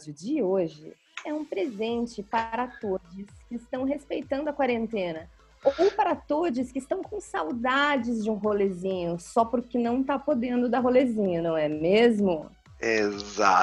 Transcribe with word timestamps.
episódio 0.00 0.12
de 0.14 0.42
hoje 0.42 0.92
é 1.26 1.34
um 1.34 1.44
presente 1.44 2.22
para 2.22 2.66
todos 2.80 3.26
que 3.48 3.54
estão 3.54 3.84
respeitando 3.84 4.48
a 4.48 4.52
quarentena 4.52 5.28
ou 5.78 5.90
para 5.90 6.16
todos 6.16 6.72
que 6.72 6.78
estão 6.78 7.02
com 7.02 7.20
saudades 7.20 8.24
de 8.24 8.30
um 8.30 8.34
rolezinho 8.34 9.18
só 9.20 9.44
porque 9.44 9.76
não 9.78 10.02
tá 10.02 10.18
podendo 10.18 10.70
dar 10.70 10.80
rolezinho, 10.80 11.42
não 11.42 11.54
é 11.56 11.68
mesmo? 11.68 12.50
Exatamente! 12.80 13.60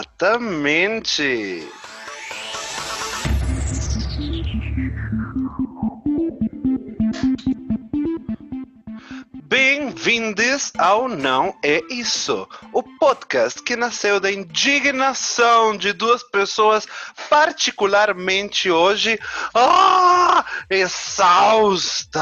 Bem-vindos 10.08 10.72
ao 10.78 11.10
Não 11.10 11.54
É 11.62 11.82
Isso, 11.90 12.48
o 12.72 12.82
podcast 12.82 13.62
que 13.62 13.76
nasceu 13.76 14.22
da 14.22 14.32
indignação 14.32 15.76
de 15.76 15.92
duas 15.92 16.24
pessoas 16.24 16.88
particularmente 17.30 18.72
hoje 18.72 19.20
ah, 19.54 20.46
exaustas. 20.70 22.16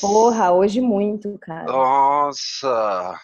Porra, 0.00 0.50
hoje 0.50 0.80
muito, 0.80 1.38
cara. 1.38 1.66
Nossa. 1.66 3.20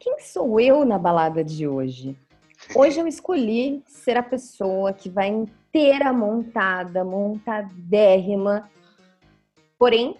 Quem 0.00 0.20
sou 0.20 0.58
eu 0.58 0.86
na 0.86 0.98
balada 0.98 1.44
de 1.44 1.68
hoje? 1.68 2.16
Hoje 2.74 2.98
eu 2.98 3.06
escolhi 3.06 3.82
ser 3.86 4.16
a 4.16 4.22
pessoa 4.22 4.94
que 4.94 5.10
vai 5.10 5.28
inteira 5.28 6.14
montada, 6.14 7.04
montadérrima, 7.04 8.70
porém 9.78 10.16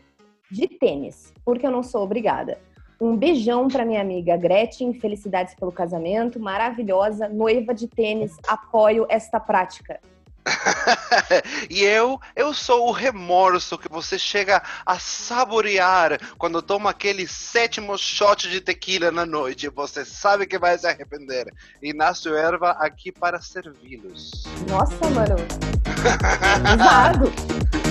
de 0.51 0.69
tênis, 0.69 1.33
porque 1.43 1.67
eu 1.67 1.71
não 1.71 1.83
sou 1.83 2.03
obrigada. 2.03 2.59
Um 3.03 3.17
beijão 3.17 3.67
para 3.67 3.85
minha 3.85 4.01
amiga 4.01 4.37
Gretchen, 4.37 4.95
felicidades 4.95 5.57
pelo 5.57 5.73
casamento, 5.73 6.39
maravilhosa, 6.39 7.29
noiva 7.29 7.75
de 7.75 7.89
tênis, 7.89 8.37
apoio 8.47 9.05
esta 9.09 9.41
prática. 9.41 9.99
e 11.69 11.83
eu, 11.83 12.21
eu 12.37 12.55
sou 12.55 12.87
o 12.87 12.93
remorso 12.93 13.77
que 13.77 13.89
você 13.89 14.17
chega 14.17 14.63
a 14.87 15.01
saborear 15.01 16.17
quando 16.39 16.63
toma 16.63 16.91
aquele 16.91 17.27
sétimo 17.27 17.99
shot 17.99 18.49
de 18.49 18.61
tequila 18.61 19.11
na 19.11 19.27
noite. 19.27 19.69
Você 19.69 20.05
sabe 20.05 20.47
que 20.47 20.57
vai 20.57 20.79
se 20.79 20.87
arrepender. 20.87 21.53
Inácio 21.83 22.37
Erva 22.37 22.71
aqui 22.79 23.11
para 23.11 23.41
servi-los. 23.41 24.45
Nossa, 24.69 25.11
mano. 25.11 25.35
Pesado. 26.63 27.82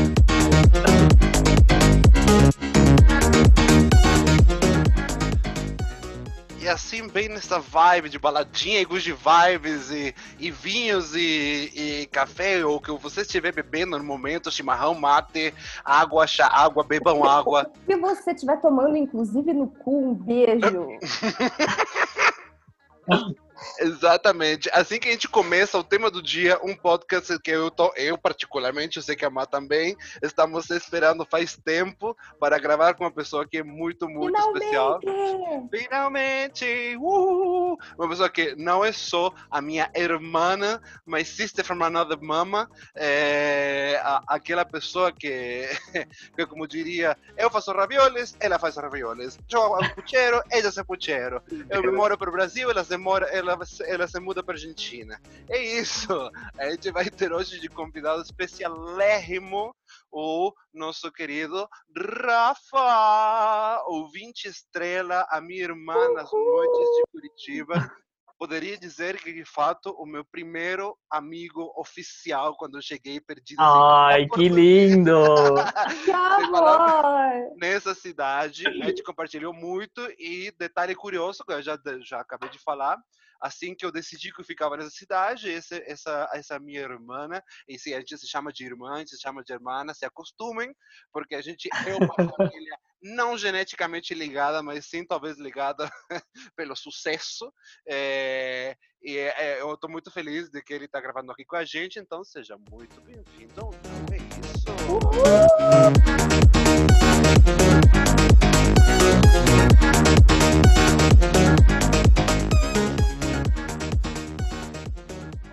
E 6.62 6.70
assim, 6.70 7.08
bem 7.08 7.28
nessa 7.28 7.58
vibe 7.58 8.08
de 8.08 8.20
baladinha 8.20 8.80
e 8.80 8.86
good 8.86 9.12
vibes 9.12 9.90
e, 9.90 10.14
e 10.38 10.52
vinhos 10.52 11.16
e, 11.16 11.72
e, 11.74 12.06
café, 12.06 12.64
ou 12.64 12.80
que 12.80 12.92
você 12.92 13.22
estiver 13.22 13.52
bebendo 13.52 13.98
no 13.98 14.04
momento, 14.04 14.52
chimarrão, 14.52 14.94
mate, 14.94 15.52
água, 15.84 16.28
chá, 16.28 16.46
água, 16.46 16.84
bebam 16.84 17.24
água. 17.26 17.72
Se 17.88 17.96
você 17.96 18.30
estiver 18.30 18.62
tomando, 18.62 18.96
inclusive, 18.96 19.52
no 19.54 19.70
cu, 19.70 20.10
um 20.10 20.14
beijo. 20.14 20.88
Exatamente. 23.80 24.70
Assim 24.74 25.00
que 25.00 25.10
a 25.10 25.12
gente 25.12 25.28
começa 25.28 25.78
o 25.78 25.84
tema 25.84 26.10
do 26.10 26.22
dia, 26.22 26.60
um 26.64 26.76
podcast 26.76 27.38
que 27.40 27.52
eu, 27.52 27.72
tô, 27.72 27.92
eu 27.96 28.18
particularmente, 28.18 28.98
eu 28.98 29.04
sei 29.04 29.16
que 29.16 29.26
a 29.26 29.30
Má 29.30 29.46
também, 29.46 29.96
estamos 30.22 30.70
esperando 30.70 31.26
faz 31.26 31.56
tempo 31.56 32.16
para 32.40 32.58
gravar 32.60 32.94
com 32.94 33.04
uma 33.04 33.12
pessoa 33.12 33.48
que 33.48 33.58
é 33.58 33.64
muito, 33.64 34.08
muito 34.08 34.36
Finalmente! 34.36 34.64
especial. 34.64 35.00
Finalmente! 35.72 36.96
Uhul! 36.98 37.78
Uma 37.98 38.10
pessoa 38.10 38.30
que 38.30 38.56
não 38.56 38.84
é 38.84 38.92
só 38.92 39.34
a 39.50 39.62
minha 39.62 39.90
irmã, 39.96 40.80
mas 41.06 41.28
sister 41.28 41.66
from 41.66 41.84
another 41.84 42.22
mama. 42.22 42.70
É, 42.96 44.00
a, 44.04 44.22
aquela 44.28 44.66
pessoa 44.66 45.12
que, 45.12 45.68
que, 46.36 46.46
como 46.46 46.68
diria, 46.68 47.18
eu 47.38 47.50
faço 47.50 47.72
ravioles, 47.72 48.36
ela 48.40 48.60
faz 48.60 48.76
ravioles. 48.76 49.38
Eu 49.50 49.76
hago 49.76 49.96
puchero, 49.96 50.42
ela 50.50 50.72
faz 50.72 50.86
puchero. 50.86 51.42
Eu 51.70 51.82
me 51.82 51.92
moro 51.92 52.18
para 52.18 52.30
o 52.30 52.34
Brasil, 52.34 52.70
ela 52.70 52.84
se 52.84 52.98
mora, 52.98 53.28
ela 53.52 53.66
ela 53.86 54.08
se 54.08 54.20
muda 54.20 54.44
para 54.44 54.56
Argentina. 54.56 55.20
É 55.50 55.64
isso. 55.80 56.32
A 56.58 56.70
gente 56.70 56.92
vai 56.92 57.10
ter 57.10 57.32
hoje 57.32 57.60
de 57.60 57.70
convidado 57.70 58.22
especialérrimo 58.22 59.76
o 60.12 60.52
nosso 60.74 61.12
querido 61.12 61.68
Rafa, 61.96 63.84
ouvinte 63.88 64.48
estrela, 64.48 65.26
a 65.30 65.42
minha 65.42 65.64
irmã 65.64 66.14
nas 66.14 66.32
noites 66.32 66.88
de 66.96 67.04
Curitiba. 67.12 67.92
Poderia 68.42 68.76
dizer 68.76 69.22
que, 69.22 69.32
de 69.32 69.46
fato, 69.46 69.92
o 70.00 70.04
meu 70.04 70.26
primeiro 70.26 70.98
amigo 71.12 71.72
oficial 71.78 72.56
quando 72.58 72.76
eu 72.76 72.82
cheguei 72.82 73.22
perdido. 73.22 73.62
Ai, 73.62 74.28
que 74.28 74.50
lindo! 74.50 75.14
que 76.04 76.12
amor! 76.12 77.56
Nessa 77.56 77.94
cidade, 77.94 78.68
a 78.68 78.86
gente 78.88 79.04
compartilhou 79.04 79.54
muito 79.54 80.02
e 80.18 80.52
detalhe 80.58 80.96
curioso, 80.96 81.44
que 81.46 81.54
eu 81.54 81.62
já, 81.62 81.78
já 82.04 82.20
acabei 82.22 82.50
de 82.50 82.58
falar, 82.58 82.98
assim 83.42 83.74
que 83.76 83.86
eu 83.86 83.92
decidi 83.92 84.32
que 84.32 84.42
eu 84.42 84.46
ficava 84.46 84.78
nessa 84.78 84.92
cidade, 84.92 85.52
essa, 85.52 85.76
essa, 85.86 86.30
essa 86.34 86.60
minha 86.60 86.82
irmã, 86.82 87.28
e 87.68 87.80
se 87.80 87.94
a 87.94 88.00
gente 88.00 88.18
se 88.18 88.28
chama 88.28 88.54
de 88.54 88.66
irmã, 88.66 88.96
a 88.96 89.00
gente 89.00 89.12
se 89.12 89.22
chama 89.22 89.44
de 89.44 89.52
irmã, 89.52 89.84
se 89.94 90.06
acostumem, 90.06 90.74
porque 91.12 91.36
a 91.36 91.42
gente 91.42 91.68
é 91.88 91.96
uma 91.96 92.14
família 92.38 92.78
não 93.02 93.36
geneticamente 93.38 94.14
ligada, 94.14 94.62
mas 94.62 94.86
sim 94.86 95.04
talvez 95.06 95.38
ligada 95.38 95.90
pelo 96.56 96.76
sucesso. 96.76 97.52
É, 97.88 98.76
e 99.02 99.18
é, 99.18 99.60
eu 99.60 99.74
estou 99.74 99.90
muito 99.90 100.12
feliz 100.12 100.50
de 100.50 100.62
que 100.62 100.74
ele 100.74 100.86
está 100.86 101.02
gravando 101.02 101.32
aqui 101.32 101.44
com 101.44 101.56
a 101.56 101.66
gente, 101.66 102.00
então 102.00 102.24
seja 102.24 102.56
muito 102.70 103.02
bem-vindo. 103.02 103.72
É 104.12 104.18
isso. 104.18 104.62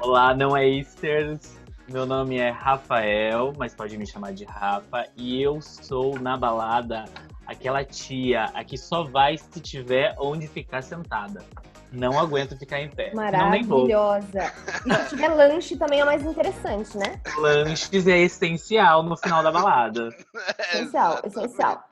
Olá, 0.09 0.35
não 0.35 0.57
é 0.57 0.67
Easters. 0.67 1.55
Meu 1.87 2.07
nome 2.07 2.39
é 2.39 2.49
Rafael, 2.49 3.53
mas 3.59 3.75
pode 3.75 3.99
me 3.99 4.07
chamar 4.07 4.33
de 4.33 4.43
Rafa. 4.43 5.07
E 5.15 5.43
eu 5.43 5.61
sou 5.61 6.19
na 6.19 6.35
balada 6.35 7.05
aquela 7.47 7.85
tia 7.85 8.45
a 8.55 8.65
que 8.65 8.79
só 8.79 9.05
vai 9.05 9.37
se 9.37 9.61
tiver 9.61 10.17
onde 10.19 10.49
ficar 10.49 10.83
sentada. 10.83 11.45
Não 11.93 12.19
aguento 12.19 12.57
ficar 12.57 12.81
em 12.81 12.89
pé. 12.89 13.13
Maravilhosa. 13.13 14.51
E 14.87 14.95
se 14.95 15.09
tiver 15.11 15.29
lanche 15.29 15.77
também 15.77 16.01
é 16.01 16.05
mais 16.07 16.25
interessante, 16.25 16.97
né? 16.97 17.21
Lanches 17.37 18.07
é 18.07 18.19
essencial 18.21 19.03
no 19.03 19.15
final 19.15 19.43
da 19.43 19.53
balada. 19.53 20.09
Essencial, 20.73 21.21
essencial. 21.23 21.85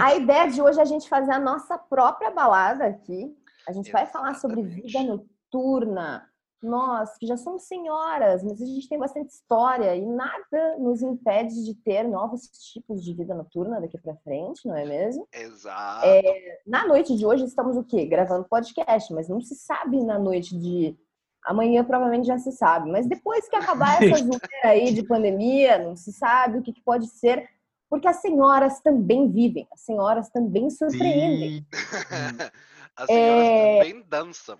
A 0.00 0.12
ideia 0.12 0.50
de 0.50 0.60
hoje 0.60 0.80
é 0.80 0.82
a 0.82 0.84
gente 0.84 1.08
fazer 1.08 1.30
a 1.30 1.38
nossa 1.38 1.78
própria 1.78 2.32
balada 2.32 2.84
aqui. 2.84 3.32
A 3.68 3.70
gente 3.70 3.92
vai 3.92 4.06
falar 4.06 4.34
sobre 4.34 4.60
vida 4.60 5.04
noturna, 5.04 6.28
nós, 6.62 7.16
que 7.18 7.26
já 7.26 7.36
somos 7.36 7.64
senhoras, 7.64 8.42
mas 8.42 8.60
a 8.60 8.66
gente 8.66 8.88
tem 8.88 8.98
bastante 8.98 9.30
história 9.30 9.94
e 9.94 10.04
nada 10.04 10.76
nos 10.78 11.02
impede 11.02 11.64
de 11.64 11.74
ter 11.74 12.02
novos 12.02 12.48
tipos 12.72 13.02
de 13.02 13.14
vida 13.14 13.34
noturna 13.34 13.80
daqui 13.80 13.96
para 13.98 14.16
frente, 14.16 14.66
não 14.66 14.76
é 14.76 14.84
mesmo? 14.84 15.26
Exato. 15.32 16.06
É, 16.06 16.60
na 16.66 16.86
noite 16.86 17.16
de 17.16 17.24
hoje 17.24 17.44
estamos 17.44 17.76
o 17.76 17.84
quê? 17.84 18.06
Gravando 18.06 18.48
podcast, 18.48 19.12
mas 19.12 19.28
não 19.28 19.40
se 19.40 19.54
sabe 19.54 20.02
na 20.02 20.18
noite 20.18 20.58
de 20.58 20.96
amanhã 21.44 21.84
provavelmente 21.84 22.26
já 22.26 22.38
se 22.38 22.52
sabe, 22.52 22.90
mas 22.90 23.06
depois 23.06 23.48
que 23.48 23.56
acabar 23.56 24.02
essa 24.02 24.16
zoeira 24.22 24.40
aí 24.64 24.92
de 24.92 25.02
pandemia, 25.02 25.78
não 25.78 25.96
se 25.96 26.12
sabe 26.12 26.58
o 26.58 26.62
que, 26.62 26.72
que 26.72 26.82
pode 26.82 27.06
ser, 27.06 27.48
porque 27.88 28.08
as 28.08 28.16
senhoras 28.16 28.80
também 28.80 29.30
vivem, 29.30 29.66
as 29.72 29.80
senhoras 29.80 30.28
também 30.28 30.68
surpreendem. 30.68 31.66
as 32.96 33.06
senhoras 33.06 33.46
é... 33.46 33.78
também 33.78 34.02
dançam. 34.08 34.58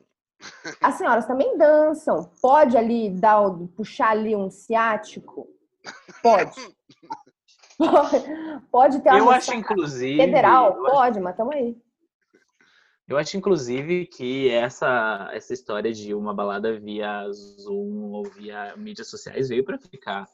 As 0.81 0.94
senhoras 0.94 1.26
também 1.26 1.56
dançam. 1.56 2.31
Pode 2.40 2.76
ali 2.76 3.11
dar, 3.11 3.50
puxar 3.76 4.11
ali 4.11 4.37
um 4.37 4.50
ciático? 4.50 5.49
Pode. 6.23 6.76
Pode, 8.73 9.00
ter 9.00 9.11
uma 9.11 9.19
Eu 9.19 9.31
acho, 9.31 9.55
inclusive. 9.55 10.17
Federal? 10.17 10.75
Pode, 10.75 11.19
acho... 11.19 11.23
mas 11.23 11.37
tamo 11.37 11.52
aí. 11.52 11.76
Eu 13.06 13.17
acho, 13.17 13.37
inclusive, 13.37 14.06
que 14.06 14.50
essa, 14.50 15.31
essa 15.32 15.55
história 15.55 15.93
de 15.93 16.12
uma 16.12 16.35
balada 16.35 16.79
via 16.79 17.31
Zoom 17.32 18.12
ou 18.12 18.25
via 18.25 18.76
mídias 18.76 19.08
sociais 19.08 19.49
veio 19.49 19.64
para 19.64 19.79
ficar. 19.79 20.29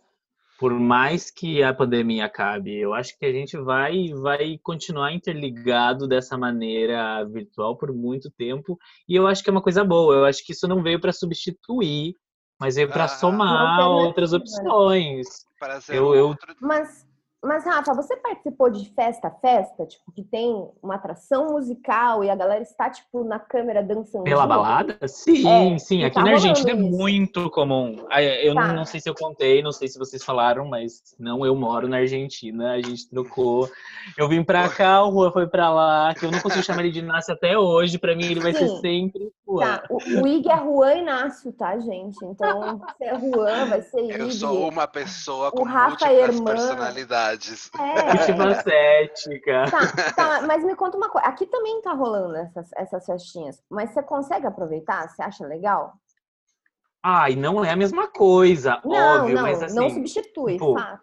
Por 0.59 0.73
mais 0.73 1.31
que 1.31 1.63
a 1.63 1.75
pandemia 1.75 2.27
acabe, 2.27 2.75
eu 2.79 2.95
acho 2.95 3.19
que 3.19 3.27
a 3.27 3.33
gente 3.33 3.57
vai 3.59 4.09
vai 4.15 4.59
continuar 4.63 5.13
interligado 5.13 6.07
dessa 6.07 6.37
maneira 6.39 7.25
virtual 7.25 7.77
por 7.77 7.93
muito 7.93 8.31
tempo 8.31 8.79
e 9.09 9.17
eu 9.17 9.27
acho 9.27 9.43
que 9.43 9.51
é 9.51 9.53
uma 9.53 9.63
coisa 9.63 9.85
boa. 9.85 10.15
Eu 10.15 10.25
acho 10.25 10.45
que 10.45 10.53
isso 10.53 10.69
não 10.69 10.83
veio 10.83 11.01
para 11.01 11.13
substituir, 11.13 12.15
mas 12.61 12.77
veio 12.77 12.89
para 12.89 13.05
Ah. 13.05 13.09
somar 13.09 13.89
outras 13.89 14.33
opções. 14.33 15.27
Para 15.59 15.81
ser 15.81 15.97
Eu- 15.97 16.15
eu-. 16.15 16.37
Mas, 16.61 17.07
mas, 17.45 17.65
Rafa, 17.65 17.93
você 17.95 18.17
participou 18.17 18.71
de 18.71 18.89
festa 18.95 19.31
festa? 19.41 19.87
Tipo, 19.87 20.11
que 20.13 20.23
tem 20.23 20.69
uma 20.83 20.95
atração 20.97 21.47
musical 21.49 22.25
e 22.25 22.31
a 22.31 22.35
galera 22.35 22.63
está, 22.63 22.89
tipo, 22.91 23.23
na 23.25 23.39
câmera 23.39 23.83
dançando. 23.83 24.25
Pela 24.25 24.47
balada? 24.47 24.97
Sim, 25.07 25.47
É, 25.75 25.79
sim. 25.79 25.99
e 26.01 26.05
Aqui 26.05 26.15
tá 26.17 26.23
na 26.25 26.31
Argentina 26.33 26.71
é 26.71 26.75
isso. 26.75 26.97
muito 26.97 27.51
comum. 27.51 28.07
Ah, 28.11 28.23
Eu 28.23 28.55
Tá. 28.55 28.69
não, 28.69 28.77
não 28.77 28.85
sei 28.85 29.01
se 29.01 29.09
eu 29.09 29.15
contei, 29.15 29.63
não 29.63 29.73
sei 29.73 29.89
se 29.89 29.99
vocês 29.99 30.23
falaram, 30.25 30.67
mas 30.67 31.03
não, 31.19 31.45
eu 31.45 31.55
moro 31.55 31.89
na 31.89 31.99
Argentina, 31.99 32.73
a 32.73 32.81
gente 32.83 33.09
trocou. 33.09 33.69
Eu 34.17 34.29
vim 34.29 34.43
pra 34.43 34.69
cá, 34.69 35.05
o 35.05 35.13
Juan 35.13 35.31
foi 35.33 35.47
pra 35.47 35.71
lá, 35.71 36.15
que 36.15 36.25
eu 36.25 36.31
não 36.31 36.41
consigo 36.41 36.63
chamar 36.65 36.81
ele 36.81 36.91
de 36.93 36.99
Inácio 37.01 37.33
até 37.35 37.59
hoje. 37.59 37.99
Pra 37.99 38.15
mim, 38.17 38.25
ele 38.25 38.41
vai 38.41 38.53
ser 38.53 38.69
Sim. 38.69 38.81
sempre 38.81 39.33
Juan. 39.47 39.61
Tá, 39.65 39.85
o, 39.91 39.97
o 40.23 40.27
Ig 40.27 40.49
é 40.49 40.57
Juan 40.57 40.95
Inácio, 40.95 41.53
tá, 41.53 41.79
gente? 41.79 42.17
Então, 42.25 42.79
você 42.99 43.05
é 43.05 43.19
Juan, 43.19 43.67
vai 43.67 43.83
ser 43.83 44.01
Ig. 44.05 44.19
Eu 44.19 44.31
sou 44.31 44.69
uma 44.69 44.87
pessoa 44.87 45.49
O 45.49 45.53
com 45.53 45.63
Rafa 45.65 46.07
múltiplas 46.07 46.35
Irmã. 46.37 46.45
personalidades. 46.45 47.34
É. 47.79 48.21
Última 48.21 48.55
cética. 48.63 49.65
Tá, 49.71 50.13
tá, 50.13 50.43
mas 50.43 50.65
me 50.65 50.75
conta 50.75 50.97
uma 50.97 51.09
coisa. 51.09 51.27
Aqui 51.27 51.47
também 51.47 51.81
tá 51.83 51.93
rolando 51.93 52.37
essas, 52.37 52.71
essas 52.75 53.07
festinhas, 53.07 53.63
mas 53.71 53.91
você 53.91 54.03
consegue 54.03 54.47
aproveitar? 54.47 55.09
Você 55.09 55.23
acha 55.23 55.47
legal? 55.47 55.95
Ai, 57.03 57.37
não 57.37 57.63
é 57.65 57.71
a 57.71 57.77
mesma 57.77 58.09
coisa, 58.09 58.81
Não, 58.83 59.21
óbvio, 59.21 59.35
não, 59.37 59.43
mas 59.43 59.63
assim. 59.63 59.75
não 59.75 59.91
substitui, 59.91 60.55
tipo, 60.55 60.75
fato. 60.75 61.03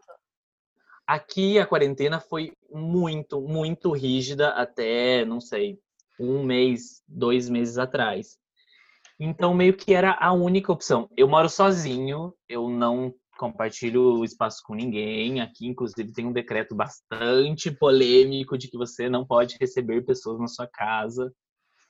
Aqui 1.06 1.60
a 1.60 1.66
quarentena 1.68 2.20
foi 2.20 2.54
muito, 2.72 3.40
muito 3.40 3.92
rígida 3.92 4.50
até, 4.50 5.24
não 5.26 5.40
sei, 5.40 5.80
um 6.20 6.44
mês, 6.44 7.04
dois 7.08 7.50
meses 7.50 7.78
atrás. 7.78 8.40
Então, 9.20 9.54
meio 9.54 9.76
que 9.76 9.94
era 9.94 10.18
a 10.20 10.34
única 10.34 10.72
opção. 10.72 11.08
Eu 11.16 11.28
moro 11.28 11.48
sozinho, 11.48 12.34
eu 12.50 12.68
não 12.68 13.14
compartilho 13.42 14.20
o 14.20 14.24
espaço 14.24 14.62
com 14.64 14.76
ninguém. 14.76 15.42
Aqui, 15.42 15.68
inclusive, 15.68 16.14
tem 16.14 16.28
um 16.28 16.32
decreto 16.32 16.76
bastante 16.76 17.72
polêmico 17.72 18.56
de 18.56 18.68
que 18.68 18.78
você 18.78 19.10
não 19.10 19.26
pode 19.26 19.58
receber 19.60 20.06
pessoas 20.06 20.40
na 20.40 20.48
sua 20.48 20.68
casa. 20.68 21.34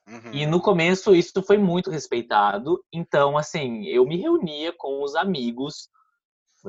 Uhum. 0.08 0.32
E 0.32 0.46
no 0.46 0.62
começo 0.62 1.14
isso 1.14 1.44
foi 1.44 1.58
muito 1.58 1.92
respeitado. 1.92 2.82
Então, 2.94 3.38
assim, 3.38 3.86
eu 3.86 4.06
me 4.06 4.16
reunia 4.16 4.74
com 4.78 5.04
os 5.04 5.14
amigos 5.14 5.90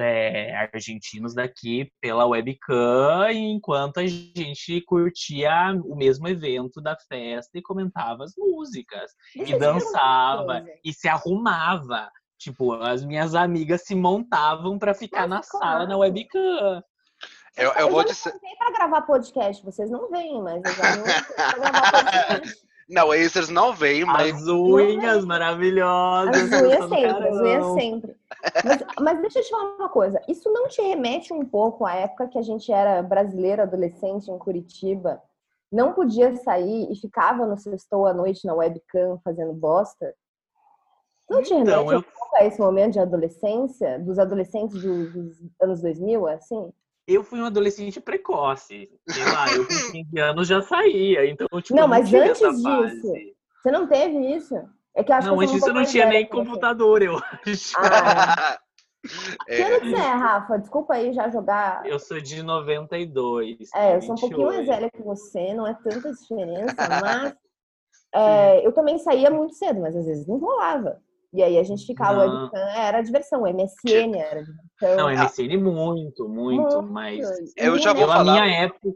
é, 0.00 0.56
argentinos 0.56 1.34
daqui 1.34 1.88
pela 2.00 2.26
webcam, 2.26 3.30
enquanto 3.30 3.98
a 3.98 4.06
gente 4.06 4.80
curtia 4.82 5.80
o 5.84 5.94
mesmo 5.94 6.26
evento 6.26 6.80
da 6.80 6.96
festa 7.08 7.56
e 7.56 7.62
comentava 7.62 8.24
as 8.24 8.32
músicas. 8.36 9.12
E 9.36 9.56
dançava, 9.56 10.64
e 10.84 10.92
se 10.92 11.06
arrumava. 11.06 12.10
Tipo, 12.42 12.72
as 12.72 13.04
minhas 13.04 13.36
amigas 13.36 13.82
se 13.82 13.94
montavam 13.94 14.76
para 14.76 14.92
ficar 14.92 15.28
Mas, 15.28 15.30
na 15.30 15.42
sala 15.44 15.78
na 15.80 15.86
claro. 15.86 16.00
webcam. 16.00 16.82
Eu, 17.56 17.70
eu 17.70 17.72
Eu 17.72 17.90
vou 17.90 18.02
dizer. 18.02 18.36
Vem 18.40 18.56
pra 18.56 18.72
gravar 18.72 19.02
podcast, 19.02 19.64
vocês 19.64 19.88
não 19.88 20.10
vêm, 20.10 20.42
mas 20.42 20.60
eu 20.64 20.72
já 20.72 20.96
não 20.96 21.04
pra 21.04 21.52
gravar 21.52 21.92
podcast. 22.32 22.62
Não, 22.88 23.14
esses 23.14 23.48
não 23.48 23.72
vêm, 23.72 24.04
mas. 24.04 24.34
As 24.34 24.48
unhas 24.48 25.24
maravilhosas. 25.24 26.52
As 26.52 26.62
unhas 26.62 26.88
sempre, 26.88 27.28
as 27.28 27.36
unhas 27.36 27.66
sempre. 27.74 28.16
Mas, 28.64 28.84
mas 29.00 29.20
deixa 29.20 29.38
eu 29.38 29.44
te 29.44 29.50
falar 29.50 29.76
uma 29.76 29.88
coisa. 29.88 30.20
Isso 30.28 30.50
não 30.50 30.66
te 30.66 30.82
remete 30.82 31.32
um 31.32 31.44
pouco 31.44 31.86
à 31.86 31.94
época 31.94 32.26
que 32.26 32.38
a 32.38 32.42
gente 32.42 32.72
era 32.72 33.00
brasileiro, 33.04 33.62
adolescente 33.62 34.32
em 34.32 34.38
Curitiba, 34.38 35.22
não 35.70 35.92
podia 35.92 36.34
sair 36.36 36.90
e 36.90 36.96
ficava 36.96 37.46
no 37.46 37.56
sextou 37.56 38.04
à 38.04 38.12
noite 38.12 38.44
na 38.44 38.52
webcam 38.52 39.20
fazendo 39.24 39.52
bosta? 39.52 40.12
Não 41.28 41.42
te 41.42 41.54
remete 41.54 41.70
Então, 41.70 41.86
um 41.86 41.92
eu- 41.92 42.04
a 42.34 42.44
esse 42.44 42.58
momento 42.60 42.92
de 42.94 42.98
adolescência, 43.00 43.98
dos 43.98 44.18
adolescentes 44.18 44.82
do- 44.82 45.06
dos 45.10 45.36
anos 45.60 45.80
2000, 45.82 46.26
assim? 46.26 46.72
Eu 47.06 47.22
fui 47.24 47.40
um 47.40 47.44
adolescente 47.46 48.00
precoce. 48.00 48.90
Sei 49.08 49.24
lá, 49.24 49.52
eu 49.52 49.66
com 49.66 49.74
15 49.92 50.18
anos 50.18 50.46
já 50.48 50.62
saía. 50.62 51.26
Então, 51.26 51.46
tipo, 51.60 51.74
Não, 51.78 51.88
mas 51.88 52.06
tive 52.08 52.20
antes 52.20 52.38
disso, 52.38 52.62
fase. 52.62 53.36
Você 53.62 53.70
não 53.70 53.86
teve 53.86 54.18
isso? 54.34 54.54
É 54.94 55.02
que 55.02 55.10
eu 55.12 55.16
acho 55.16 55.26
Não, 55.28 55.34
que 55.34 55.38
eu 55.38 55.42
antes 55.42 55.54
disso 55.54 55.68
eu 55.70 55.74
não 55.74 55.84
tinha 55.84 56.06
nem 56.06 56.26
computador, 56.26 57.02
eu 57.02 57.16
acho. 57.16 57.74
Ah, 57.76 58.58
É, 59.48 59.56
que 59.56 59.62
ano 59.62 59.80
que 59.80 59.90
você 59.90 59.96
é, 59.96 60.12
Rafa? 60.14 60.58
Desculpa 60.58 60.94
aí 60.94 61.12
já 61.12 61.28
jogar. 61.28 61.84
Eu 61.86 61.98
sou 61.98 62.20
de 62.20 62.42
92. 62.42 63.68
É, 63.74 63.96
eu 63.96 64.02
sou 64.02 64.14
um 64.14 64.18
pouquinho 64.18 64.46
mais 64.46 64.58
28. 64.66 64.80
velha 64.80 64.90
que 64.90 65.02
você, 65.02 65.54
não 65.54 65.66
é 65.66 65.74
tanta 65.74 66.12
diferença, 66.12 66.74
mas 67.02 67.34
é, 68.14 68.66
eu 68.66 68.72
também 68.72 68.98
saía 68.98 69.30
muito 69.30 69.54
cedo, 69.54 69.80
mas 69.80 69.96
às 69.96 70.06
vezes 70.06 70.26
não 70.26 70.38
rolava. 70.38 71.02
E 71.32 71.42
aí 71.42 71.58
a 71.58 71.62
gente 71.62 71.86
ficava, 71.86 72.26
Não. 72.26 72.42
webcam, 72.42 72.68
era 72.76 73.00
diversão, 73.00 73.46
MSN 73.46 74.16
era 74.18 74.42
diversão. 74.42 74.96
Não, 74.96 75.10
MSN 75.10 75.56
muito, 75.56 76.28
muito, 76.28 76.82
mas 76.82 77.26
Eu 77.56 77.78
já 77.78 77.94
vou 77.94 78.02
eu, 78.02 78.10
a 78.10 78.16
falar. 78.16 78.32
minha 78.32 78.64
época, 78.64 78.88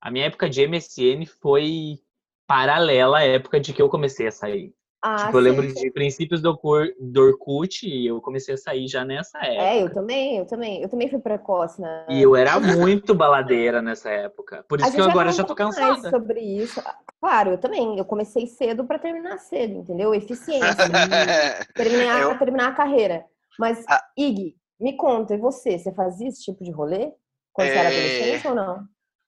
a 0.00 0.10
minha 0.10 0.26
época 0.26 0.50
de 0.50 0.66
MSN 0.66 1.24
foi 1.40 1.98
paralela 2.46 3.18
à 3.18 3.24
época 3.24 3.58
de 3.58 3.72
que 3.72 3.80
eu 3.80 3.88
comecei 3.88 4.26
a 4.26 4.32
sair. 4.32 4.74
Ah, 5.04 5.26
tipo, 5.26 5.36
eu 5.38 5.40
lembro 5.42 5.68
sim, 5.68 5.74
de 5.74 5.90
princípios 5.90 6.40
do, 6.40 6.56
Cor- 6.56 6.94
do 7.00 7.22
Orkut 7.22 7.84
e 7.88 8.06
eu 8.06 8.20
comecei 8.20 8.54
a 8.54 8.56
sair 8.56 8.86
já 8.86 9.04
nessa 9.04 9.38
época. 9.38 9.62
É, 9.62 9.82
eu 9.82 9.92
também, 9.92 10.36
eu 10.38 10.46
também, 10.46 10.80
eu 10.80 10.88
também 10.88 11.08
fui 11.10 11.18
precoce, 11.18 11.80
né? 11.80 12.06
E 12.08 12.22
eu 12.22 12.36
era 12.36 12.52
muito 12.60 13.12
baladeira 13.14 13.82
nessa 13.82 14.08
época. 14.10 14.64
Por 14.68 14.80
isso 14.80 14.92
que 14.92 15.00
eu 15.00 15.10
agora 15.10 15.32
já 15.32 15.42
tô 15.42 15.54
cansada. 15.56 16.08
sobre 16.08 16.40
isso. 16.40 16.80
Claro, 17.20 17.50
eu 17.52 17.58
também. 17.58 17.98
Eu 17.98 18.04
comecei 18.04 18.46
cedo 18.46 18.84
para 18.84 18.98
terminar 18.98 19.38
cedo, 19.38 19.74
entendeu? 19.78 20.14
Eficiência. 20.14 20.72
terminar, 21.74 22.22
Eu- 22.22 22.38
terminar 22.38 22.68
a 22.68 22.72
carreira. 22.74 23.24
Mas, 23.58 23.84
Ah. 23.88 24.02
Ig, 24.16 24.54
me 24.80 24.96
conta, 24.96 25.34
e 25.34 25.38
você? 25.38 25.78
Você 25.78 25.92
fazia 25.92 26.28
esse 26.28 26.42
tipo 26.42 26.62
de 26.62 26.70
rolê? 26.70 27.12
Quando 27.52 27.68
você 27.68 27.74
era 27.74 27.92
É. 27.92 27.96
adolescente 28.26 28.48
ou 28.48 28.54
não? 28.54 28.84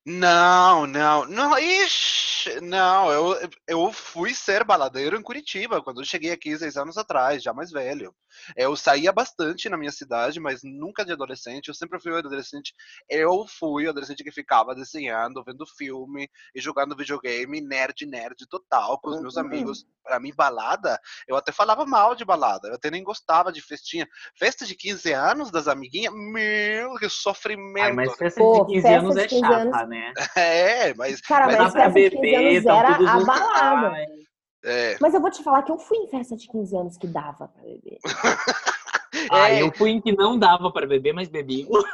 Não, 0.07 0.87
não, 0.87 1.25
não, 1.25 1.59
ixi, 1.59 2.61
não, 2.61 3.11
eu, 3.11 3.51
eu 3.67 3.91
fui 3.91 4.35
ser 4.35 4.63
baladeiro 4.63 5.17
em 5.17 5.23
Curitiba, 5.23 5.83
quando 5.83 6.03
eu 6.03 6.05
cheguei 6.05 6.31
aqui 6.31 6.55
seis 6.59 6.77
anos 6.77 6.99
atrás, 6.99 7.43
já 7.43 7.55
mais 7.55 7.71
velho. 7.71 8.15
Eu 8.55 8.77
saía 8.77 9.11
bastante 9.13 9.67
na 9.69 9.79
minha 9.79 9.91
cidade, 9.93 10.39
mas 10.39 10.61
nunca 10.63 11.07
de 11.07 11.13
adolescente, 11.13 11.69
eu 11.69 11.75
sempre 11.75 11.99
fui 11.99 12.13
um 12.13 12.17
adolescente, 12.19 12.75
eu 13.09 13.47
fui 13.49 13.87
o 13.87 13.91
adolescente 13.91 14.23
que 14.23 14.31
ficava 14.31 14.75
desenhando, 14.75 15.43
vendo 15.43 15.65
filme 15.67 16.29
e 16.55 16.61
jogando 16.61 16.95
videogame, 16.95 17.63
nerd, 17.63 18.05
nerd 18.05 18.47
total, 18.47 18.99
com 19.01 19.09
os 19.09 19.21
meus 19.23 19.37
Uhum. 19.37 19.43
amigos. 19.47 19.87
Pra 20.03 20.21
mim, 20.21 20.35
balada, 20.37 21.01
eu 21.27 21.35
até 21.35 21.51
falava 21.51 21.87
mal 21.87 22.15
de 22.15 22.27
balada, 22.27 22.69
eu 22.69 22.75
até 22.75 22.91
nem 22.91 23.03
gostava 23.03 23.51
de 23.51 23.63
festinha. 23.63 24.07
Festa 24.39 24.67
de 24.67 24.75
15 24.75 25.13
anos 25.15 25.51
das 25.51 25.67
amiguinhas, 25.67 26.13
meu, 26.13 26.95
que 26.97 27.09
sofrimento. 27.09 27.85
Ai, 27.87 27.93
mas 27.93 28.15
festa 28.15 28.39
Pô, 28.43 28.67
de 28.67 28.73
15 28.75 28.83
festa 28.83 28.99
anos 28.99 29.15
de 29.15 29.21
é 29.23 29.27
15 29.29 29.41
chata, 29.41 29.57
anos- 29.57 29.75
né? 29.95 30.13
É, 30.37 30.95
mas 30.95 31.21
Cara, 31.21 31.47
Mas 31.47 31.57
mas, 31.59 31.73
pra 31.73 31.83
festa 31.91 32.01
de 32.01 32.11
15 32.11 32.21
beber, 32.21 32.57
anos 32.57 32.67
era 32.67 32.89
a 32.89 33.19
juntos. 33.19 33.27
balada. 33.27 33.89
Ai, 33.93 34.05
é, 34.65 34.97
Mas 35.01 35.15
eu 35.15 35.21
vou 35.21 35.31
te 35.31 35.43
falar 35.43 35.63
que 35.63 35.71
eu 35.73 35.79
fui 35.79 35.99
em 35.99 36.09
festa 36.09 36.37
de 36.37 36.49
15 36.49 36.77
anos 36.77 36.97
que 36.97 37.07
dava 37.07 37.49
pra 37.49 37.63
beber. 37.63 37.99
Ai, 39.31 39.57
É. 39.59 39.63
eu 39.63 39.73
fui 39.73 39.91
em 39.91 40.01
que 40.01 40.13
não 40.13 40.39
dava 40.39 40.71
pra 40.73 40.87
beber, 40.87 41.13
mas 41.13 41.29
bebi 41.29 41.61
igual. 41.61 41.85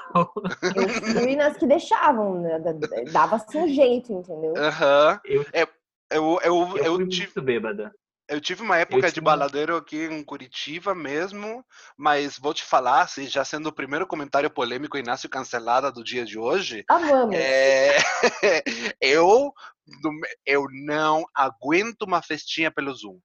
Eu 0.74 0.88
fui 1.20 1.36
nas 1.36 1.56
que 1.56 1.66
deixavam, 1.66 2.40
né? 2.40 2.58
Da- 2.58 2.72
dava-se 3.12 3.56
um 3.58 3.68
jeito, 3.68 4.12
entendeu? 4.12 4.54
Aham. 4.56 5.20
Eu, 5.24 5.44
Eu, 5.52 5.68
eu, 6.10 6.40
eu, 6.42 6.76
eu, 6.78 6.94
fui 6.96 7.08
tive, 7.08 7.24
muito 7.26 7.42
bêbada. 7.42 7.92
Eu 8.30 8.40
tive 8.40 8.62
uma 8.62 8.78
época 8.78 9.08
de 9.08 9.14
tive- 9.14 9.24
baladeiro 9.24 9.76
aqui 9.76 10.04
em 10.04 10.22
Curitiba 10.22 10.94
mesmo, 10.94 11.64
mas 11.96 12.38
vou 12.38 12.54
te 12.54 12.62
falar, 12.64 13.02
assim, 13.02 13.26
já 13.26 13.44
sendo 13.44 13.68
o 13.68 13.72
primeiro 13.72 14.06
comentário 14.06 14.48
polêmico 14.48 14.96
Inácio 14.96 15.28
cancelada 15.28 15.90
do 15.90 16.04
dia 16.04 16.24
de 16.24 16.38
hoje, 16.38 16.84
Amamos. 16.88 17.34
é, 17.36 17.96
eu, 19.00 19.52
eu 20.46 20.66
não 20.86 21.24
aguento 21.34 22.02
uma 22.02 22.22
festinha 22.22 22.70
pelo 22.70 22.94
Zoom. 22.94 23.18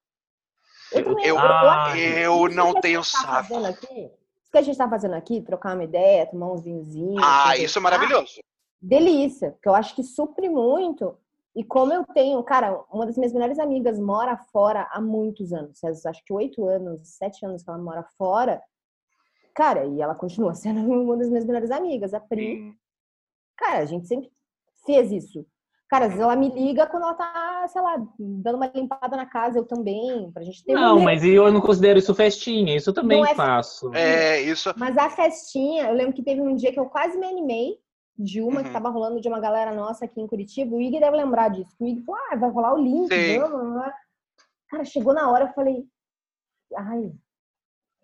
Eu 0.91 1.03
eu- 1.19 1.38
eu, 1.38 2.38
eu 2.45 2.50
não 2.50 2.74
tenho 2.74 3.01
tá 3.01 3.39
aqui, 3.69 4.12
isso 4.41 4.51
que 4.51 4.57
a 4.57 4.62
gente 4.62 4.77
tá 4.77 4.89
fazendo 4.89 5.13
aqui, 5.13 5.41
trocar 5.41 5.75
uma 5.75 5.83
ideia, 5.83 6.25
tomar 6.25 6.51
uns 6.51 6.63
vinhozinhos. 6.63 7.21
Ah, 7.24 7.55
isso 7.57 7.77
é 7.77 7.81
maravilhoso. 7.81 8.39
delícia, 8.81 9.51
porque 9.51 9.67
eu 9.69 9.75
acho 9.75 9.95
que 9.95 10.03
supre 10.03 10.50
muito. 10.50 11.17
E 11.55 11.63
como 11.63 11.93
eu 11.93 12.03
tenho, 12.03 12.43
cara, 12.43 12.83
uma 12.91 13.05
das 13.05 13.15
minhas 13.17 13.31
melhores 13.31 13.57
amigas 13.59 13.97
mora 13.97 14.35
fora 14.51 14.89
há 14.91 15.00
muitos 15.00 15.53
anos, 15.53 15.81
acho 15.83 16.24
que 16.25 16.33
oito 16.33 16.67
anos, 16.67 17.07
sete 17.07 17.45
anos 17.45 17.63
que 17.63 17.69
ela 17.69 17.79
mora 17.79 18.03
fora. 18.17 18.62
Cara, 19.55 19.85
e 19.85 20.01
ela 20.01 20.13
continua 20.13 20.53
sendo 20.55 20.81
uma 20.81 21.15
das 21.15 21.29
minhas 21.29 21.45
melhores 21.45 21.71
amigas, 21.71 22.13
a 22.13 22.19
Pri. 22.19 22.74
Cara, 23.57 23.79
a 23.79 23.85
gente 23.85 24.05
sempre 24.05 24.29
fez 24.85 25.12
isso. 25.13 25.45
Cara, 25.88 26.05
às 26.05 26.12
vezes 26.12 26.24
ela 26.24 26.35
me 26.35 26.50
liga 26.50 26.88
quando 26.88 27.03
ela 27.03 27.13
tá, 27.13 27.65
sei 27.69 27.81
lá, 27.81 27.95
dando 28.19 28.55
uma 28.55 28.67
limpada 28.67 29.15
na 29.15 29.25
casa, 29.25 29.59
eu 29.59 29.65
também, 29.65 30.29
pra 30.33 30.43
gente 30.43 30.65
ter 30.65 30.74
Não, 30.74 30.97
um 30.97 31.03
mas 31.03 31.24
eu 31.24 31.50
não 31.53 31.62
considero 31.62 32.00
isso 32.00 32.13
festinha, 32.13 32.75
isso 32.75 32.89
eu 32.89 32.93
também 32.93 33.19
Não 33.19 33.27
é 33.27 33.35
faço. 33.35 33.93
É, 33.93 34.41
isso. 34.41 34.74
Mas 34.75 34.97
a 34.97 35.09
festinha, 35.09 35.85
eu 35.88 35.93
lembro 35.93 36.13
que 36.13 36.24
teve 36.24 36.41
um 36.41 36.55
dia 36.55 36.74
que 36.74 36.79
eu 36.79 36.88
quase 36.88 37.17
me 37.17 37.27
animei 37.27 37.77
de 38.17 38.41
uma 38.41 38.62
que 38.62 38.67
Uhum. 38.67 38.74
tava 38.74 38.89
rolando 38.89 39.19
de 39.19 39.27
uma 39.27 39.39
galera 39.39 39.74
nossa 39.74 40.05
aqui 40.05 40.22
em 40.22 40.27
Curitiba. 40.27 40.75
O 40.75 40.81
Ig 40.81 41.00
deve 41.00 41.17
lembrar 41.17 41.50
disso. 41.50 41.75
O 41.79 41.86
Ig 41.86 42.01
falou, 42.03 42.22
ah, 42.31 42.36
vai 42.36 42.50
rolar 42.50 42.74
o 42.74 42.77
link. 42.81 43.10
Cara, 44.69 44.84
chegou 44.86 45.13
na 45.13 45.29
hora, 45.29 45.45
eu 45.45 45.53
falei, 45.53 45.86
ai. 46.77 47.12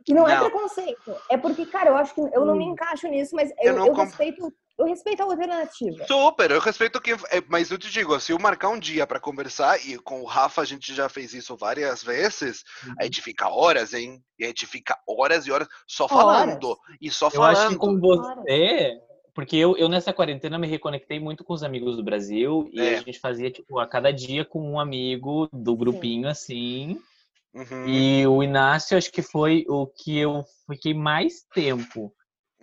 E 0.07 0.13
não, 0.13 0.27
é 0.27 0.33
Não. 0.35 0.41
preconceito. 0.49 1.15
É 1.29 1.37
porque, 1.37 1.65
cara, 1.65 1.89
eu 1.91 1.95
acho 1.95 2.13
que 2.13 2.21
eu 2.21 2.45
não 2.45 2.55
me 2.55 2.65
encaixo 2.65 3.07
nisso, 3.07 3.35
mas 3.35 3.51
Eu 3.59 3.73
eu, 3.73 3.75
não 3.77 3.87
eu 3.87 3.93
comp- 3.93 4.07
respeito, 4.07 4.51
eu 4.77 4.85
respeito 4.85 5.21
a 5.21 5.25
alternativa. 5.25 6.05
Super, 6.07 6.49
eu 6.51 6.59
respeito 6.59 6.99
quem. 6.99 7.13
é, 7.29 7.41
Mas 7.47 7.69
eu 7.69 7.77
te 7.77 7.89
digo, 7.91 8.19
se 8.19 8.31
eu 8.31 8.39
marcar 8.39 8.69
um 8.69 8.79
dia 8.79 9.05
pra 9.05 9.19
conversar, 9.19 9.77
e 9.85 9.97
com 9.99 10.21
o 10.21 10.25
Rafa 10.25 10.61
a 10.61 10.65
gente 10.65 10.93
já 10.93 11.07
fez 11.07 11.33
isso 11.35 11.55
várias 11.55 12.03
vezes, 12.03 12.63
a 12.99 13.03
gente 13.03 13.21
fica 13.21 13.47
horas, 13.47 13.93
hein? 13.93 14.23
E 14.39 14.43
a 14.43 14.47
gente 14.47 14.65
fica 14.65 14.97
horas 15.07 15.45
e 15.45 15.51
horas 15.51 15.67
só 15.87 16.07
falando. 16.07 16.75
E 16.99 17.11
só 17.11 17.29
Eu 17.31 17.43
acho 17.43 17.69
que 17.69 17.77
falando. 17.77 17.79
com 17.79 17.99
você, 17.99 18.99
porque 19.33 19.55
eu, 19.55 19.77
eu 19.77 19.87
nessa 19.89 20.11
quarentena 20.13 20.57
me 20.59 20.67
reconectei 20.67 21.19
muito 21.19 21.43
com 21.43 21.53
os 21.53 21.63
amigos 21.63 21.95
do 21.97 22.03
Brasil 22.03 22.69
e 22.71 22.79
É. 22.79 22.95
a 22.97 23.01
gente 23.01 23.19
fazia, 23.19 23.49
tipo, 23.51 23.79
a 23.79 23.87
cada 23.87 24.11
dia 24.11 24.43
com 24.45 24.61
um 24.61 24.79
amigo 24.79 25.47
do 25.53 25.75
grupinho, 25.75 26.27
assim. 26.27 26.99
Uhum. 27.53 27.87
E 27.87 28.25
o 28.27 28.41
Inácio, 28.41 28.97
acho 28.97 29.11
que 29.11 29.21
foi 29.21 29.65
o 29.67 29.85
que 29.85 30.17
eu 30.17 30.43
fiquei 30.69 30.93
mais 30.93 31.43
tempo. 31.53 32.13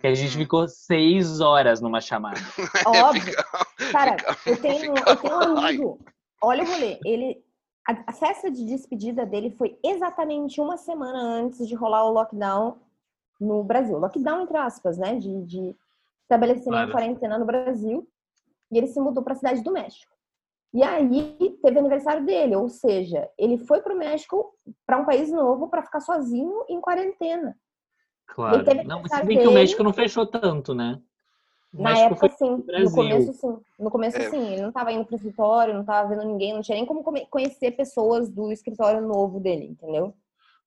Que 0.01 0.07
a 0.07 0.13
gente 0.15 0.35
Hum. 0.35 0.39
ficou 0.39 0.67
seis 0.67 1.41
horas 1.41 1.81
numa 1.81 1.99
chamada. 2.01 2.39
Óbvio. 2.87 3.21
Fica- 3.21 3.91
Cara, 3.91 4.17
fica- 4.35 4.49
eu 4.49 4.61
tenho, 4.61 4.95
fica- 4.95 5.09
eu 5.11 5.15
tenho 5.17 5.35
um 5.35 5.57
Ai. 5.57 5.69
amigo. 5.75 5.99
Olha 6.41 6.63
o 6.63 6.67
rolê. 6.67 6.97
Ele, 7.05 7.43
a, 7.87 8.03
a 8.07 8.13
festa 8.13 8.49
de 8.49 8.63
despedida 8.65 9.25
dele 9.25 9.51
foi 9.57 9.77
exatamente 9.83 10.61
uma 10.61 10.77
semana 10.77 11.19
antes 11.19 11.67
de 11.67 11.75
rolar 11.75 12.05
o 12.05 12.13
lockdown 12.13 12.77
no 13.41 13.61
Brasil. 13.63 13.97
Lockdown, 13.99 14.43
entre 14.43 14.57
aspas, 14.57 14.97
né? 14.97 15.15
De, 15.17 15.43
de 15.43 15.75
estabelecimento 16.29 16.69
Claro. 16.69 16.85
de 16.87 16.91
quarentena 16.93 17.37
no 17.39 17.45
Brasil. 17.45 18.07
E 18.71 18.77
ele 18.77 18.87
se 18.87 18.99
mudou 19.01 19.23
para 19.23 19.33
a 19.33 19.35
cidade 19.35 19.63
do 19.63 19.71
México. 19.71 20.13
E 20.71 20.83
aí 20.83 21.57
teve 21.63 21.79
aniversário 21.79 22.23
dele, 22.23 22.55
ou 22.55 22.69
seja, 22.69 23.27
ele 23.35 23.57
foi 23.57 23.81
para 23.81 23.93
o 23.93 23.97
México, 23.97 24.53
para 24.85 24.99
um 24.99 25.05
país 25.05 25.31
novo, 25.31 25.67
para 25.67 25.81
ficar 25.81 25.99
sozinho 25.99 26.63
em 26.69 26.79
quarentena. 26.79 27.57
Claro. 28.27 28.63
teve 28.63 28.83
Não, 28.83 29.01
mas 29.01 29.11
se 29.11 29.25
bem 29.25 29.39
que 29.39 29.47
o. 29.47 29.51
México 29.51 29.81
não 29.83 29.91
fechou 29.91 30.27
tanto, 30.27 30.75
né? 30.75 31.01
O 31.73 31.81
Na 31.81 31.89
México 31.89 32.13
época, 32.13 32.19
foi 32.19 32.29
sim. 32.37 32.63
No 32.83 32.91
começo, 32.91 33.33
sim. 33.33 33.57
No 33.79 33.89
começo, 33.91 34.17
É. 34.17 34.29
sim. 34.29 34.53
Ele 34.53 34.61
não 34.61 34.71
tava 34.71 34.91
indo 34.91 35.05
pro 35.05 35.15
escritório, 35.15 35.73
não 35.73 35.83
tava 35.83 36.09
vendo 36.09 36.23
ninguém, 36.25 36.53
não 36.53 36.61
tinha 36.61 36.75
nem 36.75 36.85
como 36.85 37.03
conhecer 37.31 37.71
pessoas 37.71 38.29
do 38.29 38.51
escritório 38.51 39.01
novo 39.01 39.39
dele, 39.39 39.65
entendeu? 39.65 40.13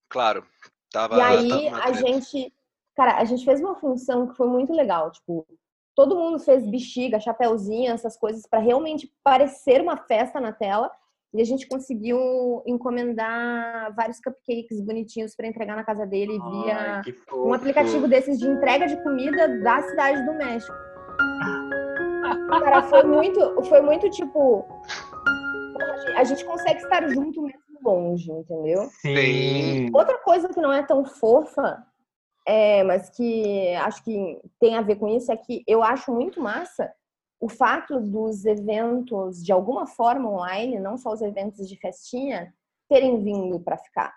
Claro. 0.08 0.44
Tava, 0.90 1.16
E 1.16 1.20
aí, 1.20 1.70
tava 1.70 1.84
a 1.84 1.92
gente... 1.92 2.52
Cara, 2.94 3.16
a 3.16 3.24
gente 3.24 3.44
fez 3.44 3.60
uma 3.60 3.74
função 3.76 4.28
que 4.28 4.36
foi 4.36 4.46
muito 4.46 4.72
legal. 4.72 5.10
Tipo, 5.10 5.46
todo 5.94 6.16
mundo 6.16 6.38
fez 6.38 6.66
bexiga, 6.66 7.20
chapéuzinho, 7.20 7.92
essas 7.92 8.16
coisas, 8.16 8.46
pra 8.46 8.58
realmente 8.58 9.10
parecer 9.24 9.80
uma 9.80 9.96
festa 9.96 10.40
na 10.40 10.52
tela. 10.52 10.90
E 11.34 11.40
a 11.40 11.44
gente 11.44 11.66
conseguiu 11.66 12.62
encomendar 12.66 13.94
vários 13.94 14.20
cupcakes 14.20 14.82
bonitinhos 14.82 15.34
pra 15.34 15.46
entregar 15.46 15.74
na 15.74 15.82
casa 15.82 16.06
dele 16.06 16.38
via 16.38 16.76
Ai, 16.76 17.02
que 17.02 17.16
um 17.32 17.54
aplicativo 17.54 18.06
desses 18.06 18.38
de 18.38 18.46
entrega 18.46 18.86
de 18.86 19.02
comida 19.02 19.48
da 19.62 19.80
cidade 19.80 20.26
do 20.26 20.34
México. 20.34 20.76
Cara, 22.50 22.82
foi 22.82 23.02
muito, 23.04 23.62
foi 23.64 23.80
muito 23.80 24.10
tipo. 24.10 24.66
A 26.14 26.24
gente 26.24 26.44
consegue 26.44 26.82
estar 26.82 27.08
junto 27.08 27.40
mesmo 27.40 27.62
longe, 27.82 28.30
entendeu? 28.30 28.82
Sim. 29.00 29.88
Outra 29.94 30.18
coisa 30.18 30.48
que 30.48 30.60
não 30.60 30.72
é 30.72 30.82
tão 30.82 31.02
fofa, 31.04 31.82
é, 32.46 32.82
mas 32.82 33.10
que 33.10 33.74
acho 33.74 34.02
que 34.04 34.40
tem 34.60 34.76
a 34.76 34.82
ver 34.82 34.96
com 34.96 35.08
isso, 35.08 35.30
é 35.30 35.36
que 35.36 35.62
eu 35.66 35.82
acho 35.82 36.12
muito 36.12 36.40
massa 36.40 36.92
o 37.40 37.48
fato 37.48 38.00
dos 38.00 38.44
eventos, 38.44 39.42
de 39.42 39.50
alguma 39.52 39.86
forma 39.86 40.30
online, 40.30 40.78
não 40.78 40.96
só 40.96 41.12
os 41.12 41.20
eventos 41.20 41.68
de 41.68 41.76
festinha, 41.76 42.54
terem 42.88 43.20
vindo 43.22 43.58
para 43.58 43.76
ficar. 43.76 44.14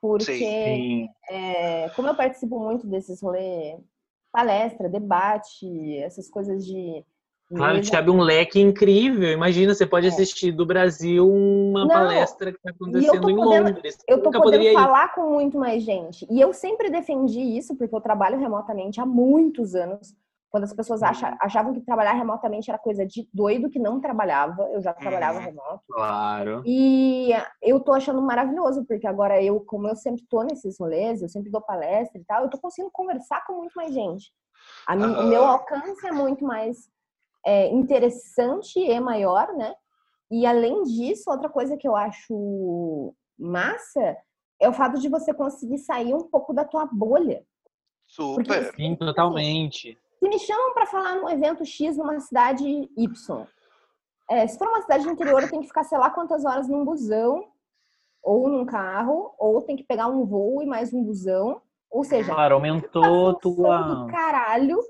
Porque 0.00 0.24
Sim. 0.24 1.08
é, 1.30 1.88
como 1.90 2.08
eu 2.08 2.16
participo 2.16 2.58
muito 2.58 2.86
desses 2.86 3.22
rolês, 3.22 3.80
palestra, 4.32 4.88
debate, 4.88 5.96
essas 5.98 6.28
coisas 6.28 6.66
de. 6.66 7.04
Claro, 7.54 7.80
te 7.80 7.94
abre 7.94 8.10
um 8.10 8.20
leque 8.20 8.60
incrível. 8.60 9.30
Imagina, 9.30 9.72
você 9.74 9.86
pode 9.86 10.06
É. 10.06 10.08
assistir 10.08 10.50
do 10.50 10.66
Brasil 10.66 11.28
uma 11.30 11.82
Não, 11.82 11.88
palestra 11.88 12.50
que 12.50 12.58
está 12.58 12.70
acontecendo 12.70 13.30
em 13.30 13.36
podendo- 13.36 13.64
Londres. 13.68 13.98
eu 14.08 14.16
tô 14.18 14.24
podendo 14.24 14.42
poderia 14.42 14.70
ir. 14.72 14.74
falar 14.74 15.14
com 15.14 15.30
muito 15.30 15.56
mais 15.56 15.82
gente. 15.84 16.26
E 16.28 16.40
eu 16.40 16.52
sempre 16.52 16.90
defendi 16.90 17.40
isso, 17.40 17.76
porque 17.76 17.94
eu 17.94 18.00
trabalho 18.00 18.38
remotamente 18.38 19.00
há 19.00 19.06
muitos 19.06 19.74
anos. 19.76 20.12
Quando 20.50 20.64
as 20.64 20.72
pessoas 20.72 21.02
Uhum. 21.02 21.08
acha- 21.08 21.36
achavam 21.40 21.72
que 21.74 21.80
trabalhar 21.82 22.12
remotamente 22.14 22.70
era 22.70 22.78
coisa 22.78 23.04
de 23.06 23.28
doido 23.32 23.68
que 23.68 23.78
não 23.78 24.00
trabalhava, 24.00 24.62
eu 24.72 24.80
já 24.80 24.92
trabalhava 24.92 25.38
Uhum. 25.38 25.44
remoto. 25.44 25.80
Claro. 25.90 26.62
E 26.64 27.30
eu 27.62 27.78
tô 27.80 27.92
achando 27.92 28.22
maravilhoso, 28.22 28.84
porque 28.86 29.06
agora 29.06 29.40
eu, 29.42 29.60
como 29.60 29.86
eu 29.86 29.94
sempre 29.94 30.24
tô 30.30 30.42
nesses 30.42 30.78
rolês, 30.80 31.20
eu 31.22 31.28
sempre 31.28 31.50
dou 31.50 31.60
palestra 31.60 32.18
e 32.20 32.24
tal, 32.24 32.44
eu 32.44 32.50
tô 32.50 32.58
conseguindo 32.58 32.90
conversar 32.92 33.44
com 33.46 33.54
muito 33.54 33.74
mais 33.74 33.92
gente. 33.92 34.32
Mi- 34.90 35.04
Aham. 35.04 35.26
O 35.26 35.28
meu 35.28 35.44
alcance 35.44 36.06
é 36.06 36.12
muito 36.12 36.44
mais 36.44 36.88
é, 37.46 37.68
interessante 37.68 38.80
e 38.80 38.98
maior, 38.98 39.54
né? 39.56 39.72
E 40.28 40.44
além 40.44 40.82
disso, 40.82 41.30
outra 41.30 41.48
coisa 41.48 41.76
que 41.76 41.86
eu 41.86 41.94
acho 41.94 43.14
massa 43.38 44.16
é 44.60 44.68
o 44.68 44.72
fato 44.72 44.98
de 44.98 45.08
você 45.08 45.32
conseguir 45.32 45.78
sair 45.78 46.12
um 46.12 46.28
pouco 46.28 46.52
da 46.52 46.64
tua 46.64 46.86
bolha. 46.90 47.44
Super. 48.06 48.74
Sim, 48.74 48.96
totalmente. 48.96 49.96
Se 50.18 50.28
me 50.28 50.38
chamam 50.40 50.74
para 50.74 50.86
falar 50.86 51.14
num 51.14 51.28
evento 51.28 51.64
X 51.64 51.96
numa 51.96 52.18
cidade 52.18 52.66
Y, 52.96 53.46
é, 54.28 54.46
se 54.48 54.58
for 54.58 54.66
uma 54.66 54.82
cidade 54.82 55.04
do 55.04 55.12
interior, 55.12 55.42
eu 55.42 55.48
tenho 55.48 55.62
que 55.62 55.68
ficar 55.68 55.84
sei 55.84 55.98
lá 55.98 56.10
quantas 56.10 56.44
horas 56.44 56.68
num 56.68 56.84
busão 56.84 57.48
ou 58.22 58.48
num 58.48 58.66
carro, 58.66 59.32
ou 59.38 59.62
tem 59.62 59.76
que 59.76 59.84
pegar 59.84 60.08
um 60.08 60.24
voo 60.24 60.60
e 60.60 60.66
mais 60.66 60.92
um 60.92 61.04
busão. 61.04 61.62
Ou 61.88 62.02
seja, 62.02 62.34
Claro, 62.34 62.56
aumentou 62.56 63.34
função 63.34 63.54
tua. 63.54 63.82
do 63.82 64.06
caralho. 64.08 64.80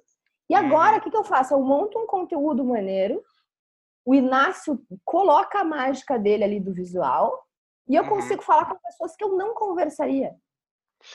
E 0.49 0.55
agora, 0.55 0.99
o 0.99 1.01
que, 1.01 1.11
que 1.11 1.17
eu 1.17 1.25
faço? 1.25 1.55
Eu 1.55 1.61
monto 1.61 1.99
um 1.99 2.07
conteúdo 2.07 2.65
maneiro, 2.65 3.23
o 4.05 4.15
Inácio 4.15 4.81
coloca 5.05 5.61
a 5.61 5.65
mágica 5.65 6.19
dele 6.19 6.45
ali 6.45 6.61
do 6.61 6.73
visual, 6.73 7.45
e 7.89 7.95
eu 7.97 8.05
Uhum. 8.05 8.09
consigo 8.11 8.43
falar 8.43 8.67
com 8.67 8.77
pessoas 8.79 9.17
que 9.17 9.25
eu 9.25 9.37
não 9.37 9.55
conversaria. 9.55 10.35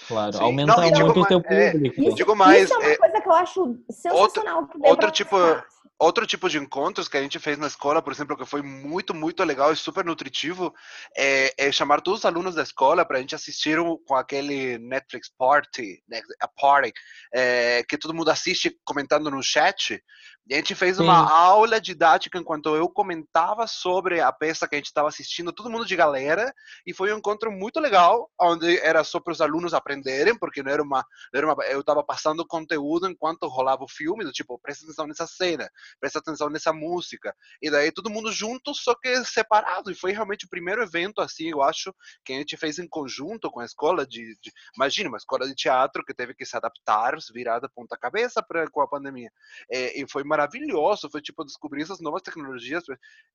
Claro, 0.07 0.33
Sim. 0.33 0.43
aumenta 0.43 0.75
Não, 0.77 0.91
digo 0.91 1.05
muito 1.05 1.21
o 1.21 1.25
teu 1.27 1.39
mais- 1.41 1.51
é, 1.59 1.71
público. 1.71 2.01
Isso, 2.01 2.15
Digo 2.15 2.35
mais, 2.35 2.63
isso 2.63 2.73
é 2.73 2.77
uma 2.77 2.85
é, 2.89 2.97
coisa 2.97 3.21
que 3.21 3.27
eu 3.27 3.33
acho 3.33 3.77
sensacional. 3.89 4.57
outro 4.83 4.97
pra 4.97 5.11
tipo-. 5.11 5.63
Outro 5.99 6.25
tipo 6.25 6.49
de 6.49 6.57
encontros 6.57 7.07
que 7.07 7.15
a 7.15 7.21
gente 7.21 7.37
fez 7.37 7.59
na 7.59 7.67
escola, 7.67 8.01
por 8.01 8.11
exemplo, 8.11 8.35
que 8.35 8.43
foi 8.43 8.63
muito, 8.63 9.13
muito 9.13 9.43
legal 9.43 9.71
e 9.71 9.75
super 9.75 10.03
nutritivo, 10.03 10.73
é, 11.15 11.53
é 11.55 11.71
chamar 11.71 12.01
todos 12.01 12.21
os 12.21 12.25
alunos 12.25 12.55
da 12.55 12.63
escola 12.63 13.05
para 13.05 13.19
a 13.19 13.21
gente 13.21 13.35
assistir 13.35 13.79
um- 13.79 13.97
com 14.07 14.15
aquele 14.15 14.79
Netflix 14.79 15.29
Party, 15.37 16.01
né, 16.09 16.19
a 16.41 16.47
party, 16.47 16.91
é, 17.31 17.83
que 17.87 17.99
todo 17.99 18.15
mundo 18.15 18.31
assiste 18.31 18.75
comentando 18.83 19.29
no 19.29 19.43
chat. 19.43 20.01
A 20.49 20.55
gente 20.55 20.73
fez 20.75 20.99
uma 20.99 21.27
Sim. 21.27 21.33
aula 21.33 21.79
didática 21.79 22.37
enquanto 22.37 22.75
eu 22.75 22.89
comentava 22.89 23.67
sobre 23.67 24.19
a 24.19 24.31
peça 24.31 24.67
que 24.67 24.75
a 24.75 24.77
gente 24.77 24.87
estava 24.87 25.07
assistindo, 25.07 25.53
todo 25.53 25.69
mundo 25.69 25.85
de 25.85 25.95
galera, 25.95 26.53
e 26.85 26.93
foi 26.93 27.13
um 27.13 27.17
encontro 27.17 27.51
muito 27.51 27.79
legal, 27.79 28.29
onde 28.39 28.77
era 28.79 29.03
só 29.03 29.19
para 29.19 29.31
os 29.31 29.39
alunos 29.39 29.73
aprenderem, 29.73 30.37
porque 30.37 30.63
não 30.63 30.71
era 30.71 30.81
uma, 30.81 31.05
não 31.31 31.37
era 31.37 31.53
uma 31.53 31.63
eu 31.65 31.79
estava 31.79 32.03
passando 32.03 32.45
conteúdo 32.45 33.07
enquanto 33.07 33.47
rolava 33.47 33.83
o 33.83 33.87
filme, 33.87 34.25
do 34.25 34.31
tipo, 34.31 34.59
presta 34.59 34.83
atenção 34.83 35.07
nessa 35.07 35.27
cena, 35.27 35.69
presta 35.99 36.19
atenção 36.19 36.49
nessa 36.49 36.73
música. 36.73 37.35
E 37.61 37.69
daí 37.69 37.91
todo 37.91 38.09
mundo 38.09 38.31
junto, 38.31 38.73
só 38.73 38.95
que 38.95 39.23
separado. 39.23 39.91
E 39.91 39.95
foi 39.95 40.11
realmente 40.11 40.45
o 40.45 40.49
primeiro 40.49 40.81
evento, 40.81 41.21
assim, 41.21 41.49
eu 41.49 41.61
acho, 41.61 41.93
que 42.25 42.33
a 42.33 42.37
gente 42.37 42.57
fez 42.57 42.79
em 42.79 42.87
conjunto 42.87 43.49
com 43.51 43.59
a 43.59 43.65
escola 43.65 44.05
de. 44.05 44.35
de 44.41 44.51
imagina, 44.75 45.09
uma 45.09 45.17
escola 45.17 45.47
de 45.47 45.55
teatro 45.55 46.03
que 46.03 46.13
teve 46.13 46.33
que 46.33 46.45
se 46.45 46.57
adaptar, 46.57 47.15
virada 47.33 47.69
ponta 47.69 47.97
cabeça 47.97 48.41
pra, 48.41 48.69
com 48.69 48.81
a 48.81 48.87
pandemia. 48.87 49.31
É, 49.69 50.01
e 50.01 50.09
foi 50.09 50.23
maravilhoso, 50.31 51.09
foi 51.09 51.21
tipo 51.21 51.43
descobrir 51.43 51.83
essas 51.83 51.99
novas 51.99 52.21
tecnologias. 52.21 52.83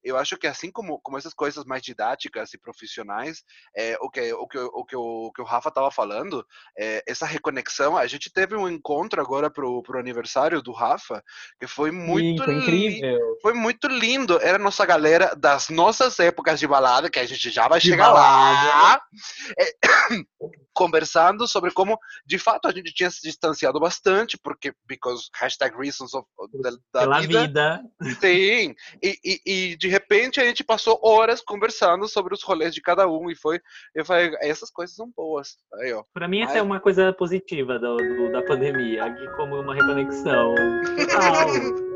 Eu 0.03 0.17
acho 0.17 0.37
que 0.39 0.47
assim 0.47 0.71
como, 0.71 0.99
como 1.01 1.19
essas 1.19 1.35
coisas 1.35 1.65
mais 1.65 1.83
didáticas 1.83 2.55
e 2.55 2.59
profissionais, 2.59 3.45
é, 3.77 3.97
o, 4.01 4.09
que, 4.09 4.33
o, 4.33 4.47
que, 4.47 4.59
o, 4.59 4.85
que 4.85 4.97
o, 4.97 5.33
que 5.33 5.43
o 5.43 5.45
Rafa 5.45 5.69
estava 5.69 5.91
falando, 5.91 6.45
é, 6.79 7.03
essa 7.07 7.27
reconexão, 7.27 7.97
a 7.97 8.07
gente 8.07 8.33
teve 8.33 8.57
um 8.57 8.69
encontro 8.69 9.21
agora 9.21 9.51
pro, 9.51 9.83
pro 9.83 9.99
aniversário 9.99 10.63
do 10.63 10.73
Rafa, 10.73 11.23
que 11.61 11.67
foi 11.67 11.91
muito 11.91 12.43
Sim, 12.43 12.45
foi 12.45 12.55
incrível. 12.55 13.39
foi 13.43 13.53
muito 13.53 13.87
lindo. 13.89 14.41
Era 14.41 14.57
a 14.57 14.63
nossa 14.63 14.87
galera 14.87 15.35
das 15.37 15.69
nossas 15.69 16.19
épocas 16.19 16.59
de 16.59 16.67
balada, 16.67 17.11
que 17.11 17.19
a 17.19 17.27
gente 17.27 17.51
já 17.51 17.69
vai 17.69 17.79
De 17.79 17.89
chegar 17.89 18.11
lá. 18.13 18.23
balada. 18.23 19.03
É, 19.59 19.67
conversando 20.77 21.49
sobre 21.49 21.73
como, 21.73 21.99
de 22.27 22.39
fato, 22.39 22.69
a 22.69 22.73
gente 22.73 22.93
tinha 22.93 23.11
se 23.11 23.23
distanciado 23.23 23.81
bastante, 23.81 24.37
porque, 24.37 24.75
because 24.87 25.31
hashtag 25.35 25.75
reasons 25.77 26.13
of, 26.13 26.29
da, 26.63 26.71
da 26.93 27.01
Pela 27.01 27.21
vida. 27.21 27.41
vida. 27.43 27.83
Sim, 28.21 28.75
e, 29.03 29.19
e, 29.25 29.41
e 29.45 29.77
de 29.77 29.89
repente 29.89 30.41
a 30.41 30.45
gente 30.45 30.65
passou 30.65 30.99
horas 31.03 31.43
conversando 31.43 32.09
sobre 32.09 32.33
os 32.35 32.43
rolês 32.43 32.75
de 32.75 32.81
cada 32.81 33.07
um, 33.09 33.31
e 33.31 33.37
foi, 33.37 33.61
eu 33.95 34.05
falei, 34.05 34.33
essas 34.41 34.71
coisas 34.71 34.95
são 34.97 35.11
boas. 35.15 35.57
Aí, 35.81 35.93
ó. 35.93 36.03
Pra 36.15 36.27
mim, 36.29 36.43
essa 36.43 36.59
é 36.59 36.63
uma 36.63 36.81
coisa 36.81 37.13
positiva 37.13 37.79
do, 37.79 37.97
do- 37.97 38.33
da 38.33 38.43
pandemia, 38.43 39.05
aqui 39.05 39.27
como 39.37 39.61
uma 39.61 39.75
reconexão. 39.75 40.55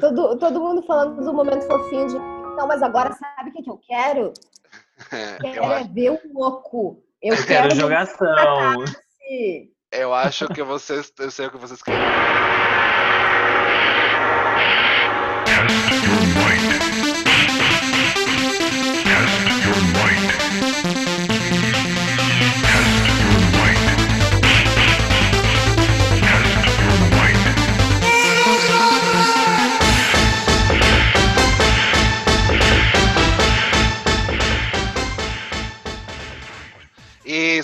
Todo, 0.00 0.36
todo 0.38 0.60
mundo 0.60 0.82
falando 0.82 1.22
do 1.22 1.32
momento 1.32 1.66
fofinho 1.66 2.08
de. 2.08 2.14
Não, 2.56 2.66
mas 2.66 2.82
agora 2.82 3.12
sabe 3.12 3.50
o 3.50 3.52
que, 3.52 3.62
que 3.62 3.70
eu 3.70 3.78
quero? 3.78 4.32
Eu 5.12 5.38
Quero 5.52 5.64
é 5.64 5.74
acho, 5.76 5.92
ver 5.92 6.10
o 6.10 6.20
louco. 6.32 7.02
Eu, 7.22 7.34
Eu 7.34 7.46
quero 7.46 7.68
quero 7.68 7.80
jogação. 7.80 8.84
eu 9.92 10.14
acho 10.14 10.48
que 10.48 10.62
vocês, 10.62 11.12
eu 11.18 11.30
sei 11.30 11.46
o 11.46 11.50
que 11.50 11.58
vocês 11.58 11.82
querem. 11.82 12.00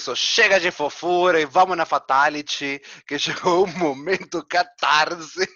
Isso, 0.03 0.17
chega 0.17 0.59
de 0.59 0.73
fofura 0.73 1.41
e 1.41 1.45
vamos 1.45 1.77
na 1.77 1.87
Fatality, 1.87 2.83
que 3.07 3.17
chegou 3.21 3.63
o 3.63 3.79
momento 3.79 4.45
catarse. 4.45 5.49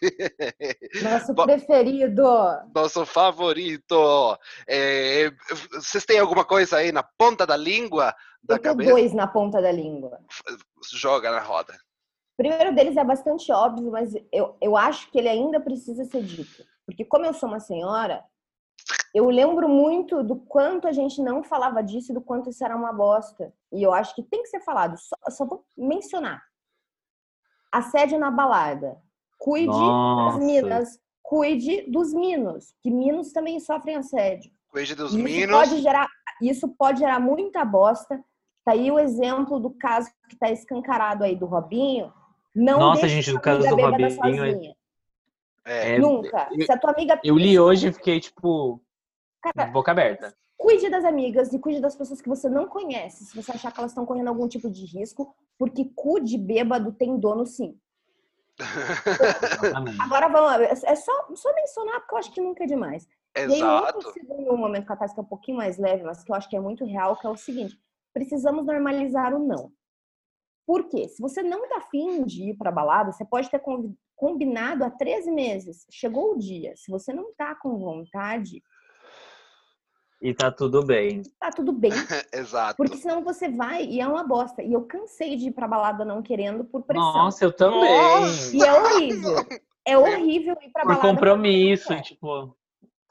Nosso 1.02 1.34
Bom. 1.34 1.46
preferido. 1.46 2.22
Nosso 2.72 3.04
favorito. 3.04 4.38
É, 4.68 5.32
vocês 5.72 6.04
têm 6.04 6.20
alguma 6.20 6.44
coisa 6.44 6.76
aí 6.76 6.92
na 6.92 7.02
ponta 7.02 7.44
da 7.44 7.56
língua, 7.56 8.14
da 8.40 8.54
Eu 8.54 8.62
cabeça? 8.62 8.90
dois 8.92 9.12
na 9.12 9.26
ponta 9.26 9.60
da 9.60 9.72
língua. 9.72 10.20
Joga 10.92 11.32
na 11.32 11.40
roda. 11.40 11.74
O 11.74 12.36
primeiro 12.36 12.72
deles 12.72 12.96
é 12.96 13.02
bastante 13.02 13.50
óbvio, 13.50 13.90
mas 13.90 14.14
eu, 14.30 14.56
eu 14.62 14.76
acho 14.76 15.10
que 15.10 15.18
ele 15.18 15.28
ainda 15.28 15.58
precisa 15.58 16.04
ser 16.04 16.22
dito. 16.22 16.64
Porque 16.84 17.04
como 17.04 17.24
eu 17.26 17.34
sou 17.34 17.48
uma 17.48 17.58
senhora, 17.58 18.22
eu 19.16 19.30
lembro 19.30 19.68
muito 19.68 20.22
do 20.22 20.36
quanto 20.36 20.86
a 20.86 20.92
gente 20.92 21.22
não 21.22 21.42
falava 21.42 21.82
disso 21.82 22.12
e 22.12 22.14
do 22.14 22.20
quanto 22.20 22.50
isso 22.50 22.62
era 22.62 22.76
uma 22.76 22.92
bosta. 22.92 23.52
E 23.72 23.82
eu 23.82 23.92
acho 23.92 24.14
que 24.14 24.22
tem 24.22 24.42
que 24.42 24.48
ser 24.48 24.60
falado. 24.60 24.96
Só, 24.98 25.16
só 25.30 25.46
vou 25.46 25.64
mencionar. 25.76 26.42
Assédio 27.72 28.18
na 28.18 28.30
balada. 28.30 28.98
Cuide 29.38 29.68
Nossa. 29.68 30.38
das 30.38 30.46
minas. 30.46 31.00
Cuide 31.22 31.90
dos 31.90 32.12
minos. 32.12 32.74
Que 32.82 32.90
minos 32.90 33.32
também 33.32 33.58
sofrem 33.58 33.96
assédio. 33.96 34.50
Cuide 34.68 34.94
dos 34.94 35.14
Isso 35.14 35.22
minos. 35.22 35.56
pode 35.56 35.80
gerar, 35.80 36.06
isso 36.42 36.68
pode 36.68 36.98
gerar 36.98 37.18
muita 37.18 37.64
bosta. 37.64 38.22
Tá 38.66 38.72
aí 38.72 38.90
o 38.90 38.98
exemplo 38.98 39.58
do 39.58 39.70
caso 39.70 40.10
que 40.28 40.36
tá 40.36 40.50
escancarado 40.50 41.24
aí 41.24 41.34
do 41.34 41.46
Robinho. 41.46 42.12
Não 42.54 42.78
Nossa, 42.78 43.08
gente, 43.08 43.30
sua 43.30 43.38
o 43.38 43.42
caso 43.42 43.66
do 43.66 43.76
Robinho 43.76 44.74
é-. 45.66 45.92
É, 45.92 45.94
É, 45.96 45.98
Nunca. 45.98 46.48
eu- 46.52 46.64
Se 46.64 46.72
a 46.72 46.78
tua 46.78 46.92
amiga 46.92 47.20
Eu 47.24 47.36
li 47.36 47.58
hoje 47.58 47.88
e 47.88 47.92
fiquei, 47.92 48.20
tipo, 48.20 48.80
Cara, 49.42 49.70
boca 49.70 49.90
aberta. 49.90 50.34
cuide 50.56 50.88
das 50.88 51.04
amigas 51.04 51.52
e 51.52 51.58
cuide 51.58 51.80
das 51.80 51.94
pessoas 51.96 52.20
que 52.22 52.28
você 52.28 52.48
não 52.48 52.66
conhece. 52.66 53.24
Se 53.26 53.36
você 53.36 53.52
achar 53.52 53.72
que 53.72 53.78
elas 53.80 53.90
estão 53.90 54.06
correndo 54.06 54.28
algum 54.28 54.48
tipo 54.48 54.70
de 54.70 54.84
risco, 54.86 55.34
porque 55.58 55.90
cu 55.94 56.20
de 56.20 56.38
bêbado 56.38 56.92
tem 56.92 57.18
dono 57.18 57.44
sim. 57.46 57.78
Exatamente. 58.58 60.00
Agora 60.00 60.28
vamos, 60.28 60.82
é 60.84 60.96
só, 60.96 61.12
só 61.34 61.54
mencionar 61.54 62.00
porque 62.00 62.14
eu 62.14 62.18
acho 62.18 62.32
que 62.32 62.40
nunca 62.40 62.64
é 62.64 62.66
demais. 62.66 63.06
E 63.36 63.40
aí, 63.40 63.48
um 63.48 63.52
Exato. 63.54 64.12
momento 64.56 64.86
catástrofe 64.86 65.14
que 65.14 65.20
é 65.20 65.22
um 65.22 65.26
pouquinho 65.28 65.56
mais 65.58 65.76
leve, 65.76 66.02
mas 66.04 66.24
que 66.24 66.30
eu 66.32 66.36
acho 66.36 66.48
que 66.48 66.56
é 66.56 66.60
muito 66.60 66.84
real, 66.86 67.16
que 67.18 67.26
é 67.26 67.30
o 67.30 67.36
seguinte: 67.36 67.78
precisamos 68.14 68.64
normalizar 68.64 69.34
o 69.34 69.38
não. 69.38 69.70
Por 70.66 70.88
quê? 70.88 71.06
Se 71.08 71.20
você 71.20 71.42
não 71.42 71.68
tá 71.68 71.76
afim 71.76 72.24
de 72.24 72.50
ir 72.50 72.56
pra 72.56 72.72
balada, 72.72 73.12
você 73.12 73.24
pode 73.26 73.50
ter 73.50 73.58
combinado 74.16 74.82
há 74.84 74.90
13 74.90 75.30
meses. 75.30 75.86
Chegou 75.90 76.32
o 76.32 76.38
dia. 76.38 76.72
Se 76.76 76.90
você 76.90 77.12
não 77.12 77.32
tá 77.34 77.54
com 77.54 77.78
vontade, 77.78 78.62
E 80.22 80.32
tá 80.34 80.50
tudo 80.50 80.84
bem. 80.84 81.22
tá 81.38 81.50
tudo 81.50 81.72
bem. 81.72 81.92
Exato. 82.32 82.76
Porque 82.76 82.96
senão 82.96 83.22
você 83.22 83.48
vai 83.50 83.84
e 83.84 84.00
é 84.00 84.08
uma 84.08 84.24
bosta. 84.24 84.62
E 84.62 84.72
eu 84.72 84.82
cansei 84.86 85.36
de 85.36 85.48
ir 85.48 85.52
pra 85.52 85.68
balada 85.68 86.04
não 86.04 86.22
querendo 86.22 86.64
por 86.64 86.82
pressão. 86.82 87.12
Nossa, 87.12 87.44
eu 87.44 87.52
também. 87.52 87.80
E 88.54 88.62
é 88.64 88.72
horrível. 88.72 89.36
É 89.86 89.96
horrível 89.98 90.56
ir 90.62 90.70
pra 90.72 90.82
Por 90.82 90.94
balada. 90.94 91.08
compromisso, 91.08 91.88
quando 91.88 91.98
e, 92.00 92.02
tipo, 92.02 92.56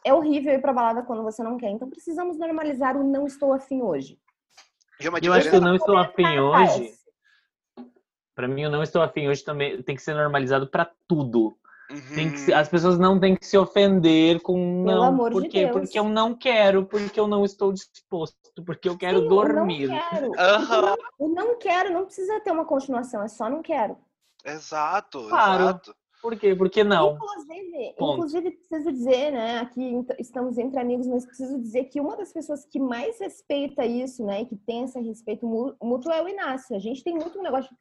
É 0.04 0.12
horrível 0.14 0.54
ir 0.54 0.62
pra 0.62 0.74
balada 0.74 1.04
quando 1.04 1.22
você 1.24 1.44
não 1.44 1.58
quer. 1.58 1.70
Então 1.70 1.90
precisamos 1.90 2.38
normalizar 2.38 2.98
o 2.98 3.04
não 3.04 3.28
estou 3.28 3.54
afim 3.54 3.82
hoje. 3.84 4.20
E 5.00 5.08
uma 5.08 5.20
eu 5.20 5.34
acho 5.34 5.50
que 5.50 5.56
eu 5.56 5.62
não 5.62 5.76
estou 5.76 5.98
afim 5.98 6.40
hoje. 6.40 6.92
Pra 8.36 8.48
mim, 8.48 8.64
eu 8.64 8.70
não 8.70 8.84
estou 8.84 9.02
afim 9.02 9.28
hoje 9.30 9.44
também 9.44 9.82
tem 9.82 9.96
que 9.96 10.02
ser 10.02 10.14
normalizado 10.14 10.68
pra 10.68 10.92
tudo. 11.08 11.58
Tem 12.16 12.30
que 12.32 12.40
Uhum. 12.40 12.46
se- 12.46 12.54
as 12.54 12.68
pessoas 12.68 12.98
não 13.00 13.20
têm 13.20 13.36
que 13.36 13.46
se 13.46 13.58
ofender 13.58 14.42
com 14.42 14.84
Pelo 14.86 15.02
não. 15.02 15.04
amor 15.06 15.30
de 15.30 15.36
Por 15.40 15.48
quê? 15.48 15.62
Deus. 15.66 15.72
Porque 15.72 15.98
eu 16.00 16.04
não 16.10 16.36
quero, 16.36 16.86
porque 16.86 17.20
eu 17.20 17.28
não 17.28 17.46
estou 17.46 17.72
disposto, 17.72 18.36
porque 18.66 18.90
eu 18.90 18.98
quero 18.98 19.22
Sim, 19.22 19.28
dormir. 19.28 19.88
Não 19.88 20.00
quero. 20.10 20.32
Aham. 20.40 20.96
O 21.20 21.28
não 21.30 21.58
quero 21.60 21.94
não 21.94 22.06
precisa 22.06 22.40
ter 22.42 22.52
uma 22.52 22.66
continuação, 22.66 23.22
é 23.24 23.28
só 23.28 23.50
não 23.50 23.62
quero. 23.62 23.96
Exato, 24.44 25.28
Claro. 25.30 25.64
exato. 25.64 25.96
Por 26.22 26.36
quê? 26.38 26.56
Porque 26.56 26.84
não. 26.84 27.14
Inclusive, 27.16 27.94
Ponto. 28.00 28.14
inclusive, 28.18 28.52
preciso 28.52 28.92
dizer, 28.92 29.32
né? 29.32 29.60
Aqui 29.60 30.04
estamos 30.18 30.58
entre 30.58 30.80
amigos, 30.80 31.06
mas 31.06 31.24
preciso 31.24 31.60
dizer 31.62 31.84
que 31.86 32.02
uma 32.02 32.18
das 32.18 32.34
pessoas 32.34 32.66
que 32.66 32.80
mais 32.80 33.20
respeita 33.20 33.86
isso, 33.86 34.26
né? 34.26 34.42
E 34.42 34.46
que 34.48 34.56
tem 34.56 34.86
esse 34.86 35.00
respeito 35.00 35.46
mú- 35.46 35.76
mútuo 35.82 36.12
é 36.12 36.24
o 36.24 36.28
Inácio. 36.28 36.76
A 36.76 36.80
gente 36.80 37.04
tem 37.04 37.14
muito 37.14 37.38
um 37.38 37.44
negócio 37.44 37.70
de 37.70 37.78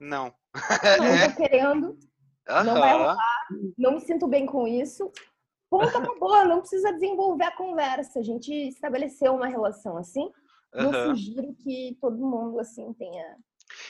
Não. 0.00 0.32
não 0.54 1.30
tô 1.30 1.36
querendo, 1.36 1.98
Não 2.64 2.74
vai 2.74 2.92
Aham. 2.94 3.16
não 3.76 3.92
me 3.92 4.00
sinto 4.00 4.26
bem 4.26 4.46
com 4.46 4.66
isso. 4.66 5.10
Ponto 5.70 5.96
acabou, 5.98 6.46
não 6.46 6.60
precisa 6.60 6.92
desenvolver 6.92 7.44
a 7.44 7.56
conversa. 7.56 8.20
A 8.20 8.22
gente 8.22 8.52
estabeleceu 8.52 9.34
uma 9.34 9.46
relação 9.48 9.98
assim. 9.98 10.30
Eu 10.72 10.90
aham. 10.90 11.14
sugiro 11.14 11.54
que 11.54 11.96
todo 12.00 12.16
mundo 12.16 12.58
assim 12.58 12.92
tenha 12.94 13.36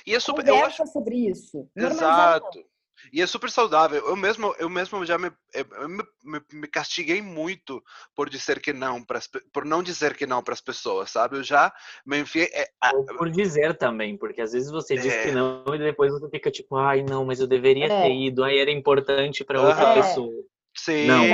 E 0.07 0.14
é 0.14 0.21
super. 0.21 0.47
Eu 0.47 0.55
acho 0.57 0.79
conversa 0.79 0.87
sobre 0.92 1.29
isso. 1.29 1.68
Não. 1.75 1.87
Exato. 1.87 2.64
E 3.13 3.23
é 3.23 3.27
super 3.27 3.51
saudável. 3.51 4.05
Eu 4.07 4.17
mesmo, 4.17 4.55
eu 4.59 4.69
mesmo 4.69 5.05
já 5.05 5.17
me, 5.19 5.31
eu 5.55 5.89
me, 5.89 6.03
me- 6.25 6.43
me 6.53 6.67
castiguei 6.69 7.23
muito 7.23 7.83
por 8.15 8.29
dizer 8.29 8.61
que 8.61 8.73
não, 8.73 9.03
pras, 9.05 9.29
por 9.53 9.65
não 9.65 9.83
dizer 9.83 10.17
que 10.17 10.27
não 10.27 10.43
para 10.43 10.55
as 10.55 10.61
pessoas, 10.61 11.11
sabe? 11.11 11.37
Eu 11.37 11.43
já 11.43 11.73
me 12.05 12.19
enfiei. 12.21 12.47
é, 12.53 12.69
a- 12.81 12.93
Ou 12.95 13.05
por 13.07 13.31
dizer 13.31 13.77
também, 13.79 14.17
porque 14.17 14.41
às 14.41 14.53
vezes 14.53 14.71
você 14.71 14.97
diz 14.97 15.13
É. 15.13 15.23
que 15.25 15.31
não 15.33 15.65
e 15.75 15.79
depois 15.79 16.13
você 16.13 16.29
fica 16.29 16.51
tipo, 16.51 16.77
ai 16.77 17.03
não, 17.03 17.25
mas 17.25 17.41
eu 17.41 17.47
deveria 17.47 17.87
É. 17.87 18.03
ter 18.03 18.13
ido, 18.15 18.45
aí 18.45 18.59
era 18.59 18.71
importante 18.71 19.45
pra 19.45 19.61
outra 19.63 19.95
pessoa. 19.95 20.45
sim. 20.77 21.07
Não. 21.07 21.25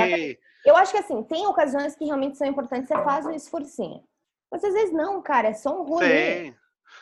Eu 0.65 0.75
acho 0.75 0.91
que 0.91 0.97
assim, 0.97 1.21
tem 1.23 1.45
ocasiões 1.45 1.95
que 1.95 2.05
realmente 2.05 2.37
são 2.37 2.47
importantes, 2.47 2.87
você 2.87 2.95
faz 2.95 3.25
um 3.25 3.31
esforcinho. 3.31 4.03
Mas 4.51 4.63
às 4.63 4.73
vezes 4.73 4.91
não, 4.93 5.21
cara, 5.21 5.49
é 5.49 5.53
só 5.53 5.79
um 5.79 5.83
rolê. 5.83 6.45
Sim, 6.45 6.55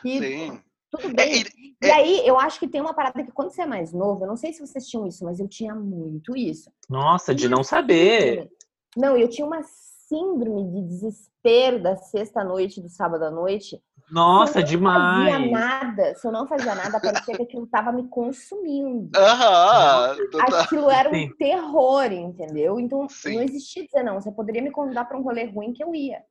E 0.04 0.18
sim. 0.18 0.62
Tudo 0.98 1.20
É, 1.20 1.26
bem. 1.26 1.42
e- 1.56 1.74
E 1.86 1.90
aí, 1.90 2.26
eu 2.26 2.38
acho 2.38 2.58
que 2.58 2.68
tem 2.68 2.80
uma 2.80 2.94
parada 2.94 3.22
que 3.22 3.30
quando 3.32 3.50
você 3.50 3.62
é 3.62 3.66
mais 3.66 3.92
novo, 3.92 4.24
eu 4.24 4.28
não 4.28 4.36
sei 4.36 4.52
se 4.52 4.60
vocês 4.60 4.86
tinham 4.86 5.06
isso, 5.06 5.24
mas 5.24 5.38
eu 5.40 5.46
tinha 5.48 5.74
muito 5.74 6.36
isso. 6.36 6.70
Nossa, 6.88 7.34
de 7.34 7.48
não 7.48 7.62
saber. 7.62 8.50
Não, 8.96 9.16
eu 9.16 9.28
tinha 9.28 9.46
uma 9.46 9.62
síndrome 9.62 10.64
de 10.70 10.82
desespero 10.88 11.82
da 11.82 11.96
sexta-noite, 11.96 12.80
do 12.80 12.88
sábado 12.88 13.24
à 13.24 13.30
noite. 13.30 13.82
Nossa, 14.10 14.64
se 14.64 14.74
eu 14.74 14.80
não 14.80 14.92
fazia 14.92 15.38
demais. 15.38 15.50
nada, 15.50 16.14
se 16.14 16.26
eu 16.26 16.30
não 16.32 16.46
fazia 16.46 16.74
nada, 16.74 17.00
parecia 17.00 17.34
que 17.36 17.42
aquilo 17.42 17.66
tava 17.66 17.90
me 17.90 18.06
consumindo. 18.08 19.10
Aham. 19.18 20.16
total. 20.30 20.60
Aquilo 20.60 20.90
era 20.90 21.08
um 21.08 21.14
Sim. 21.14 21.34
terror, 21.38 22.12
entendeu? 22.12 22.78
Então, 22.78 23.08
Sim. 23.08 23.34
não 23.36 23.42
existia 23.42 23.84
dizer 23.84 24.02
não. 24.02 24.20
Você 24.20 24.30
poderia 24.30 24.62
me 24.62 24.70
convidar 24.70 25.06
para 25.06 25.18
um 25.18 25.22
rolê 25.22 25.44
ruim 25.46 25.72
que 25.72 25.82
eu 25.82 25.94
ia. 25.94 26.22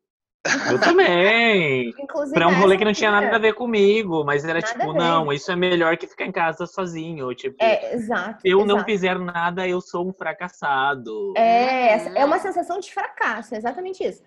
Eu 0.69 0.79
também. 0.79 1.93
Inclusive, 1.97 2.33
Pra 2.35 2.47
um 2.49 2.59
rolê 2.59 2.77
que 2.77 2.83
não 2.83 2.91
tinha 2.91 3.09
nada 3.11 3.33
a 3.35 3.39
ver 3.39 3.53
comigo, 3.53 4.25
mas 4.25 4.43
era 4.43 4.55
Nada 4.59 4.67
tipo, 4.67 4.91
não, 4.93 5.31
isso 5.31 5.49
é 5.51 5.55
melhor 5.55 5.95
que 5.95 6.05
ficar 6.05 6.25
em 6.25 6.31
casa 6.33 6.65
sozinho. 6.65 7.33
Tipo, 7.33 7.55
É, 7.63 7.93
exato. 7.93 8.41
se 8.41 8.49
eu 8.49 8.59
não 8.65 8.75
exato. 8.75 8.85
fizer 8.85 9.17
nada, 9.19 9.65
eu 9.67 9.79
sou 9.79 10.07
um 10.07 10.13
fracassado. 10.13 11.33
É, 11.37 11.93
essa- 11.93 12.09
é 12.09 12.25
uma 12.25 12.39
sensação 12.39 12.77
de 12.79 12.93
fracasso, 12.93 13.55
é 13.55 13.57
exatamente 13.57 14.03
isso. 14.03 14.21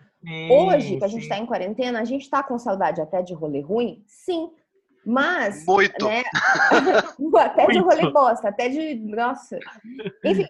Hoje, 0.50 0.96
que 0.96 1.04
a 1.04 1.08
gente 1.08 1.24
Sim. 1.24 1.28
tá 1.28 1.38
em 1.38 1.46
quarentena, 1.46 2.00
a 2.00 2.04
gente 2.04 2.28
tá 2.30 2.42
com 2.42 2.58
saudade 2.58 3.00
até 3.00 3.22
de 3.22 3.34
rolê 3.34 3.60
ruim? 3.60 4.02
Sim. 4.06 4.50
Mas, 5.04 5.64
Muito. 5.66 6.04
né? 6.08 6.24
até 7.36 7.66
de 7.66 7.78
Muito. 7.80 7.84
rolê 7.84 8.10
bosta, 8.10 8.48
até 8.48 8.68
de. 8.68 8.94
Nossa. 8.96 9.56
Enfim, 10.24 10.46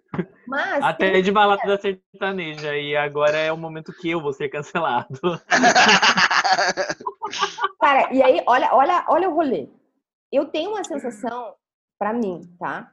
mas. 0.47 0.83
Até 0.83 1.21
de 1.21 1.31
balada 1.31 1.79
sertaneja. 1.79 2.77
E 2.77 2.97
agora 2.97 3.37
é 3.37 3.53
o 3.53 3.57
momento 3.57 3.93
que 3.93 4.11
eu 4.11 4.21
vou 4.21 4.33
ser 4.33 4.49
cancelado. 4.49 5.21
Cara, 7.81 8.13
e 8.13 8.23
aí, 8.23 8.43
olha, 8.47 8.71
olha, 8.73 9.05
olha 9.09 9.29
o 9.29 9.35
rolê. 9.35 9.69
Eu 10.33 10.47
tenho 10.47 10.71
uma 10.71 10.85
sensação, 10.85 11.55
pra 11.99 12.13
mim, 12.13 12.43
tá? 12.59 12.93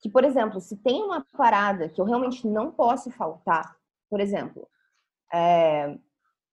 Que, 0.00 0.08
por 0.08 0.24
exemplo, 0.24 0.60
se 0.60 0.76
tem 0.76 1.02
uma 1.02 1.24
parada 1.36 1.88
que 1.88 2.00
eu 2.00 2.04
realmente 2.04 2.46
não 2.46 2.70
posso 2.70 3.10
faltar, 3.10 3.76
por 4.08 4.20
exemplo, 4.20 4.68
é... 5.32 5.98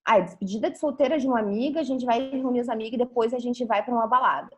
ah, 0.04 0.20
despedida 0.20 0.70
de 0.70 0.80
solteira 0.80 1.20
de 1.20 1.28
uma 1.28 1.40
amiga, 1.40 1.80
a 1.80 1.84
gente 1.84 2.06
vai 2.06 2.30
reunir 2.30 2.62
os 2.62 2.70
amigos 2.70 2.94
e 2.94 2.98
depois 2.98 3.34
a 3.34 3.40
gente 3.40 3.64
vai 3.66 3.84
pra 3.84 3.94
uma 3.94 4.08
balada. 4.08 4.56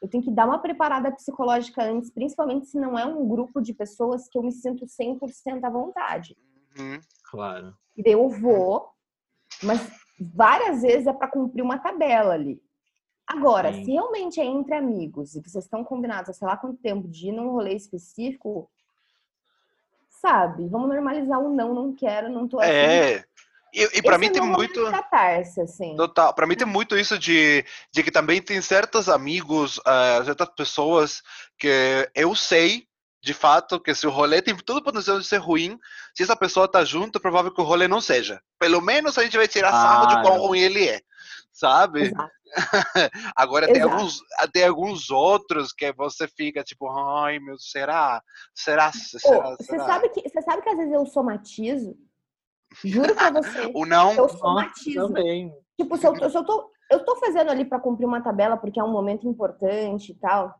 Eu 0.00 0.08
tenho 0.08 0.22
que 0.22 0.30
dar 0.30 0.46
uma 0.46 0.60
preparada 0.60 1.10
psicológica 1.10 1.82
antes, 1.82 2.10
principalmente 2.10 2.66
se 2.66 2.78
não 2.78 2.98
é 2.98 3.04
um 3.04 3.28
grupo 3.28 3.60
de 3.60 3.74
pessoas 3.74 4.28
que 4.28 4.38
eu 4.38 4.42
me 4.42 4.52
sinto 4.52 4.86
100% 4.86 5.64
à 5.64 5.70
vontade. 5.70 6.36
Uhum. 6.78 7.00
Claro. 7.30 7.76
E 7.96 8.02
daí 8.02 8.12
eu 8.12 8.28
vou, 8.28 8.90
mas 9.62 9.80
várias 10.20 10.82
vezes 10.82 11.06
é 11.06 11.12
para 11.12 11.28
cumprir 11.28 11.62
uma 11.62 11.78
tabela 11.78 12.34
ali. 12.34 12.62
Agora, 13.26 13.72
Sim. 13.72 13.84
se 13.84 13.90
realmente 13.92 14.40
é 14.40 14.44
entre 14.44 14.74
amigos 14.74 15.34
e 15.34 15.42
vocês 15.42 15.64
estão 15.64 15.84
combinados 15.84 16.30
há 16.30 16.32
sei 16.32 16.48
lá 16.48 16.56
quanto 16.56 16.80
tempo 16.80 17.06
de 17.06 17.28
ir 17.28 17.32
num 17.32 17.50
rolê 17.50 17.74
específico, 17.74 18.70
sabe? 20.08 20.66
Vamos 20.68 20.88
normalizar 20.88 21.38
o 21.38 21.54
não, 21.54 21.74
não 21.74 21.92
quero, 21.92 22.30
não 22.30 22.48
tô 22.48 22.58
afim. 22.58 22.70
É. 22.70 23.24
E, 23.72 23.98
e 23.98 24.02
para 24.02 24.18
mim 24.18 24.26
é 24.26 24.30
tem 24.30 24.42
muito. 24.42 24.90
catarse, 24.90 25.60
assim. 25.60 25.94
Total. 25.96 26.34
Para 26.34 26.46
mim 26.46 26.56
tem 26.56 26.66
muito 26.66 26.96
isso 26.96 27.18
de, 27.18 27.64
de 27.92 28.02
que 28.02 28.10
também 28.10 28.40
tem 28.40 28.60
certos 28.60 29.08
amigos, 29.08 29.80
ah, 29.84 30.22
certas 30.24 30.48
pessoas 30.56 31.22
que 31.58 32.08
eu 32.14 32.34
sei 32.34 32.88
de 33.22 33.34
fato 33.34 33.80
que 33.80 33.94
se 33.94 34.06
o 34.06 34.10
rolê 34.10 34.40
tem 34.40 34.56
todo 34.56 34.78
o 34.78 34.82
potencial 34.82 35.18
de 35.18 35.26
ser 35.26 35.38
ruim, 35.38 35.78
se 36.16 36.22
essa 36.22 36.36
pessoa 36.36 36.70
tá 36.70 36.84
junto, 36.84 37.18
é 37.18 37.20
provável 37.20 37.52
que 37.52 37.60
o 37.60 37.64
rolê 37.64 37.88
não 37.88 38.00
seja. 38.00 38.40
Pelo 38.58 38.80
menos 38.80 39.18
a 39.18 39.24
gente 39.24 39.36
vai 39.36 39.48
tirar 39.48 39.72
sarro 39.72 40.06
de 40.06 40.22
quão 40.22 40.38
ruim 40.38 40.60
ele 40.60 40.88
é. 40.88 41.00
Sabe? 41.52 42.02
Exato. 42.02 42.38
Agora 43.36 43.66
tem 43.66 43.76
Exato. 43.76 43.92
alguns, 43.92 44.20
tem 44.52 44.64
alguns 44.64 45.10
outros 45.10 45.72
que 45.72 45.92
você 45.92 46.26
fica 46.28 46.62
tipo, 46.64 46.88
ai 46.90 47.38
meu, 47.38 47.58
será? 47.58 48.22
Será? 48.54 48.90
Pô, 48.90 49.18
Será? 49.18 49.50
você 49.50 49.64
será? 49.64 49.84
sabe 49.84 50.08
que 50.10 50.28
você 50.28 50.42
sabe 50.42 50.62
que 50.62 50.68
às 50.70 50.76
vezes 50.76 50.92
eu 50.92 51.04
somatizo? 51.06 51.96
Juro 52.84 53.14
pra 53.14 53.30
você. 53.30 53.70
O 53.74 53.84
não, 53.86 54.12
Eu 54.12 54.28
somatizo. 54.28 55.06
também. 55.08 55.52
Tipo, 55.80 55.96
se 55.96 56.06
eu, 56.06 56.14
tô- 56.18 56.28
se 56.30 56.36
eu 56.36 56.44
tô, 56.44 56.70
eu 56.90 57.04
tô 57.04 57.16
fazendo 57.16 57.50
ali 57.50 57.64
pra 57.64 57.78
cumprir 57.80 58.06
uma 58.06 58.20
tabela 58.20 58.56
porque 58.56 58.78
é 58.80 58.84
um 58.84 58.90
momento 58.92 59.26
importante 59.28 60.12
e 60.12 60.14
tal, 60.14 60.54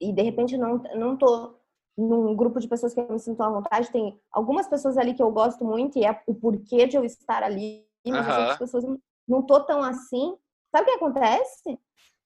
e 0.00 0.12
de 0.12 0.22
repente 0.22 0.54
eu 0.54 0.60
não, 0.60 0.82
não 0.94 1.16
tô 1.16 1.56
num 1.96 2.34
grupo 2.34 2.58
de 2.60 2.68
pessoas 2.68 2.94
que 2.94 3.00
eu 3.00 3.08
me 3.10 3.18
sinto 3.18 3.42
à 3.42 3.48
vontade, 3.50 3.90
tem 3.90 4.18
algumas 4.32 4.66
pessoas 4.66 4.96
ali 4.96 5.12
que 5.12 5.22
eu 5.22 5.30
gosto 5.30 5.64
muito 5.64 5.98
e 5.98 6.04
é 6.04 6.22
o 6.26 6.34
porquê 6.34 6.86
de 6.86 6.96
eu 6.96 7.04
estar 7.04 7.42
ali, 7.42 7.84
mas 8.06 8.26
as 8.26 8.28
Aham. 8.28 8.38
outras 8.40 8.58
pessoas 8.58 8.84
não 9.28 9.42
tô 9.42 9.60
tão 9.60 9.82
assim. 9.82 10.34
Sabe 10.74 10.84
o 10.84 10.92
que 10.92 10.96
acontece? 11.04 11.78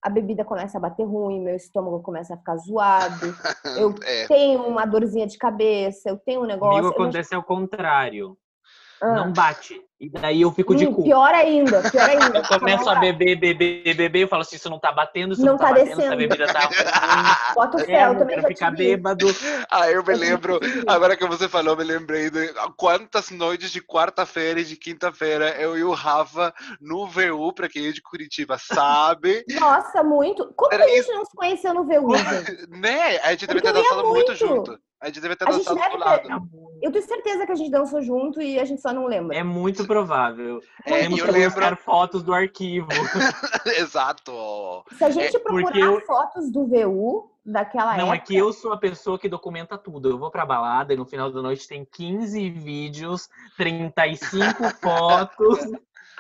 A 0.02 0.10
bebida 0.10 0.44
começa 0.44 0.76
a 0.76 0.80
bater 0.80 1.04
ruim, 1.04 1.40
meu 1.40 1.56
estômago 1.56 2.00
começa 2.02 2.34
a 2.34 2.36
ficar 2.36 2.56
zoado, 2.58 3.14
eu 3.80 3.94
é, 4.04 4.26
tenho 4.28 4.62
uma 4.66 4.84
dorzinha 4.84 5.26
de 5.26 5.38
cabeça, 5.38 6.10
eu 6.10 6.18
tenho 6.18 6.42
um 6.42 6.46
negócio. 6.46 6.70
Comigo 6.82 6.88
não- 6.98 7.04
acontece 7.06 7.34
ao 7.34 7.42
contrário. 7.42 8.36
Ah. 9.04 9.14
Não 9.16 9.32
bate. 9.32 9.78
E 10.00 10.08
daí 10.10 10.40
eu 10.42 10.50
fico 10.52 10.74
de 10.74 10.86
Hum, 10.86 10.92
cu. 10.94 11.02
pior 11.04 11.32
ainda, 11.34 11.80
pior 11.90 12.08
ainda. 12.08 12.38
Eu 12.38 12.58
começo 12.58 12.88
a 12.90 12.94
beber, 12.96 13.36
beber, 13.36 13.94
beber, 13.94 14.22
eu 14.22 14.28
falo 14.28 14.42
assim, 14.42 14.56
isso 14.56 14.68
não 14.68 14.78
tá 14.78 14.90
batendo, 14.92 15.32
isso 15.34 15.42
Não 15.44 15.52
não, 15.52 15.58
tá, 15.58 15.68
tá 15.68 15.70
batendo, 15.74 15.88
essa 15.92 15.96
descendo. 16.02 16.16
bebida 16.16 16.46
tá 16.52 16.60
ruim. 16.60 16.74
Bota 17.54 17.76
o 17.76 17.80
É, 17.80 17.84
fel, 17.84 18.12
eu 18.12 18.18
também 18.18 18.36
quero 18.36 18.42
já 18.42 18.48
ficar 18.48 18.68
isso. 18.68 18.76
bêbado. 18.76 19.26
Ah, 19.70 19.90
eu 19.90 20.02
me 20.04 20.12
Eu 20.12 20.18
lembro, 20.18 20.58
isso. 20.62 20.84
agora 20.86 21.16
que 21.16 21.26
você 21.26 21.48
falou, 21.48 21.76
me 21.76 21.84
lembrei 21.84 22.28
de 22.30 22.52
quantas 22.76 23.30
noites 23.30 23.70
de 23.70 23.80
quarta-feira 23.80 24.60
e 24.60 24.64
de 24.64 24.76
quinta-feira 24.76 25.50
eu 25.60 25.76
e 25.76 25.84
o 25.84 25.92
Rafa 25.92 26.52
no 26.80 27.06
VU, 27.06 27.52
pra 27.52 27.68
quem 27.68 27.86
é 27.88 27.92
de 27.92 28.02
Curitiba 28.02 28.56
sabe, 28.58 29.44
Nossa, 29.58 30.02
muito. 30.02 30.52
Como 30.56 30.68
que 30.70 30.74
Era 30.76 30.84
a 30.84 30.88
gente 30.88 31.12
não 31.12 31.24
se 31.24 31.36
conheceu 31.36 31.72
no 31.74 31.84
VU, 31.84 32.08
né? 32.68 33.18
A 33.22 33.30
gente 33.30 33.48
eu 33.48 33.56
ia 33.56 33.72
dançado 33.72 34.02
muito 34.02 34.14
muito. 34.32 34.34
junto. 34.36 34.78
A 35.04 35.08
gente 35.08 35.20
deve 35.20 35.36
ter 35.36 35.46
A 35.46 35.50
dançado 35.50 35.76
deve 35.78 35.90
do 35.90 36.02
ter- 36.02 36.04
lado. 36.28 36.50
Eu 36.80 36.90
tenho 36.90 37.04
certeza 37.04 37.44
que 37.44 37.52
a 37.52 37.54
gente 37.54 37.70
dançou 37.70 38.00
junto 38.00 38.40
e 38.40 38.58
a 38.58 38.64
gente 38.64 38.80
só 38.80 38.90
não 38.90 39.04
lembra. 39.06 39.36
É 39.36 39.42
muito 39.42 39.86
provável. 39.86 40.60
É, 40.86 41.00
Temos 41.02 41.18
eu 41.18 41.26
lembro, 41.30 41.50
buscar 41.50 41.76
fotos 41.76 42.22
do 42.22 42.32
arquivo. 42.32 42.88
exato. 43.78 44.32
Se 44.96 45.04
a 45.04 45.10
gente 45.10 45.36
é, 45.36 45.38
procurar 45.38 45.78
eu- 45.78 46.00
fotos 46.06 46.50
do 46.50 46.66
VU 46.66 47.30
daquela 47.44 47.96
Não, 47.98 48.06
é 48.12 48.16
época, 48.16 48.26
que 48.28 48.36
eu 48.36 48.50
sou 48.52 48.72
a 48.72 48.78
pessoa 48.78 49.18
que 49.18 49.28
documenta 49.28 49.76
tudo. 49.76 50.08
Eu 50.08 50.18
vou 50.18 50.30
pra 50.30 50.46
balada 50.46 50.94
e 50.94 50.96
no 50.96 51.04
final 51.04 51.30
da 51.30 51.42
noite 51.42 51.68
tem 51.68 51.84
15 51.84 52.48
vídeos, 52.50 53.28
35 53.58 54.62
fotos. 54.80 55.58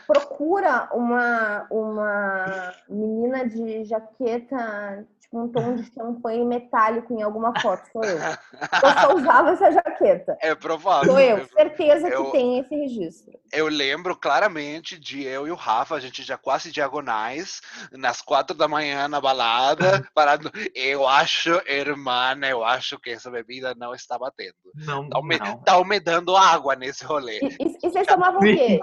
procura 0.06 0.90
uma, 0.92 1.66
uma 1.70 2.74
menina 2.88 3.48
de 3.48 3.84
jaqueta, 3.84 5.06
um 5.36 5.48
tom 5.48 5.74
de 5.74 5.92
champanhe 5.92 6.44
metálico 6.44 7.12
em 7.12 7.22
alguma 7.22 7.52
foto. 7.60 7.82
Sou 7.92 8.04
eu. 8.04 8.16
Eu 8.18 9.00
só 9.00 9.14
usava 9.14 9.50
essa 9.50 9.70
jaqueta. 9.72 10.36
É 10.40 10.54
provável. 10.54 11.10
Sou 11.12 11.20
eu. 11.20 11.46
Certeza 11.48 12.08
Eu- 12.08 12.26
que 12.26 12.32
tem 12.32 12.58
esse 12.58 12.74
registro. 12.74 13.32
Eu 13.52 13.68
lembro 13.68 14.16
claramente 14.16 14.98
de 14.98 15.22
eu 15.24 15.46
e 15.46 15.50
o 15.50 15.54
Rafa, 15.54 15.94
a 15.94 16.00
gente 16.00 16.22
já 16.22 16.36
quase 16.38 16.70
diagonais, 16.72 17.60
nas 17.92 18.20
quatro 18.22 18.56
da 18.56 18.66
manhã 18.68 19.06
na 19.08 19.20
balada, 19.20 20.06
parado. 20.14 20.50
Eu 20.74 21.06
acho, 21.06 21.50
irmã, 21.68 22.34
eu 22.48 22.64
acho 22.64 22.98
que 22.98 23.10
essa 23.10 23.30
bebida 23.30 23.74
não 23.76 23.94
está 23.94 24.18
batendo. 24.18 24.54
Não, 24.74 25.08
Tá, 25.08 25.22
me, 25.22 25.38
não. 25.38 25.58
tá 25.58 25.78
umedando 25.78 26.36
água 26.36 26.74
nesse 26.76 27.04
rolê. 27.04 27.38
E, 27.40 27.46
e- 27.60 27.76
e 27.82 27.90
vocês 27.90 28.06
tomavam 28.06 28.38
o 28.40 28.42
quê? 28.42 28.80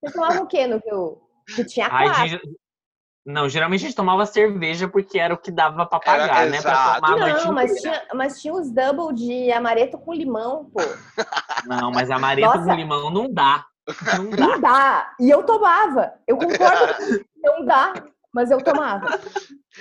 Vocês 0.00 0.12
tomavam 0.14 0.42
o 0.42 0.46
quê 0.46 0.66
no 0.66 0.78
VU? 0.80 1.22
Que 1.54 1.64
tinha 1.64 1.88
Ai, 1.90 2.08
quatro. 2.08 2.40
Não, 3.24 3.48
geralmente 3.48 3.82
a 3.84 3.86
gente 3.86 3.96
tomava 3.96 4.26
cerveja 4.26 4.88
porque 4.88 5.18
era 5.18 5.32
o 5.32 5.38
que 5.38 5.50
dava 5.50 5.86
pra 5.86 6.00
pagar, 6.00 6.42
Era- 6.42 6.50
né? 6.50 6.60
Pra 6.60 6.94
tomar 7.00 7.12
a 7.12 7.16
noite 7.16 7.44
Não, 7.46 7.52
mas 7.52 7.80
tinha, 7.80 8.02
mas 8.14 8.40
tinha 8.40 8.52
os 8.54 8.70
double 8.72 9.14
de 9.14 9.52
amareto 9.52 9.96
com 9.98 10.12
limão, 10.12 10.64
pô. 10.72 10.80
Não, 11.66 11.90
mas 11.92 12.10
amareto 12.10 12.48
Nossa. 12.48 12.64
com 12.68 12.74
limão 12.74 13.10
não 13.10 13.32
dá. 13.32 13.64
Não 14.16 14.30
dá. 14.30 14.36
Não 14.46 14.60
dá. 14.60 15.14
E 15.20 15.30
eu 15.30 15.44
tomava. 15.44 16.12
Eu 16.26 16.36
concordo. 16.36 17.24
Não 17.42 17.64
dá, 17.64 17.92
mas 18.32 18.50
eu 18.52 18.62
tomava. 18.62 19.18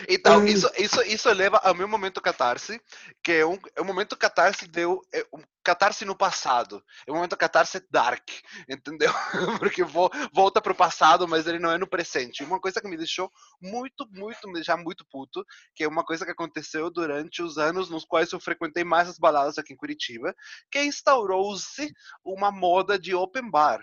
Então, 0.08 0.40
Hum. 0.40 0.46
isso, 0.46 0.70
isso, 0.78 1.02
isso 1.04 1.32
leva 1.32 1.58
ao 1.58 1.74
meu 1.74 1.88
momento 1.88 2.22
catarse, 2.22 2.82
que 3.24 3.32
é 3.34 3.46
um, 3.46 3.58
é 3.76 3.82
um 3.82 3.86
momento 3.86 4.18
catarse 4.18 4.68
deu 4.68 5.02
é 5.14 5.26
um 5.34 5.42
catarse 5.64 6.06
no 6.06 6.16
passado. 6.16 6.84
É 7.08 7.12
um 7.12 7.16
momento 7.16 7.38
catarse 7.38 7.86
dark, 7.90 8.28
entendeu? 8.68 9.12
Porque 9.64 9.84
vo, 9.84 10.10
volta 10.34 10.62
pro 10.62 10.76
passado, 10.76 11.28
mas 11.28 11.48
ele 11.48 11.60
não 11.60 11.72
é 11.72 11.78
no 11.78 11.88
presente. 11.88 12.44
Uma 12.44 12.60
coisa 12.60 12.82
que 12.82 12.88
me 12.88 12.98
deixou 12.98 13.32
muito, 13.62 14.08
muito, 14.12 14.48
me 14.48 14.54
deixar 14.54 14.78
muito 14.78 15.06
puto, 15.10 15.46
que 15.76 15.84
é 15.84 15.88
uma 15.88 16.04
coisa 16.04 16.26
que 16.26 16.32
aconteceu 16.32 16.90
durante 16.90 17.42
os 17.42 17.58
anos 17.58 17.90
nos 17.90 18.06
quais 18.06 18.32
eu 18.32 18.40
frequentei 18.40 18.84
mais 18.84 19.08
as 19.08 19.20
baladas 19.20 19.58
aqui 19.58 19.74
em 19.74 19.78
Curitiba, 19.78 20.34
que 20.72 20.84
instaurou-se 20.84 21.92
uma 22.24 22.52
moda 22.52 22.98
de 22.98 23.14
open 23.14 23.50
bar. 23.50 23.82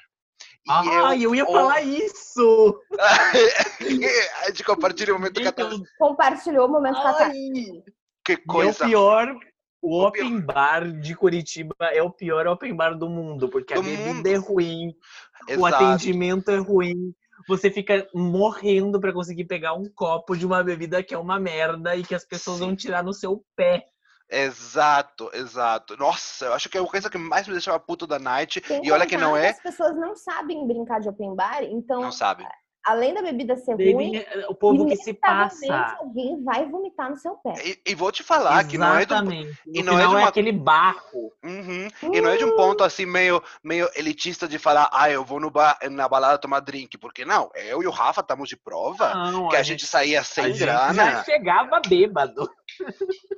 E 0.68 0.70
Ah, 0.90 1.16
eu 1.16 1.34
ia 1.34 1.44
o- 1.44 1.52
falar 1.52 1.80
isso! 1.82 2.78
a 4.44 4.46
gente 4.48 4.64
compartilha 4.64 5.14
o 5.14 5.18
momento 5.18 5.42
catarse. 5.42 5.74
Então, 5.76 5.86
Compartilhou 5.98 6.66
o 6.66 6.70
momento 6.70 6.98
ai. 6.98 7.32
Que 8.24 8.32
e 8.32 8.34
é 8.34 8.38
o 8.38 8.46
coisa 8.46 8.84
pior, 8.84 9.28
o 9.80 10.04
O 10.04 10.10
pior. 10.12 10.26
open 10.26 10.40
bar 10.40 10.92
de 11.00 11.14
Curitiba 11.14 11.74
é 11.80 12.02
o 12.02 12.10
pior 12.10 12.46
open 12.46 12.74
bar 12.76 12.94
do 12.98 13.08
mundo, 13.08 13.48
porque 13.48 13.72
Do 13.74 13.80
a 13.80 13.82
bebida 13.82 14.12
mundo. 14.14 14.26
é 14.26 14.36
ruim, 14.36 14.88
o 15.48 15.52
Exato. 15.66 15.74
atendimento 15.84 16.50
é 16.50 16.58
ruim. 16.58 17.14
Você 17.48 17.70
fica 17.70 18.06
morrendo 18.12 19.00
pra 19.00 19.12
conseguir 19.12 19.46
pegar 19.46 19.72
um 19.72 19.88
copo 19.94 20.36
de 20.36 20.44
uma 20.44 20.62
bebida 20.62 21.02
que 21.02 21.14
é 21.14 21.18
uma 21.18 21.38
merda 21.40 21.96
e 21.96 22.02
que 22.04 22.14
as 22.14 22.24
pessoas 22.26 22.58
vão 22.58 22.76
tirar 22.76 23.02
no 23.02 23.14
seu 23.14 23.42
pé. 23.56 23.86
Exato, 24.30 25.30
exato. 25.32 25.96
Nossa, 25.96 26.46
eu 26.46 26.52
acho 26.54 26.68
que 26.68 26.76
é 26.76 26.80
a 26.80 26.84
coisa 26.86 27.08
que 27.10 27.18
mais 27.18 27.46
me 27.46 27.54
deixava 27.54 27.78
puto 27.80 28.06
da 28.06 28.18
night. 28.18 28.62
Sem 28.66 28.84
E 28.84 28.92
olha 28.92 29.06
que 29.06 29.16
não 29.16 29.36
é, 29.36 29.48
As 29.50 29.62
pessoas 29.62 29.96
não 29.96 30.14
sabem 30.14 30.66
brincar 30.66 31.00
de 31.00 31.08
open 31.08 31.34
bar, 31.34 31.62
então, 31.62 32.00
não 32.02 32.12
sabe. 32.12 32.46
além 32.84 33.14
da 33.14 33.22
bebida 33.22 33.56
ser 33.56 33.72
ruim, 33.74 34.22
o 34.48 34.54
povo 34.54 34.86
que 34.86 34.96
se 34.96 35.12
passa. 35.14 35.96
alguém 35.98 36.42
vai 36.42 36.66
vomitar 36.66 37.10
no 37.10 37.16
seu 37.16 37.34
pé. 37.36 37.54
E, 37.64 37.80
e 37.90 37.94
vou 37.94 38.10
te 38.12 38.22
falar 38.22 38.64
que 38.66 38.76
não 38.78 38.94
é 38.98 39.04
de 39.06 39.12
um, 39.12 39.16
Exatamente. 39.16 39.58
e 39.66 39.82
No 39.82 39.92
não 39.92 39.98
é 39.98 40.06
de 40.06 40.14
é, 40.14 40.18
uma- 40.18 40.28
aquele 40.28 40.52
barro. 40.52 41.32
Uhum. 41.44 41.88
e 42.12 42.20
não 42.20 42.30
é 42.30 42.36
de 42.36 42.44
um 42.44 42.54
ponto 42.56 42.82
assim 42.84 43.06
meio, 43.06 43.42
meio 43.62 43.88
elitista 43.94 44.46
de 44.48 44.58
falar, 44.58 44.88
ah, 44.92 45.10
eu 45.10 45.24
vou 45.24 45.40
no 45.40 45.50
bar, 45.50 45.78
na 45.90 46.08
balada 46.08 46.36
tomar 46.38 46.60
drink, 46.60 46.98
porque 46.98 47.24
não, 47.24 47.50
eu 47.54 47.82
e 47.82 47.86
o 47.86 47.90
Rafa 47.90 48.20
estamos 48.20 48.48
de 48.48 48.56
prova 48.56 49.14
Não, 49.30 49.48
que 49.48 49.56
a, 49.56 49.62
gente, 49.62 49.86
saía 49.86 50.22
sem 50.22 50.44
a 50.44 50.48
gente 50.48 50.58
grana, 50.58 51.10
já 51.12 51.24
chegava 51.24 51.80
bêbado. 51.88 52.50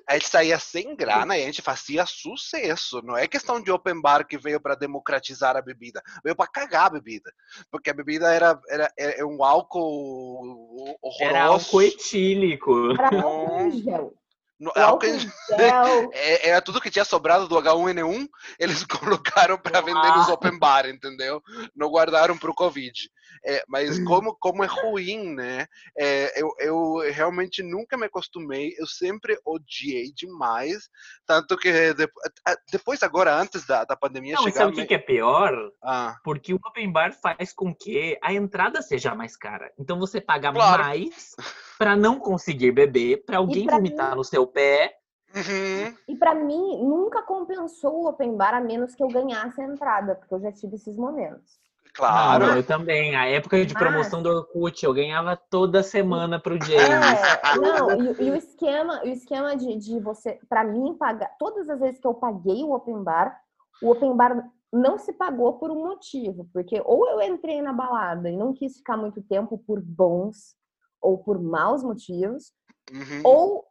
A 0.07 0.15
gente 0.15 0.29
saía 0.29 0.59
sem 0.59 0.95
grana 0.97 1.37
e 1.37 1.43
a 1.43 1.47
gente 1.47 1.63
fazia 1.63 2.05
sucesso. 2.07 3.01
Não 3.03 3.17
é 3.17 3.27
questão 3.27 3.61
de 3.61 3.71
open 3.71 4.01
bar 4.01 4.27
que 4.27 4.39
veio 4.39 4.61
para 4.61 4.75
democratizar 4.75 5.57
a 5.57 5.63
bebida, 5.63 6.03
veio 6.23 6.37
para 6.37 6.51
cagar 6.51 6.87
a 6.87 6.91
bebida, 6.91 7.33
porque 7.71 7.91
a 7.91 7.95
bebida 7.95 8.33
era, 8.33 8.61
era, 8.69 8.93
é 8.97 9.25
um 9.25 9.45
álcool 9.45 10.97
horroroso. 11.01 11.23
Era 11.23 11.45
álcool 11.45 11.83
etílico. 11.83 12.93
Era 12.93 13.23
álcool 13.23 13.61
em 13.61 13.83
gel. 13.83 14.15
No, 14.59 14.71
álcool 14.75 14.83
álcool 14.83 15.07
em- 15.07 15.19
gel. 15.19 16.11
é- 16.13 16.49
era 16.51 16.61
tudo 16.61 16.81
que 16.81 16.91
tinha 16.91 17.05
sobrado 17.05 17.49
do 17.49 17.57
H1N1, 17.57 18.29
eles 18.59 18.85
colocaram 18.85 19.57
para 19.57 19.81
vender 19.81 20.17
nos 20.17 20.29
open 20.29 20.59
bar, 20.59 20.87
entendeu? 20.87 21.43
Não 21.75 21.89
guardaram 21.89 22.37
para 22.37 22.51
o 22.51 22.55
Covid. 22.55 23.11
É, 23.45 23.63
mas 23.69 23.99
como, 24.05 24.35
como 24.37 24.63
é 24.63 24.67
ruim, 24.67 25.35
né? 25.35 25.67
É, 25.97 26.41
eu, 26.41 26.51
eu 26.59 26.95
realmente 27.13 27.63
nunca 27.63 27.97
me 27.97 28.07
acostumei, 28.07 28.75
eu 28.79 28.87
sempre 28.87 29.39
odiei 29.45 30.13
demais, 30.13 30.89
tanto 31.27 31.57
que 31.57 31.93
depo- 31.95 32.21
a- 32.47 32.57
depois, 32.71 33.03
agora, 33.03 33.35
antes 33.35 33.67
da, 33.67 33.85
da 33.85 33.97
pandemia 33.97 34.35
Não, 34.37 34.43
chegar... 34.45 34.61
sabe 34.61 34.73
o 34.73 34.75
que, 34.75 34.81
me- 34.83 34.87
que 34.87 34.95
é 34.95 34.99
pior? 34.99 35.53
Ah, 35.83 36.17
Porque 36.25 36.53
o 36.53 36.61
open 36.65 36.91
bar 36.93 37.13
faz 37.13 37.53
com 37.53 37.75
que 37.75 38.19
a 38.23 38.33
entrada 38.33 38.83
seja 38.83 39.15
mais 39.15 39.37
cara. 39.37 39.73
Então 39.79 39.99
você 39.99 40.21
paga 40.21 40.53
Claro. 40.53 40.83
mais 40.83 41.35
pra 41.79 41.97
não 41.97 42.19
conseguir 42.19 42.73
beber, 42.73 43.25
pra 43.25 43.39
alguém 43.39 43.65
pra 43.67 43.77
vomitar 43.77 44.11
mim- 44.11 44.17
no 44.17 44.25
seu 44.25 44.47
pé. 44.47 44.95
uhum. 45.35 45.97
E 46.09 46.17
pra 46.17 46.35
mim, 46.35 46.83
nunca 46.83 47.23
compensou 47.23 48.03
o 48.03 48.09
open 48.09 48.37
bar 48.37 48.55
a 48.55 48.61
menos 48.61 48.95
que 48.95 49.03
eu 49.03 49.09
ganhasse 49.09 49.61
a 49.61 49.65
entrada, 49.65 50.15
porque 50.17 50.35
eu 50.35 50.41
já 50.41 50.53
tive 50.53 50.77
esses 50.77 50.97
momentos. 50.97 51.60
Claro. 51.95 52.47
Não, 52.47 52.57
eu 52.57 52.63
também. 52.67 53.15
A 53.17 53.27
época 53.27 53.65
de 53.65 53.75
Mas- 53.75 53.83
promoção 53.83 54.23
do 54.23 54.29
Orkut, 54.31 54.85
eu 54.85 54.95
ganhava 54.95 55.37
toda 55.37 55.83
semana 55.83 56.39
pro 56.41 56.55
James. 56.63 56.81
É, 56.81 57.57
não, 57.57 57.91
e, 58.13 58.23
e 58.27 58.31
o 58.31 58.37
esquema, 58.37 59.03
o 59.03 59.09
esquema 59.09 59.57
de, 59.57 59.77
de 59.77 59.99
você, 60.01 60.39
pra 60.49 60.63
mim, 60.65 60.95
pagar, 60.99 61.31
todas 61.39 61.69
as 61.69 61.81
vezes 61.81 62.01
que 62.01 62.07
eu 62.07 62.15
paguei 62.15 62.63
o 62.63 62.73
open 62.73 63.03
bar, 63.03 63.39
o 63.83 63.91
open 63.91 64.15
bar 64.17 64.49
não 64.73 64.99
se 64.99 65.13
pagou 65.13 65.55
por 65.55 65.71
um 65.71 65.87
motivo, 65.89 66.49
porque 66.53 66.81
ou 66.85 67.09
eu 67.09 67.21
entrei 67.23 67.61
na 67.61 67.73
balada 67.73 68.31
e 68.31 68.37
não 68.37 68.53
quis 68.53 68.77
ficar 68.77 68.97
muito 68.97 69.21
tempo 69.23 69.59
por 69.67 69.81
bons 69.81 70.55
ou 71.03 71.19
por 71.19 71.41
maus 71.43 71.83
motivos, 71.83 72.53
Uhum. 72.93 73.21
ou 73.25 73.65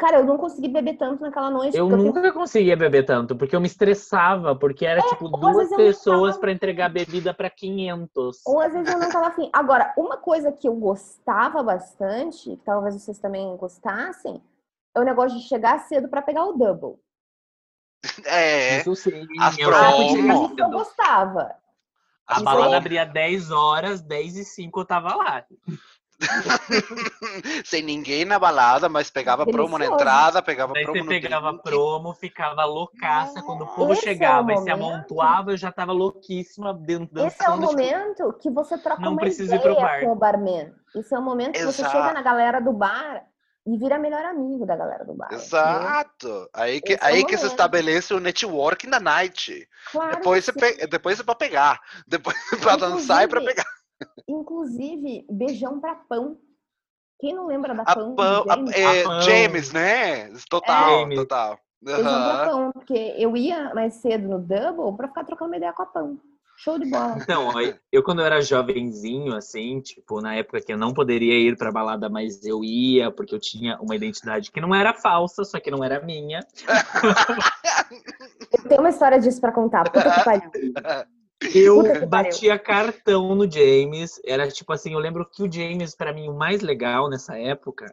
cara, 0.00 0.16
eu 0.18 0.24
não 0.24 0.38
consegui 0.38 0.68
beber 0.68 0.96
tanto 0.96 1.20
naquela 1.20 1.50
noite, 1.50 1.76
Eu 1.76 1.86
porque 1.86 2.00
eu 2.00 2.06
nunca 2.06 2.32
conseguia 2.32 2.74
beber 2.76 3.04
tanto, 3.04 3.36
porque 3.36 3.54
eu 3.54 3.60
me 3.60 3.66
estressava, 3.66 4.56
porque 4.56 4.86
era 4.86 5.02
tipo 5.02 5.26
ou 5.26 5.36
às 5.36 5.40
duas 5.52 5.68
pessoas 5.76 6.30
tava- 6.32 6.40
pra 6.40 6.52
entregar 6.52 6.88
bebida 6.88 7.34
pra 7.34 7.50
500. 7.50 8.40
Ou 8.46 8.60
às 8.60 8.72
vezes 8.72 8.90
eu 8.92 8.98
não 8.98 9.10
tava 9.10 9.26
afim. 9.28 9.50
Agora, 9.52 9.92
uma 9.98 10.16
coisa 10.16 10.50
que 10.50 10.66
eu 10.66 10.74
gostava 10.74 11.62
bastante, 11.62 12.56
que 12.56 12.64
talvez 12.64 12.94
vocês 12.94 13.18
também 13.18 13.54
gostassem, 13.58 14.42
é 14.94 15.00
o 15.00 15.04
negócio 15.04 15.38
de 15.38 15.44
chegar 15.46 15.78
cedo 15.80 16.08
pra 16.08 16.22
pegar 16.22 16.44
o 16.46 16.54
double. 16.54 16.98
É, 18.26 18.80
Isso 18.80 18.96
sim, 18.96 19.26
As 19.38 19.58
eu 19.58 19.70
Isso 19.70 20.54
eu 20.58 20.70
gostava. 20.70 21.54
A 22.26 22.40
balada 22.40 22.68
aí. 22.68 22.74
abria 22.76 23.04
10 23.04 23.50
horas, 23.50 24.00
10 24.00 24.36
e 24.36 24.44
5 24.44 24.80
eu 24.80 24.84
tava 24.86 25.14
lá. 25.14 25.44
sem 27.64 27.82
ninguém 27.82 28.24
na 28.24 28.38
balada, 28.38 28.88
mas 28.88 29.10
pegava 29.10 29.46
promo 29.46 29.78
na 29.78 29.86
entrada, 29.86 30.42
pegava 30.42 30.72
Daí 30.74 30.84
promo 30.84 30.98
você 30.98 31.02
no 31.04 31.08
pegava 31.08 31.48
drink. 31.50 31.62
promo, 31.62 32.14
ficava 32.14 32.64
loucaça. 32.64 33.42
Quando 33.42 33.62
o 33.62 33.66
povo 33.66 33.92
Esse 33.92 34.08
é 34.08 34.10
o 34.10 34.14
chegava 34.14 34.52
e 34.52 34.58
se 34.58 34.70
amontoava, 34.70 35.52
eu 35.52 35.56
já 35.56 35.72
tava 35.72 35.92
louquíssima 35.92 36.74
dentro 36.74 37.14
dançando. 37.14 37.28
Esse 37.28 37.44
é 37.44 37.48
o 37.48 37.52
tipo, 37.54 37.66
momento 37.66 38.32
que 38.40 38.50
você 38.50 38.78
troca 38.78 39.00
não 39.00 39.12
uma 39.12 39.20
preciso 39.20 39.54
ir 39.54 39.60
pro 39.60 39.72
ideia 39.72 39.86
bar. 39.86 40.00
com 40.00 40.12
o 40.12 40.16
barman. 40.16 40.72
Esse 40.94 41.14
é 41.14 41.18
o 41.18 41.22
momento 41.22 41.52
que 41.52 41.64
você 41.64 41.82
Exato. 41.82 41.96
chega 41.96 42.12
na 42.12 42.22
galera 42.22 42.60
do 42.60 42.72
bar 42.72 43.24
e 43.66 43.76
vira 43.76 43.98
melhor 43.98 44.24
amigo 44.24 44.66
da 44.66 44.76
galera 44.76 45.04
do 45.04 45.14
bar. 45.14 45.32
Exato. 45.32 46.48
Aí 46.52 46.80
que, 46.80 46.94
Esse 46.94 47.04
é 47.04 47.06
aí 47.06 47.24
que 47.24 47.36
se 47.36 47.46
estabelece 47.46 48.12
o 48.12 48.20
networking 48.20 48.90
da 48.90 48.98
night. 48.98 49.68
Claro 49.92 50.16
Depois, 50.16 50.44
que 50.44 50.52
você 50.52 50.76
pe... 50.76 50.86
Depois 50.86 51.20
é 51.20 51.22
pra 51.22 51.34
pegar. 51.34 51.80
Depois 52.06 52.36
é 52.52 52.56
pra 52.56 52.76
dançar 52.76 53.24
e 53.24 53.28
pra 53.28 53.40
pegar. 53.40 53.66
Inclusive, 54.28 55.26
beijão 55.30 55.80
pra 55.80 55.94
pão. 55.94 56.36
Quem 57.20 57.34
não 57.34 57.46
lembra 57.46 57.74
da 57.74 57.82
A 57.82 57.94
pão? 57.94 58.14
pão, 58.14 58.44
a- 58.48 58.54
James? 58.56 58.74
é, 58.76 59.02
pão. 59.02 59.20
James, 59.22 59.72
né? 59.72 60.32
Total, 60.48 61.00
James. 61.00 61.18
total. 61.18 61.58
Beijão 61.82 62.02
pra 62.04 62.46
pão, 62.46 62.72
porque 62.72 63.14
eu 63.18 63.36
ia 63.36 63.74
mais 63.74 63.94
cedo 63.94 64.28
no 64.28 64.38
double 64.38 64.96
pra 64.96 65.08
ficar 65.08 65.24
trocando 65.24 65.50
uma 65.50 65.56
ideia 65.56 65.72
com 65.72 65.82
a 65.82 65.86
pão. 65.86 66.18
Show 66.58 66.78
de 66.78 66.90
bola. 66.90 67.16
Então, 67.24 67.50
eu 67.90 68.02
quando 68.02 68.20
eu 68.20 68.26
era 68.26 68.40
jovenzinho, 68.42 69.34
assim, 69.34 69.80
tipo, 69.80 70.20
na 70.20 70.34
época 70.34 70.60
que 70.60 70.70
eu 70.72 70.76
não 70.78 70.92
poderia 70.92 71.34
ir 71.38 71.56
pra 71.56 71.72
balada, 71.72 72.08
mas 72.10 72.44
eu 72.44 72.62
ia, 72.62 73.10
porque 73.10 73.34
eu 73.34 73.40
tinha 73.40 73.78
uma 73.80 73.96
identidade 73.96 74.50
que 74.52 74.60
não 74.60 74.74
era 74.74 74.92
falsa, 74.92 75.42
só 75.44 75.58
que 75.58 75.70
não 75.70 75.82
era 75.82 76.00
minha. 76.04 76.40
Eu 78.52 78.68
tenho 78.68 78.80
uma 78.80 78.90
história 78.90 79.18
disso 79.18 79.40
pra 79.40 79.52
contar. 79.52 79.84
Puta 79.84 80.10
que 80.10 80.24
pariu. 80.24 80.50
Eu 81.54 82.06
batia 82.08 82.58
cartão 82.58 83.34
no 83.34 83.50
James. 83.50 84.20
Era 84.24 84.48
tipo 84.48 84.72
assim, 84.72 84.92
eu 84.92 84.98
lembro 84.98 85.28
que 85.28 85.42
o 85.42 85.50
James, 85.50 85.96
pra 85.96 86.12
mim, 86.12 86.28
o 86.28 86.34
mais 86.36 86.60
legal 86.60 87.08
nessa 87.08 87.38
época, 87.38 87.86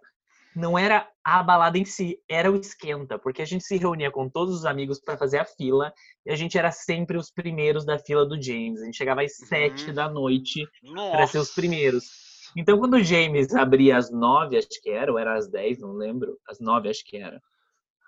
não 0.56 0.78
era 0.78 1.08
a 1.24 1.42
balada 1.44 1.78
em 1.78 1.86
si, 1.86 2.20
era 2.28 2.52
o 2.52 2.56
esquenta, 2.56 3.18
porque 3.20 3.42
a 3.42 3.46
gente 3.46 3.64
se 3.64 3.78
reunia 3.78 4.12
com 4.12 4.28
todos 4.30 4.56
os 4.56 4.66
amigos 4.66 5.00
pra 5.00 5.18
fazer 5.18 5.38
a 5.40 5.46
fila 5.46 5.94
e 6.26 6.32
a 6.32 6.36
gente 6.36 6.58
era 6.58 6.72
sempre 6.72 7.18
os 7.18 7.30
primeiros 7.32 7.86
da 7.86 7.98
fila 8.00 8.26
do 8.26 8.42
James. 8.42 8.82
A 8.82 8.86
gente 8.86 8.98
chegava 8.98 9.22
às 9.22 9.38
sete 9.38 9.90
Uhum. 9.90 9.94
da 9.96 10.10
noite 10.10 10.68
Nossa. 10.84 11.18
Pra 11.18 11.28
ser 11.28 11.38
os 11.40 11.52
primeiros. 11.54 12.28
Então, 12.56 12.80
quando 12.80 12.96
o 12.96 13.04
James 13.04 13.54
abria 13.54 13.98
às 13.98 14.10
nove, 14.10 14.58
acho 14.58 14.68
que 14.82 14.90
era, 14.90 15.12
ou 15.12 15.20
era 15.20 15.36
às 15.38 15.48
dez, 15.50 15.80
não 15.80 15.92
lembro. 15.92 16.38
Às 16.50 16.60
nove, 16.60 16.90
acho 16.90 17.04
que 17.06 17.18
era. 17.18 17.40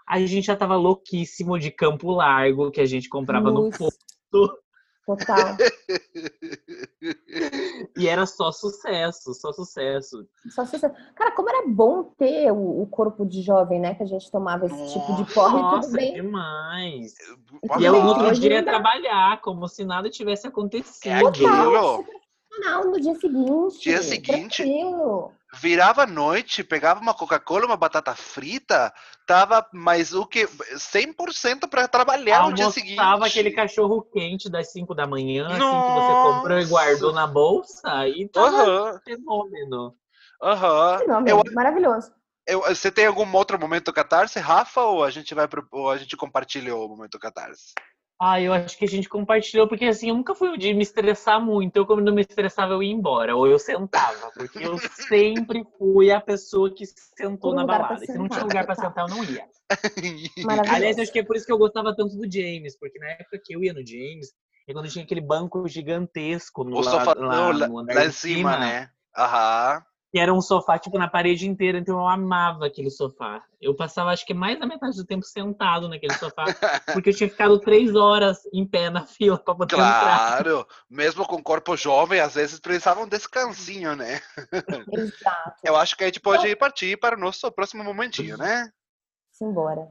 A 0.08 0.20
gente 0.26 0.46
já 0.48 0.56
tava 0.56 0.76
louquíssimo 0.76 1.60
de 1.60 1.70
Campo 1.70 2.10
Largo, 2.12 2.72
que 2.72 2.82
a 2.82 2.86
gente 2.86 3.08
comprava 3.10 3.52
no 3.52 3.62
Luz. 3.66 3.78
posto. 3.78 4.58
Total. 5.18 5.58
E 7.98 8.08
era 8.08 8.26
só 8.26 8.52
sucesso, 8.52 9.34
só 9.34 9.52
sucesso. 9.52 10.28
Só 10.50 10.66
você- 10.66 10.90
Cara, 11.16 11.32
como 11.32 11.50
era 11.50 11.68
bom 11.68 12.04
ter 12.04 12.52
o, 12.52 12.82
o 12.82 12.88
corpo 12.88 13.26
de 13.26 13.42
jovem, 13.42 13.80
né? 13.80 13.96
Que 13.96 14.04
a 14.04 14.06
gente 14.06 14.30
tomava 14.32 14.66
esse 14.68 14.94
tipo 14.94 15.16
de 15.16 15.34
porre 15.34 15.58
e 15.58 15.62
Nossa, 15.62 15.88
tudo 15.90 15.98
bem. 15.98 16.14
demais. 16.14 17.14
Pode 17.68 17.82
E 17.84 17.86
eu 17.86 17.94
no 17.94 18.00
falar. 18.02 18.24
outro 18.26 18.40
dia 18.40 18.64
trabalhar, 18.64 19.42
como 19.42 19.68
se 19.68 19.84
nada 19.84 20.10
tivesse 20.10 20.46
acontecido. 20.48 21.12
É 21.12 21.26
aquilo. 21.26 22.06
Profissional 22.60 22.86
no 22.86 23.00
dia 23.00 23.16
seguinte. 23.16 23.80
Dia 23.82 24.02
seguinte. 24.02 24.64
Tranquilo. 24.64 25.34
Virava 25.62 26.04
a 26.04 26.08
noite, 26.08 26.64
pegava 26.64 27.00
uma 27.00 27.14
Coca-Cola, 27.14 27.66
uma 27.66 27.76
batata 27.76 28.14
frita, 28.14 28.94
tava 29.26 29.68
mais 29.74 30.14
o 30.14 30.24
que 30.26 30.46
100% 30.46 31.68
para 31.68 31.88
trabalhar 31.88 32.48
no 32.48 32.54
dia 32.54 32.70
seguinte. 32.70 33.00
Almoçava 33.00 33.26
aquele 33.26 33.52
cachorro 33.52 34.02
quente 34.02 34.48
das 34.48 34.72
5 34.72 34.94
da 34.94 35.08
manhã, 35.08 35.48
assim, 35.48 35.82
que 35.82 35.92
você 35.92 36.14
comprou 36.22 36.60
e 36.60 36.62
Nossa. 36.62 36.70
guardou 36.70 37.14
na 37.14 37.26
bolsa, 37.26 38.08
e 38.08 38.28
tava 38.28 38.64
Aham, 38.64 39.02
fenômeno. 39.04 39.96
aham. 40.44 40.98
Fenômeno, 41.00 41.42
Eu, 41.48 41.54
Maravilhoso. 41.54 42.14
eu, 42.46 42.62
você 42.62 42.92
tem 42.92 43.08
algum 43.08 43.36
outro 43.36 43.60
momento 43.60 43.92
catarse, 43.92 44.38
Rafa, 44.40 44.82
ou 44.82 45.04
a 45.04 45.10
gente 45.10 45.34
vai 45.34 45.48
pro, 45.48 45.68
ou 45.72 45.90
a 45.90 45.98
gente 45.98 46.16
compartilha 46.16 46.76
o 46.76 46.88
momento 46.88 47.18
catarse? 47.18 47.74
Ah, 48.22 48.42
eu 48.42 48.52
acho 48.52 48.78
que 48.78 48.84
a 48.84 48.88
gente 48.88 49.08
compartilhou, 49.08 49.66
porque 49.66 49.86
assim, 49.86 50.10
eu 50.10 50.16
nunca 50.16 50.36
fui 50.36 50.58
de 50.58 50.74
me 50.74 50.84
estressar 50.84 51.42
muito. 51.42 51.78
Eu, 51.78 51.86
quando 51.86 52.04
não 52.04 52.14
me 52.14 52.22
estressava, 52.22 52.74
eu 52.74 52.84
ia 52.84 52.92
embora, 52.92 53.34
ou 53.34 53.48
eu 53.48 53.58
sentava, 53.58 54.30
porque 54.32 54.62
eu 54.62 54.78
sempre 54.94 55.66
fui 55.78 56.12
a 56.12 56.20
pessoa 56.20 56.74
que 56.74 56.86
sentou 56.86 57.52
Tem 57.52 57.62
na 57.62 57.66
balada. 57.66 58.04
E 58.04 58.08
se 58.08 58.18
não 58.18 58.28
tinha 58.28 58.44
lugar 58.44 58.66
pra 58.66 58.76
sentar, 58.76 59.06
eu 59.06 59.16
não 59.16 59.24
ia. 59.24 59.46
Maravilhoso. 60.44 60.76
Aliás, 60.76 61.00
acho 61.00 61.12
que 61.14 61.20
é 61.20 61.24
por 61.24 61.38
isso 61.38 61.46
que 61.46 61.52
eu 61.52 61.58
gostava 61.58 61.96
tanto 61.96 62.18
do 62.18 62.30
James, 62.30 62.78
porque 62.78 63.00
na 63.00 63.12
época 63.12 63.40
que 63.42 63.56
eu 63.56 63.64
ia 63.64 63.74
no 63.74 63.86
James, 63.86 64.34
é 64.68 64.74
quando 64.74 64.90
tinha 64.90 65.06
aquele 65.06 65.22
banco 65.22 65.66
gigantesco 65.68 66.66
no, 66.66 66.78
o 66.78 66.82
lá, 66.82 66.92
sofá 66.92 67.14
lá 67.18 67.50
andar 67.50 67.70
lá 67.96 68.06
em 68.06 68.12
cima, 68.12 68.58
né? 68.58 68.90
Aham. 69.18 69.82
Que 70.12 70.20
era 70.20 70.34
um 70.34 70.42
sofá, 70.42 70.80
tipo, 70.80 70.98
na 70.98 71.08
parede 71.08 71.48
inteira, 71.48 71.78
então 71.78 72.00
eu 72.00 72.08
amava 72.08 72.66
aquele 72.66 72.90
sofá. 72.90 73.44
Eu 73.62 73.76
passava, 73.76 74.10
acho 74.12 74.26
que 74.26 74.34
mais 74.34 74.60
da 74.60 74.66
metade 74.66 74.96
do 74.96 75.06
tempo 75.06 75.24
sentado 75.24 75.88
naquele 75.88 76.14
sofá, 76.14 76.46
porque 76.94 77.10
eu 77.10 77.16
tinha 77.16 77.30
ficado 77.30 77.60
três 77.60 77.96
horas 77.96 78.40
em 78.52 78.66
pé 78.66 78.90
na 78.90 79.06
fila 79.08 79.38
pra 79.38 79.54
poder 79.54 79.76
entrar. 79.76 80.02
Claro, 80.02 80.68
mesmo 80.90 81.26
com 81.26 81.44
corpo 81.44 81.78
jovem, 81.78 82.20
às 82.20 82.34
vezes 82.34 82.60
precisava 82.60 83.02
um 83.02 83.08
descansinho, 83.08 83.96
né? 83.96 84.20
Exato. 84.92 85.60
Eu 85.64 85.76
acho 85.76 85.96
que 85.96 86.04
a 86.04 86.08
gente 86.08 86.20
pode 86.20 86.56
partir 86.56 86.98
para 86.98 87.16
o 87.16 87.20
nosso 87.20 87.52
próximo 87.52 87.84
momentinho, 87.84 88.38
né? 88.38 88.72
Simbora. 89.32 89.88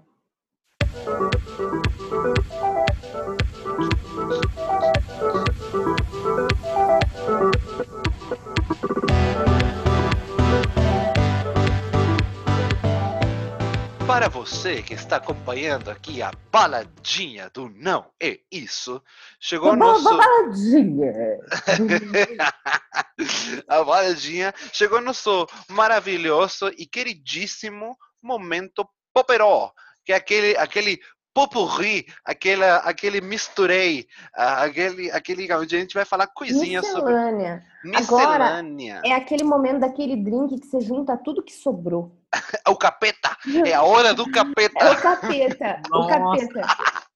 Para 14.09 14.27
você 14.27 14.83
que 14.83 14.94
está 14.94 15.16
acompanhando 15.16 15.90
aqui 15.90 16.23
a 16.23 16.33
baladinha 16.51 17.51
do 17.51 17.68
Não 17.68 18.11
é 18.18 18.40
Isso, 18.51 19.03
chegou 19.38 19.73
o 19.73 19.77
nosso. 19.77 20.05
Baladinha. 20.05 21.12
a 23.68 23.85
baladinha 23.85 24.55
chegou 24.73 25.03
nosso 25.03 25.47
maravilhoso 25.68 26.71
e 26.79 26.87
queridíssimo 26.87 27.99
momento 28.23 28.88
Poperó, 29.12 29.73
que 30.07 30.14
é 30.14 30.16
aquele, 30.16 30.57
aquele 30.57 30.99
popurri, 31.35 32.07
aquela, 32.25 32.77
aquele 32.79 33.21
misturei, 33.21 34.07
aquele, 34.35 35.11
aquele 35.11 35.53
onde 35.55 35.77
a 35.77 35.81
gente 35.81 35.95
vai 35.95 36.05
falar 36.05 36.27
coisinhas 36.29 36.87
sobre 36.87 37.14
Miscelânea. 37.14 37.64
miscelânea. 37.85 39.03
É 39.05 39.12
aquele 39.12 39.45
momento 39.45 39.81
daquele 39.81 40.17
drink 40.17 40.61
que 40.61 40.67
você 40.67 40.81
junta 40.81 41.17
tudo 41.17 41.43
que 41.43 41.53
sobrou. 41.53 42.17
É 42.67 42.71
o 42.71 42.77
capeta, 42.77 43.37
é 43.67 43.73
a 43.73 43.83
hora 43.83 44.12
do 44.12 44.31
capeta. 44.31 44.75
É 44.85 44.91
o 44.91 45.01
capeta. 45.01 45.83
o 45.93 46.07
capeta. 46.07 46.67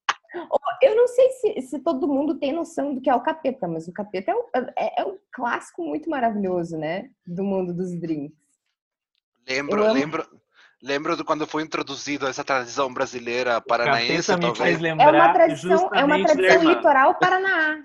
Eu 0.80 0.96
não 0.96 1.06
sei 1.06 1.30
se, 1.30 1.60
se 1.62 1.78
todo 1.78 2.08
mundo 2.08 2.38
tem 2.38 2.52
noção 2.52 2.94
do 2.94 3.00
que 3.00 3.10
é 3.10 3.14
o 3.14 3.20
capeta, 3.20 3.68
mas 3.68 3.86
o 3.86 3.92
capeta 3.92 4.30
é 4.30 4.34
um, 4.34 4.44
é, 4.76 5.02
é 5.02 5.04
um 5.04 5.18
clássico 5.30 5.84
muito 5.84 6.08
maravilhoso, 6.08 6.76
né? 6.76 7.10
Do 7.26 7.44
mundo 7.44 7.74
dos 7.74 7.94
drinks. 8.00 8.34
Lembro, 9.46 9.92
lembro, 9.92 10.26
lembro 10.82 11.16
de 11.16 11.24
quando 11.24 11.46
foi 11.46 11.62
introduzido 11.62 12.26
essa 12.26 12.42
tradição 12.42 12.92
brasileira 12.92 13.60
paranaense, 13.60 14.28
talvez. 14.28 14.58
faz 14.58 14.78
É 14.78 14.80
lembrar 14.80 15.12
uma 15.14 15.32
tradição, 15.32 15.90
é 15.94 16.04
uma 16.04 16.18
justamente 16.18 16.32
tradição 16.36 16.64
litoral 16.74 17.14
Paraná. 17.18 17.82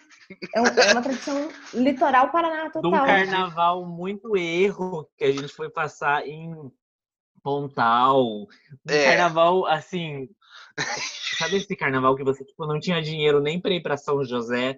É, 0.54 0.62
um- 0.62 0.66
é 0.66 0.92
uma 0.92 1.02
tradição 1.02 1.50
litoral 1.74 2.30
Paraná 2.32 2.64
de 2.70 2.78
um 2.80 2.82
total. 2.82 3.06
carnaval 3.06 3.86
muito 3.86 4.36
erro 4.36 5.08
que 5.18 5.24
a 5.24 5.32
gente 5.32 5.50
foi 5.54 5.70
passar 5.70 6.28
em 6.28 6.54
Pontal. 7.44 8.22
Um 8.26 8.48
É. 8.90 9.06
carnaval, 9.06 9.66
assim. 9.68 10.28
Sabe 11.38 11.58
esse 11.58 11.76
carnaval 11.76 12.16
que 12.16 12.24
você 12.24 12.44
tipo, 12.44 12.66
não 12.66 12.80
tinha 12.80 13.02
dinheiro 13.02 13.40
nem 13.40 13.60
pra 13.60 13.72
ir 13.72 13.82
pra 13.82 13.96
São 13.96 14.24
José 14.24 14.78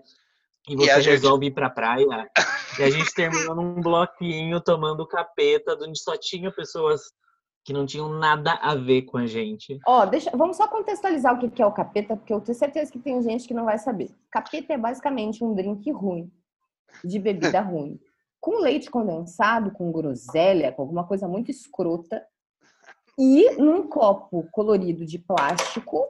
e 0.68 0.76
você 0.76 0.92
a 0.92 1.00
gente- 1.00 1.10
resolve 1.10 1.48
ir 1.48 1.52
pra 1.52 1.70
praia? 1.70 2.06
E 2.78 2.84
a 2.84 2.90
gente 2.92 3.12
terminou 3.16 3.56
num 3.56 3.82
bloquinho 3.82 4.62
tomando 4.62 5.08
capeta, 5.08 5.76
onde 5.82 6.00
só 6.00 6.16
tinha 6.16 6.52
pessoas 6.52 7.02
que 7.64 7.74
não 7.74 7.86
tinham 7.86 8.10
nada 8.10 8.54
a 8.54 8.76
ver 8.76 9.04
com 9.04 9.18
a 9.18 9.28
gente. 9.28 9.80
Ó, 9.86 10.06
deixa, 10.06 10.32
vamos 10.36 10.58
só 10.58 10.68
contextualizar 10.68 11.36
o 11.36 11.40
que 11.40 11.50
que 11.50 11.62
é 11.62 11.66
o 11.66 11.72
capeta, 11.72 12.16
porque 12.16 12.34
eu 12.34 12.42
tenho 12.42 12.58
certeza 12.58 12.92
que 12.92 13.00
tem 13.00 13.22
gente 13.22 13.48
que 13.48 13.54
não 13.54 13.66
vai 13.66 13.78
saber. 13.78 14.10
Capeta 14.32 14.74
é 14.74 14.78
basicamente 14.78 15.44
um 15.44 15.54
drink 15.54 15.92
ruim, 15.92 16.32
de 17.04 17.20
bebida 17.20 17.62
ruim, 17.62 18.00
com 18.40 18.60
leite 18.60 18.90
condensado, 18.90 19.72
com 19.72 19.92
groselha, 19.92 20.72
com 20.72 20.82
alguma 20.82 21.06
coisa 21.06 21.28
muito 21.28 21.52
escrota, 21.52 22.26
e 23.18 23.52
num 23.58 23.88
copo 23.88 24.48
colorido 24.52 25.06
de 25.06 25.20
plástico 25.20 26.08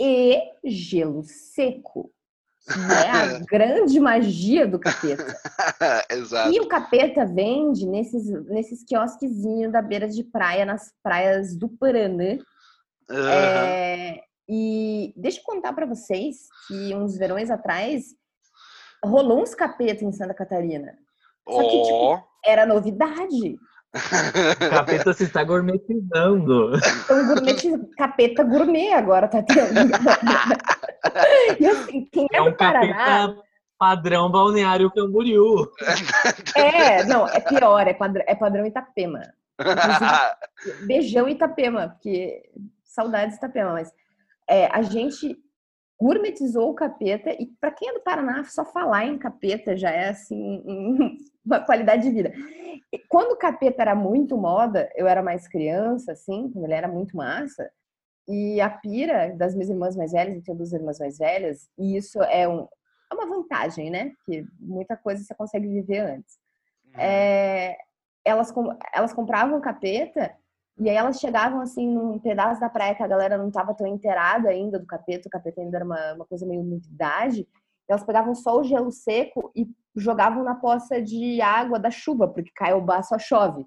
e 0.00 0.40
gelo 0.64 1.24
seco, 1.24 2.12
que 2.66 2.92
é 2.92 3.10
a 3.10 3.38
grande 3.38 4.00
magia 4.00 4.66
do 4.66 4.78
capeta. 4.78 5.24
Exato. 6.10 6.52
E 6.52 6.60
o 6.60 6.68
capeta 6.68 7.24
vende 7.24 7.86
nesses, 7.86 8.28
nesses 8.44 8.84
quiosquezinhos 8.84 9.72
da 9.72 9.80
beira 9.80 10.08
de 10.08 10.24
praia, 10.24 10.64
nas 10.64 10.92
praias 11.02 11.56
do 11.56 11.68
Paraná. 11.68 12.38
Aham. 13.08 13.30
É, 13.30 14.20
e 14.48 15.14
deixa 15.16 15.40
eu 15.40 15.44
contar 15.44 15.72
pra 15.72 15.86
vocês 15.86 16.48
que 16.66 16.94
uns 16.94 17.16
verões 17.16 17.50
atrás 17.50 18.04
rolou 19.04 19.42
uns 19.42 19.54
capeta 19.54 20.04
em 20.04 20.12
Santa 20.12 20.34
Catarina. 20.34 20.92
Só 21.48 21.62
que, 21.62 21.82
tipo, 21.82 21.94
Ó. 21.94 22.20
Era 22.44 22.66
novidade. 22.66 23.56
O 23.94 23.94
capeta 24.70 25.12
se 25.12 25.24
está 25.24 25.42
gourmetizando. 25.42 26.72
Então, 27.04 27.26
gourmet, 27.26 27.54
capeta 27.96 28.44
gourmet 28.44 28.92
agora 28.92 29.28
tá 29.28 29.42
tendo. 29.42 29.72
e 31.60 31.66
assim, 31.66 32.04
quem 32.12 32.26
é, 32.32 32.36
É 32.38 32.42
um 32.42 32.50
do 32.50 32.56
Paraná. 32.56 33.36
padrão 33.78 34.30
balneário 34.30 34.90
Camboriú. 34.90 35.70
É, 36.56 37.04
não, 37.04 37.26
é 37.28 37.40
pior, 37.40 37.86
é 37.86 37.94
padrão, 37.94 38.24
é 38.26 38.34
padrão 38.34 38.66
Itapema. 38.66 39.20
Beijão 40.86 41.28
Itapema, 41.28 41.88
porque 41.90 42.42
saudades 42.84 43.36
Itapema, 43.36 43.72
mas 43.72 43.92
é, 44.48 44.66
a 44.66 44.82
gente 44.82 45.36
gourmetizou 46.00 46.70
o 46.70 46.74
capeta 46.74 47.30
e 47.30 47.46
para 47.60 47.70
quem 47.70 47.88
é 47.88 47.92
do 47.94 48.00
Paraná, 48.02 48.44
só 48.44 48.64
falar 48.66 49.06
em 49.06 49.16
capeta 49.18 49.76
já 49.76 49.90
é 49.90 50.10
assim 50.10 50.62
um- 50.66 51.16
uma 51.44 51.60
qualidade 51.60 52.02
de 52.02 52.10
vida. 52.10 52.32
E 52.92 52.98
quando 53.08 53.32
o 53.32 53.36
capeta 53.38 53.80
era 53.82 53.94
muito 53.94 54.36
moda, 54.36 54.90
eu 54.94 55.06
era 55.06 55.22
mais 55.22 55.48
criança, 55.48 56.12
assim, 56.12 56.50
quando 56.52 56.64
ele 56.64 56.74
era 56.74 56.86
muito 56.88 57.16
massa, 57.16 57.70
e 58.28 58.60
a 58.60 58.68
pira 58.70 59.34
das 59.36 59.54
minhas 59.54 59.70
irmãs 59.70 59.96
mais 59.96 60.12
velhas, 60.12 60.36
eu 60.36 60.42
tenho 60.42 60.58
duas 60.58 60.72
irmãs 60.72 60.98
mais 60.98 61.18
velhas, 61.18 61.68
e 61.78 61.96
isso 61.96 62.22
é, 62.22 62.48
um, 62.48 62.66
é 63.10 63.14
uma 63.14 63.26
vantagem, 63.26 63.90
né? 63.90 64.12
Porque 64.18 64.44
muita 64.58 64.96
coisa 64.96 65.22
você 65.22 65.34
consegue 65.34 65.68
viver 65.68 66.00
antes 66.00 66.38
é, 66.96 67.76
elas, 68.24 68.52
elas 68.94 69.12
compravam 69.12 69.60
capeta 69.60 70.34
e 70.78 70.90
aí 70.90 70.96
elas 70.96 71.18
chegavam 71.18 71.60
assim 71.60 71.88
num 71.88 72.18
pedaço 72.18 72.60
da 72.60 72.68
praia 72.68 72.94
que 72.94 73.02
a 73.02 73.06
galera 73.08 73.38
não 73.38 73.48
estava 73.48 73.74
tão 73.74 73.86
inteirada 73.86 74.48
ainda 74.48 74.78
do 74.78 74.86
capeta, 74.86 75.28
o 75.28 75.30
capeta 75.30 75.60
ainda 75.60 75.78
era 75.78 75.84
uma, 75.84 76.14
uma 76.14 76.24
coisa 76.26 76.44
meio 76.44 76.62
novidade. 76.62 77.48
Elas 77.88 78.04
pegavam 78.04 78.34
só 78.34 78.58
o 78.58 78.64
gelo 78.64 78.90
seco 78.90 79.50
e 79.54 79.66
jogavam 79.94 80.42
na 80.42 80.54
poça 80.54 81.00
de 81.00 81.40
água 81.40 81.78
da 81.78 81.90
chuva, 81.90 82.28
porque 82.28 82.50
Caiobá 82.54 83.02
só 83.02 83.18
chove. 83.18 83.64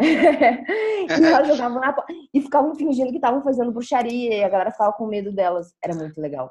e 1.20 1.24
elas 1.24 1.48
jogavam 1.48 1.80
na 1.80 1.94
e 2.32 2.40
ficavam 2.40 2.74
fingindo 2.74 3.10
que 3.10 3.16
estavam 3.16 3.42
fazendo 3.42 3.70
bruxaria 3.72 4.34
e 4.38 4.44
a 4.44 4.48
galera 4.48 4.70
ficava 4.70 4.92
com 4.92 5.06
medo 5.06 5.32
delas. 5.32 5.74
Era 5.82 5.94
muito 5.94 6.20
legal. 6.20 6.50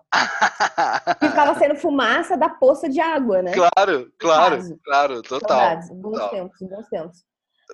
E 1.22 1.28
ficava 1.28 1.58
sendo 1.58 1.76
fumaça 1.80 2.38
da 2.38 2.50
poça 2.50 2.88
de 2.90 3.00
água, 3.00 3.42
né? 3.42 3.52
claro, 3.54 4.12
claro, 4.20 4.56
caso. 4.58 4.80
claro, 4.84 5.22
total. 5.22 5.58
Saudades, 5.58 5.90
bons 5.92 6.12
total. 6.14 6.30
tempos, 6.30 6.60
bons 6.62 6.88
tempos. 6.90 7.18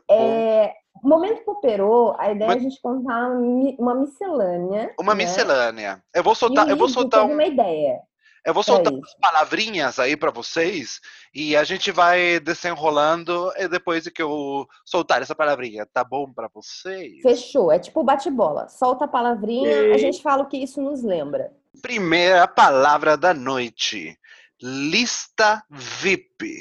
Bom, 0.08 0.14
É, 0.16 0.74
momento 1.04 1.44
Poperô, 1.46 2.16
a 2.20 2.32
ideia 2.32 2.48
é 2.48 2.54
Mas- 2.54 2.58
a 2.58 2.60
gente 2.64 2.82
contar 2.82 3.28
uma 3.30 3.36
mi- 3.36 3.78
uma 3.80 3.96
miscelânea. 3.96 4.94
Uma 5.00 5.14
né? 5.16 5.24
miscelânea. 5.24 6.04
Eu 6.14 6.22
vou 6.24 6.34
E 6.34 6.36
soltar, 6.36 6.70
eu 6.70 6.76
vou 6.78 6.90
soltar 6.90 7.24
um, 7.26 7.34
uma 7.34 7.46
ideia. 7.46 8.00
Eu 8.46 8.54
vou 8.54 8.64
pra 8.64 8.74
soltar 8.74 8.94
isso. 8.94 9.02
umas 9.02 9.14
palavrinhas 9.20 9.98
aí 10.00 10.16
pra 10.16 10.32
vocês 10.32 11.00
e 11.34 11.56
a 11.56 11.64
gente 11.64 11.92
vai 11.92 12.40
desenrolando 12.40 13.52
e 13.58 13.68
depois 13.68 14.08
que 14.08 14.22
eu 14.22 14.68
soltar 14.86 15.22
essa 15.22 15.34
palavrinha, 15.36 15.86
tá 15.86 16.04
bom 16.04 16.32
pra 16.32 16.48
vocês? 16.54 17.22
Fechou, 17.22 17.72
é 17.72 17.80
tipo 17.80 18.04
bate-bola. 18.04 18.68
Solta 18.70 19.06
a 19.06 19.08
palavrinha, 19.08 19.76
a 19.76 19.86
Ok. 19.88 19.98
gente 20.00 20.22
fala 20.22 20.44
o 20.44 20.48
que 20.48 20.58
isso 20.58 20.82
nos 20.82 21.04
lembra. 21.04 21.52
Primeira 21.82 22.48
palavra 22.48 23.18
da 23.18 23.34
noite. 23.34 24.18
Lista 24.62 25.64
VIP. 25.70 26.60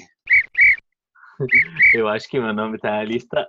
Eu 1.95 2.09
acho 2.09 2.29
que 2.29 2.41
meu 2.41 2.53
nome 2.53 2.79
tá 2.79 2.91
na 2.91 3.05
lista. 3.05 3.47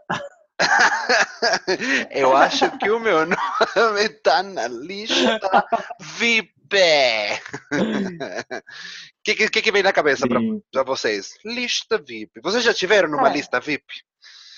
Eu 2.12 2.36
acho 2.36 2.70
que 2.78 2.90
o 2.90 3.00
meu 3.00 3.26
nome 3.28 4.10
tá 4.24 4.42
na 4.44 4.68
lista 4.68 5.66
VIP. 6.00 6.55
O 6.66 6.68
que, 9.24 9.50
que, 9.50 9.62
que 9.62 9.72
vem 9.72 9.84
na 9.84 9.94
cabeça 9.94 10.28
pra 10.28 10.84
vocês? 10.84 11.38
Lista 11.46 11.98
VIP. 11.98 12.42
Vocês 12.42 12.64
já 12.64 12.74
tiveram 12.74 13.10
numa 13.10 13.24
Cara, 13.24 13.36
lista 13.36 13.60
VIP? 13.60 13.86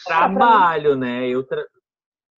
Trabalho, 0.05 0.95
né? 0.95 1.27
Eu, 1.27 1.43
tra- 1.43 1.65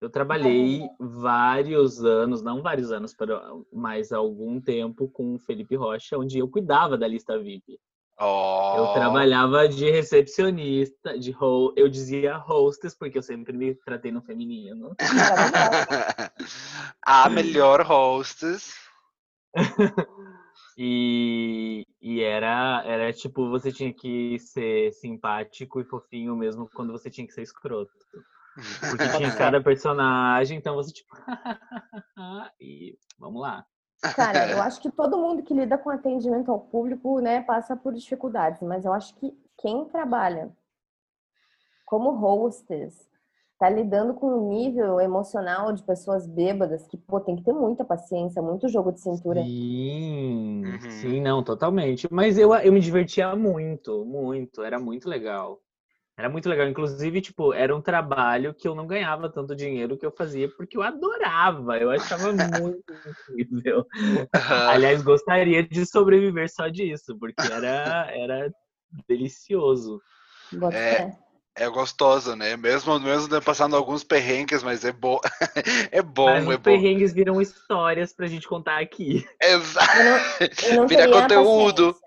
eu 0.01 0.09
trabalhei 0.09 0.81
vários 0.99 2.03
anos, 2.03 2.41
não 2.41 2.61
vários 2.61 2.91
anos, 2.91 3.13
para- 3.13 3.41
mas 3.71 4.11
algum 4.11 4.59
tempo 4.59 5.07
com 5.09 5.35
o 5.35 5.39
Felipe 5.39 5.75
Rocha, 5.75 6.17
onde 6.17 6.39
eu 6.39 6.47
cuidava 6.47 6.97
da 6.97 7.07
lista 7.07 7.37
VIP. 7.37 7.79
Oh. 8.21 8.73
Eu 8.75 8.87
trabalhava 8.93 9.69
de 9.69 9.89
recepcionista, 9.89 11.17
de 11.17 11.33
ho 11.39 11.73
eu 11.77 11.87
dizia 11.87 12.37
hostess, 12.37 12.93
porque 12.93 13.17
eu 13.17 13.21
sempre 13.23 13.55
me 13.55 13.73
tratei 13.75 14.11
no 14.11 14.21
feminino. 14.21 14.93
A 17.01 17.29
melhor 17.29 17.79
hostess. 17.89 18.73
E, 20.81 21.85
e 22.01 22.21
era, 22.21 22.81
era 22.85 23.11
tipo, 23.11 23.49
você 23.49 23.69
tinha 23.69 23.93
que 23.93 24.39
ser 24.39 24.93
simpático 24.93 25.81
e 25.81 25.83
fofinho 25.83 26.37
mesmo 26.37 26.69
quando 26.73 26.93
você 26.93 27.09
tinha 27.09 27.27
que 27.27 27.33
ser 27.33 27.41
escroto. 27.41 27.91
Porque 28.89 29.03
tinha 29.17 29.35
cada 29.35 29.61
personagem, 29.61 30.57
então 30.57 30.75
você 30.75 30.93
tipo. 30.93 31.13
e 32.61 32.97
vamos 33.19 33.41
lá. 33.41 33.65
Cara, 34.15 34.49
eu 34.49 34.61
acho 34.61 34.79
que 34.79 34.89
todo 34.89 35.17
mundo 35.17 35.43
que 35.43 35.53
lida 35.53 35.77
com 35.77 35.89
atendimento 35.89 36.49
ao 36.49 36.61
público, 36.61 37.19
né, 37.19 37.41
passa 37.41 37.75
por 37.75 37.93
dificuldades, 37.93 38.61
mas 38.61 38.85
eu 38.85 38.93
acho 38.93 39.13
que 39.15 39.37
quem 39.57 39.83
trabalha 39.89 40.49
como 41.85 42.11
hostess 42.11 43.08
tá 43.59 43.69
lidando 43.69 44.13
com 44.13 44.27
um 44.27 44.49
nível 44.49 44.99
emocional 45.01 45.73
de 45.73 45.83
pessoas 45.83 46.25
bêbadas 46.25 46.87
que, 46.87 46.97
pô, 46.97 47.19
tem 47.19 47.35
que 47.35 47.43
ter 47.43 47.53
muita 47.53 47.83
paciência, 47.83 48.41
muito 48.41 48.69
jogo 48.69 48.91
de 48.91 49.01
cintura. 49.01 49.41
Sim, 49.41 50.63
Uhum. 50.65 50.79
sim, 50.91 51.21
não, 51.21 51.43
totalmente. 51.43 52.07
Mas 52.11 52.37
eu, 52.37 52.53
eu 52.55 52.71
me 52.71 52.79
divertia 52.79 53.35
muito, 53.35 54.05
muito, 54.05 54.63
era 54.63 54.79
muito 54.79 55.09
legal. 55.09 55.61
Era 56.17 56.29
muito 56.29 56.49
legal. 56.49 56.67
Inclusive, 56.67 57.21
tipo, 57.21 57.53
era 57.53 57.75
um 57.75 57.81
trabalho 57.81 58.53
que 58.53 58.67
eu 58.67 58.75
não 58.75 58.87
ganhava 58.87 59.29
tanto 59.29 59.55
dinheiro 59.55 59.97
que 59.97 60.05
eu 60.05 60.11
fazia, 60.11 60.49
porque 60.57 60.77
eu 60.77 60.81
adorava, 60.81 61.77
eu 61.77 61.89
achava 61.91 62.31
muito 62.35 62.93
incrível. 63.29 63.85
Aliás, 64.69 65.01
gostaria 65.01 65.63
de 65.63 65.85
sobreviver 65.85 66.49
só 66.51 66.67
disso, 66.67 67.17
porque 67.19 67.47
era, 67.47 68.07
era 68.11 68.53
delicioso. 69.07 70.01
Bota 70.51 70.77
É. 70.77 71.28
É 71.59 71.67
gostoso, 71.67 72.37
né? 72.37 72.55
Mesmo, 72.55 72.97
mesmo 72.99 73.41
passando 73.41 73.75
alguns 73.75 74.01
perrengues, 74.01 74.63
mas 74.63 74.85
é 74.85 74.93
bom. 74.93 75.19
é 75.91 76.01
bom, 76.01 76.25
Mas 76.25 76.45
é 76.45 76.49
os 76.51 76.55
bom. 76.55 76.61
perrengues 76.61 77.11
viram 77.11 77.41
histórias 77.41 78.13
pra 78.13 78.27
gente 78.27 78.47
contar 78.47 78.79
aqui. 78.79 79.27
Exato. 79.43 79.97
Eu 79.97 80.05
não, 80.05 80.17
eu 80.69 80.75
não 80.77 80.87
Vira 80.87 81.11
conteúdo. 81.11 81.97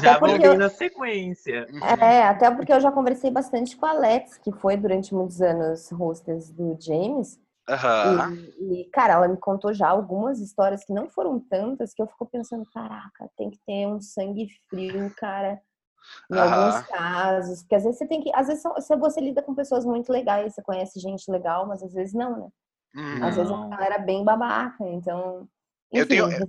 Já 0.00 0.18
vão 0.18 0.38
vir 0.38 0.56
na 0.56 0.68
sequência. 0.68 1.66
É, 2.00 2.22
até 2.22 2.48
porque 2.52 2.72
eu 2.72 2.80
já 2.80 2.92
conversei 2.92 3.32
bastante 3.32 3.76
com 3.76 3.84
a 3.84 3.90
Alex, 3.90 4.38
que 4.38 4.52
foi 4.52 4.76
durante 4.76 5.12
muitos 5.12 5.42
anos 5.42 5.90
hostess 5.90 6.52
do 6.52 6.76
James. 6.80 7.36
Aham. 7.68 8.32
E, 8.60 8.82
e, 8.82 8.84
cara, 8.90 9.14
ela 9.14 9.28
me 9.28 9.36
contou 9.36 9.74
já 9.74 9.88
algumas 9.88 10.40
histórias 10.40 10.84
que 10.84 10.92
não 10.92 11.08
foram 11.08 11.40
tantas, 11.40 11.92
que 11.92 12.00
eu 12.00 12.06
fico 12.06 12.26
pensando, 12.26 12.64
caraca, 12.72 13.28
tem 13.36 13.50
que 13.50 13.58
ter 13.66 13.86
um 13.88 14.00
sangue 14.00 14.48
frio, 14.70 15.12
cara, 15.16 15.60
em 16.30 16.38
alguns 16.38 16.86
casos. 16.88 17.60
Porque 17.62 17.74
às 17.74 17.84
vezes 17.84 17.98
você 17.98 18.06
tem 18.06 18.20
que. 18.22 18.30
Às 18.34 18.46
vezes 18.46 18.62
você- 18.62 18.96
você 18.96 19.20
lida 19.20 19.42
com 19.42 19.54
pessoas 19.54 19.84
muito 19.84 20.10
legais, 20.12 20.54
você 20.54 20.62
conhece 20.62 20.98
gente 21.00 21.30
legal, 21.30 21.66
mas 21.66 21.82
às 21.82 21.92
vezes 21.92 22.14
não, 22.14 22.38
né? 22.38 22.48
Uhum. 22.96 23.24
Às 23.24 23.36
vezes 23.36 23.50
é 23.50 23.54
uma 23.54 23.68
galera 23.68 23.98
bem 23.98 24.24
babaca, 24.24 24.84
então. 24.88 25.46
Eu 25.92 26.00
Enfim, 26.04 26.08
tenho- 26.08 26.26
res- 26.26 26.40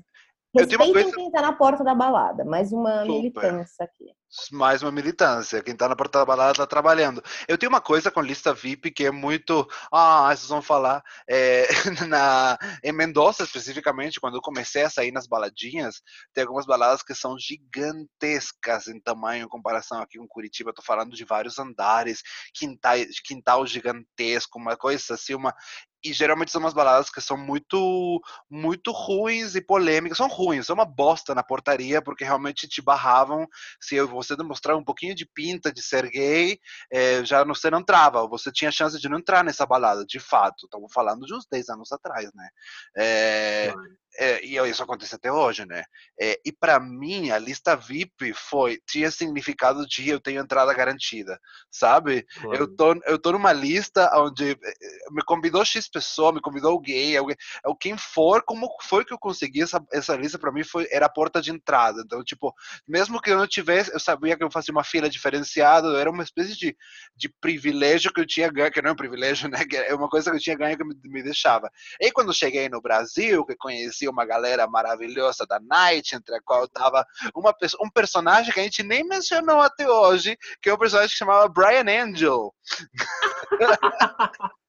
eu 0.55 0.67
tenho 0.67 0.81
uma 0.81 0.93
coisa- 0.93 1.11
quem 1.15 1.31
tá 1.31 1.41
na 1.41 1.53
porta 1.53 1.83
da 1.83 1.93
balada. 1.95 2.43
Mais 2.45 2.71
uma 2.71 3.01
Super. 3.01 3.07
militância 3.07 3.85
aqui. 3.85 4.13
Mais 4.51 4.83
uma 4.83 4.91
militância. 4.91 5.61
Quem 5.63 5.75
tá 5.75 5.89
na 5.89 5.95
porta 5.95 6.19
da 6.19 6.25
balada 6.25 6.53
tá 6.53 6.67
trabalhando. 6.67 7.23
Eu 7.47 7.57
tenho 7.57 7.71
uma 7.71 7.81
coisa 7.81 8.11
com 8.11 8.21
lista 8.21 8.53
VIP 8.53 8.91
que 8.91 9.05
é 9.05 9.11
muito. 9.11 9.67
Ah, 9.91 10.27
vocês 10.27 10.47
vão 10.47 10.61
falar. 10.61 11.03
é, 11.27 11.67
na, 12.07 12.57
em 12.83 12.91
Mendoza, 12.91 13.43
especificamente, 13.43 14.19
quando 14.19 14.35
eu 14.35 14.41
comecei 14.41 14.83
a 14.83 14.89
sair 14.89 15.11
nas 15.11 15.27
baladinhas, 15.27 16.01
tem 16.33 16.43
algumas 16.43 16.65
baladas 16.65 17.01
que 17.01 17.15
são 17.15 17.37
gigantescas 17.39 18.87
em 18.87 18.99
tamanho 18.99 19.45
em 19.45 19.49
comparação 19.49 20.01
aqui 20.01 20.17
com 20.17 20.27
Curitiba. 20.27 20.73
Tô 20.73 20.81
falando 20.81 21.15
de 21.15 21.25
vários 21.25 21.57
andares, 21.57 22.21
quintal, 22.53 22.97
quintal 23.25 23.65
gigantesco, 23.65 24.59
uma 24.59 24.77
coisa 24.77 25.15
assim, 25.15 25.33
uma. 25.33 25.53
E 26.03 26.13
geralmente 26.13 26.51
são 26.51 26.61
umas 26.61 26.73
baladas 26.73 27.09
que 27.09 27.19
são 27.19 27.37
muito, 27.37 28.21
muito 28.49 28.91
ruins 28.91 29.55
e 29.55 29.61
polêmicas. 29.61 30.17
São 30.17 30.27
ruins, 30.27 30.65
são 30.65 30.73
uma 30.73 30.85
bosta 30.85 31.35
na 31.35 31.43
portaria, 31.43 32.01
porque 32.01 32.23
realmente 32.23 32.67
te 32.67 32.81
barravam 32.81 33.47
se 33.81 34.01
você 34.03 34.35
demonstrar 34.35 34.77
um 34.77 34.83
pouquinho 34.83 35.13
de 35.13 35.25
pinta 35.25 35.71
de 35.71 35.81
ser 35.81 36.09
gay, 36.09 36.59
eh, 36.91 37.23
já 37.25 37.43
você 37.43 37.69
não 37.69 37.83
trava, 37.83 38.27
você 38.27 38.51
tinha 38.51 38.71
chance 38.71 38.99
de 38.99 39.09
não 39.09 39.17
entrar 39.19 39.43
nessa 39.43 39.65
balada, 39.65 40.05
de 40.05 40.19
fato. 40.19 40.65
Estamos 40.65 40.91
falando 40.93 41.25
de 41.25 41.33
uns 41.33 41.45
10 41.51 41.69
anos 41.69 41.91
atrás, 41.91 42.29
né? 42.33 42.49
Eh, 42.97 43.73
é, 44.19 44.45
e 44.45 44.57
isso 44.69 44.83
acontece 44.83 45.15
até 45.15 45.31
hoje, 45.31 45.65
né? 45.65 45.81
É, 46.19 46.37
e 46.45 46.51
para 46.51 46.77
mim, 46.77 47.31
a 47.31 47.39
lista 47.39 47.73
VIP 47.73 48.33
foi 48.33 48.77
tinha 48.85 49.09
significado 49.09 49.87
de 49.87 50.09
eu 50.09 50.19
tenho 50.19 50.41
entrada 50.41 50.73
garantida, 50.73 51.39
sabe? 51.71 52.25
Eu 52.51 52.67
tô, 52.75 52.93
eu 53.05 53.17
tô 53.17 53.31
numa 53.31 53.53
lista 53.53 54.11
onde 54.19 54.51
eh, 54.51 54.57
me 55.11 55.23
convidou 55.23 55.63
X 55.63 55.89
pessoa, 55.89 56.33
me 56.33 56.41
convidou 56.41 56.71
alguém, 56.71 57.15
ou 57.63 57.75
quem 57.77 57.97
for, 57.97 58.43
como 58.43 58.67
foi 58.81 59.05
que 59.05 59.13
eu 59.13 59.17
consegui 59.17 59.61
essa, 59.61 59.81
essa 59.93 60.17
lista 60.17 60.37
para 60.37 60.51
mim 60.51 60.65
foi 60.65 60.85
era 60.91 61.05
a 61.05 61.09
porta 61.09 61.41
de 61.41 61.51
entrada. 61.51 62.01
Então, 62.05 62.21
tipo, 62.21 62.53
mesmo 62.85 63.21
que 63.21 63.31
eu 63.31 63.37
não 63.37 63.47
tivesse, 63.47 63.93
eu 63.93 64.01
sabia 64.01 64.35
que 64.35 64.43
eu 64.43 64.51
fazia 64.51 64.73
uma 64.73 64.83
fila 64.83 65.09
diferenciada, 65.09 65.97
era 65.97 66.11
uma 66.11 66.23
espécie 66.23 66.57
de, 66.57 66.75
de 67.15 67.29
privilégio 67.39 68.11
que 68.11 68.19
eu 68.19 68.27
tinha 68.27 68.51
ganho, 68.51 68.71
que 68.71 68.81
não 68.81 68.89
é 68.89 68.93
um 68.93 68.97
privilégio, 68.97 69.47
né? 69.49 69.63
Que 69.63 69.77
é 69.77 69.95
uma 69.95 70.09
coisa 70.09 70.29
que 70.29 70.35
eu 70.35 70.41
tinha 70.41 70.57
ganho 70.57 70.77
que 70.77 70.83
me, 70.83 70.95
me 71.05 71.23
deixava. 71.23 71.71
E 72.01 72.11
quando 72.11 72.33
cheguei 72.33 72.67
no 72.67 72.81
Brasil, 72.81 73.45
que 73.45 73.55
conheci 73.55 74.08
uma 74.09 74.25
galera 74.25 74.67
maravilhosa 74.67 75.45
da 75.45 75.59
Night, 75.59 76.15
entre 76.15 76.35
a 76.35 76.41
qual 76.41 76.67
uma 77.35 77.53
pessoa, 77.53 77.85
um 77.85 77.89
personagem 77.89 78.53
que 78.53 78.59
a 78.59 78.63
gente 78.63 78.83
nem 78.83 79.03
mencionou 79.03 79.61
até 79.61 79.89
hoje, 79.89 80.37
que 80.61 80.69
é 80.69 80.73
um 80.73 80.77
personagem 80.77 81.11
que 81.11 81.17
chamava 81.17 81.47
Brian 81.47 81.85
Angel. 81.87 82.53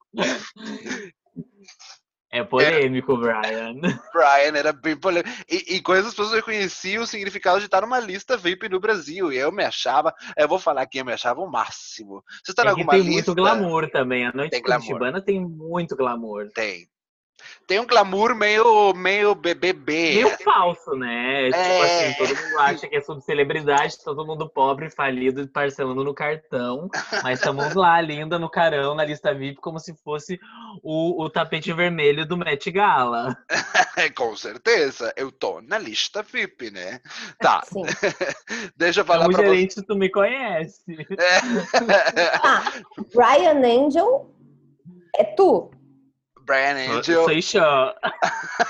É 2.32 2.44
polêmico, 2.44 3.16
Brian. 3.16 3.74
Brian 4.14 4.56
era 4.56 4.72
bem 4.72 4.96
polêmico. 4.96 5.28
E, 5.50 5.74
e 5.76 5.82
coisas 5.82 6.06
as 6.06 6.14
pessoas 6.14 6.32
reconheciam 6.32 7.02
o 7.02 7.06
significado 7.06 7.58
de 7.58 7.64
estar 7.64 7.80
numa 7.80 7.98
lista 7.98 8.36
VIP 8.36 8.68
no 8.68 8.78
Brasil. 8.78 9.32
E 9.32 9.36
eu 9.36 9.50
me 9.50 9.64
achava, 9.64 10.14
eu 10.36 10.46
vou 10.46 10.58
falar 10.58 10.82
aqui, 10.82 10.98
eu 10.98 11.04
me 11.04 11.12
achava 11.12 11.40
o 11.40 11.50
máximo. 11.50 12.22
Você 12.44 12.52
está 12.52 12.62
É 12.62 12.66
que 12.66 12.70
alguma 12.70 12.92
tem 12.92 13.02
lista? 13.02 13.12
muito 13.14 13.34
glamour 13.34 13.90
também. 13.90 14.26
A 14.26 14.32
noite 14.32 14.52
Tem 14.52 14.62
glamour. 14.62 14.86
curitibana 14.86 15.20
tem 15.20 15.40
muito 15.44 15.96
glamour. 15.96 16.48
Tem. 16.54 16.88
Tem 17.66 17.78
um 17.78 17.86
glamour 17.86 18.34
meio, 18.34 18.92
meio 18.94 19.34
BBB. 19.34 20.14
Meio 20.14 20.30
falso, 20.38 20.92
né? 20.92 21.46
Tipo 21.46 21.56
É. 21.58 22.06
assim, 22.08 22.14
todo 22.18 22.36
mundo 22.42 22.58
acha 22.60 22.88
que 22.88 22.96
é 22.96 23.00
sobre 23.00 23.22
celebridade, 23.22 24.02
todo 24.04 24.26
mundo 24.26 24.48
pobre, 24.48 24.90
falido, 24.90 25.46
parcelando 25.48 26.02
no 26.02 26.12
cartão. 26.14 26.88
Mas 27.22 27.38
estamos 27.38 27.74
lá, 27.74 28.00
linda, 28.00 28.38
no 28.38 28.50
carão, 28.50 28.94
na 28.94 29.04
lista 29.04 29.32
VIP, 29.34 29.60
como 29.60 29.78
se 29.78 29.94
fosse 30.02 30.38
o, 30.82 31.22
o 31.22 31.30
tapete 31.30 31.72
vermelho 31.72 32.26
do 32.26 32.36
Met 32.36 32.70
Gala. 32.70 33.36
Com 34.16 34.34
certeza. 34.36 35.12
Eu 35.16 35.30
tô 35.30 35.60
na 35.60 35.78
lista 35.78 36.22
VIP, 36.22 36.70
né? 36.70 37.00
Tá. 37.38 37.62
Sim. 37.70 37.82
Deixa 38.76 39.00
eu 39.00 39.04
falar 39.04 39.24
Como 39.24 39.36
pra 39.36 39.42
você. 39.46 39.54
gerente, 39.54 39.82
tu 39.82 39.94
me 39.94 40.08
conhece. 40.10 40.82
Ah, 42.42 42.72
Brian 43.14 43.60
Angel 43.86 44.30
é 45.16 45.24
tu. 45.24 45.70
Brian 46.50 46.98
Angel. 46.98 47.22
sou 47.24 47.30
Ixó. 47.32 47.94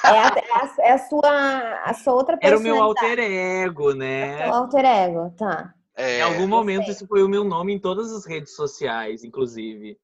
É 0.05 0.09
a, 0.09 0.27
é 0.37 0.53
a- 0.53 0.75
é 0.81 0.93
a 0.93 0.99
sua, 0.99 1.81
a 1.85 1.95
sua 1.95 2.13
outra 2.15 2.39
Era 2.43 2.59
o 2.59 2.61
meu 2.61 2.83
alter 2.83 3.19
ego, 3.19 3.95
né? 3.95 4.45
alter 4.51 4.85
ego, 4.85 5.33
tá. 5.39 5.73
É, 5.97 6.19
Em 6.19 6.23
algum 6.23 6.47
momento 6.47 6.85
sei. 6.85 6.93
isso 6.95 7.07
foi 7.07 7.23
o 7.23 7.29
meu 7.29 7.43
nome 7.45 7.73
em 7.75 7.79
todas 7.79 8.13
as 8.13 8.27
redes 8.27 8.55
sociais, 8.55 9.25
inclusive. 9.25 9.97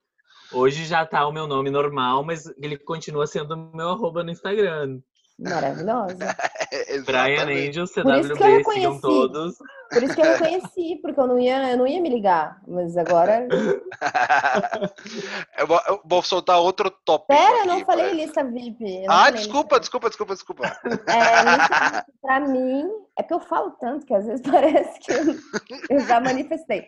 Hoje 0.53 0.85
já 0.85 1.05
tá 1.05 1.27
o 1.27 1.33
meu 1.33 1.47
nome 1.47 1.71
normal, 1.71 2.25
mas 2.25 2.45
ele 2.63 2.79
continua 2.79 3.27
sendo 3.27 3.55
o 3.55 3.77
meu 3.77 3.91
arroba 3.91 4.23
no 4.25 4.31
Instagram. 4.31 4.99
Maravilhosa. 5.39 6.17
Brian. 7.05 7.43
Angel, 7.45 7.85
Por 8.03 8.15
isso 8.17 8.35
que 8.35 8.43
eu 8.43 8.47
CWB, 8.47 8.57
reconheci. 8.57 9.01
todos. 9.03 9.55
Por 9.91 10.03
isso 10.03 10.15
que 10.15 10.21
eu 10.21 10.25
reconheci, 10.33 10.99
porque 11.03 11.21
eu 11.21 11.27
não 11.27 11.39
ia, 11.39 11.73
eu 11.73 11.77
não 11.77 11.87
ia 11.87 12.01
me 12.01 12.09
ligar. 12.09 12.59
Mas 12.67 12.97
agora. 12.97 13.47
eu, 15.59 15.67
vou, 15.67 15.81
eu 15.89 16.01
vou 16.05 16.23
soltar 16.23 16.59
outro 16.59 16.91
tópico. 17.05 17.29
Pera, 17.29 17.53
eu 17.53 17.59
aqui 17.59 17.67
não 17.69 17.81
falei 17.85 18.07
pra- 18.07 18.15
lista 18.15 18.45
VIP. 18.45 19.05
Ah, 19.09 19.25
falei 19.27 19.33
desculpa, 19.35 19.77
lista 19.77 19.81
desculpa, 19.81 20.09
desculpa, 20.09 20.35
desculpa. 20.35 20.81
É, 21.07 21.57
lista 21.57 22.07
pra 22.23 22.41
mim, 22.41 22.89
é 23.19 23.23
porque 23.23 23.35
eu 23.35 23.41
falo 23.41 23.71
tanto 23.73 24.07
que 24.07 24.15
às 24.15 24.27
vezes 24.27 24.43
parece 24.51 24.99
que 25.01 25.13
eu, 25.13 25.35
eu 25.91 26.01
já 26.01 26.21
manifestei. 26.21 26.87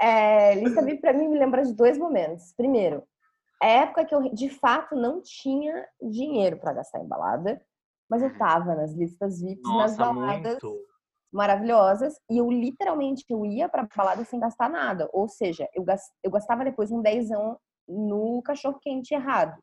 É, 0.00 0.54
lista 0.56 0.82
VIP 0.82 1.00
pra 1.00 1.12
mim 1.12 1.28
me 1.28 1.38
lembra 1.38 1.64
de 1.64 1.72
dois 1.74 1.98
momentos. 1.98 2.52
Primeiro, 2.56 3.02
época 3.66 4.04
que 4.04 4.14
eu 4.14 4.22
de 4.32 4.48
fato 4.48 4.94
não 4.94 5.20
tinha 5.22 5.86
dinheiro 6.00 6.58
pra 6.58 6.72
gastar 6.72 7.00
em 7.00 7.06
balada, 7.08 7.60
mas 8.08 8.22
eu 8.22 8.36
tava 8.36 8.74
nas 8.74 8.92
listas 8.92 9.40
VIPs, 9.40 9.62
nas 9.64 9.96
Nossa, 9.96 9.96
baladas 9.98 10.62
muito. 10.62 10.80
maravilhosas, 11.32 12.14
e 12.30 12.38
eu 12.38 12.50
literalmente 12.50 13.24
eu 13.28 13.44
ia 13.46 13.68
pra 13.68 13.88
balada 13.96 14.24
sem 14.24 14.38
gastar 14.38 14.68
nada. 14.68 15.08
Ou 15.12 15.28
seja, 15.28 15.68
eu, 15.74 15.82
gas- 15.82 16.12
eu 16.22 16.30
gastava 16.30 16.64
depois 16.64 16.90
um 16.90 17.00
dezão 17.00 17.58
no 17.88 18.42
cachorro 18.42 18.78
quente 18.80 19.14
errado. 19.14 19.58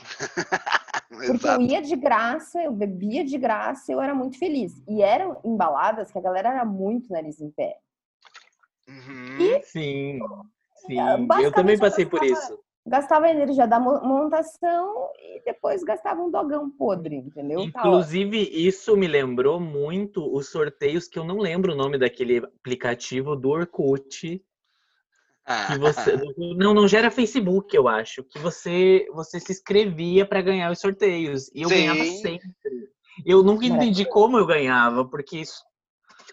Porque 1.26 1.48
eu 1.48 1.60
ia 1.60 1.80
de 1.80 1.96
graça, 1.96 2.62
eu 2.62 2.72
bebia 2.72 3.24
de 3.24 3.38
graça, 3.38 3.90
eu 3.90 4.00
era 4.00 4.14
muito 4.14 4.38
feliz. 4.38 4.82
E 4.86 5.00
eram 5.02 5.40
embaladas 5.44 6.10
que 6.10 6.18
a 6.18 6.20
galera 6.20 6.50
era 6.50 6.64
muito 6.64 7.10
nariz 7.10 7.40
em 7.40 7.50
pé. 7.50 7.78
Uhum. 8.88 9.60
Sim, 9.64 10.18
sim. 10.76 11.26
basicamente, 11.26 11.44
Eu 11.44 11.52
também 11.52 11.74
eu 11.76 11.80
passei 11.80 12.04
por 12.04 12.20
gostava- 12.22 12.52
isso. 12.52 12.63
Gastava 12.86 13.26
a 13.26 13.30
energia 13.30 13.66
da 13.66 13.80
mo- 13.80 14.02
montação 14.02 15.08
e 15.18 15.42
depois 15.42 15.82
gastava 15.82 16.22
um 16.22 16.30
dogão 16.30 16.68
podre, 16.70 17.16
entendeu? 17.16 17.70
Tá. 17.72 17.80
Inclusive, 17.80 18.38
isso 18.38 18.94
me 18.94 19.06
lembrou 19.06 19.58
muito 19.58 20.22
os 20.34 20.50
sorteios 20.50 21.08
que 21.08 21.18
eu 21.18 21.24
não 21.24 21.38
lembro 21.38 21.72
o 21.72 21.76
nome 21.76 21.96
daquele 21.96 22.38
aplicativo 22.38 23.34
do 23.34 23.48
Orkut. 23.50 24.44
Que 25.66 25.78
você. 25.78 26.16
Não, 26.56 26.74
não 26.74 26.88
gera 26.88 27.10
Facebook, 27.10 27.74
eu 27.74 27.88
acho. 27.88 28.22
Que 28.24 28.38
você, 28.38 29.06
você 29.12 29.40
se 29.40 29.52
inscrevia 29.52 30.26
para 30.26 30.42
ganhar 30.42 30.70
os 30.70 30.80
sorteios. 30.80 31.50
E 31.54 31.62
eu 31.62 31.68
ganhava 31.68 32.04
Sim. 32.04 32.16
sempre. 32.18 32.48
Eu 33.24 33.42
nunca 33.42 33.64
entendi 33.64 34.04
como 34.04 34.38
eu 34.38 34.46
ganhava, 34.46 35.04
porque 35.06 35.38
isso 35.38 35.62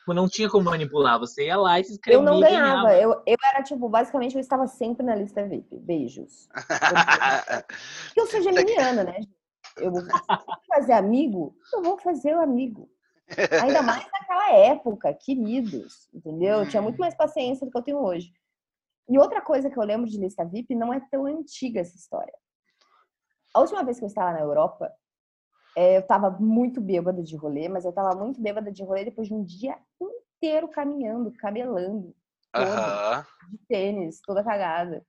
tipo, 0.02 0.14
não 0.14 0.28
tinha 0.28 0.50
como 0.50 0.66
manipular. 0.66 1.20
Você 1.20 1.46
ia 1.46 1.58
lá 1.58 1.80
e 1.80 1.84
se 1.84 1.92
Eu 1.92 1.94
inscrevia. 1.96 2.22
não 2.22 2.38
e 2.38 2.42
ganhava, 2.42 2.90
ganhava. 2.90 2.96
eu, 2.96 3.12
eu 3.26 3.38
era 3.44 3.64
tipo, 3.64 3.88
basicamente 3.88 4.36
eu 4.36 4.42
estava 4.42 4.68
sempre 4.68 5.06
na 5.06 5.16
lista 5.16 5.48
VIP. 5.48 5.78
Beijos. 5.80 6.50
Porque 6.52 8.20
eu 8.20 8.28
sou 8.28 8.42
geminiana, 8.42 9.04
né? 9.04 9.20
Eu 9.78 9.92
vou 9.92 10.04
fazer 10.68 10.94
amigo, 10.94 11.56
eu 11.74 11.82
vou 11.82 11.98
fazer 11.98 12.36
o 12.36 12.42
amigo. 12.42 12.90
Ainda 13.64 13.82
mais 13.82 14.06
naquela 14.12 14.52
época, 14.52 15.14
queridos, 15.14 16.10
entendeu? 16.14 16.60
Eu 16.60 16.70
tinha 16.70 16.82
muito 16.82 17.00
mais 17.00 17.16
paciência 17.16 17.66
do 17.66 17.72
que 17.72 17.78
eu 17.78 17.84
tenho 17.84 18.04
hoje. 18.04 18.34
E 19.08 19.18
outra 19.18 19.42
coisa 19.42 19.70
que 19.70 19.78
eu 19.78 19.84
lembro 19.84 20.10
de 20.10 20.20
lista 20.20 20.44
VIP, 20.44 20.76
não 20.76 20.94
é 20.94 21.00
tão 21.10 21.26
antiga 21.26 21.80
essa 21.80 21.96
história. 21.96 22.34
A 23.54 23.62
última 23.62 23.84
vez 23.84 23.98
que 23.98 24.04
eu 24.04 24.08
estava 24.08 24.34
na 24.34 24.42
Europa, 24.42 24.92
eh, 25.76 25.98
eu 25.98 26.02
estava 26.02 26.30
muito 26.32 26.80
bêbada 26.82 27.22
de 27.24 27.36
rolê, 27.36 27.68
mas 27.70 27.84
eu 27.86 27.90
estava 27.90 28.16
muito 28.16 28.42
bêbada 28.42 28.72
de 28.72 28.84
rolê 28.84 29.06
depois 29.06 29.28
de 29.28 29.34
um 29.34 29.44
dia 29.44 29.78
inteiro 30.00 30.68
caminhando, 30.68 31.32
cabelando, 31.34 32.16
todo, 32.54 32.66
Aham. 32.66 33.26
de 33.50 33.58
tênis, 33.68 34.22
toda 34.22 34.44
cagada. 34.44 35.06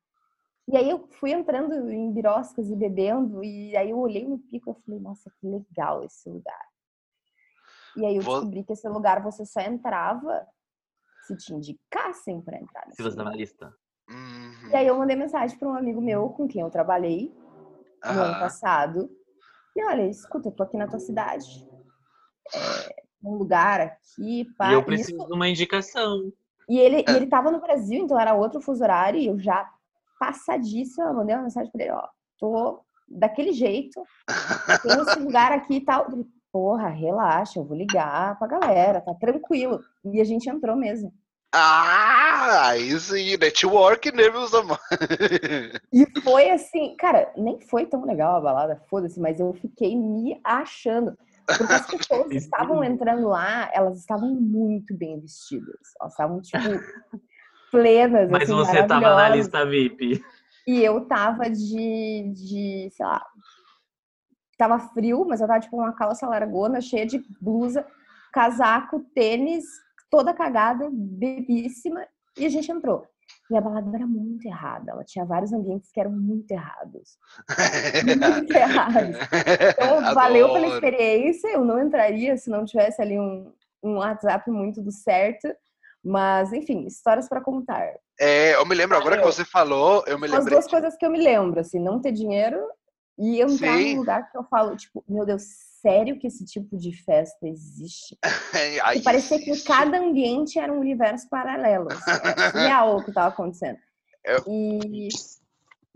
E 0.69 0.77
aí 0.77 0.89
eu 0.89 1.09
fui 1.13 1.33
entrando 1.33 1.91
em 1.91 2.13
biroscas 2.13 2.71
e 2.71 2.77
bebendo, 2.77 3.43
e 3.43 3.77
aí 3.77 3.91
eu 3.91 3.99
olhei 3.99 4.27
no 4.27 4.39
pico 4.39 4.71
e 4.71 4.83
falei, 4.85 5.01
nossa, 5.01 5.31
que 5.41 5.47
legal 5.47 6.05
esse 6.05 6.29
lugar. 6.29 6.67
E 7.97 8.07
aí 8.07 8.17
eu 8.17 8.23
Vo- 8.23 8.33
descobri 8.33 8.65
que 8.65 8.73
esse 8.73 8.89
lugar 8.89 9.23
você 9.23 9.45
só 9.45 9.61
entrava 9.61 10.47
se 11.27 11.37
te 11.37 11.53
indicassem 11.53 12.41
pra 12.41 12.59
entrar 12.59 12.87
Se 12.93 13.03
você 13.03 13.17
tá 13.17 13.23
lugar. 13.23 13.33
na 13.33 13.37
lista. 13.37 13.75
Uhum. 14.09 14.71
E 14.71 14.77
aí 14.77 14.87
eu 14.87 14.97
mandei 14.97 15.17
mensagem 15.17 15.59
para 15.59 15.69
um 15.69 15.75
amigo 15.75 16.01
meu 16.01 16.31
com 16.31 16.47
quem 16.49 16.63
eu 16.63 16.71
trabalhei 16.71 17.35
no 18.05 18.23
ano 18.23 18.39
passado. 18.39 19.11
E 19.77 19.85
olha, 19.85 20.07
escuta, 20.09 20.49
eu 20.49 20.53
tô 20.53 20.63
aqui 20.63 20.77
na 20.77 20.87
tua 20.87 20.99
cidade. 20.99 21.47
É, 22.55 23.03
um 23.25 23.35
lugar 23.37 23.81
aqui, 23.81 24.45
pá. 24.57 24.71
e 24.71 24.75
eu 24.75 24.79
Isso- 24.81 24.87
preciso 24.87 25.27
de 25.27 25.33
uma 25.33 25.49
indicação. 25.49 26.33
E 26.69 26.79
ele, 26.79 27.05
É. 27.07 27.13
e 27.13 27.17
ele 27.17 27.27
tava 27.27 27.51
no 27.51 27.61
Brasil, 27.61 28.05
então 28.05 28.19
era 28.19 28.35
outro 28.35 28.61
fuso 28.61 28.83
horário, 28.83 29.19
e 29.19 29.27
eu 29.27 29.39
já 29.39 29.69
passadíssima, 30.19 31.07
eu 31.09 31.15
mandei 31.15 31.35
uma 31.35 31.43
mensagem 31.45 31.71
pra 31.73 31.83
ele, 31.83 31.93
ó, 31.93 32.07
tô 32.39 32.85
daquele 33.09 33.53
jeito, 33.53 34.01
tem 34.83 35.01
esse 35.03 35.19
lugar 35.19 35.53
aqui 35.53 35.75
e 35.77 35.81
tal. 35.81 36.07
Ele, 36.13 36.27
Porra, 36.53 36.89
relaxa, 36.89 37.59
eu 37.59 37.65
vou 37.65 37.75
ligar 37.75 38.39
pra 38.39 38.47
galera, 38.47 39.01
tá 39.01 39.15
tranquilo. 39.15 39.81
E 40.05 40.21
a 40.21 40.25
gente 40.25 40.51
entrou 40.51 40.77
mesmo. 40.77 41.11
Ah, 41.55 42.69
aí 42.69 42.99
sim, 42.99 43.37
network, 43.37 44.11
né, 44.11 44.31
meus? 44.31 44.53
E 45.93 46.21
foi 46.23 46.51
assim, 46.51 46.97
cara, 46.97 47.31
nem 47.37 47.61
foi 47.61 47.85
tão 47.85 48.05
legal 48.07 48.37
a 48.37 48.41
balada, 48.41 48.83
foda-se, 48.89 49.21
mas 49.21 49.39
eu 49.39 49.53
fiquei 49.53 49.95
me 49.95 50.41
achando. 50.43 51.17
Porque 51.59 51.73
as 51.75 51.87
pessoas 51.87 52.29
que 52.29 52.37
estavam 52.37 52.83
entrando 52.83 53.29
lá, 53.29 53.71
elas 53.75 53.99
estavam 53.99 54.31
muito 54.35 54.97
bem 54.97 55.21
vestidas. 55.21 55.77
Elas 56.01 56.13
estavam, 56.13 56.41
tipo, 56.41 56.63
plenas, 57.71 58.31
Mas 58.31 58.45
assim, 58.45 58.55
você 58.55 58.87
tava 58.87 59.15
na 59.15 59.29
lista 59.29 59.67
VIP. 59.67 60.25
E 60.67 60.81
eu 60.81 61.05
tava 61.07 61.51
de, 61.51 62.33
de, 62.35 62.89
sei 62.93 63.05
lá, 63.05 63.23
tava 64.57 64.79
frio, 64.79 65.27
mas 65.27 65.41
eu 65.41 65.47
tava 65.47 65.61
tipo 65.61 65.77
uma 65.77 65.93
calça 65.93 66.27
largona, 66.27 66.81
cheia 66.81 67.05
de 67.05 67.19
blusa, 67.41 67.85
casaco, 68.33 69.01
tênis, 69.15 69.65
toda 70.13 70.35
cagada, 70.35 70.91
bebíssima, 70.93 72.07
e 72.39 72.45
a 72.45 72.49
gente 72.51 72.71
entrou. 72.71 73.07
E 73.51 73.57
a 73.57 73.61
balada 73.63 73.97
era 73.97 74.07
muito 74.07 74.47
errada, 74.47 74.93
ela 74.93 75.05
tinha 75.05 75.25
vários 75.25 75.55
ambientes 75.55 75.91
que 75.91 75.99
eram 75.99 76.11
muito 76.13 76.51
errados. 76.51 77.17
Muito 78.05 78.55
errados. 78.55 79.17
Então, 79.73 80.03
valeu 80.15 80.53
pela 80.53 80.67
experiência, 80.67 81.49
eu 81.49 81.65
não 81.65 81.83
entraria 81.83 82.37
se 82.37 82.51
não 82.51 82.65
tivesse 82.65 83.01
ali 83.01 83.19
um, 83.19 83.51
um 83.83 83.97
WhatsApp 83.97 84.51
muito 84.51 84.83
do 84.83 84.93
certo. 84.93 85.49
Mas, 86.05 86.53
enfim, 86.53 86.85
histórias 86.85 87.29
para 87.29 87.41
contar. 87.41 87.95
É, 88.19 88.57
eu 88.57 88.67
me 88.67 88.75
lembro, 88.75 88.97
agora 88.97 89.17
que 89.17 89.23
Valeu. 89.23 89.33
você 89.33 89.45
falou, 89.45 90.03
eu 90.07 90.19
me 90.19 90.29
São 90.29 90.39
as 90.39 90.47
duas 90.47 90.67
coisas 90.67 90.97
que 90.97 91.07
eu 91.07 91.11
me 91.11 91.19
lembro, 91.19 91.61
assim, 91.61 91.79
não 91.79 92.01
ter 92.01 92.11
dinheiro 92.13 92.61
e 93.17 93.41
entrar 93.41 93.77
Sim. 93.79 93.95
num 93.95 94.01
lugar 94.01 94.31
que 94.31 94.37
eu 94.37 94.45
falo, 94.45 94.77
tipo, 94.77 95.05
meu 95.09 95.25
Deus, 95.25 95.45
sério 95.83 96.19
que 96.19 96.29
esse 96.29 96.45
tipo 96.47 96.77
de 96.79 96.93
festa 97.05 97.47
existe? 97.47 98.17
Ai, 98.85 98.99
E 98.99 99.03
parecia 99.03 99.39
que 99.39 99.61
cada 99.65 99.99
ambiente 99.99 100.59
era 100.59 100.73
um 100.73 100.79
universo 100.81 101.29
paralelo. 101.29 101.89
Assim, 101.91 102.11
era 102.11 102.51
surreal 102.53 102.97
o 102.97 103.03
que 103.05 103.11
estava 103.11 103.29
acontecendo. 103.29 103.79
Eu- 104.25 104.45
E 104.47 105.09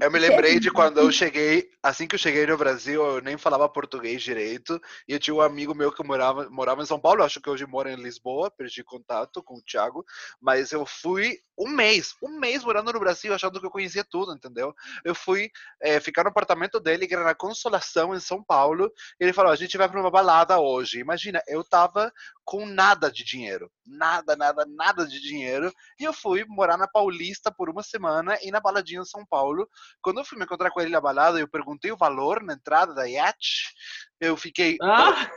Eu 0.00 0.10
me 0.10 0.18
lembrei 0.18 0.58
de 0.60 0.70
quando 0.70 0.98
eu 0.98 1.10
cheguei, 1.10 1.70
assim 1.88 2.08
que 2.08 2.14
eu 2.16 2.18
cheguei 2.18 2.46
no 2.46 2.56
Brasil, 2.56 3.04
eu 3.04 3.20
nem 3.20 3.38
falava 3.38 3.68
português 3.68 4.22
direito, 4.22 4.80
e 5.08 5.12
eu 5.12 5.18
tinha 5.20 5.34
um 5.34 5.40
amigo 5.40 5.74
meu 5.74 5.92
que 5.92 6.02
morava, 6.02 6.48
morava 6.50 6.82
em 6.82 6.86
São 6.86 6.98
Paulo, 6.98 7.22
acho 7.22 7.40
que 7.40 7.48
hoje 7.48 7.64
mora 7.66 7.92
em 7.92 7.96
Lisboa, 7.96 8.50
perdi 8.50 8.82
contato 8.82 9.42
com 9.42 9.54
o 9.54 9.62
Thiago, 9.62 10.04
mas 10.40 10.72
eu 10.72 10.84
fui 10.84 11.38
um 11.58 11.68
mês, 11.68 12.14
um 12.22 12.38
mês 12.38 12.64
morando 12.64 12.92
no 12.92 13.00
Brasil, 13.00 13.32
achando 13.32 13.60
que 13.60 13.66
eu 13.66 13.70
conhecia 13.70 14.04
tudo, 14.04 14.34
entendeu? 14.34 14.74
Eu 15.04 15.14
fui 15.14 15.50
eh, 15.80 16.00
ficar 16.00 16.24
no 16.24 16.28
apartamento 16.28 16.78
dele, 16.78 17.06
que 17.06 17.14
era 17.14 17.24
na 17.24 17.34
Consolação, 17.34 18.14
em 18.14 18.20
São 18.20 18.42
Paulo, 18.42 18.92
e 19.18 19.24
ele 19.24 19.32
falou, 19.32 19.52
a 19.52 19.56
gente 19.56 19.78
vai 19.78 19.88
para 19.88 20.00
uma 20.00 20.10
balada 20.10 20.58
hoje. 20.58 20.98
Imagina, 20.98 21.42
eu 21.46 21.64
tava 21.64 22.12
com 22.46 22.64
nada 22.64 23.10
de 23.10 23.24
dinheiro, 23.24 23.68
nada, 23.84 24.36
nada, 24.36 24.64
nada 24.64 25.04
de 25.04 25.20
dinheiro, 25.20 25.72
e 25.98 26.04
eu 26.04 26.12
fui 26.12 26.44
morar 26.46 26.78
na 26.78 26.86
Paulista 26.86 27.50
por 27.50 27.68
uma 27.68 27.82
semana 27.82 28.38
e 28.40 28.52
na 28.52 28.60
baladinha 28.60 29.00
em 29.00 29.04
São 29.04 29.26
Paulo, 29.26 29.68
quando 30.00 30.20
eu 30.20 30.24
fui 30.24 30.38
me 30.38 30.44
encontrar 30.44 30.70
com 30.70 30.80
ele 30.80 30.92
na 30.92 31.00
balada, 31.00 31.40
eu 31.40 31.48
perguntei 31.48 31.90
o 31.90 31.96
valor 31.96 32.40
na 32.40 32.54
entrada 32.54 32.94
da 32.94 33.04
Yacht. 33.04 33.74
Eu 34.20 34.36
fiquei, 34.36 34.76
Ah, 34.80 35.28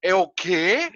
é 0.00 0.14
o 0.14 0.28
quê? 0.28 0.92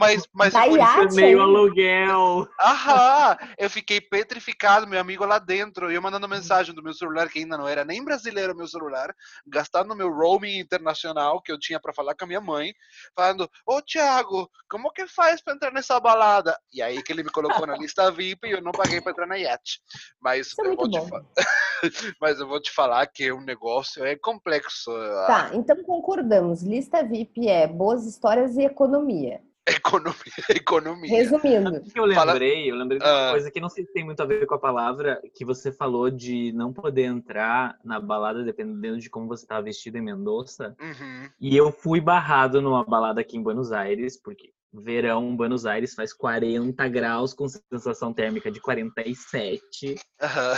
Mas, 0.00 0.26
mas 0.32 0.54
Da 0.54 0.62
foi 0.62 1.08
meio 1.14 1.42
aluguel. 1.42 2.48
Aham, 2.58 3.36
eu 3.58 3.68
fiquei 3.68 4.00
petrificado, 4.00 4.86
meu 4.86 4.98
amigo 4.98 5.26
lá 5.26 5.38
dentro, 5.38 5.92
e 5.92 5.94
eu 5.94 6.00
mandando 6.00 6.26
mensagem 6.26 6.74
do 6.74 6.82
meu 6.82 6.94
celular, 6.94 7.28
que 7.28 7.40
ainda 7.40 7.58
não 7.58 7.68
era 7.68 7.84
nem 7.84 8.02
brasileiro 8.02 8.56
meu 8.56 8.66
celular, 8.66 9.14
gastando 9.46 9.94
meu 9.94 10.10
roaming 10.10 10.58
internacional 10.58 11.42
que 11.42 11.52
eu 11.52 11.58
tinha 11.58 11.78
para 11.78 11.92
falar 11.92 12.14
com 12.14 12.24
a 12.24 12.26
minha 12.26 12.40
mãe, 12.40 12.72
falando, 13.14 13.46
ô 13.66 13.82
Thiago, 13.82 14.48
como 14.70 14.90
que 14.90 15.06
faz 15.06 15.42
para 15.42 15.52
entrar 15.52 15.70
nessa 15.70 16.00
balada? 16.00 16.58
E 16.72 16.80
aí 16.80 17.02
que 17.02 17.12
ele 17.12 17.22
me 17.22 17.30
colocou 17.30 17.66
na 17.66 17.76
lista 17.76 18.10
VIP 18.10 18.48
e 18.48 18.52
eu 18.52 18.62
não 18.62 18.72
paguei 18.72 19.02
para 19.02 19.12
entrar 19.12 19.26
na 19.26 19.36
Yacht. 19.36 19.82
Mas 20.18 20.46
Isso 20.46 20.62
é 20.62 20.64
eu 20.64 20.68
muito 20.68 20.90
vou 21.08 21.20
te 21.20 21.36
Mas 22.18 22.40
eu 22.40 22.48
vou 22.48 22.60
te 22.60 22.70
falar 22.70 23.06
que 23.06 23.30
o 23.30 23.40
negócio 23.42 24.02
é 24.02 24.16
complexo. 24.16 24.90
tá, 25.26 25.50
então 25.52 25.76
concordamos. 25.84 26.62
Lista 26.62 27.02
VIP 27.04 27.48
é 27.48 27.66
boas 27.66 28.06
histórias 28.06 28.56
e 28.56 28.62
economia. 28.62 29.42
Economia, 29.68 30.14
economia. 30.50 31.10
Resumindo, 31.10 31.70
O 31.76 31.82
que 31.82 31.98
eu 31.98 32.04
lembrei? 32.04 32.70
Eu 32.70 32.76
lembrei 32.76 32.98
de 32.98 33.04
uma 33.04 33.28
Ah. 33.28 33.30
coisa 33.30 33.50
que 33.50 33.60
não 33.60 33.68
sei 33.68 33.84
se 33.84 33.92
tem 33.92 34.04
muito 34.04 34.20
a 34.22 34.26
ver 34.26 34.46
com 34.46 34.54
a 34.54 34.58
palavra 34.58 35.20
que 35.34 35.44
você 35.44 35.70
falou 35.70 36.10
de 36.10 36.50
não 36.52 36.72
poder 36.72 37.04
entrar 37.04 37.78
na 37.84 38.00
balada 38.00 38.42
dependendo 38.42 38.98
de 38.98 39.10
como 39.10 39.28
você 39.28 39.44
estava 39.44 39.62
vestido 39.62 39.98
em 39.98 40.02
Mendoza. 40.02 40.74
Uhum. 40.80 41.28
E 41.40 41.56
eu 41.56 41.70
fui 41.70 42.00
barrado 42.00 42.60
numa 42.60 42.84
balada 42.84 43.20
aqui 43.20 43.36
em 43.36 43.42
Buenos 43.42 43.70
Aires, 43.70 44.20
porque 44.20 44.50
verão, 44.72 45.36
Buenos 45.36 45.66
Aires 45.66 45.94
faz 45.94 46.12
40 46.12 46.88
graus 46.88 47.34
com 47.34 47.46
sensação 47.48 48.12
térmica 48.14 48.50
de 48.50 48.60
47. 48.60 49.96
aham. 50.22 50.54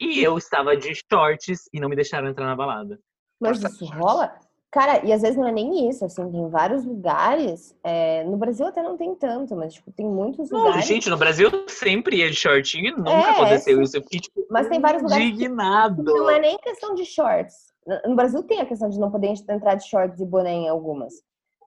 E 0.00 0.22
eu 0.22 0.36
estava 0.36 0.76
de 0.76 0.92
shorts 1.10 1.68
e 1.72 1.80
não 1.80 1.88
me 1.88 1.96
deixaram 1.96 2.28
entrar 2.28 2.46
na 2.46 2.54
balada. 2.56 2.98
mas 3.40 3.62
isso 3.62 3.84
rola? 3.86 4.38
Cara, 4.76 5.02
e 5.06 5.10
às 5.10 5.22
vezes 5.22 5.38
não 5.38 5.48
é 5.48 5.52
nem 5.52 5.88
isso, 5.88 6.04
assim, 6.04 6.30
tem 6.30 6.50
vários 6.50 6.84
lugares, 6.84 7.74
é, 7.82 8.22
no 8.24 8.36
Brasil 8.36 8.66
até 8.66 8.82
não 8.82 8.94
tem 8.94 9.14
tanto, 9.14 9.56
mas, 9.56 9.72
tipo, 9.72 9.90
tem 9.90 10.04
muitos 10.06 10.50
Não, 10.50 10.64
lugares, 10.64 10.84
gente, 10.84 11.08
no 11.08 11.16
Brasil 11.16 11.48
sempre 11.66 12.18
ia 12.18 12.28
de 12.28 12.36
shortinho 12.36 12.88
e 12.88 12.90
nunca 12.94 13.10
É, 13.10 13.30
aconteceu 13.30 13.80
isso. 13.80 13.96
Eu 13.96 14.02
fiquei, 14.02 14.20
tipo, 14.20 14.46
Mas 14.50 14.68
tem 14.68 14.78
vários 14.78 15.02
lugares 15.02 15.24
que 15.24 15.32
indignado. 15.32 16.02
não 16.04 16.28
é 16.28 16.38
nem 16.38 16.58
questão 16.58 16.94
de 16.94 17.06
shorts. 17.06 17.72
No 17.86 18.10
no 18.10 18.16
Brasil 18.16 18.42
tem 18.42 18.60
a 18.60 18.66
questão 18.66 18.90
de 18.90 19.00
não 19.00 19.10
poder 19.10 19.28
entrar 19.48 19.76
de 19.76 19.88
shorts 19.88 20.20
e 20.20 20.26
boné 20.26 20.52
em 20.52 20.68
algumas, 20.68 21.14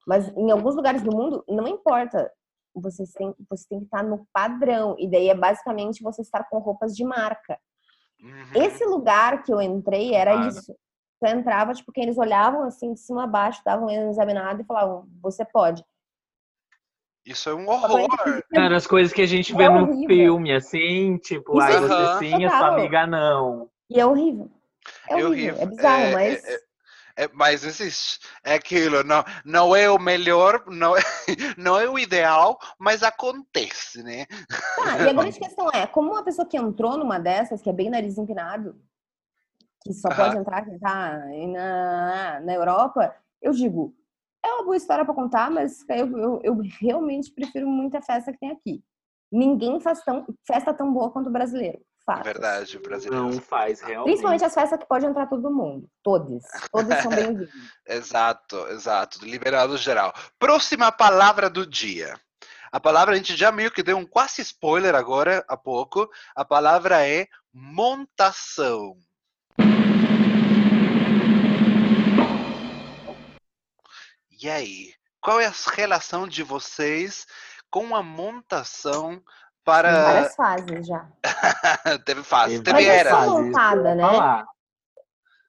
mas 0.06 0.32
em 0.38 0.52
alguns 0.52 0.76
lugares 0.76 1.02
do 1.02 1.12
mundo, 1.12 1.44
não 1.50 1.68
importa, 1.68 2.32
você 2.76 3.04
tem, 3.18 3.34
você 3.50 3.66
tem 3.70 3.80
que 3.80 3.86
estar 3.86 4.04
no 4.04 4.24
padrão, 4.32 4.96
e 5.00 5.10
daí 5.10 5.30
é 5.30 5.36
basicamente 5.36 6.04
você 6.04 6.22
estar 6.22 6.44
com 6.44 6.60
roupas 6.60 6.96
de 6.96 7.04
marca. 7.04 7.58
Uhum. 8.22 8.62
Esse 8.64 8.86
lugar 8.86 9.42
que 9.42 9.52
eu 9.52 9.60
entrei 9.60 10.14
era 10.14 10.34
Claro. 10.34 10.48
isso. 10.50 10.76
Você 11.20 11.34
entrava, 11.34 11.74
tipo, 11.74 11.92
que 11.92 12.00
eles 12.00 12.18
olhavam 12.18 12.64
assim 12.64 12.94
de 12.94 13.00
cima 13.00 13.26
a 13.26 13.28
baixo, 13.28 13.62
davam 13.66 13.88
um 13.88 14.10
examinado 14.10 14.62
e 14.62 14.66
falavam, 14.66 15.06
você 15.22 15.44
pode. 15.44 15.84
Isso 17.26 17.50
é 17.50 17.54
um 17.54 17.68
horror. 17.68 18.08
Cara, 18.54 18.78
as 18.78 18.88
coisas 18.88 19.12
que 19.14 19.22
a 19.22 19.26
gente 19.28 19.54
vê 19.54 19.66
É 19.66 19.70
no 19.70 19.84
horrível. 19.84 20.08
filme, 20.08 20.54
assim, 20.54 21.18
tipo, 21.18 21.60
ai, 21.60 21.76
é 21.76 21.80
você 21.82 22.26
sim, 22.26 22.46
a 22.46 22.50
sua 22.50 22.68
amiga 22.70 23.06
não. 23.06 23.70
E 23.90 24.00
é 24.00 24.06
horrível. 24.06 24.50
É 25.10 25.20
É 25.20 25.26
horrível, 25.26 25.56
horrível. 25.56 25.62
é 25.62 25.66
bizarro, 25.66 26.04
É- 26.06 26.12
mas 26.14 26.44
é- 26.46 26.70
É, 27.18 27.28
mas 27.34 27.66
existe. 27.66 28.20
É 28.46 28.54
aquilo, 28.54 29.04
não, 29.04 29.22
não 29.44 29.76
é 29.76 29.92
o 29.92 30.00
melhor, 30.00 30.64
não 30.68 30.96
é, 30.96 31.02
não 31.58 31.78
é 31.78 31.90
o 31.90 32.00
ideal, 32.00 32.58
mas 32.80 33.04
acontece, 33.04 34.02
né? 34.02 34.26
Ah, 34.80 34.98
e 35.00 35.10
a 35.10 35.14
grande 35.14 35.38
questão 35.38 35.70
é, 35.74 35.86
como 35.86 36.12
uma 36.12 36.24
pessoa 36.24 36.48
que 36.48 36.56
entrou 36.56 36.98
numa 36.98 37.20
dessas, 37.20 37.62
que 37.62 37.70
é 37.70 37.74
bem 37.74 37.90
nariz 37.90 38.18
empinado, 38.18 38.74
que 39.82 39.94
só 39.94 40.10
pode 40.10 40.36
Aham. 40.36 40.42
entrar 40.42 40.66
quem 40.66 40.78
tá 40.78 41.18
na, 41.48 42.40
na 42.42 42.54
Europa, 42.54 43.16
eu 43.42 43.52
digo, 43.52 43.96
é 44.44 44.54
uma 44.54 44.64
boa 44.64 44.78
história 44.78 45.06
pra 45.06 45.14
contar, 45.14 45.50
mas 45.50 45.86
eu, 45.90 46.18
eu, 46.18 46.40
eu 46.44 46.58
realmente 46.80 47.32
prefiro 47.32 47.68
muita 47.68 48.02
festa 48.02 48.32
que 48.32 48.40
tem 48.40 48.52
aqui. 48.52 48.84
Ninguém 49.32 49.80
faz 49.80 50.04
tão, 50.04 50.26
festa 50.46 50.74
tão 50.74 50.92
boa 50.92 51.12
quanto 51.12 51.28
o 51.28 51.32
brasileiro. 51.32 51.80
Fato. 52.06 52.24
Verdade, 52.24 52.78
o 52.78 52.82
brasileiro. 52.82 53.24
Não 53.24 53.34
faz, 53.34 53.82
realmente. 53.82 54.06
Principalmente 54.06 54.44
as 54.44 54.54
festas 54.54 54.80
que 54.80 54.88
pode 54.88 55.06
entrar 55.06 55.28
todo 55.28 55.52
mundo. 55.52 55.88
Todas. 56.02 56.44
Todas 56.72 57.04
são 57.04 57.12
bem-vindas. 57.14 57.50
Exato, 57.88 58.68
exato. 58.70 59.24
Liberado 59.24 59.78
geral. 59.78 60.12
Próxima 60.40 60.92
palavra 60.92 61.50
do 61.50 61.68
dia. 61.68 62.20
A 62.72 62.80
palavra, 62.80 63.14
a 63.14 63.18
gente 63.18 63.36
já 63.36 63.52
meio 63.52 63.72
que 63.72 63.84
deu 63.84 63.98
um 63.98 64.06
quase 64.06 64.42
spoiler 64.42 64.96
agora 64.96 65.44
há 65.48 65.58
pouco. 65.58 66.10
A 66.36 66.44
palavra 66.44 67.08
é 67.08 67.28
montação. 67.54 68.96
E 74.42 74.50
aí? 74.50 74.94
Qual 75.22 75.40
é 75.40 75.48
a 75.48 75.54
relação 75.76 76.28
de 76.28 76.44
vocês 76.44 77.26
com 77.70 77.96
a 77.96 78.02
montação 78.02 79.22
para. 79.64 80.04
Várias 80.04 80.36
fases 80.36 80.88
já. 80.88 81.08
teve 82.06 82.24
fase, 82.24 82.62
Teve 82.62 82.64
teve 82.64 82.74
Mas 82.74 82.86
eu 82.88 82.94
era. 82.94 83.26
sou 83.26 83.42
montada, 83.44 83.96
né? 83.96 84.44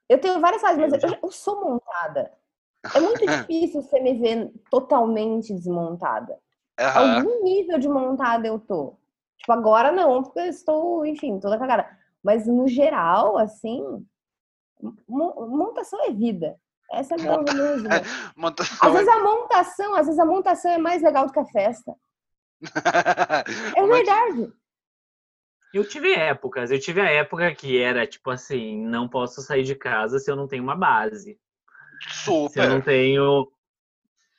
Eu 0.09 0.21
tenho 0.21 0.41
várias 0.41 0.61
fases, 0.61 0.79
mas 0.79 1.03
Eu 1.03 1.11
eu, 1.11 1.19
eu 1.23 1.31
sou 1.31 1.65
montada. 1.65 2.33
É 2.95 3.01
muito 3.01 3.25
difícil 3.27 3.83
você 3.83 4.01
me 4.01 4.19
ver 4.19 4.53
totalmente 4.71 5.55
desmontada. 5.55 6.37
Aham. 6.79 7.19
Algum 7.19 7.45
nível 7.45 7.79
de 7.79 7.89
montada 7.89 8.47
eu 8.47 8.59
tô. 8.59 8.97
Tipo, 9.39 9.53
agora 9.53 9.93
não, 9.93 10.23
porque 10.23 10.41
eu 10.41 10.47
estou, 10.47 11.07
enfim, 11.07 11.39
toda 11.39 11.59
cagada. 11.59 11.89
Mas 12.23 12.47
no 12.47 12.68
geral, 12.68 13.39
assim, 13.39 13.83
mo- 15.09 15.47
montação 15.49 16.05
é 16.05 16.12
vida. 16.12 16.57
Essa 16.93 17.14
é 17.14 17.18
a 17.18 17.23
minha 17.23 17.39
resumo. 17.73 17.89
Monta- 18.37 18.62
Às 18.81 18.93
vezes 18.93 19.09
a 19.09 19.23
montação, 19.23 19.95
às 19.95 20.07
vezes 20.07 20.18
a 20.18 20.25
montação 20.27 20.71
é 20.73 20.79
mais 20.79 21.03
legal 21.03 21.27
do 21.27 21.33
que 21.33 21.39
a 21.39 21.47
festa. 21.47 21.95
É 23.77 23.87
verdade. 23.87 24.53
Eu 25.73 25.87
tive 25.89 26.12
épocas, 26.12 26.71
eu 26.73 26.81
tive 26.81 27.01
a 27.01 27.09
época 27.09 27.55
que 27.55 27.81
era 27.81 28.05
tipo 28.07 28.29
assim, 28.31 28.85
não 28.85 29.09
posso 29.09 29.41
sair 29.41 29.62
de 29.62 29.77
casa 29.77 30.18
se 30.18 30.29
eu 30.31 30.35
não 30.35 30.49
tenho 30.49 30.64
uma 30.64 30.75
base. 30.77 31.39
Se 32.11 32.29
eu 32.31 32.68
não 32.68 32.79
Super. 32.79 32.85
tenho. 32.85 33.53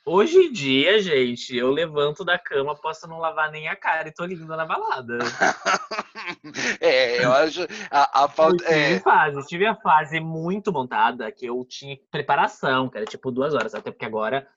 Hoje 0.04 0.36
em 0.38 0.52
dia, 0.52 1.00
gente, 1.00 1.56
eu 1.56 1.70
levanto 1.70 2.26
da 2.26 2.38
cama, 2.38 2.76
posso 2.76 3.08
não 3.08 3.20
lavar 3.20 3.52
nem 3.52 3.68
a 3.68 3.76
cara 3.76 4.08
e 4.08 4.14
tô 4.14 4.26
linda 4.26 4.58
na 4.58 4.66
balada. 4.66 5.20
é, 6.82 7.24
eu 7.24 7.32
acho. 7.32 7.62
A, 7.92 8.24
a 8.24 8.24
Eu 8.24 8.30
falta. 8.30 8.64
tive 8.66 8.96
É, 8.96 9.00
fase, 9.00 9.48
tive 9.48 9.66
a 9.68 9.76
fase 9.76 10.20
muito 10.20 10.72
montada 10.74 11.32
que 11.32 11.46
eu 11.46 11.64
tinha 11.66 12.00
preparação, 12.10 12.90
que 12.90 12.98
era 12.98 13.06
tipo 13.06 13.32
duas 13.32 13.54
horas, 13.54 13.76
até 13.76 13.92
porque 13.92 14.06
agora 14.06 14.48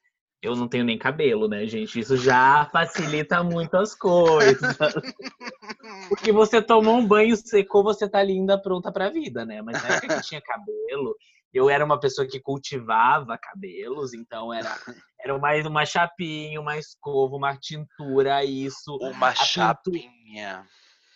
eu 0.45 0.57
não 0.57 0.67
tenho 0.69 0.85
nem 0.85 0.99
cabelo, 0.99 1.47
né, 1.47 1.67
gente? 1.67 1.99
Isso 1.99 2.17
já 2.17 2.67
facilita 2.73 3.43
muito 3.43 3.77
as 3.77 3.95
coisas. 3.95 4.77
Porque 6.09 6.33
você 6.33 6.61
tomou 6.61 6.97
um 6.97 7.07
banho, 7.07 7.35
secou, 7.37 7.83
você 7.83 8.09
tá 8.09 8.23
linda, 8.23 8.61
pronta 8.61 8.93
pra 8.93 9.09
vida, 9.09 9.45
né? 9.45 9.63
Mas 9.63 9.83
na 9.83 9.97
época 9.97 10.17
que 10.17 10.27
tinha 10.27 10.41
cabelo, 10.43 11.17
eu 11.55 11.71
era 11.71 11.85
uma 11.85 11.99
pessoa 12.01 12.27
que 12.27 12.41
cultivava 12.41 13.39
cabelos, 13.39 14.13
então 14.13 14.53
era, 14.53 14.69
era 15.21 15.39
mais 15.39 15.65
uma 15.65 15.87
chapinha, 15.87 16.61
uma 16.61 16.77
escova, 16.77 17.37
uma 17.37 17.57
tintura, 17.57 18.45
isso. 18.45 18.97
uma 19.01 19.31
pintu- 19.33 19.45
chapinha. 19.47 20.67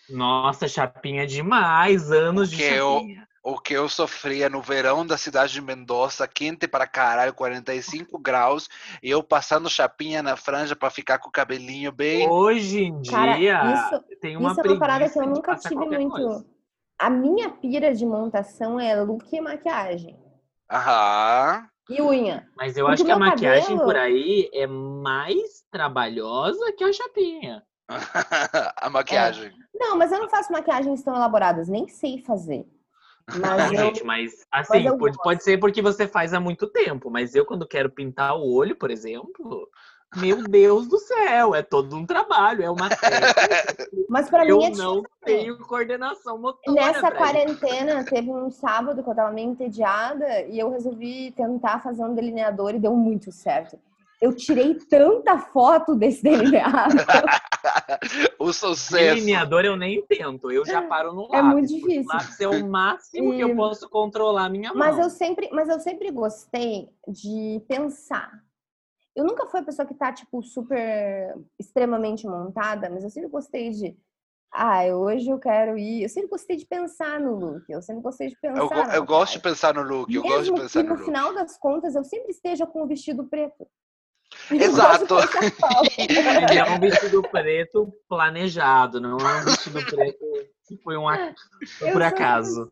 Nossa, 0.08 0.66
chapinha 0.66 1.26
demais, 1.26 2.10
anos 2.10 2.50
de 2.50 2.56
Que 2.56 2.62
eu- 2.62 2.94
chapinha. 3.00 3.28
O 3.40 3.58
que 3.58 3.72
eu 3.72 3.88
sofria 3.88 4.50
no 4.50 4.60
verão 4.60 5.06
da 5.06 5.16
cidade 5.16 5.54
de 5.54 5.62
Mendoza, 5.62 6.28
quente 6.28 6.68
para 6.68 6.86
caralho, 6.86 7.32
45 7.32 8.18
graus, 8.20 8.68
e 9.02 9.08
eu 9.08 9.22
passando 9.22 9.70
chapinha 9.70 10.22
na 10.22 10.36
franja 10.36 10.76
para 10.76 10.90
ficar 10.90 11.18
com 11.18 11.28
o 11.30 11.32
cabelinho 11.32 11.90
bem. 11.90 12.28
Hoje 12.28 12.84
em 12.84 13.00
dia, 13.00 13.12
Cara, 13.12 13.38
isso- 13.38 14.04
tem 14.20 14.36
uma 14.36 14.50
Isso 14.50 14.60
é 14.60 14.64
uma 14.68 14.78
parada 14.78 15.08
que 15.08 15.18
eu 15.18 15.26
nunca 15.26 15.56
tive 15.56 15.76
muito. 15.76 16.10
coisa. 16.10 16.44
A 17.00 17.08
minha 17.08 17.48
pira 17.48 17.94
de 17.94 18.04
montação 18.04 18.78
é 18.78 19.00
look 19.00 19.24
e 19.34 19.40
maquiagem. 19.40 20.18
Aham. 20.70 21.68
E 21.88 22.02
unha. 22.02 22.46
Mas 22.56 22.76
eu 22.76 22.84
Porque 22.86 22.94
acho 23.02 23.04
que 23.06 23.10
a 23.12 23.18
maquiagem 23.18 23.78
cabelo- 23.78 23.84
por 23.84 23.96
aí 23.96 24.50
é 24.52 24.66
mais 24.66 25.64
trabalhosa 25.70 26.72
que 26.72 26.84
a 26.84 26.92
chapinha. 26.92 27.62
a 28.76 28.90
maquiagem. 28.90 29.52
Não, 29.74 29.96
mas 29.96 30.12
eu 30.12 30.18
não 30.18 30.28
faço 30.28 30.52
maquiagens 30.52 31.02
tão 31.02 31.16
elaboradas, 31.16 31.68
nem 31.68 31.88
sei 31.88 32.18
fazer. 32.22 32.66
Mas 33.26 33.36
Não, 33.40 33.72
eu, 33.74 33.78
gente, 33.78 34.04
mas 34.04 34.46
assim, 34.52 34.86
eu 34.86 34.98
pode, 34.98 35.14
gosto. 35.14 35.22
pode 35.22 35.42
ser 35.44 35.58
porque 35.58 35.80
você 35.80 36.06
faz 36.06 36.34
há 36.34 36.40
muito 36.40 36.66
tempo, 36.70 37.10
mas 37.10 37.34
eu 37.34 37.46
quando 37.46 37.66
quero 37.66 37.90
pintar 37.90 38.36
o 38.36 38.52
olho, 38.52 38.76
por 38.76 38.90
exemplo, 38.90 39.68
meu 40.16 40.42
Deus 40.42 40.88
do 40.88 40.98
céu, 40.98 41.54
é 41.54 41.62
todo 41.62 41.94
um 41.96 42.06
trabalho, 42.06 42.62
é 42.64 42.70
uma 42.70 42.88
técnica. 42.88 43.88
mas 44.08 44.30
pra 44.30 44.46
eu 44.46 44.58
mim 44.58 44.64
é 44.64 44.70
não 44.70 45.02
difícil. 45.02 45.08
tenho 45.24 45.58
coordenação 45.58 46.38
motora. 46.38 46.74
Nessa 46.74 47.10
pra 47.10 47.10
isso. 47.10 47.16
quarentena, 47.60 48.04
teve 48.04 48.30
um 48.30 48.50
sábado 48.50 49.02
que 49.02 49.10
eu 49.10 49.14
tava 49.14 49.30
meio 49.32 49.50
entediada 49.50 50.42
e 50.42 50.58
eu 50.58 50.70
resolvi 50.70 51.30
tentar 51.32 51.80
fazer 51.82 52.02
um 52.04 52.14
delineador 52.14 52.74
e 52.74 52.78
deu 52.78 52.94
muito 52.94 53.30
certo. 53.30 53.78
Eu 54.20 54.34
tirei 54.34 54.74
tanta 54.74 55.38
foto 55.38 55.94
desse 55.94 56.22
delineado. 56.24 56.96
o 58.38 58.52
sucesso. 58.52 58.92
Delineador 59.14 59.64
eu 59.64 59.76
nem 59.76 60.02
tento, 60.06 60.50
eu 60.50 60.64
já 60.64 60.82
paro 60.82 61.12
no 61.12 61.22
lápis. 61.22 61.38
É 61.38 61.42
muito 61.42 61.68
difícil. 61.68 62.02
O 62.02 62.06
lápis 62.06 62.40
é 62.40 62.48
o 62.48 62.66
máximo 62.68 63.32
que 63.34 63.40
eu 63.40 63.50
E- 63.50 63.54
posso 63.56 63.88
controlar 63.88 64.46
a 64.46 64.48
minha 64.48 64.70
mão. 64.70 64.78
Mas 64.78 64.98
eu 64.98 65.08
sempre, 65.10 65.48
mas 65.52 65.68
eu 65.68 65.78
sempre 65.78 66.10
gostei 66.10 66.88
de 67.06 67.62
pensar. 67.68 68.42
Eu 69.18 69.24
nunca 69.24 69.46
fui 69.46 69.58
a 69.58 69.64
pessoa 69.64 69.84
que 69.84 69.94
tá, 69.94 70.12
tipo, 70.12 70.40
super 70.44 71.36
extremamente 71.58 72.24
montada, 72.24 72.88
mas 72.88 73.02
eu 73.02 73.10
sempre 73.10 73.28
gostei 73.28 73.70
de. 73.70 73.98
Ah, 74.52 74.84
hoje 74.84 75.28
eu 75.28 75.40
quero 75.40 75.76
ir. 75.76 76.04
Eu 76.04 76.08
sempre 76.08 76.30
gostei 76.30 76.56
de 76.56 76.64
pensar 76.64 77.18
no 77.18 77.34
look. 77.34 77.64
Eu 77.68 77.82
sempre 77.82 78.00
gostei 78.00 78.28
de 78.28 78.36
pensar. 78.40 78.60
Eu, 78.60 78.92
eu 78.94 79.04
gosto 79.04 79.32
de 79.32 79.40
pensar 79.40 79.74
no 79.74 79.82
look, 79.82 80.14
eu 80.14 80.22
gosto 80.22 80.54
de 80.54 80.60
pensar 80.60 80.82
que 80.82 80.88
no 80.88 80.94
no 80.94 81.00
look. 81.00 81.04
final 81.04 81.34
das 81.34 81.58
contas 81.58 81.96
eu 81.96 82.04
sempre 82.04 82.30
esteja 82.30 82.64
com 82.64 82.84
o 82.84 82.86
vestido 82.86 83.24
preto. 83.24 83.66
Exato. 84.52 85.08
Gosto 85.08 85.32
de 85.32 85.40
pensar 85.40 85.50
qual. 85.58 85.82
E 85.84 86.58
é 86.58 86.64
um 86.70 86.78
vestido 86.78 87.22
preto 87.22 87.92
planejado, 88.08 89.00
não 89.00 89.18
é 89.18 89.40
um 89.40 89.44
vestido 89.46 89.84
preto 89.84 90.24
que 90.68 90.76
foi 90.76 90.96
um 90.96 91.06
por 91.92 92.02
acaso. 92.02 92.70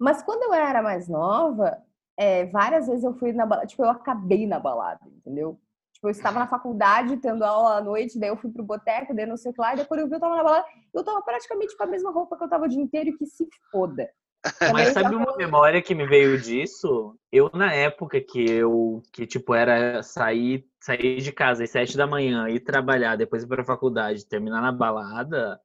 Mas 0.00 0.20
quando 0.20 0.42
eu 0.42 0.52
era 0.52 0.82
mais 0.82 1.08
nova, 1.08 1.80
é, 2.16 2.44
várias 2.46 2.88
vezes 2.88 3.04
eu 3.04 3.14
fui 3.14 3.32
na 3.32 3.46
balada, 3.46 3.68
tipo, 3.68 3.84
eu 3.84 3.90
acabei 3.90 4.48
na 4.48 4.58
balada, 4.58 5.00
entendeu? 5.06 5.60
Tipo, 5.96 6.08
eu 6.08 6.10
estava 6.10 6.38
na 6.38 6.46
faculdade, 6.46 7.16
tendo 7.16 7.42
aula 7.42 7.78
à 7.78 7.80
noite, 7.80 8.18
daí 8.18 8.28
eu 8.28 8.36
fui 8.36 8.50
pro 8.50 8.62
boteco, 8.62 9.14
daí 9.14 9.24
não 9.24 9.36
sei 9.38 9.50
o 9.50 9.54
que 9.54 9.60
lá, 9.62 9.72
e 9.72 9.78
depois 9.78 9.98
eu 9.98 10.06
vi 10.06 10.12
eu 10.14 10.20
tava 10.20 10.36
na 10.36 10.44
balada, 10.44 10.66
eu 10.92 11.02
tava 11.02 11.22
praticamente 11.22 11.74
com 11.74 11.84
a 11.84 11.86
mesma 11.86 12.10
roupa 12.12 12.36
que 12.36 12.44
eu 12.44 12.48
tava 12.50 12.66
o 12.66 12.68
dia 12.68 12.82
inteiro 12.82 13.08
e 13.10 13.16
que 13.16 13.24
se 13.24 13.48
foda. 13.70 14.06
Mas 14.74 14.92
Também 14.92 14.92
sabe 14.92 15.10
já- 15.12 15.16
uma 15.16 15.36
memória 15.38 15.80
que 15.80 15.94
me 15.94 16.06
veio 16.06 16.38
disso? 16.38 17.18
Eu, 17.32 17.50
na 17.54 17.72
época 17.72 18.20
que 18.20 18.44
eu, 18.44 19.02
que 19.10 19.26
tipo, 19.26 19.54
era 19.54 20.02
sair, 20.02 20.66
sair 20.78 21.16
de 21.22 21.32
casa 21.32 21.64
às 21.64 21.70
sete 21.70 21.96
da 21.96 22.06
manhã, 22.06 22.46
ir 22.50 22.60
trabalhar, 22.60 23.16
depois 23.16 23.44
ir 23.44 23.46
pra 23.46 23.64
faculdade, 23.64 24.26
terminar 24.26 24.60
na 24.60 24.70
balada, 24.72 25.58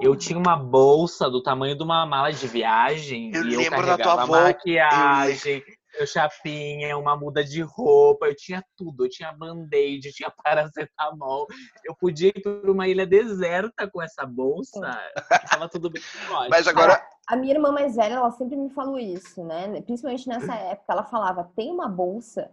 eu 0.00 0.14
tinha 0.14 0.38
uma 0.38 0.56
bolsa 0.56 1.28
do 1.28 1.42
tamanho 1.42 1.76
de 1.76 1.82
uma 1.82 2.06
mala 2.06 2.30
de 2.32 2.46
viagem 2.46 3.32
Eu 3.34 3.42
e 3.42 3.54
eu 3.54 3.60
lembro 3.62 3.76
da 3.86 3.98
tua 3.98 4.14
carregava 4.14 4.22
avó, 4.22 4.32
maquiagem, 4.44 5.62
eu 5.66 5.77
chapinha, 6.06 6.96
uma 6.96 7.16
muda 7.16 7.44
de 7.44 7.62
roupa, 7.62 8.26
eu 8.26 8.34
tinha 8.34 8.62
tudo, 8.76 9.04
eu 9.04 9.08
tinha 9.08 9.32
band-aid, 9.32 10.06
eu 10.06 10.12
tinha 10.12 10.30
paracetamol, 10.30 11.46
eu 11.84 11.94
podia 11.96 12.28
ir 12.28 12.42
para 12.42 12.70
uma 12.70 12.86
ilha 12.88 13.06
deserta 13.06 13.88
com 13.90 14.02
essa 14.02 14.24
bolsa, 14.26 14.80
tava 15.50 15.68
tudo 15.68 15.90
bem. 15.90 16.02
Mas 16.50 16.66
agora, 16.66 17.02
A 17.28 17.36
minha 17.36 17.54
irmã 17.54 17.70
mais 17.70 17.96
velha, 17.96 18.14
ela 18.14 18.30
sempre 18.32 18.56
me 18.56 18.70
falou 18.70 18.98
isso, 18.98 19.44
né? 19.44 19.80
Principalmente 19.82 20.28
nessa 20.28 20.54
época, 20.54 20.92
ela 20.92 21.04
falava: 21.04 21.50
tem 21.56 21.70
uma 21.70 21.88
bolsa, 21.88 22.50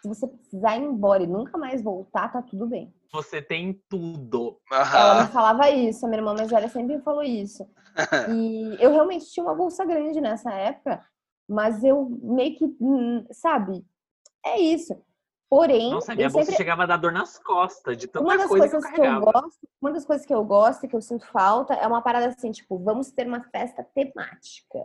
se 0.00 0.08
você 0.08 0.26
precisar 0.26 0.76
ir 0.76 0.82
embora 0.82 1.22
e 1.22 1.26
nunca 1.26 1.58
mais 1.58 1.82
voltar, 1.82 2.32
tá 2.32 2.42
tudo 2.42 2.66
bem. 2.66 2.92
Você 3.12 3.40
tem 3.40 3.82
tudo. 3.88 4.60
Ela 4.70 5.22
me 5.22 5.28
falava 5.32 5.70
isso, 5.70 6.04
a 6.04 6.08
minha 6.08 6.20
irmã 6.20 6.34
mais 6.34 6.50
velha 6.50 6.68
sempre 6.68 6.96
me 6.96 7.02
falou 7.02 7.22
isso. 7.22 7.66
E 8.32 8.76
eu 8.78 8.92
realmente 8.92 9.26
tinha 9.26 9.42
uma 9.42 9.56
bolsa 9.56 9.84
grande 9.84 10.20
nessa 10.20 10.52
época, 10.52 11.04
mas 11.48 11.82
eu 11.82 12.08
meio 12.22 12.56
que, 12.56 12.64
hum, 12.80 13.26
sabe, 13.30 13.84
é 14.44 14.60
isso. 14.60 15.00
Porém, 15.50 15.90
Nossa, 15.92 16.14
minha 16.14 16.28
bolsa 16.28 16.44
sempre, 16.44 16.56
chegava 16.58 16.82
a 16.82 16.86
dar 16.86 16.98
dor 16.98 17.10
nas 17.10 17.38
costas, 17.38 17.96
de 17.96 18.06
tanta 18.06 18.22
uma 18.22 18.36
das 18.36 18.48
coisa 18.48 18.68
coisas 18.68 18.90
que 18.90 19.00
eu 19.00 19.02
que 19.02 19.08
eu 19.08 19.20
gosto, 19.20 19.68
uma 19.80 19.92
das 19.92 20.04
coisas 20.04 20.26
que 20.26 20.34
eu 20.34 20.44
gosto 20.44 20.84
e 20.84 20.88
que 20.88 20.94
eu 20.94 21.00
sinto 21.00 21.26
falta 21.26 21.72
é 21.72 21.86
uma 21.86 22.02
parada 22.02 22.26
assim, 22.26 22.50
tipo, 22.50 22.78
vamos 22.78 23.10
ter 23.10 23.26
uma 23.26 23.42
festa 23.44 23.82
temática. 23.82 24.78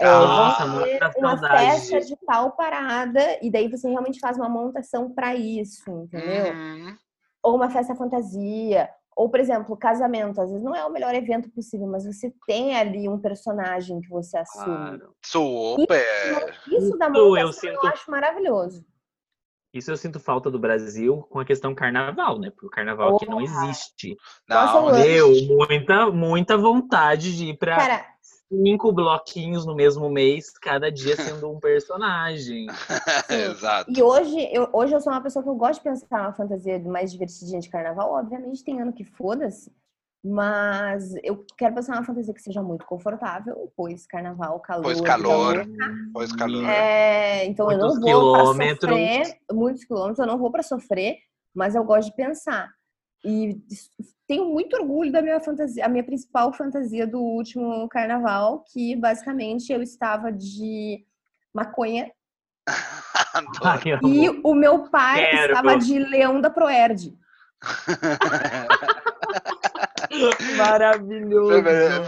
É, 0.00 0.06
Nossa, 0.06 0.64
vamos 0.64 0.84
ter 0.84 1.18
uma 1.18 1.36
saudade 1.36 1.80
festa 1.90 2.00
de 2.00 2.16
tal 2.24 2.52
parada 2.52 3.38
e 3.42 3.50
daí 3.50 3.68
você 3.68 3.86
realmente 3.86 4.18
faz 4.18 4.38
uma 4.38 4.48
montação 4.48 5.12
pra 5.12 5.34
isso, 5.34 5.90
entendeu? 5.90 6.54
Uhum. 6.54 6.96
ou 7.42 7.56
uma 7.56 7.68
festa 7.68 7.94
fantasia, 7.94 8.88
ou, 9.16 9.28
por 9.28 9.40
exemplo, 9.40 9.76
casamento. 9.76 10.40
Às 10.40 10.50
vezes 10.50 10.64
não 10.64 10.74
é 10.74 10.84
o 10.84 10.90
melhor 10.92 11.14
evento 11.14 11.50
possível, 11.50 11.86
mas 11.86 12.04
você 12.04 12.32
tem 12.46 12.76
ali 12.76 13.08
um 13.08 13.18
personagem 13.18 14.00
que 14.00 14.08
você 14.08 14.38
assume. 14.38 14.64
Claro. 14.64 15.14
super. 15.24 16.54
Isso 16.70 16.96
da 16.98 17.08
Isso 17.08 17.16
eu 17.18 17.28
montação 17.28 17.36
eu, 17.36 17.52
sinto- 17.52 17.86
acho 17.86 18.10
maravilhoso. 18.10 18.84
Isso 19.74 19.90
eu 19.90 19.96
sinto 19.96 20.20
falta 20.20 20.50
do 20.50 20.58
Brasil 20.58 21.26
com 21.30 21.38
a 21.40 21.46
questão 21.46 21.74
carnaval, 21.74 22.38
né? 22.38 22.50
Porque 22.50 22.66
o 22.66 22.70
carnaval 22.70 23.16
aqui 23.16 23.24
não 23.26 23.40
existe. 23.40 24.14
Nossa, 24.46 24.74
Não, 24.82 24.98
eu. 24.98 25.30
Meu, 25.30 25.56
muita, 25.56 26.10
muita 26.10 26.58
vontade 26.58 27.34
de 27.34 27.46
ir 27.46 27.56
pra 27.56 27.76
Cara, 27.76 28.06
cinco 28.52 28.92
bloquinhos 28.92 29.64
no 29.64 29.74
mesmo 29.74 30.10
mês, 30.10 30.50
cada 30.50 30.92
dia 30.92 31.16
sendo 31.16 31.50
um 31.50 31.58
personagem. 31.58 32.66
exato. 33.30 33.90
e 33.90 34.02
hoje 34.02 34.48
eu, 34.52 34.68
hoje 34.72 34.94
eu 34.94 35.00
sou 35.00 35.12
uma 35.12 35.22
pessoa 35.22 35.42
que 35.42 35.48
eu 35.48 35.54
gosto 35.54 35.78
de 35.78 35.84
pensar 35.84 36.20
uma 36.20 36.34
fantasia 36.34 36.78
mais 36.80 37.10
divertidinha 37.10 37.60
de 37.60 37.70
carnaval. 37.70 38.12
Obviamente 38.12 38.62
tem 38.62 38.80
ano 38.80 38.92
que 38.92 39.04
foda-se, 39.04 39.72
mas 40.22 41.14
eu 41.24 41.44
quero 41.56 41.74
pensar 41.74 41.94
uma 41.94 42.04
fantasia 42.04 42.34
que 42.34 42.42
seja 42.42 42.62
muito 42.62 42.84
confortável, 42.84 43.72
pois 43.74 44.06
carnaval, 44.06 44.60
calor. 44.60 44.84
Pois 44.84 45.00
calor. 45.00 45.66
Pois 46.12 46.32
calor. 46.32 46.64
É, 46.68 47.46
então 47.46 47.72
eu 47.72 47.78
não 47.78 47.88
Muitos 47.88 48.12
vou 48.12 48.32
para 48.32 48.46
sofrer, 48.46 49.38
muitos 49.50 49.84
quilômetros, 49.84 50.18
eu 50.18 50.26
não 50.26 50.38
vou 50.38 50.50
para 50.50 50.62
sofrer, 50.62 51.16
mas 51.54 51.74
eu 51.74 51.82
gosto 51.84 52.10
de 52.10 52.16
pensar. 52.16 52.68
E 53.24 53.60
tenho 54.26 54.46
muito 54.46 54.74
orgulho 54.76 55.12
da 55.12 55.22
minha 55.22 55.38
fantasia, 55.40 55.84
a 55.84 55.88
minha 55.88 56.04
principal 56.04 56.52
fantasia 56.52 57.06
do 57.06 57.20
último 57.20 57.88
carnaval, 57.88 58.64
que 58.72 58.96
basicamente 58.96 59.72
eu 59.72 59.82
estava 59.82 60.32
de 60.32 61.04
maconha. 61.54 62.10
Ai, 63.62 63.80
e 64.04 64.28
o 64.42 64.54
meu 64.54 64.88
pai 64.90 65.30
Quero. 65.30 65.52
estava 65.52 65.78
de 65.78 65.98
leão 65.98 66.40
da 66.40 66.50
Proerd. 66.50 67.16
Maravilhoso. 70.56 71.62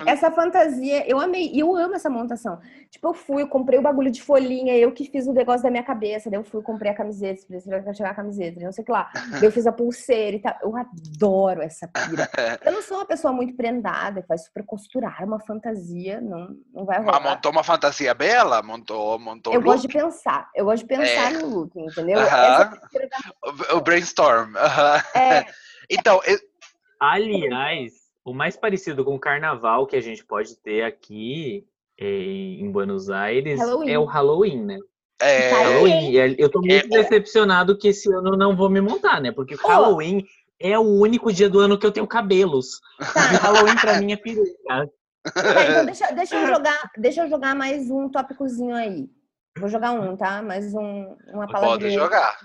Essa 0.07 0.31
fantasia, 0.31 1.09
eu 1.09 1.19
amei. 1.19 1.51
E 1.53 1.61
eu 1.61 1.75
amo 1.75 1.95
essa 1.95 2.11
montação. 2.11 2.61
Tipo, 2.91 3.09
eu 3.09 3.15
fui, 3.15 3.43
eu 3.43 3.49
comprei 3.49 3.79
o 3.79 3.83
bagulho 3.83 4.11
de 4.11 4.23
folhinha, 4.23 4.77
eu 4.77 4.93
que 4.93 5.05
fiz 5.11 5.27
o 5.27 5.33
negócio 5.33 5.63
da 5.63 5.71
minha 5.71 5.83
cabeça. 5.83 6.31
Daí 6.31 6.39
eu 6.39 6.45
fui, 6.45 6.63
comprei 6.63 6.93
a 6.93 6.95
camiseta, 6.95 7.43
precisava 7.47 7.93
chegar 7.93 8.11
a 8.11 8.15
camiseta, 8.15 8.61
não 8.61 8.73
sei 8.73 8.83
o 8.83 8.85
que 8.85 8.93
lá. 8.93 9.11
Daí 9.41 9.45
eu 9.45 9.53
fiz 9.53 9.67
a 9.67 9.73
pulseira 9.73 10.37
e 10.37 10.41
tal. 10.41 10.57
Eu 10.63 10.77
adoro 10.77 11.63
essa 11.63 11.89
pira. 11.89 12.29
Eu 12.65 12.73
não 12.73 12.83
sou 12.83 12.99
uma 12.99 13.07
pessoa 13.07 13.33
muito 13.33 13.55
prendada, 13.55 14.23
que 14.23 14.29
vai 14.29 14.39
super 14.39 14.65
costurar 14.65 15.23
uma 15.25 15.39
fantasia, 15.41 16.21
não, 16.21 16.57
não 16.73 16.85
vai 16.85 16.99
Mas 16.99 17.07
rolar. 17.07 17.21
montou 17.21 17.51
uma 17.53 17.63
fantasia 17.65 18.15
bela? 18.15 18.63
Montou, 18.63 19.19
montou 19.19 19.53
Eu 19.53 19.61
o 19.61 19.63
gosto 19.63 19.83
look? 19.85 19.89
de 19.93 19.99
pensar, 19.99 20.49
eu 20.55 20.65
gosto 20.65 20.83
de 20.83 20.89
pensar 20.89 21.31
É. 21.33 21.39
no 21.39 21.47
look, 21.49 21.73
entendeu? 21.77 22.21
Aham. 22.21 22.45
Essa 22.45 22.81
pira 22.91 23.09
da- 23.09 23.77
O- 23.77 23.81
brainstorm. 23.81 24.57
aham. 24.57 25.03
é, 25.15 25.45
Então, 25.91 26.21
eu- 26.25 26.39
Aliás, 27.13 27.93
o 28.25 28.33
mais 28.33 28.57
parecido 28.57 29.05
com 29.05 29.15
o 29.15 29.21
carnaval 29.21 29.87
que 29.87 29.97
a 29.97 30.01
gente 30.01 30.25
pode 30.25 30.57
ter 30.57 30.83
aqui 30.83 31.67
eh, 31.99 32.59
em 32.59 32.71
Buenos 32.71 33.11
Aires 33.11 33.61
Halloween. 33.61 33.91
é 33.91 33.99
o 33.99 34.05
Halloween, 34.05 34.65
né? 34.65 34.79
é. 35.21 35.51
Halloween. 35.51 36.15
Eu 36.39 36.51
tô 36.51 36.61
muito 36.61 36.73
É, 36.73 36.89
decepcionado 36.89 37.77
que 37.77 37.89
esse 37.89 38.13
ano 38.13 38.35
eu 38.35 38.39
não 38.39 38.57
vou 38.57 38.71
me 38.71 38.81
montar, 38.81 39.21
né? 39.21 39.31
Porque 39.31 39.55
o 39.55 39.59
Ó. 39.63 39.69
Halloween 39.69 40.25
é 40.59 40.79
o 40.79 40.83
único 40.83 41.33
dia 41.33 41.49
do 41.49 41.61
ano 41.61 41.79
que 41.79 41.87
eu 41.87 41.93
tenho 41.93 42.07
cabelos. 42.07 42.81
E 43.01 43.05
tá. 43.13 43.21
Halloween 43.39 43.77
pra 43.77 44.01
mim 44.01 44.13
é 44.13 44.17
peruca. 44.17 44.91
Tá, 45.33 45.65
então 45.65 45.87
deixa, 45.87 46.13
deixa 46.13 46.37
eu 46.37 46.47
jogar, 46.47 46.91
deixa 46.99 47.23
eu 47.25 47.29
jogar 47.31 47.55
mais 47.55 47.91
um 47.91 48.09
tópicozinho 48.11 48.75
aí. 48.75 49.09
Vou 49.59 49.69
jogar 49.69 49.93
um, 49.93 50.17
tá? 50.17 50.43
Mais 50.43 50.75
um, 50.75 51.17
uma 51.33 51.47
palavra. 51.47 51.79
pode 51.79 51.91
jogar. 51.91 52.39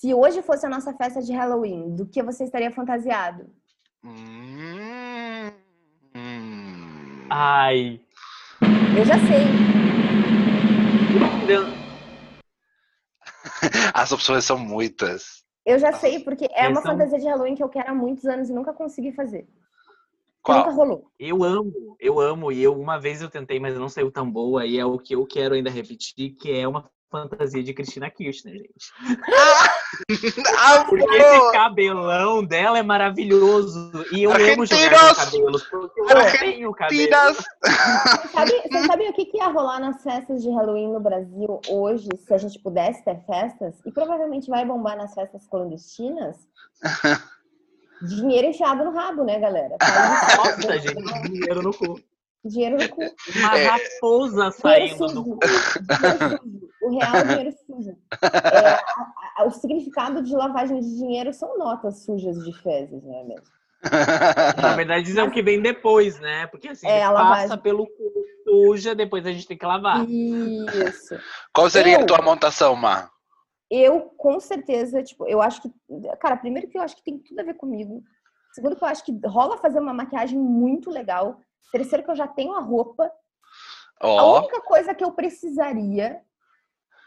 Se 0.00 0.14
hoje 0.14 0.40
fosse 0.40 0.64
a 0.64 0.68
nossa 0.70 0.94
festa 0.94 1.20
de 1.20 1.30
Halloween, 1.30 1.94
do 1.94 2.06
que 2.06 2.22
você 2.22 2.44
estaria 2.44 2.70
fantasiado? 2.70 3.50
Hum. 4.02 5.50
Ai. 7.28 8.00
Eu 8.96 9.04
já 9.04 9.16
sei. 9.18 9.44
As 13.92 14.10
opções 14.10 14.42
são 14.42 14.56
muitas. 14.56 15.44
Eu 15.66 15.78
já 15.78 15.92
sei, 15.92 16.20
porque 16.20 16.48
é 16.50 16.66
uma 16.66 16.80
são- 16.80 16.92
fantasia 16.92 17.18
de 17.18 17.26
Halloween 17.26 17.54
que 17.54 17.62
eu 17.62 17.68
quero 17.68 17.90
há 17.90 17.94
muitos 17.94 18.24
anos 18.24 18.48
e 18.48 18.54
nunca 18.54 18.72
consegui 18.72 19.12
fazer. 19.12 19.46
Qual? 20.42 20.60
nunca 20.60 20.70
rolou. 20.70 21.10
Eu 21.18 21.44
amo, 21.44 21.94
eu 22.00 22.18
amo. 22.18 22.50
E 22.50 22.62
eu, 22.62 22.72
uma 22.80 22.98
vez 22.98 23.20
eu 23.20 23.28
tentei, 23.28 23.60
mas 23.60 23.76
não 23.76 23.90
saiu 23.90 24.10
tão 24.10 24.30
boa. 24.30 24.64
E 24.64 24.78
é 24.78 24.84
o 24.86 24.98
que 24.98 25.14
eu 25.14 25.26
quero 25.26 25.54
ainda 25.54 25.68
repetir, 25.68 26.30
que 26.40 26.50
é 26.50 26.66
uma 26.66 26.90
fantasia 27.10 27.62
de 27.62 27.74
Cristina 27.74 28.08
Kirchner, 28.10 28.54
gente. 28.54 28.92
Ah, 30.58 30.84
Porque 30.88 31.04
esse 31.04 31.52
cabelão 31.52 32.44
dela 32.44 32.78
é 32.78 32.82
maravilhoso. 32.82 33.90
E 34.12 34.22
eu 34.22 34.32
amo 34.32 34.66
jogar 34.66 35.14
com 35.14 35.14
cabelos. 35.14 35.62
Porque 35.64 36.00
eu 36.00 36.38
tenho 36.38 36.72
cabelo. 36.72 37.00
Tiras! 37.00 37.36
Vocês 37.36 38.30
sabem, 38.32 38.62
vocês 38.62 38.86
sabem 38.86 39.10
o 39.10 39.12
que, 39.12 39.26
que 39.26 39.38
ia 39.38 39.48
rolar 39.48 39.80
nas 39.80 40.02
festas 40.02 40.42
de 40.42 40.50
Halloween 40.50 40.92
no 40.92 41.00
Brasil 41.00 41.60
hoje, 41.68 42.08
se 42.16 42.34
a 42.34 42.38
gente 42.38 42.58
pudesse 42.58 43.04
ter 43.04 43.20
festas? 43.26 43.74
E 43.84 43.90
provavelmente 43.90 44.48
vai 44.48 44.64
bombar 44.64 44.96
nas 44.96 45.14
festas 45.14 45.46
clandestinas? 45.48 46.36
Dinheiro 48.02 48.48
enfiado 48.48 48.82
no 48.82 48.92
rabo, 48.92 49.24
né, 49.24 49.38
galera? 49.38 49.76
Nossa, 50.36 50.78
gente, 50.78 51.28
dinheiro 51.28 51.62
no 51.62 51.74
cu. 51.74 52.00
Dinheiro 52.44 52.78
no 52.78 52.88
cu. 52.88 53.02
Uma 53.36 53.58
É. 53.58 53.66
raposa 53.66 54.50
saindo 54.52 55.06
do 55.08 55.24
cu. 55.24 55.38
Dinheiro 55.40 56.38
sujo. 56.40 56.70
O 56.82 56.98
real 56.98 57.14
é 57.16 57.24
dinheiro 57.24 57.56
sujo. 57.66 57.96
É, 58.22 58.68
a- 58.70 59.12
a- 59.38 59.44
o 59.44 59.50
significado 59.50 60.22
de 60.22 60.34
lavagem 60.34 60.80
de 60.80 60.96
dinheiro 60.96 61.32
são 61.34 61.58
notas 61.58 62.02
sujas 62.04 62.42
de 62.44 62.52
fezes, 62.62 63.02
não 63.04 63.14
é 63.20 63.24
mesmo? 63.24 63.46
Na 64.60 64.74
verdade, 64.76 65.10
isso 65.10 65.20
é 65.20 65.22
o 65.22 65.30
que 65.30 65.42
vem 65.42 65.60
depois, 65.60 66.18
né? 66.20 66.46
Porque 66.46 66.68
assim, 66.68 66.86
É, 66.86 67.02
a 67.04 67.12
passa 67.12 67.22
lavagem. 67.24 67.58
pelo 67.58 67.86
cu 67.86 68.12
suja, 68.46 68.94
depois 68.94 69.24
a 69.26 69.32
gente 69.32 69.46
tem 69.46 69.56
que 69.58 69.66
lavar. 69.66 70.04
Isso. 70.08 71.18
Qual 71.52 71.68
seria 71.70 71.96
Eu- 71.98 72.02
a 72.02 72.06
tua 72.06 72.22
montação, 72.22 72.74
Má? 72.74 73.10
Eu, 73.70 74.00
com 74.16 74.40
certeza, 74.40 75.02
tipo, 75.02 75.26
eu 75.28 75.40
acho 75.40 75.62
que. 75.62 75.70
Cara, 76.20 76.36
primeiro 76.36 76.68
que 76.68 76.76
eu 76.76 76.82
acho 76.82 76.96
que 76.96 77.04
tem 77.04 77.18
tudo 77.18 77.38
a 77.40 77.44
ver 77.44 77.54
comigo. 77.54 78.02
Segundo 78.52 78.74
que 78.76 78.82
eu 78.82 78.88
acho 78.88 79.04
que 79.04 79.12
rola 79.26 79.56
fazer 79.58 79.78
uma 79.78 79.94
maquiagem 79.94 80.38
muito 80.38 80.90
legal. 80.90 81.38
Terceiro 81.72 82.04
que 82.04 82.10
eu 82.10 82.16
já 82.16 82.26
tenho 82.26 82.54
a 82.54 82.60
roupa. 82.60 83.10
A 84.00 84.08
Ó, 84.08 84.38
única 84.38 84.60
coisa 84.62 84.94
que 84.94 85.04
eu 85.04 85.12
precisaria 85.12 86.20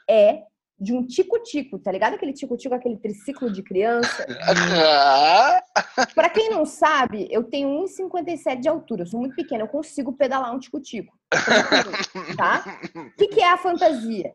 é 0.10 0.44
de 0.80 0.94
um 0.94 1.06
tico-tico, 1.06 1.80
tá 1.80 1.92
ligado? 1.92 2.16
Aquele 2.16 2.34
tico-tico, 2.34 2.76
aquele 2.76 2.98
triciclo 2.98 3.52
de 3.52 3.64
criança. 3.64 4.26
Pra 6.14 6.30
quem 6.30 6.50
não 6.50 6.66
sabe, 6.66 7.28
eu 7.32 7.44
tenho 7.44 7.70
1,57 7.86 8.60
de 8.60 8.68
altura, 8.68 9.04
eu 9.04 9.08
sou 9.08 9.20
muito 9.20 9.36
pequena, 9.36 9.64
eu 9.64 9.68
consigo 9.68 10.14
pedalar 10.14 10.54
um 10.54 10.60
tico-tico. 10.60 11.18
Tá? 12.38 12.64
O 12.96 13.16
que, 13.18 13.28
que 13.28 13.42
é 13.42 13.52
a 13.52 13.58
fantasia? 13.58 14.34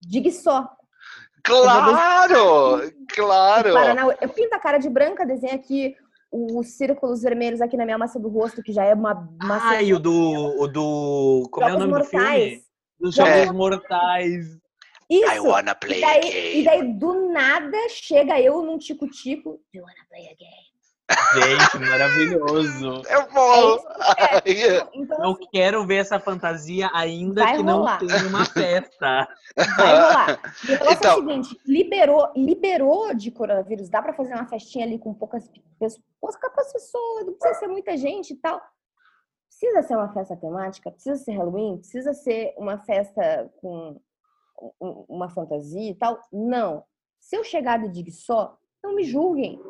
Diga 0.00 0.30
só. 0.30 0.68
claro! 3.08 3.72
Claro! 3.72 4.16
Eu 4.20 4.28
pinto 4.28 4.54
a 4.54 4.58
cara 4.58 4.78
de 4.78 4.88
branca, 4.88 5.26
desenho 5.26 5.54
aqui 5.54 5.96
os 6.34 6.76
círculos 6.76 7.22
vermelhos 7.22 7.60
aqui 7.60 7.76
na 7.76 7.84
minha 7.84 7.96
massa 7.98 8.18
do 8.18 8.28
rosto, 8.28 8.62
que 8.62 8.72
já 8.72 8.84
é 8.84 8.92
uma 8.94 9.14
massa. 9.42 9.80
E 9.82 9.94
o 9.94 9.98
do. 9.98 10.12
O 10.60 10.66
do 10.66 11.48
como 11.50 11.66
é 11.66 11.68
o 11.68 11.78
Jogos 11.78 11.86
nome 11.88 12.02
do 12.02 12.04
filme? 12.08 12.24
mortais. 12.24 12.64
Dos 12.98 13.14
Jogos 13.14 13.34
Jogos 13.34 13.52
Mortais. 13.56 14.46
I 15.10 15.16
Isso! 15.20 15.46
wanna 15.46 15.74
play 15.74 16.00
E 16.00 16.04
a 16.04 16.08
daí, 16.08 16.20
game. 16.30 16.60
e 16.60 16.64
daí, 16.64 16.92
do 16.94 17.28
nada, 17.30 17.76
chega 17.90 18.40
eu 18.40 18.62
num 18.62 18.78
tico-tico. 18.78 19.60
You 19.72 19.82
wanna 19.82 20.04
play 20.08 20.22
a 20.24 20.34
game? 20.34 20.73
Gente, 21.34 21.78
maravilhoso. 21.90 23.02
Eu 23.08 23.26
vou! 23.30 23.78
É 24.16 24.88
Então, 24.94 25.24
Eu 25.24 25.30
assim, 25.32 25.46
quero 25.52 25.86
ver 25.86 25.96
essa 25.96 26.18
fantasia 26.20 26.90
ainda 26.94 27.44
que 27.54 27.62
não 27.62 27.78
rolar. 27.78 27.98
tenha 27.98 28.26
uma 28.28 28.44
festa. 28.46 29.28
vai 29.56 29.76
rolar. 29.76 30.40
E 30.64 30.66
o 30.66 30.70
negócio 30.72 30.88
é 30.88 30.92
Então- 30.94 31.18
o 31.18 31.20
seguinte: 31.20 31.60
liberou, 31.66 32.32
liberou 32.36 33.14
de 33.14 33.30
coronavírus, 33.30 33.88
dá 33.88 34.00
pra 34.02 34.12
fazer 34.14 34.34
uma 34.34 34.46
festinha 34.46 34.84
ali 34.84 34.98
com 34.98 35.12
poucas 35.14 35.48
pessoas, 35.78 36.02
poucas 36.20 36.72
pessoas, 36.72 37.26
não 37.26 37.34
precisa 37.34 37.60
ser 37.60 37.68
muita 37.68 37.96
gente 37.96 38.32
e 38.32 38.36
tal. 38.36 38.60
Precisa 39.48 39.82
ser 39.82 39.96
uma 39.96 40.12
festa 40.12 40.36
temática, 40.36 40.90
precisa 40.90 41.16
ser 41.16 41.32
Halloween, 41.32 41.78
precisa 41.78 42.12
ser 42.12 42.54
uma 42.56 42.78
festa 42.78 43.50
com 43.60 44.00
um- 44.80 45.04
uma 45.08 45.28
fantasia 45.28 45.90
e 45.90 45.94
tal. 45.94 46.20
Não. 46.32 46.84
Se 47.20 47.36
eu 47.36 47.44
chegar 47.44 47.78
de 47.78 47.88
dig 47.88 48.10
só, 48.10 48.56
não 48.82 48.94
me 48.94 49.04
julguem. 49.04 49.60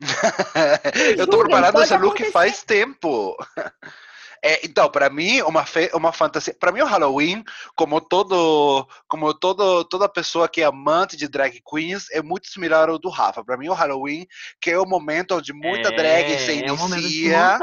Eu 1.18 1.26
tô 1.26 1.38
pode 1.72 1.84
esse 1.84 1.96
look 1.96 2.14
acontecer. 2.14 2.32
faz 2.32 2.62
tempo. 2.62 3.36
É, 4.42 4.64
então, 4.64 4.90
para 4.90 5.10
mim, 5.10 5.42
uma, 5.42 5.64
fe- 5.66 5.90
uma 5.94 6.12
fantasia. 6.12 6.54
Para 6.58 6.72
mim, 6.72 6.80
o 6.80 6.86
Halloween, 6.86 7.44
como 7.76 8.00
todo, 8.00 8.86
como 9.08 9.34
todo, 9.34 9.84
toda 9.84 10.08
pessoa 10.08 10.48
que 10.48 10.62
é 10.62 10.64
amante 10.64 11.16
de 11.16 11.28
drag 11.28 11.60
queens, 11.68 12.10
é 12.10 12.22
muito 12.22 12.46
similar 12.48 12.88
ao 12.88 12.98
do 12.98 13.08
Rafa. 13.10 13.44
Para 13.44 13.56
mim, 13.56 13.68
o 13.68 13.74
Halloween, 13.74 14.26
que 14.60 14.70
é 14.70 14.78
o 14.78 14.86
momento 14.86 15.36
onde 15.36 15.52
muita 15.52 15.90
drag 15.92 16.38
se 16.38 16.52
é 16.52 16.62
de 16.62 16.70
se 16.78 16.84
inicia. 16.98 17.58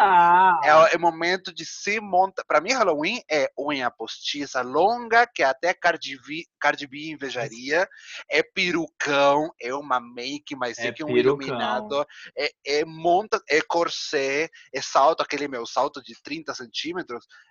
É 0.63 0.75
o, 0.75 0.87
é 0.87 0.95
o 0.95 0.99
momento 0.99 1.53
de 1.53 1.65
se 1.65 1.99
montar. 1.99 2.43
Para 2.45 2.61
mim, 2.61 2.73
Halloween 2.73 3.21
é 3.29 3.49
unha 3.57 3.89
postiça 3.89 4.61
longa, 4.61 5.25
que 5.27 5.43
até 5.43 5.73
Cardi 5.73 6.17
B, 6.27 6.43
Cardi 6.59 6.85
B 6.87 7.09
invejaria. 7.11 7.87
É 8.29 8.43
perucão, 8.43 9.51
é 9.59 9.73
uma 9.73 9.99
make, 9.99 10.55
mas 10.55 10.77
É 10.77 10.87
é 10.87 10.91
que 10.91 11.03
um 11.03 11.07
perucão. 11.07 11.47
iluminado. 11.47 12.05
É, 12.37 12.51
é 12.65 12.85
monta, 12.85 13.41
é 13.49 13.61
corset, 13.61 14.51
é 14.73 14.81
salto, 14.81 15.21
aquele 15.21 15.47
meu 15.47 15.65
salto 15.65 16.01
de 16.01 16.13
30 16.21 16.53
centímetros. 16.53 16.66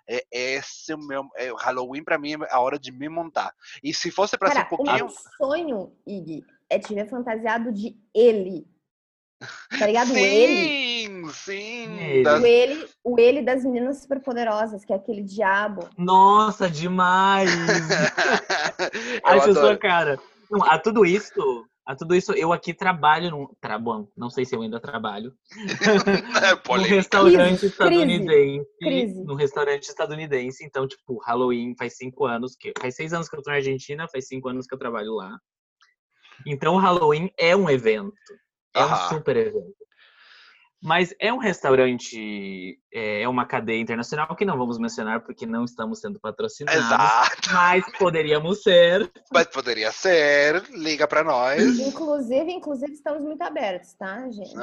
É, 0.08 0.24
esse 0.32 0.92
o 0.94 0.98
meu. 0.98 1.24
É, 1.36 1.52
Halloween, 1.58 2.04
para 2.04 2.18
mim, 2.18 2.34
é 2.34 2.54
a 2.54 2.60
hora 2.60 2.78
de 2.78 2.90
me 2.92 3.08
montar. 3.08 3.52
E 3.82 3.92
se 3.94 4.10
fosse 4.10 4.36
para 4.38 4.48
ser 4.50 4.58
um 4.58 4.62
Cara, 4.62 4.66
o 4.66 4.76
pouquinho. 4.76 4.96
meu 4.96 5.08
sonho, 5.38 5.92
Ig, 6.06 6.44
é 6.70 6.78
te 6.78 6.94
ver 6.94 7.08
fantasiado 7.08 7.72
de 7.72 7.96
ele. 8.14 8.66
Tá 9.78 9.86
ligado? 9.86 10.12
O 10.12 10.16
ele. 10.16 10.56
Sim, 11.06 11.28
sim. 11.32 12.00
Ele. 12.00 12.22
das- 12.22 12.40
O 12.42 12.46
ele, 12.46 12.88
o 13.04 13.18
ele 13.20 13.42
das 13.42 13.64
meninas 13.64 13.98
superpoderosas, 13.98 14.82
que 14.84 14.92
é 14.92 14.96
aquele 14.96 15.22
diabo. 15.22 15.88
Nossa, 15.98 16.70
demais! 16.70 17.50
Acho 19.24 19.52
sua 19.52 19.76
cara. 19.76 20.18
Não, 20.50 20.62
a 20.64 20.78
tudo 20.78 21.04
isso, 21.04 21.66
a 21.86 21.94
tudo 21.94 22.16
isso, 22.16 22.32
eu 22.32 22.52
aqui 22.52 22.74
trabalho 22.74 23.30
num. 23.30 23.46
Tra, 23.60 23.78
bom, 23.78 24.08
não 24.16 24.28
sei 24.28 24.44
se 24.44 24.56
eu 24.56 24.62
ainda 24.62 24.80
trabalho. 24.80 25.32
num 26.56 26.62
Polêmica. 26.64 26.94
restaurante 26.96 27.58
Crise, 27.60 27.66
estadunidense. 27.66 28.68
crise. 28.80 29.24
Num 29.24 29.34
restaurante 29.36 29.82
estadunidense. 29.84 30.64
Então, 30.64 30.88
tipo, 30.88 31.18
Halloween 31.18 31.76
faz 31.78 31.96
cinco 31.96 32.26
anos 32.26 32.56
que. 32.56 32.72
Faz 32.80 32.96
seis 32.96 33.12
anos 33.12 33.28
que 33.28 33.36
eu 33.36 33.42
tô 33.42 33.50
na 33.50 33.56
Argentina, 33.56 34.08
faz 34.08 34.26
cinco 34.26 34.48
anos 34.48 34.66
que 34.66 34.74
eu 34.74 34.78
trabalho 34.78 35.14
lá. 35.14 35.38
Então 36.44 36.74
o 36.74 36.78
Halloween 36.78 37.30
é 37.38 37.54
um 37.54 37.70
evento. 37.70 38.12
É 38.74 38.84
um 38.84 38.96
super 39.08 39.36
evento. 39.36 39.75
Mas 40.82 41.14
é 41.18 41.32
um 41.32 41.38
restaurante, 41.38 42.78
é 42.92 43.22
é 43.22 43.28
uma 43.28 43.46
cadeia 43.46 43.80
internacional 43.80 44.34
que 44.36 44.44
não 44.44 44.58
vamos 44.58 44.78
mencionar 44.78 45.20
porque 45.20 45.46
não 45.46 45.64
estamos 45.64 46.00
sendo 46.00 46.20
patrocinados. 46.20 46.80
Exato. 46.84 47.52
Mas 47.52 47.84
poderíamos 47.98 48.62
ser. 48.62 49.10
Mas 49.32 49.46
poderia 49.46 49.90
ser. 49.90 50.62
Liga 50.70 51.08
pra 51.08 51.24
nós. 51.24 51.78
Inclusive, 51.78 52.52
inclusive, 52.52 52.92
estamos 52.92 53.22
muito 53.22 53.42
abertos, 53.42 53.94
tá, 53.94 54.28
gente? 54.30 54.54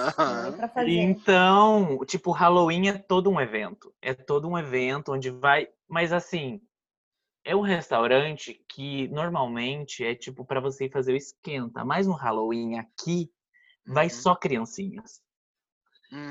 Fazer. 0.74 0.90
Então, 0.92 2.00
tipo, 2.06 2.32
Halloween 2.32 2.90
é 2.90 2.98
todo 2.98 3.30
um 3.30 3.42
evento. 3.42 3.94
É 4.02 4.14
todo 4.14 4.48
um 4.48 4.58
evento 4.58 5.12
onde 5.14 5.30
vai. 5.30 5.68
Mas 5.90 6.14
assim, 6.14 6.62
é 7.44 7.56
um 7.56 7.62
restaurante 7.62 8.64
que 8.70 9.08
normalmente 9.10 10.06
é 10.06 10.16
tipo 10.16 10.46
pra 10.46 10.60
você 10.60 10.86
ir 10.86 10.92
fazer 10.92 11.14
o 11.14 11.18
esquenta. 11.18 11.84
Mas 11.84 12.08
no 12.08 12.14
Halloween 12.14 12.78
aqui 12.78 13.30
vai 13.86 14.06
Uhum. 14.06 14.10
só 14.12 14.36
criancinhas. 14.36 15.22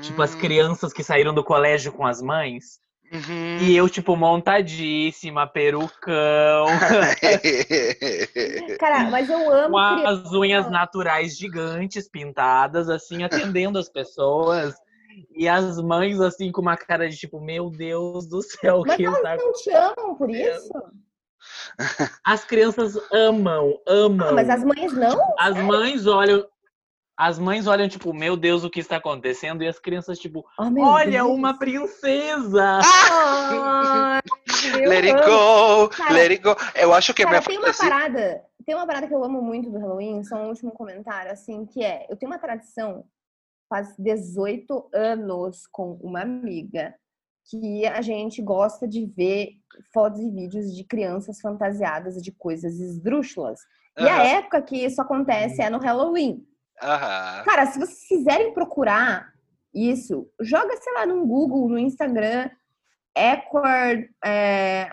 Tipo, 0.01 0.21
as 0.21 0.33
Hum, 0.33 0.35
crianças 0.35 0.93
que 0.93 1.03
saíram 1.03 1.33
do 1.33 1.43
colégio 1.43 1.91
com 1.91 2.05
as 2.05 2.21
mães. 2.21 2.79
uhum. 3.11 3.55
E 3.57 3.75
eu, 3.75 3.89
tipo, 3.89 4.15
montadíssima, 4.15 5.47
perucão, 5.47 6.77
Cara, 8.79 9.09
mas 9.09 9.29
eu 9.29 9.49
amo 9.49 9.75
com 9.75 9.85
criança. 9.85 10.09
as 10.23 10.33
unhas 10.33 10.69
naturais 10.69 11.37
gigantes 11.37 12.09
pintadas, 12.09 12.89
assim, 12.89 13.23
atendendo 13.23 13.79
as 13.79 13.89
pessoas. 13.89 14.75
E 15.35 15.47
as 15.47 15.77
mães, 15.81 16.19
assim, 16.19 16.51
com 16.51 16.61
uma 16.61 16.77
cara 16.77 17.09
de 17.09 17.17
tipo, 17.17 17.39
meu 17.39 17.69
Deus 17.69 18.27
do 18.27 18.41
céu, 18.41 18.83
Mas 18.85 18.95
que 18.95 19.05
elas 19.05 19.17
está 19.17 19.37
não 19.37 19.51
te 19.53 19.69
amam 19.71 20.15
por 20.15 20.29
isso? 20.29 20.71
As 22.23 22.45
crianças 22.45 22.95
amam, 23.11 23.77
amam. 23.87 24.29
Ah, 24.29 24.33
mas 24.33 24.49
as 24.49 24.63
mães 24.63 24.93
não? 24.93 25.17
As 25.37 25.57
mães 25.57 26.07
olham. 26.07 26.45
As 27.23 27.39
mães 27.39 27.67
olham, 27.67 27.87
tipo, 27.87 28.13
meu 28.13 28.35
Deus, 28.35 28.65
o 28.65 28.69
que 28.69 28.81
está 28.81 28.97
acontecendo? 28.97 29.63
E 29.63 29.67
as 29.69 29.79
crianças, 29.79 30.19
tipo, 30.19 30.45
Oh, 30.59 30.81
olha, 30.81 31.23
Deus. 31.23 31.31
uma 31.31 31.57
princesa! 31.57 32.81
Ah, 32.83 34.19
Let 34.75 35.05
it 35.05 35.25
go, 35.25 35.87
Cara, 35.87 36.13
let 36.13 36.31
it 36.31 36.43
go. 36.43 36.53
Eu 36.75 36.93
acho 36.93 37.13
que 37.13 37.23
a 37.23 37.25
Cara, 37.25 37.37
minha 37.37 37.47
tem 37.47 37.57
uma 37.59 37.73
parada, 37.73 38.43
tem 38.65 38.75
uma 38.75 38.85
parada 38.85 39.07
que 39.07 39.13
eu 39.13 39.23
amo 39.23 39.41
muito 39.41 39.71
do 39.71 39.79
Halloween, 39.79 40.21
só 40.25 40.35
um 40.35 40.49
último 40.49 40.71
comentário, 40.73 41.31
assim, 41.31 41.65
que 41.65 41.81
é, 41.81 42.05
eu 42.09 42.17
tenho 42.17 42.29
uma 42.29 42.37
tradição 42.37 43.05
faz 43.69 43.95
18 43.97 44.89
anos 44.93 45.65
com 45.71 45.93
uma 46.01 46.23
amiga 46.23 46.93
que 47.49 47.85
a 47.85 48.01
gente 48.01 48.41
gosta 48.41 48.85
de 48.85 49.05
ver 49.05 49.51
fotos 49.93 50.19
e 50.19 50.29
vídeos 50.29 50.75
de 50.75 50.83
crianças 50.83 51.39
fantasiadas 51.39 52.21
de 52.21 52.33
coisas 52.33 52.81
esdrúxulas. 52.81 53.61
E 53.97 54.03
a 54.03 54.25
época 54.25 54.61
que 54.61 54.75
isso 54.75 55.01
acontece 55.01 55.61
é 55.61 55.69
no 55.69 55.77
Halloween. 55.77 56.45
Aham. 56.83 57.43
Cara, 57.43 57.65
se 57.67 57.79
vocês 57.79 58.07
quiserem 58.07 58.53
procurar 58.53 59.33
isso, 59.73 60.29
joga, 60.39 60.75
sei 60.77 60.93
lá, 60.93 61.05
no 61.05 61.25
Google, 61.25 61.67
no 61.69 61.79
Instagram, 61.79 62.49
Awkward 63.15 64.09
é, 64.23 64.91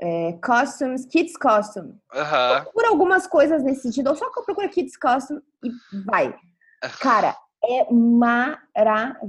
é, 0.00 0.32
Costumes, 0.44 1.04
Kids 1.06 1.36
Costume. 1.36 1.94
aham. 2.12 2.62
Procura 2.62 2.88
algumas 2.88 3.26
coisas 3.26 3.62
nesse 3.62 3.82
sentido, 3.82 4.08
ou 4.10 4.16
só 4.16 4.30
procura 4.30 4.68
Kids 4.68 4.96
Costume 4.96 5.40
e 5.64 5.70
vai. 6.04 6.34
Cara, 7.00 7.36
é 7.64 7.92
maravilhoso. 7.92 9.20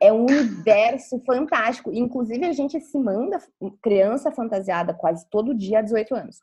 É 0.00 0.12
um 0.12 0.26
universo 0.26 1.18
fantástico. 1.24 1.90
Inclusive, 1.92 2.44
a 2.44 2.52
gente 2.52 2.78
se 2.80 2.98
manda 2.98 3.40
criança 3.82 4.30
fantasiada 4.30 4.92
quase 4.92 5.26
todo 5.30 5.54
dia 5.54 5.78
há 5.78 5.82
18 5.82 6.14
anos. 6.14 6.42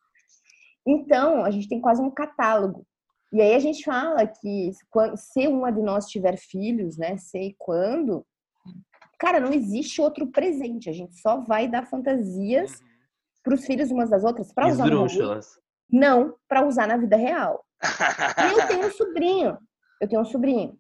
Então, 0.86 1.46
a 1.46 1.52
gente 1.52 1.70
tem 1.70 1.80
quase 1.80 2.02
um 2.02 2.10
catálogo. 2.10 2.86
E 3.34 3.42
aí 3.42 3.56
a 3.56 3.60
gente 3.60 3.84
fala 3.84 4.28
que 4.28 4.70
se 5.16 5.48
uma 5.48 5.72
de 5.72 5.82
nós 5.82 6.06
tiver 6.06 6.38
filhos, 6.38 6.98
né, 6.98 7.18
sei 7.18 7.56
quando, 7.58 8.24
cara, 9.18 9.40
não 9.40 9.52
existe 9.52 10.00
outro 10.00 10.28
presente. 10.28 10.88
A 10.88 10.94
gente 10.94 11.16
só 11.20 11.42
vai 11.42 11.68
dar 11.68 11.88
fantasias 11.88 12.80
para 13.44 13.56
os 13.56 13.66
filhos 13.66 13.90
umas 13.90 14.12
das 14.12 14.24
outras 14.24 14.54
para 14.54 14.68
usar 14.68 14.86
no 14.86 15.08
Esdrúxulas. 15.08 15.60
não 15.92 16.36
para 16.48 16.64
usar 16.64 16.88
na 16.88 16.96
vida 16.96 17.18
real. 17.18 17.66
E 17.82 18.60
eu 18.60 18.68
tenho 18.68 18.86
um 18.86 18.92
sobrinho. 18.94 19.58
Eu 20.00 20.08
tenho 20.08 20.22
um 20.22 20.26
sobrinho. 20.26 20.78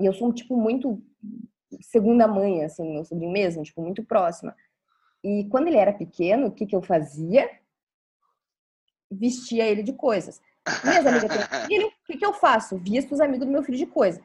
E 0.00 0.06
eu 0.06 0.14
sou, 0.14 0.32
tipo, 0.32 0.56
muito 0.56 1.02
segunda 1.82 2.26
mãe, 2.26 2.64
assim, 2.64 2.90
meu 2.90 3.04
sobrinho 3.04 3.32
mesmo, 3.32 3.62
tipo, 3.62 3.82
muito 3.82 4.02
próxima. 4.02 4.56
E 5.22 5.46
quando 5.50 5.66
ele 5.68 5.76
era 5.76 5.92
pequeno, 5.92 6.46
o 6.46 6.50
que, 6.50 6.64
que 6.64 6.74
eu 6.74 6.80
fazia? 6.80 7.50
Vestia 9.10 9.66
ele 9.66 9.82
de 9.82 9.92
coisas. 9.92 10.40
Minhas 10.84 11.06
amigas 11.06 11.30
têm 11.48 11.66
filho, 11.66 11.88
o 11.88 11.92
que, 12.06 12.16
que 12.18 12.26
eu 12.26 12.32
faço? 12.32 12.78
Visto 12.78 13.12
os 13.12 13.20
amigos 13.20 13.46
do 13.46 13.52
meu 13.52 13.62
filho 13.62 13.78
de 13.78 13.86
coisa. 13.86 14.20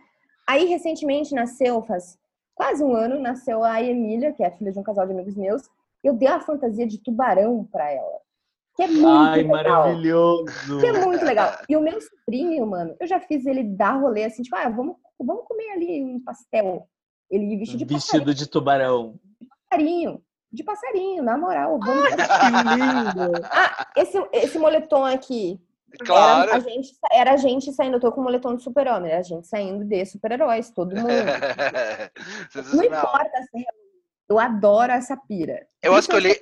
Aí, 0.47 0.65
recentemente, 0.65 1.33
nasceu, 1.33 1.81
faz 1.83 2.17
quase 2.55 2.83
um 2.83 2.95
ano, 2.95 3.19
nasceu 3.19 3.63
a 3.63 3.81
Emília, 3.81 4.33
que 4.33 4.43
é 4.43 4.47
a 4.47 4.51
filha 4.51 4.71
de 4.71 4.79
um 4.79 4.83
casal 4.83 5.05
de 5.05 5.13
amigos 5.13 5.35
meus. 5.35 5.63
Eu 6.03 6.13
dei 6.13 6.27
a 6.27 6.39
fantasia 6.39 6.87
de 6.87 6.97
tubarão 6.99 7.67
pra 7.71 7.91
ela. 7.91 8.19
Que 8.75 8.83
é 8.83 8.87
muito 8.87 9.07
Ai, 9.07 9.37
legal. 9.37 9.51
maravilhoso! 9.55 10.79
Que 10.79 10.85
é 10.85 10.93
muito 10.93 11.25
legal. 11.25 11.51
E 11.67 11.75
o 11.75 11.81
meu 11.81 11.99
sobrinho, 11.99 12.65
mano, 12.67 12.95
eu 12.99 13.07
já 13.07 13.19
fiz 13.19 13.45
ele 13.45 13.63
dar 13.63 13.99
rolê 13.99 14.23
assim, 14.25 14.43
tipo, 14.43 14.55
ah, 14.55 14.69
vamos, 14.69 14.95
vamos 15.19 15.45
comer 15.45 15.71
ali 15.71 16.03
um 16.03 16.23
pastel. 16.23 16.87
Ele 17.29 17.57
vestido 17.57 17.85
de 17.85 17.93
Vestido 17.93 18.33
de 18.33 18.47
tubarão. 18.47 19.19
passarinho. 19.69 20.21
De 20.51 20.63
passarinho, 20.63 21.23
na 21.23 21.37
moral. 21.37 21.79
Vamos... 21.79 22.03
Que 22.15 22.75
lindo! 22.77 23.45
Ah, 23.51 23.87
esse, 23.97 24.17
esse 24.31 24.57
moletom 24.57 25.03
aqui. 25.03 25.59
Claro. 25.99 26.49
Era 26.49 26.57
a, 26.57 26.59
gente, 26.59 26.89
era 27.11 27.33
a 27.33 27.37
gente 27.37 27.73
saindo, 27.73 27.95
eu 27.95 27.99
tô 27.99 28.11
com 28.11 28.21
o 28.21 28.23
moletom 28.23 28.55
de 28.55 28.63
super-homem, 28.63 29.11
era 29.11 29.21
a 29.21 29.23
gente 29.23 29.47
saindo 29.47 29.85
de 29.85 30.05
super-heróis, 30.05 30.69
todo 30.69 30.95
mundo. 30.95 31.07
Não 32.73 32.83
importa 32.83 33.37
é 33.55 33.87
eu 34.29 34.37
adoro 34.37 34.91
essa 34.91 35.15
pira. 35.15 35.65
Eu 35.81 35.93
Isso 35.93 36.01
escolhi, 36.01 36.35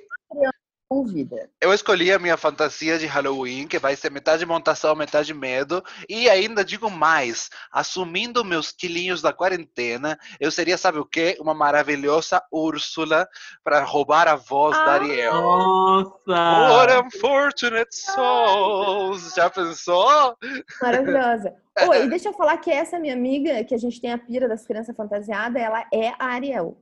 Convida. 0.88 1.50
eu 1.60 1.72
escolhi 1.72 2.12
a 2.12 2.18
minha 2.18 2.36
fantasia 2.36 2.96
de 2.96 3.06
Halloween, 3.06 3.66
que 3.66 3.76
vai 3.78 3.96
ser 3.96 4.08
metade 4.08 4.46
montação, 4.46 4.94
metade 4.94 5.34
medo. 5.34 5.82
E 6.08 6.30
ainda 6.30 6.64
digo 6.64 6.88
mais, 6.88 7.50
assumindo 7.72 8.44
meus 8.44 8.70
quilinhos 8.70 9.20
da 9.20 9.32
quarentena, 9.32 10.16
eu 10.38 10.48
seria, 10.50 10.78
sabe 10.78 10.98
o 10.98 11.04
quê? 11.04 11.36
Uma 11.40 11.52
maravilhosa 11.54 12.40
Úrsula 12.52 13.28
para 13.64 13.82
roubar 13.82 14.28
a 14.28 14.36
voz 14.36 14.76
da 14.76 14.84
Ah! 14.84 14.94
Ariel. 14.94 15.32
Nossa! 15.34 16.12
What 16.28 16.92
unfortunate 17.06 17.88
souls! 17.90 19.34
Já 19.34 19.50
pensou? 19.50 20.36
Maravilhosa. 20.80 21.52
Oi, 21.90 22.04
e 22.04 22.08
deixa 22.08 22.28
eu 22.28 22.32
falar 22.32 22.56
que 22.58 22.70
essa 22.70 22.98
minha 22.98 23.12
amiga, 23.12 23.62
que 23.64 23.74
a 23.74 23.78
gente 23.78 24.00
tem 24.00 24.12
a 24.12 24.18
pira 24.18 24.48
das 24.48 24.64
crianças 24.64 24.96
fantasiadas, 24.96 25.60
ela 25.60 25.84
é 25.92 26.08
a 26.18 26.26
Ariel. 26.26 26.78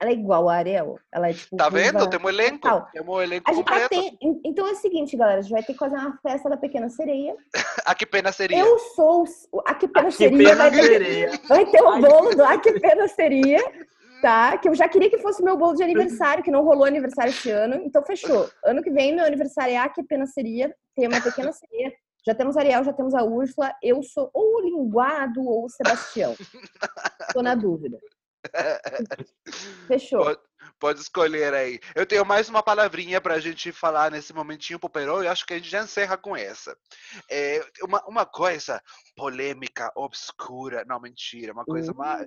Ela 0.00 0.10
é 0.10 0.14
igual 0.14 0.48
a 0.48 0.54
Ariel. 0.56 0.98
Ela 1.12 1.28
é 1.30 1.34
tipo. 1.34 1.56
Tá 1.56 1.68
vendo? 1.68 2.08
Temos 2.08 2.32
elenco. 2.32 2.58
total. 2.60 2.88
Temos 2.92 3.14
um 3.14 3.20
elenco 3.20 3.50
A 3.50 3.52
gente 3.54 3.68
já 3.68 3.80
completo. 3.88 4.16
tem. 4.18 4.40
Então 4.44 4.66
é 4.66 4.70
o 4.72 4.76
seguinte, 4.76 5.16
galera, 5.16 5.40
a 5.40 5.42
gente 5.42 5.52
vai 5.52 5.62
ter 5.62 5.74
que 5.74 5.78
fazer 5.78 5.96
uma 5.96 6.16
festa 6.22 6.48
da 6.48 6.56
Pequena 6.56 6.88
Sereia. 6.88 7.36
Ah, 7.86 7.94
que 7.94 8.04
pena 8.06 8.30
seria. 8.30 8.58
Eu 8.58 8.78
sou 8.78 9.24
o- 9.52 9.62
a 9.66 9.74
que 9.74 9.88
pena 9.88 10.08
Que 10.08 10.14
seria. 10.14 10.38
pena 10.50 10.54
vai, 10.56 10.70
ter, 10.70 10.82
seria. 10.84 11.30
vai 11.48 11.66
ter 11.66 11.82
o 11.82 11.88
Ai, 11.88 12.00
bolo 12.02 12.34
do 12.36 12.44
a 12.44 12.58
que 12.58 12.78
pena 12.80 13.08
seria. 13.08 13.58
Tá? 14.22 14.58
Que 14.58 14.68
eu 14.68 14.74
já 14.74 14.86
queria 14.86 15.08
que 15.08 15.16
fosse 15.16 15.42
meu 15.42 15.56
bolo 15.56 15.74
de 15.74 15.82
aniversário, 15.82 16.44
que 16.44 16.50
não 16.50 16.62
rolou 16.62 16.84
aniversário 16.84 17.30
esse 17.30 17.50
ano. 17.50 17.76
Então 17.76 18.02
fechou. 18.04 18.50
Ano 18.62 18.82
que 18.82 18.90
vem, 18.90 19.16
meu 19.16 19.24
aniversário 19.24 19.72
é 19.72 19.78
a 19.78 19.88
que 19.88 20.02
pena 20.02 20.26
seria. 20.26 20.74
Tem 20.94 21.08
uma 21.08 21.22
pequena 21.22 21.50
sereia. 21.52 21.90
Já 22.26 22.34
temos 22.34 22.54
a 22.54 22.60
Ariel, 22.60 22.84
já 22.84 22.92
temos 22.92 23.14
a 23.14 23.22
Úrsula. 23.24 23.72
Eu 23.82 24.02
sou 24.02 24.28
ou 24.34 24.56
o 24.56 24.60
Linguado 24.60 25.42
ou 25.42 25.64
o 25.64 25.68
Sebastião. 25.70 26.34
Tô 27.32 27.42
na 27.42 27.54
dúvida. 27.54 27.98
Fechou. 29.86 30.24
Pode, 30.24 30.40
pode 30.78 31.00
escolher 31.00 31.54
aí. 31.54 31.78
Eu 31.94 32.06
tenho 32.06 32.24
mais 32.24 32.48
uma 32.48 32.62
palavrinha 32.62 33.20
para 33.20 33.34
a 33.34 33.40
gente 33.40 33.72
falar 33.72 34.10
nesse 34.10 34.32
momentinho 34.32 34.78
pro 34.78 34.88
Perol 34.88 35.22
e 35.24 35.28
acho 35.28 35.46
que 35.46 35.54
a 35.54 35.56
gente 35.56 35.70
já 35.70 35.82
encerra 35.82 36.16
com 36.16 36.36
essa. 36.36 36.76
É, 37.28 37.64
uma, 37.82 38.02
uma 38.06 38.26
coisa 38.26 38.82
polêmica, 39.16 39.92
obscura, 39.94 40.84
não, 40.86 41.00
mentira, 41.00 41.52
uma 41.52 41.64
coisa 41.64 41.92
mais... 41.92 42.26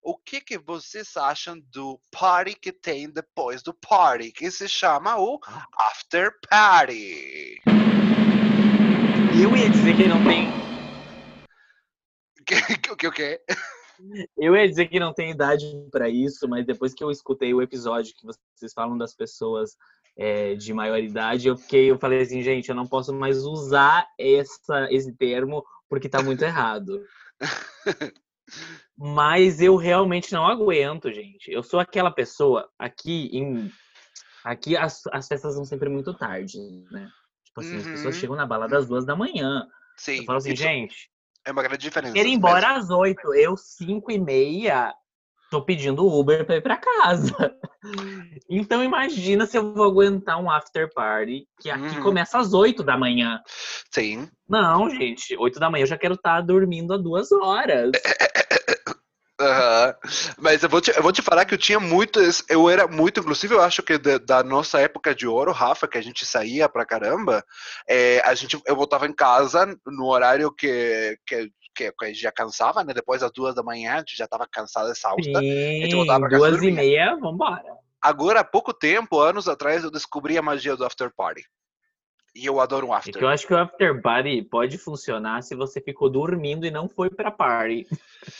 O 0.00 0.16
que, 0.16 0.40
que 0.40 0.56
vocês 0.56 1.16
acham 1.16 1.60
do 1.72 2.00
party 2.10 2.54
que 2.54 2.72
tem 2.72 3.10
depois 3.10 3.62
do 3.62 3.74
party, 3.74 4.32
que 4.32 4.50
se 4.50 4.68
chama 4.68 5.18
o 5.18 5.38
after 5.76 6.32
party? 6.48 7.60
Eu 9.42 9.56
ia 9.56 9.68
dizer 9.68 9.96
que 9.96 10.08
não 10.08 10.22
tem. 10.24 10.48
O 12.90 12.96
que, 12.96 13.06
o 13.06 13.12
que? 13.12 13.42
Eu 14.36 14.56
ia 14.56 14.68
dizer 14.68 14.86
que 14.88 15.00
não 15.00 15.12
tem 15.12 15.30
idade 15.30 15.64
pra 15.90 16.08
isso, 16.08 16.48
mas 16.48 16.64
depois 16.66 16.94
que 16.94 17.02
eu 17.02 17.10
escutei 17.10 17.52
o 17.52 17.62
episódio 17.62 18.14
que 18.14 18.26
vocês 18.26 18.72
falam 18.72 18.96
das 18.96 19.14
pessoas 19.14 19.76
é, 20.16 20.54
de 20.54 20.72
maior 20.72 20.98
idade, 20.98 21.48
eu 21.48 21.56
fiquei, 21.56 21.90
eu 21.90 21.98
falei 21.98 22.20
assim, 22.20 22.42
gente, 22.42 22.68
eu 22.68 22.74
não 22.74 22.86
posso 22.86 23.12
mais 23.12 23.44
usar 23.44 24.06
essa, 24.18 24.88
esse 24.90 25.12
termo 25.12 25.64
porque 25.88 26.08
tá 26.08 26.22
muito 26.22 26.42
errado. 26.42 27.04
Mas 28.96 29.60
eu 29.60 29.76
realmente 29.76 30.32
não 30.32 30.46
aguento, 30.46 31.12
gente. 31.12 31.50
Eu 31.50 31.62
sou 31.62 31.78
aquela 31.78 32.10
pessoa 32.10 32.68
aqui 32.78 33.28
em 33.32 33.70
aqui 34.44 34.76
as, 34.76 35.02
as 35.12 35.28
festas 35.28 35.54
são 35.54 35.64
sempre 35.64 35.88
muito 35.88 36.14
tarde, 36.14 36.58
né? 36.90 37.10
Tipo 37.44 37.60
assim, 37.60 37.76
as 37.76 37.84
Uhum. 37.86 37.92
pessoas 37.92 38.16
chegam 38.16 38.36
na 38.36 38.46
balada 38.46 38.78
às 38.78 38.86
duas 38.88 39.04
da 39.04 39.14
manhã. 39.14 39.66
Sim. 39.96 40.18
Eu 40.18 40.24
falo 40.24 40.38
assim, 40.38 40.56
gente, 40.56 41.10
É 41.48 41.52
uma 41.52 41.62
grande 41.62 41.78
diferença. 41.80 42.12
quero 42.12 42.28
ir 42.28 42.32
embora 42.34 42.76
às 42.76 42.90
oito. 42.90 43.32
Eu, 43.34 43.56
cinco 43.56 44.12
e 44.12 44.18
meia, 44.18 44.92
tô 45.50 45.62
pedindo 45.64 46.06
Uber 46.06 46.44
pra 46.44 46.56
ir 46.56 46.60
pra 46.62 46.76
casa. 46.76 47.34
Então 48.50 48.82
imagina 48.82 49.46
se 49.46 49.56
eu 49.56 49.72
vou 49.72 49.84
aguentar 49.84 50.38
um 50.42 50.50
after 50.50 50.92
party 50.92 51.46
que 51.60 51.70
aqui 51.70 51.96
Uhum. 51.96 52.02
começa 52.02 52.36
às 52.38 52.52
oito 52.52 52.82
da 52.82 52.98
manhã. 52.98 53.40
Sim. 53.94 54.28
Não, 54.48 54.90
gente, 54.90 55.34
oito 55.38 55.60
da 55.60 55.70
manhã 55.70 55.84
eu 55.84 55.86
já 55.86 55.96
quero 55.96 56.14
estar 56.14 56.40
dormindo 56.40 56.92
há 56.92 56.98
duas 56.98 57.30
horas. 57.30 57.92
Mas 60.38 60.62
eu 60.62 60.68
vou, 60.68 60.80
te, 60.80 60.90
eu 60.90 61.02
vou 61.02 61.12
te 61.12 61.22
falar 61.22 61.44
que 61.44 61.54
eu 61.54 61.58
tinha 61.58 61.78
muito. 61.78 62.20
esse- 62.20 62.44
Eu 62.48 62.68
era 62.68 62.86
muito, 62.88 63.20
inclusive, 63.20 63.54
eu 63.54 63.62
acho 63.62 63.82
que 63.82 63.96
da, 63.98 64.18
da 64.18 64.42
nossa 64.42 64.80
época 64.80 65.14
de 65.14 65.26
ouro, 65.26 65.52
Rafa, 65.52 65.86
que 65.86 65.96
a 65.98 66.02
gente 66.02 66.26
saía 66.26 66.68
pra 66.68 66.84
caramba, 66.84 67.44
é, 67.88 68.20
a 68.24 68.34
gente, 68.34 68.60
eu 68.66 68.76
voltava 68.76 69.06
em 69.06 69.12
casa 69.12 69.66
no 69.86 70.06
horário 70.06 70.50
que, 70.52 71.16
que, 71.26 71.50
que, 71.74 71.92
que 71.92 72.04
a 72.04 72.08
gente 72.08 72.20
já 72.20 72.32
cansava, 72.32 72.82
né? 72.82 72.92
Depois 72.92 73.20
das 73.20 73.30
duas 73.32 73.54
da 73.54 73.62
manhã, 73.62 73.94
a 73.94 73.98
gente 73.98 74.16
já 74.16 74.26
tava 74.26 74.46
cansada, 74.50 74.90
exausta. 74.90 75.40
gente 75.82 75.94
voltava 75.94 76.18
Sim, 76.18 76.28
pra 76.28 76.30
casa 76.30 76.50
duas 76.50 76.62
e 76.62 76.70
meia, 76.70 77.16
vambora. 77.16 77.78
Agora, 78.00 78.40
há 78.40 78.44
pouco 78.44 78.72
tempo, 78.72 79.18
anos 79.20 79.48
atrás, 79.48 79.82
eu 79.82 79.90
descobri 79.90 80.38
a 80.38 80.42
magia 80.42 80.76
do 80.76 80.84
after 80.84 81.10
party. 81.16 81.42
E 82.34 82.46
eu 82.46 82.60
adoro 82.60 82.86
um 82.88 82.94
É 82.94 82.98
after. 82.98 83.14
que 83.16 83.24
eu 83.24 83.28
acho 83.28 83.46
que 83.46 83.54
o 83.54 83.58
after 83.58 84.00
party 84.00 84.42
pode 84.42 84.78
funcionar 84.78 85.42
se 85.42 85.56
você 85.56 85.80
ficou 85.80 86.08
dormindo 86.10 86.64
e 86.66 86.70
não 86.70 86.88
foi 86.88 87.10
pra 87.10 87.30
party. 87.30 87.86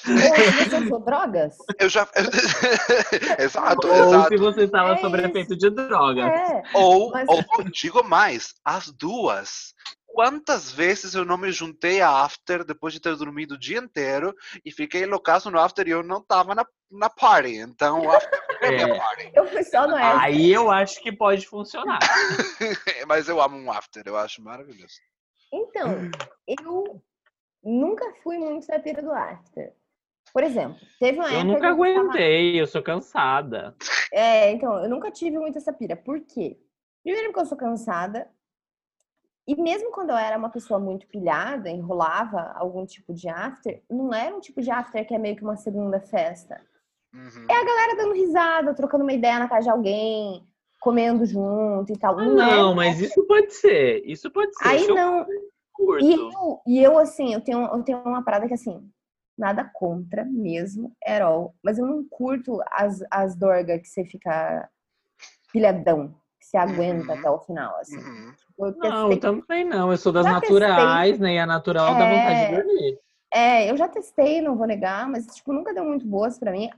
Ou 0.07 0.69
você 0.69 0.77
usou 0.85 1.01
drogas. 1.01 1.57
Eu 1.81 1.89
já. 1.89 2.07
exato, 3.39 3.87
Ou 3.89 3.95
exato. 3.95 4.29
se 4.29 4.37
você 4.37 4.65
estava 4.65 4.93
É 4.95 4.99
sob 4.99 5.19
isso. 5.19 5.27
efeito 5.27 5.57
de 5.57 5.71
droga. 5.71 6.23
É. 6.27 6.63
Ou, 6.75 7.11
Mas- 7.11 7.29
ou 7.29 7.43
digo 7.73 8.03
mais, 8.05 8.55
as 8.65 8.91
duas. 8.93 9.75
Quantas 10.07 10.73
vezes 10.73 11.15
eu 11.15 11.25
não 11.25 11.37
me 11.39 11.53
juntei 11.53 12.01
a 12.01 12.11
after 12.25 12.65
depois 12.65 12.93
de 12.95 13.01
ter 13.01 13.15
dormido 13.15 13.55
o 13.55 13.59
dia 13.59 13.79
inteiro 13.79 14.35
e 14.65 14.73
fiquei 14.73 15.05
loucaço 15.07 15.51
no 15.51 15.59
after 15.61 15.87
e 15.87 15.91
eu 15.91 16.03
não 16.03 16.21
tava 16.25 16.55
na, 16.55 16.65
na 16.91 17.09
party. 17.11 17.57
Então 17.57 18.01
o 18.03 18.11
after 18.11 18.41
é 18.67 18.71
minha 18.71 18.97
party. 18.99 19.31
Eu 19.35 19.47
fui 19.47 19.63
só 19.65 19.87
no 19.87 19.97
extra. 19.97 20.21
Aí 20.23 20.53
eu 20.53 20.71
acho 20.71 21.01
que 21.03 21.11
pode 21.13 21.47
funcionar. 21.47 21.99
Mas 23.07 23.29
eu 23.29 23.41
amo 23.41 23.57
um 23.57 23.71
after, 23.73 24.03
eu 24.07 24.17
acho 24.17 24.43
maravilhoso. 24.43 24.95
Então, 25.53 25.89
eu 26.47 27.03
nunca 27.63 28.13
fui 28.23 28.39
muito 28.39 28.67
da 28.67 28.79
pira 28.79 29.01
do 29.03 29.13
after. 29.13 29.73
Por 30.33 30.43
exemplo, 30.45 30.79
teve 31.01 31.19
uma 31.19 31.29
Eu 31.33 31.41
época. 31.41 31.45
nunca 31.45 31.61
que 31.61 31.67
eu 31.67 31.71
tava- 31.77 31.83
aguentei, 32.03 32.61
eu 32.61 32.67
sou 32.67 32.83
cansada. 32.83 33.75
É, 34.13 34.51
então, 34.53 34.83
eu 34.83 34.89
nunca 34.89 35.11
tive 35.11 35.39
muito 35.39 35.57
essa 35.59 35.73
pira. 35.73 35.97
Por 35.97 36.21
quê? 36.21 36.59
Primeiro 37.03 37.29
porque 37.29 37.41
eu 37.41 37.47
sou 37.47 37.57
cansada. 37.57 38.31
E 39.47 39.57
mesmo 39.57 39.91
quando 39.91 40.11
eu 40.11 40.17
era 40.19 40.37
uma 40.37 40.51
pessoa 40.51 40.79
muito 40.79 41.07
pilhada, 41.07 41.71
enrolava 41.71 42.53
algum 42.57 42.85
tipo 42.85 43.15
de 43.15 43.31
after, 43.31 43.83
não 43.89 44.13
era 44.13 44.37
um 44.37 44.41
tipo 44.41 44.61
de 44.61 44.71
after 44.71 45.07
que 45.07 45.15
é 45.15 45.19
meio 45.19 45.35
que 45.37 45.43
uma 45.43 45.57
segunda 45.57 45.99
festa. 45.99 46.61
Uhum. 47.15 47.47
É 47.51 47.55
a 47.55 47.65
galera 47.65 47.97
dando 47.97 48.15
risada, 48.15 48.75
trocando 48.75 49.05
uma 49.05 49.13
ideia 49.13 49.39
na 49.39 49.49
casa 49.49 49.65
de 49.65 49.71
alguém, 49.71 50.47
comendo 50.81 51.25
junto 51.25 51.93
e 51.93 51.99
tal. 51.99 52.19
Ah, 52.19 52.25
é 52.25 52.27
não, 52.29 52.75
mas 52.75 53.01
isso 53.01 53.25
pode 53.27 53.53
ser. 53.55 54.03
Isso 54.07 54.31
pode 54.31 54.55
ser. 54.57 54.65
Aí 54.69 54.87
não. 54.89 55.27
E 56.01 56.13
eu, 56.15 56.61
e 56.67 56.83
eu, 56.83 56.99
assim, 56.99 57.33
eu 57.33 57.41
tenho, 57.41 57.61
eu 57.65 57.83
tenho 57.83 58.03
uma 58.05 58.23
parada 58.23 58.47
que, 58.47 58.55
assim, 58.55 58.89
nada 59.37 59.65
contra 59.73 60.25
mesmo, 60.25 60.93
at 61.07 61.23
all. 61.23 61.55
Mas 61.63 61.79
eu 61.79 61.87
não 61.87 62.05
curto 62.05 62.61
as, 62.71 63.03
as 63.11 63.35
dorgas 63.37 63.81
que 63.81 63.89
você 63.89 64.05
fica 64.05 64.69
pilhadão, 65.53 66.09
que 66.41 66.47
você 66.47 66.57
aguenta 66.57 67.13
Uhum. 67.13 67.19
até 67.19 67.31
o 67.31 67.39
final, 67.41 67.77
assim. 67.77 68.01
Uhum. 68.01 68.33
Eu 68.59 68.77
Não, 68.77 69.09
testei- 69.09 69.13
eu 69.13 69.21
também 69.21 69.65
não. 69.65 69.91
Eu 69.93 69.97
sou 69.97 70.13
das 70.13 70.27
Já 70.27 70.33
naturais, 70.33 71.19
né? 71.21 71.35
E 71.35 71.39
a 71.39 71.47
natural 71.47 71.97
dá 71.97 72.05
vontade 72.07 72.41
de 72.41 72.45
É. 72.47 72.57
dormir. 72.57 72.99
É, 73.33 73.71
eu 73.71 73.77
já 73.77 73.87
testei, 73.89 74.41
não 74.41 74.57
vou 74.57 74.67
negar, 74.67 75.09
mas, 75.09 75.27
tipo, 75.27 75.53
nunca 75.53 75.73
deu 75.73 75.85
muito 75.85 76.07
boas 76.07 76.39
pra 76.39 76.51
mim. 76.51 76.69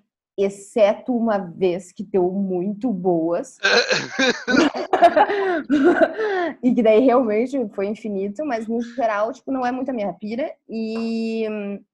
Exceto 0.43 1.15
uma 1.15 1.39
vez 1.39 1.93
que 1.93 2.03
deu 2.03 2.31
muito 2.31 2.93
boas. 2.93 3.59
e 6.63 6.75
que 6.75 6.83
daí 6.83 7.01
realmente 7.01 7.69
foi 7.75 7.87
infinito, 7.87 8.45
mas 8.45 8.67
no 8.67 8.81
geral, 8.81 9.33
tipo, 9.33 9.53
não 9.53 9.67
é 9.67 9.71
muito 9.71 9.91
a 9.91 9.95
minha 9.95 10.13
pira. 10.13 10.53
E 10.69 11.47
hum, 11.51 11.85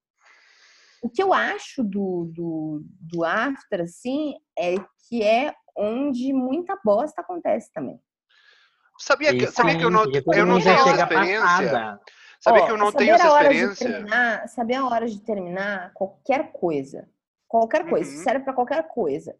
o 1.03 1.09
que 1.09 1.23
eu 1.23 1.33
acho 1.33 1.83
do, 1.83 2.31
do, 2.35 2.83
do 3.01 3.25
after, 3.25 3.81
assim, 3.81 4.35
é 4.59 4.75
que 5.09 5.23
é 5.23 5.55
onde 5.77 6.33
muita 6.33 6.79
bosta 6.85 7.21
acontece 7.21 7.73
também. 7.73 8.01
Sabia 8.99 9.37
que, 9.37 9.47
sabia 9.49 9.77
que 9.77 9.85
eu 9.85 9.91
não, 9.91 10.05
eu 10.05 10.47
não 10.47 10.61
tenho 10.61 10.75
essa 10.75 11.03
experiência? 11.03 11.41
passada. 11.41 12.01
Sabia 12.41 12.63
Ó, 12.63 12.67
que 12.67 12.73
eu 12.73 12.77
não 12.77 12.93
saber 12.93 13.05
tenho 13.05 13.15
essa 13.15 13.29
experiência? 13.29 13.91
terminar, 13.91 14.49
saber 14.49 14.75
a 14.75 14.87
hora 14.87 15.07
de 15.07 15.21
terminar 15.21 15.93
qualquer 15.95 16.53
coisa. 16.53 17.09
Qualquer 17.49 17.89
coisa, 17.89 18.11
Uhum. 18.11 18.23
serve 18.25 18.45
pra 18.45 18.53
qualquer 18.53 18.87
coisa. 18.89 19.33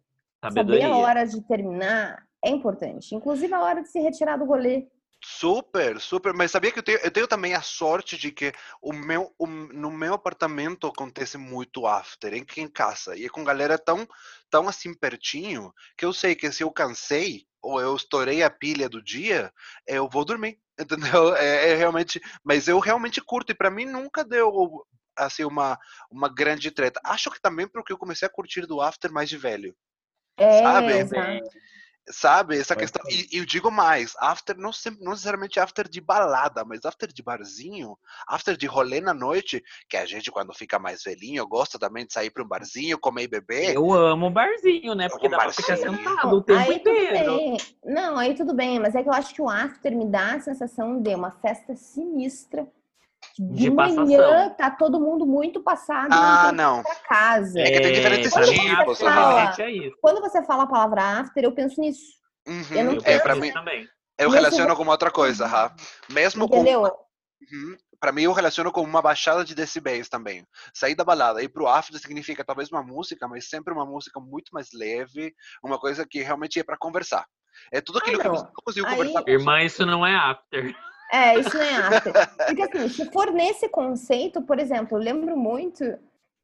Saber 0.43 0.59
Sabedoria. 0.59 0.87
a 0.87 0.97
hora 0.97 1.25
de 1.25 1.41
terminar 1.47 2.23
é 2.43 2.49
importante. 2.49 3.13
Inclusive 3.15 3.53
a 3.53 3.61
hora 3.61 3.81
de 3.81 3.89
se 3.89 3.99
retirar 3.99 4.37
do 4.37 4.45
rolê. 4.45 4.87
Super, 5.23 5.99
super. 5.99 6.31
Mas 6.33 6.51
sabia 6.51 6.71
que 6.71 6.77
eu 6.79 6.83
tenho, 6.83 6.99
eu 6.99 7.09
tenho 7.11 7.27
também 7.27 7.53
a 7.55 7.61
sorte 7.61 8.15
de 8.17 8.31
que 8.31 8.53
o 8.81 8.93
meu, 8.93 9.33
o- 9.37 9.47
no 9.47 9.91
meu 9.91 10.13
apartamento 10.13 10.87
acontece 10.87 11.37
muito 11.37 11.87
after, 11.87 12.33
em, 12.33 12.45
em 12.57 12.67
casa. 12.69 13.15
E 13.17 13.25
é 13.25 13.29
com 13.29 13.43
galera 13.43 13.77
tão, 13.79 14.07
tão 14.49 14.69
assim 14.69 14.93
pertinho 14.93 15.73
que 15.97 16.05
eu 16.05 16.13
sei 16.13 16.35
que 16.35 16.51
se 16.51 16.63
eu 16.63 16.71
cansei 16.71 17.45
ou 17.61 17.81
eu 17.81 17.95
estourei 17.95 18.43
a 18.43 18.49
pilha 18.49 18.87
do 18.87 19.01
dia, 19.03 19.51
eu 19.87 20.07
vou 20.07 20.23
dormir. 20.23 20.59
Entendeu? 20.79 21.35
É, 21.35 21.71
é 21.71 21.75
realmente. 21.75 22.21
Mas 22.43 22.67
eu 22.67 22.77
realmente 22.79 23.19
curto. 23.19 23.51
E 23.51 23.55
pra 23.55 23.71
mim 23.71 23.85
nunca 23.85 24.23
deu 24.23 24.85
assim 25.17 25.43
uma, 25.43 25.77
uma 26.09 26.29
grande 26.29 26.71
treta. 26.71 26.99
Acho 27.03 27.29
que 27.31 27.41
também 27.41 27.67
porque 27.67 27.91
eu 27.91 27.97
comecei 27.97 28.27
a 28.27 28.31
curtir 28.31 28.65
do 28.65 28.81
after 28.81 29.11
mais 29.11 29.29
de 29.29 29.37
velho. 29.37 29.75
É, 30.37 30.61
Sabe? 30.61 30.93
exato. 30.93 31.49
Sabe? 32.09 32.57
Essa 32.57 32.73
Pode 32.73 32.85
questão. 32.85 33.03
E, 33.09 33.35
e 33.35 33.39
eu 33.39 33.45
digo 33.45 33.69
mais, 33.69 34.15
after 34.19 34.55
não, 34.57 34.71
sempre, 34.71 35.03
não 35.03 35.11
necessariamente 35.11 35.59
after 35.59 35.89
de 35.89 35.99
balada, 35.99 36.63
mas 36.63 36.85
after 36.85 37.11
de 37.11 37.21
barzinho, 37.21 37.97
after 38.27 38.55
de 38.55 38.65
rolê 38.65 39.01
na 39.01 39.13
noite, 39.13 39.61
que 39.89 39.97
a 39.97 40.05
gente, 40.05 40.31
quando 40.31 40.53
fica 40.53 40.79
mais 40.79 41.03
velhinho, 41.03 41.45
gosta 41.45 41.77
também 41.77 42.05
de 42.05 42.13
sair 42.13 42.29
para 42.29 42.43
um 42.43 42.47
barzinho, 42.47 42.97
comer 42.97 43.23
e 43.23 43.27
beber. 43.27 43.75
Eu 43.75 43.91
amo 43.91 44.29
barzinho, 44.29 44.95
né? 44.95 45.09
Porque 45.09 45.27
dá 45.27 45.37
pra 45.37 45.51
ficar 45.51 45.77
barzinho. 45.77 45.97
sentado 45.97 46.35
o 46.37 46.41
tempo 46.41 46.59
aí 46.59 46.75
inteiro. 46.77 47.37
Não, 47.83 48.17
aí 48.17 48.33
tudo 48.33 48.53
bem, 48.53 48.79
mas 48.79 48.95
é 48.95 49.03
que 49.03 49.09
eu 49.09 49.13
acho 49.13 49.33
que 49.33 49.41
o 49.41 49.49
after 49.49 49.95
me 49.95 50.05
dá 50.05 50.35
a 50.35 50.39
sensação 50.39 51.01
de 51.01 51.13
uma 51.13 51.31
festa 51.31 51.75
sinistra. 51.75 52.65
De, 53.39 53.55
De 53.65 53.69
manhã 53.69 53.95
passação. 54.19 54.55
tá 54.55 54.71
todo 54.71 54.99
mundo 54.99 55.25
muito 55.25 55.61
passado 55.61 56.09
Ah, 56.11 56.51
não 56.51 56.81
pra 56.81 56.95
casa. 56.95 57.59
É 57.59 57.69
que 57.71 57.81
tem 57.81 57.93
diferentes 57.93 58.31
pra 58.33 58.47
mim, 58.47 58.53
tipos, 58.75 59.01
aham. 59.01 59.11
realmente 59.35 59.61
é 59.61 59.71
isso. 59.71 59.97
Quando 60.01 60.21
você 60.21 60.43
fala 60.43 60.63
a 60.63 60.67
palavra 60.67 61.19
after, 61.19 61.43
eu 61.43 61.51
penso 61.51 61.79
nisso. 61.79 62.01
Uhum, 62.47 62.63
Eu 62.71 62.83
não 62.85 62.93
Eu 62.93 63.01
é, 63.03 63.19
penso 63.19 63.39
mim, 63.41 63.47
isso 63.47 63.53
também. 63.53 63.81
eu 64.17 64.29
Mesmo- 64.29 64.33
relaciono 64.33 64.75
com 64.75 64.85
outra 64.87 65.11
coisa, 65.11 65.45
Ra. 65.45 65.75
Mesmo 66.09 66.47
com. 66.49 66.55
Entendeu? 66.61 66.81
Uhum. 66.83 67.77
Para 67.99 68.11
mim, 68.11 68.23
eu 68.23 68.33
relaciono 68.33 68.71
com 68.71 68.81
uma 68.81 69.01
baixada 69.01 69.43
de 69.43 69.53
decibéis 69.55 70.07
também. 70.07 70.45
Sair 70.73 70.95
da 70.95 71.03
balada, 71.03 71.41
ir 71.41 71.49
pro 71.49 71.67
after 71.67 71.99
significa 71.99 72.43
talvez 72.45 72.71
uma 72.71 72.81
música, 72.83 73.27
mas 73.27 73.49
sempre 73.49 73.73
uma 73.73 73.85
música 73.85 74.19
muito 74.19 74.49
mais 74.51 74.69
leve, 74.73 75.33
uma 75.63 75.79
coisa 75.79 76.05
que 76.07 76.21
realmente 76.21 76.59
é 76.59 76.63
para 76.63 76.77
conversar. 76.77 77.25
É 77.71 77.81
tudo 77.81 77.97
aquilo 77.97 78.19
que 78.19 78.27
eu 78.27 78.33
não. 78.33 78.39
Aí- 78.85 78.95
conversar 78.95 79.23
com 79.23 79.29
Irmã, 79.29 79.61
isso 79.63 79.83
não 79.85 80.05
é 80.05 80.15
after. 80.15 80.75
É, 81.11 81.39
isso 81.39 81.55
não 81.55 81.63
é 81.63 81.75
after. 81.75 82.13
Porque 82.47 82.61
assim, 82.63 82.89
se 82.89 83.11
for 83.11 83.31
nesse 83.31 83.69
conceito, 83.69 84.41
por 84.41 84.59
exemplo, 84.59 84.97
eu 84.97 85.01
lembro 85.01 85.37
muito 85.37 85.83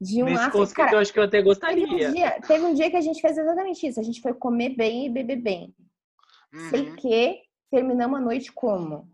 de 0.00 0.22
um 0.22 0.26
Nesse 0.26 0.38
after. 0.44 0.52
conceito, 0.52 0.76
Cara, 0.76 0.92
eu 0.92 0.98
acho 1.00 1.12
que 1.12 1.18
eu 1.18 1.22
até 1.24 1.38
teve 1.38 1.48
um, 1.48 1.50
gostaria. 1.50 2.10
dia, 2.12 2.40
teve 2.46 2.64
um 2.64 2.74
dia 2.74 2.90
que 2.90 2.96
a 2.96 3.00
gente 3.00 3.20
fez 3.20 3.36
exatamente 3.36 3.86
isso. 3.86 4.00
A 4.00 4.02
gente 4.02 4.20
foi 4.22 4.32
comer 4.34 4.70
bem 4.70 5.06
e 5.06 5.10
beber 5.10 5.36
bem. 5.36 5.74
Sei 6.70 6.88
Uhum. 6.88 6.96
que 6.96 7.42
terminamos 7.70 8.18
a 8.18 8.22
noite 8.22 8.52
como? 8.52 9.08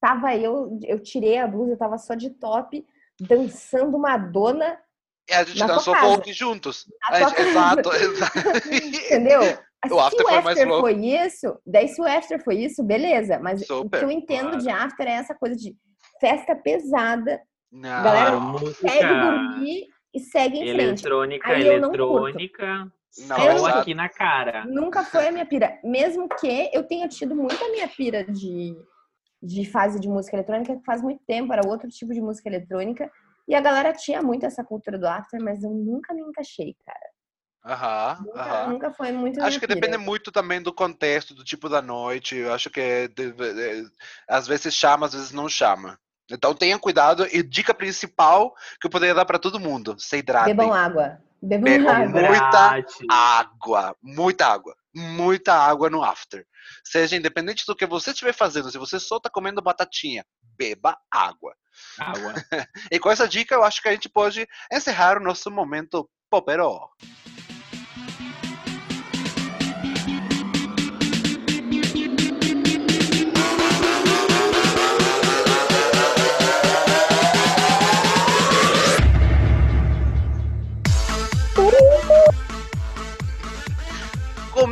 Tava 0.00 0.34
eu, 0.36 0.78
eu 0.82 0.98
tirei 1.00 1.38
a 1.38 1.46
blusa, 1.46 1.72
eu 1.72 1.78
tava 1.78 1.96
só 1.96 2.14
de 2.14 2.30
top, 2.30 2.84
dançando 3.20 3.96
Madonna, 3.98 4.76
E 5.30 5.32
a 5.32 5.44
gente 5.44 5.64
dançou 5.64 5.94
folk 5.94 6.32
juntos. 6.32 6.86
Gente- 7.14 7.40
exato, 7.40 7.90
exato. 7.94 8.38
entendeu? 8.74 9.40
O 9.90 9.98
after 9.98 10.18
se 10.18 10.24
o 10.24 10.28
foi 10.28 10.52
after 10.52 10.68
louco. 10.68 10.80
foi 10.82 10.94
isso, 11.06 11.58
daí 11.66 11.88
se 11.88 12.00
o 12.00 12.04
after 12.04 12.44
foi 12.44 12.54
isso, 12.56 12.84
beleza. 12.84 13.38
Mas 13.40 13.62
o 13.62 13.64
Super, 13.64 13.98
que 13.98 14.04
eu 14.04 14.10
entendo 14.10 14.50
claro. 14.50 14.58
de 14.58 14.70
after 14.70 15.06
é 15.08 15.12
essa 15.12 15.34
coisa 15.34 15.56
de 15.56 15.74
festa 16.20 16.54
pesada, 16.54 17.40
Não. 17.70 18.02
Galera, 18.04 18.38
música 18.38 18.88
segue 18.88 19.20
dormir 19.20 19.86
e 20.14 20.20
segue 20.20 20.58
em 20.58 20.72
frente. 20.72 20.80
eletrônica, 20.80 21.48
Aí 21.52 21.66
eu 21.66 21.80
não 21.80 21.88
curto. 21.90 22.28
eletrônica, 22.28 22.92
Não, 23.26 23.66
aqui 23.66 23.94
na 23.94 24.08
cara. 24.08 24.64
Nunca 24.66 25.02
foi 25.04 25.26
a 25.28 25.32
minha 25.32 25.46
pira. 25.46 25.78
Mesmo 25.82 26.28
que 26.28 26.70
eu 26.72 26.84
tenha 26.84 27.08
tido 27.08 27.34
muita 27.34 27.68
minha 27.70 27.88
pira 27.88 28.22
de, 28.24 28.76
de 29.42 29.64
fase 29.68 29.98
de 29.98 30.08
música 30.08 30.36
eletrônica, 30.36 30.76
que 30.76 30.84
faz 30.84 31.02
muito 31.02 31.22
tempo, 31.26 31.52
era 31.52 31.66
outro 31.66 31.88
tipo 31.88 32.12
de 32.14 32.20
música 32.20 32.48
eletrônica. 32.48 33.10
E 33.48 33.54
a 33.56 33.60
galera 33.60 33.92
tinha 33.92 34.22
muito 34.22 34.46
essa 34.46 34.62
cultura 34.62 34.96
do 34.96 35.06
after, 35.08 35.42
mas 35.42 35.64
eu 35.64 35.70
nunca 35.70 36.14
me 36.14 36.22
encaixei, 36.22 36.76
cara. 36.86 37.11
Aham, 37.64 38.18
Nunca, 38.26 38.40
aham. 38.40 38.68
nunca 38.70 38.90
foi 38.92 39.12
muito 39.12 39.40
Acho 39.40 39.60
que 39.60 39.66
pira. 39.68 39.80
depende 39.80 39.96
muito 39.96 40.32
também 40.32 40.60
do 40.60 40.72
contexto, 40.72 41.32
do 41.34 41.44
tipo 41.44 41.68
da 41.68 41.80
noite. 41.80 42.34
Eu 42.34 42.52
acho 42.52 42.68
que 42.68 42.80
é 42.80 43.08
de- 43.08 43.32
às 44.28 44.48
vezes 44.48 44.74
chama, 44.74 45.06
às 45.06 45.12
vezes 45.12 45.30
não 45.32 45.48
chama. 45.48 45.98
Então 46.30 46.54
tenha 46.54 46.78
cuidado. 46.78 47.26
E 47.30 47.42
dica 47.42 47.72
principal 47.72 48.52
que 48.80 48.86
eu 48.86 48.90
poderia 48.90 49.14
dar 49.14 49.24
para 49.24 49.38
todo 49.38 49.60
mundo: 49.60 49.94
se 49.98 50.16
hidratem. 50.18 50.54
Bebam 50.54 50.72
água. 50.72 51.18
Bebam 51.40 51.64
Bebam 51.64 51.94
água. 51.94 52.06
muita 52.28 52.84
água, 53.10 53.96
muita 54.02 54.46
água, 54.46 54.76
muita 54.94 55.54
água 55.54 55.90
no 55.90 56.02
after. 56.02 56.44
Seja 56.84 57.16
independente 57.16 57.64
do 57.66 57.74
que 57.76 57.86
você 57.86 58.10
estiver 58.10 58.32
fazendo, 58.32 58.70
se 58.70 58.78
você 58.78 58.98
só 59.00 59.16
está 59.16 59.28
comendo 59.28 59.60
batatinha, 59.62 60.24
beba 60.56 60.96
água. 61.10 61.54
Água. 61.98 62.34
E 62.92 62.98
com 62.98 63.10
essa 63.10 63.26
dica, 63.26 63.54
eu 63.54 63.64
acho 63.64 63.82
que 63.82 63.88
a 63.88 63.92
gente 63.92 64.08
pode 64.08 64.46
encerrar 64.72 65.16
o 65.18 65.22
nosso 65.24 65.50
momento 65.50 66.08
popero. 66.30 66.88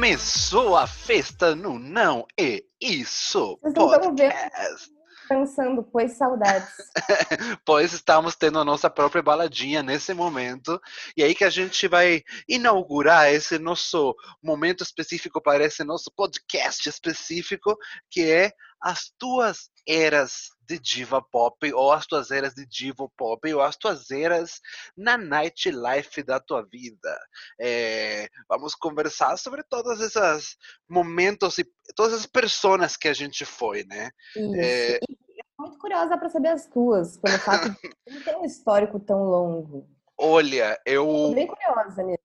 Começou 0.00 0.78
a 0.78 0.86
festa 0.86 1.54
no 1.54 1.78
Não 1.78 2.26
e 2.38 2.64
Isso 2.80 3.58
Vocês 3.60 3.74
Podcast. 3.74 4.90
pensando, 5.28 5.82
pois 5.82 6.16
saudades. 6.16 6.72
pois 7.66 7.92
estamos 7.92 8.34
tendo 8.34 8.58
a 8.58 8.64
nossa 8.64 8.88
própria 8.88 9.22
baladinha 9.22 9.82
nesse 9.82 10.14
momento. 10.14 10.80
E 11.14 11.22
aí 11.22 11.34
que 11.34 11.44
a 11.44 11.50
gente 11.50 11.86
vai 11.86 12.22
inaugurar 12.48 13.30
esse 13.30 13.58
nosso 13.58 14.16
momento 14.42 14.82
específico 14.82 15.38
para 15.38 15.66
esse 15.66 15.84
nosso 15.84 16.10
podcast 16.16 16.88
específico, 16.88 17.76
que 18.10 18.22
é 18.22 18.52
as 18.80 19.12
tuas 19.18 19.68
eras 19.86 20.48
de 20.70 20.78
diva 20.78 21.20
pop, 21.20 21.72
ou 21.72 21.90
as 21.92 22.06
tuas 22.06 22.30
eras 22.30 22.54
de 22.54 22.64
divo 22.64 23.10
pop, 23.16 23.52
ou 23.52 23.60
as 23.60 23.76
tuas 23.76 24.10
eras 24.10 24.60
na 24.96 25.18
nightlife 25.18 26.22
da 26.22 26.38
tua 26.38 26.62
vida. 26.62 27.18
É, 27.60 28.28
vamos 28.48 28.74
conversar 28.76 29.36
sobre 29.36 29.64
todos 29.64 30.00
esses 30.00 30.56
momentos 30.88 31.58
e 31.58 31.66
todas 31.96 32.14
as 32.14 32.26
personas 32.26 32.96
que 32.96 33.08
a 33.08 33.12
gente 33.12 33.44
foi, 33.44 33.82
né? 33.84 34.10
Isso. 34.36 34.54
É. 34.56 34.94
Eu 34.96 35.44
tô 35.56 35.62
muito 35.64 35.78
curiosa 35.78 36.16
para 36.16 36.28
saber 36.28 36.48
as 36.48 36.66
tuas, 36.68 37.18
pelo 37.18 37.38
fato 37.40 37.70
de 37.70 38.14
não 38.14 38.22
ter 38.22 38.36
um 38.36 38.44
histórico 38.44 39.00
tão 39.00 39.24
longo. 39.24 39.88
Olha, 40.16 40.78
Tô 40.84 40.90
eu 40.92 41.32
bem 41.34 41.46
curiosa 41.48 42.02
nisso. 42.02 42.18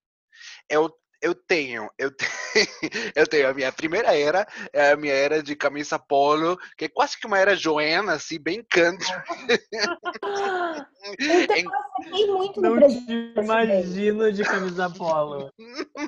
eu, 0.70 0.89
eu 1.26 1.34
tenho, 1.34 1.90
eu 1.98 2.12
tenho, 2.12 2.32
eu 3.16 3.26
tenho 3.28 3.50
a 3.50 3.54
minha 3.54 3.72
primeira 3.72 4.16
era, 4.16 4.48
é 4.72 4.92
a 4.92 4.96
minha 4.96 5.14
era 5.14 5.42
de 5.42 5.56
camisa 5.56 5.98
polo, 5.98 6.56
que 6.78 6.86
é 6.86 6.88
quase 6.90 7.20
que 7.20 7.26
uma 7.26 7.40
era 7.40 7.56
Joana, 7.56 8.14
assim, 8.14 8.40
bem 8.40 8.64
country. 8.70 9.08
Então, 11.20 11.46
Em- 11.56 11.66
eu 11.66 11.72
acertei 12.00 12.28
muito 12.28 12.62
no 12.62 12.70
Não 12.70 12.76
presente. 12.78 13.06
te 13.06 13.40
imagino 13.40 14.32
de 14.32 14.44
camisa 14.44 14.90
polo. 14.98 15.52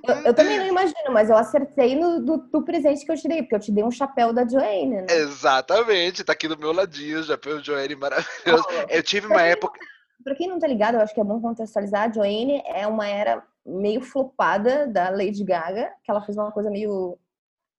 Eu, 0.07 0.15
eu 0.25 0.33
também 0.33 0.57
não 0.57 0.65
imagino, 0.67 1.11
mas 1.11 1.29
eu 1.29 1.37
acertei 1.37 1.95
no 1.95 2.19
do, 2.19 2.37
do 2.37 2.63
presente 2.63 3.05
que 3.05 3.11
eu 3.11 3.15
te 3.15 3.27
dei, 3.27 3.43
porque 3.43 3.55
eu 3.55 3.59
te 3.59 3.71
dei 3.71 3.83
um 3.83 3.91
chapéu 3.91 4.33
da 4.33 4.47
Joanne, 4.47 5.01
né? 5.01 5.05
Exatamente, 5.09 6.23
tá 6.23 6.33
aqui 6.33 6.47
do 6.47 6.57
meu 6.57 6.71
ladinho, 6.71 7.21
já 7.21 7.37
pelo 7.37 7.63
Joane 7.63 7.95
maravilhoso. 7.95 8.65
Eu 8.89 9.03
tive 9.03 9.27
uma 9.27 9.41
época, 9.43 9.79
Pra 10.23 10.35
quem 10.35 10.47
não 10.47 10.59
tá 10.59 10.67
ligado, 10.67 10.95
eu 10.95 11.01
acho 11.01 11.13
que 11.13 11.21
é 11.21 11.23
bom 11.23 11.39
contextualizar. 11.39 12.09
A 12.09 12.11
Joanne 12.11 12.61
é 12.65 12.85
uma 12.87 13.07
era 13.07 13.41
meio 13.67 14.01
flopada 14.01 14.87
da 14.87 15.09
Lady 15.09 15.43
Gaga, 15.43 15.91
que 16.03 16.09
ela 16.09 16.21
fez 16.21 16.37
uma 16.37 16.51
coisa 16.51 16.71
meio. 16.71 17.17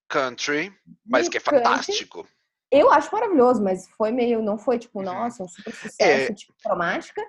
country, 0.08 0.72
mas 1.06 1.22
meio 1.22 1.30
que 1.30 1.36
é 1.38 1.40
country. 1.40 1.62
fantástico. 1.64 2.26
Eu 2.70 2.90
acho 2.90 3.10
maravilhoso, 3.14 3.62
mas 3.62 3.88
foi 3.90 4.10
meio. 4.12 4.42
Não 4.42 4.58
foi 4.58 4.78
tipo, 4.78 4.98
Uhum. 4.98 5.04
nossa, 5.06 5.42
um 5.42 5.48
super 5.48 5.74
sucesso, 5.74 6.32
É. 6.32 6.34
tipo, 6.34 6.52
cromática. 6.62 7.22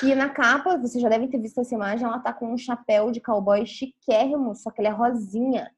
Que 0.00 0.14
na 0.14 0.28
capa, 0.30 0.76
vocês 0.78 1.00
já 1.02 1.08
devem 1.08 1.28
ter 1.28 1.38
visto 1.38 1.60
essa 1.60 1.74
imagem, 1.74 2.04
ela 2.06 2.18
tá 2.18 2.32
com 2.32 2.52
um 2.52 2.58
chapéu 2.58 3.12
de 3.12 3.20
cowboy 3.20 3.64
chiquérrimo, 3.64 4.54
só 4.56 4.70
que 4.70 4.80
ele 4.80 4.88
é 4.88 4.90
rosinha. 4.90 5.70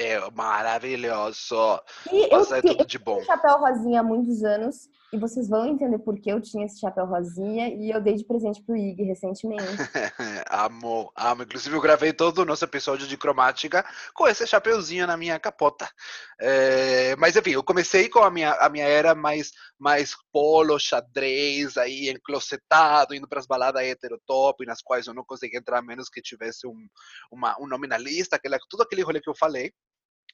É 0.00 0.18
maravilhoso. 0.30 1.78
E 2.10 2.34
eu, 2.34 2.40
é 2.54 2.62
tudo 2.62 2.86
de 2.86 2.98
bom. 2.98 3.20
um 3.20 3.24
chapéu 3.24 3.58
rosinha 3.58 4.00
há 4.00 4.02
muitos 4.02 4.42
anos. 4.42 4.88
E 5.12 5.18
vocês 5.18 5.48
vão 5.48 5.66
entender 5.66 5.98
por 5.98 6.18
que 6.20 6.30
eu 6.30 6.40
tinha 6.40 6.64
esse 6.64 6.78
chapéu 6.78 7.04
rosinha. 7.04 7.68
E 7.68 7.90
eu 7.90 8.00
dei 8.00 8.14
de 8.14 8.24
presente 8.24 8.62
pro 8.62 8.76
Ig 8.76 9.02
recentemente. 9.02 9.62
amo, 10.50 11.12
amo. 11.14 11.42
Inclusive, 11.42 11.76
eu 11.76 11.82
gravei 11.82 12.14
todo 12.14 12.38
o 12.38 12.44
nosso 12.46 12.64
episódio 12.64 13.06
de 13.06 13.16
cromática 13.18 13.84
com 14.14 14.26
esse 14.26 14.46
chapeuzinho 14.46 15.06
na 15.06 15.18
minha 15.18 15.38
capota. 15.38 15.86
É, 16.40 17.14
mas, 17.16 17.36
enfim, 17.36 17.50
eu 17.50 17.62
comecei 17.62 18.08
com 18.08 18.20
a 18.20 18.30
minha, 18.30 18.52
a 18.52 18.70
minha 18.70 18.86
era 18.86 19.14
mais, 19.14 19.50
mais 19.78 20.14
polo, 20.32 20.78
xadrez, 20.78 21.76
aí 21.76 22.08
enclosetado, 22.08 23.14
indo 23.14 23.28
para 23.28 23.40
as 23.40 23.46
baladas 23.46 23.82
heterotop, 23.82 24.64
nas 24.64 24.80
quais 24.80 25.06
eu 25.06 25.12
não 25.12 25.24
conseguia 25.24 25.58
entrar 25.58 25.80
a 25.80 25.82
menos 25.82 26.08
que 26.08 26.22
tivesse 26.22 26.66
um, 26.66 26.86
uma, 27.30 27.54
um 27.60 27.66
nominalista, 27.66 28.36
aquela, 28.36 28.58
tudo 28.70 28.84
aquele 28.84 29.02
rolê 29.02 29.20
que 29.20 29.28
eu 29.28 29.36
falei. 29.36 29.72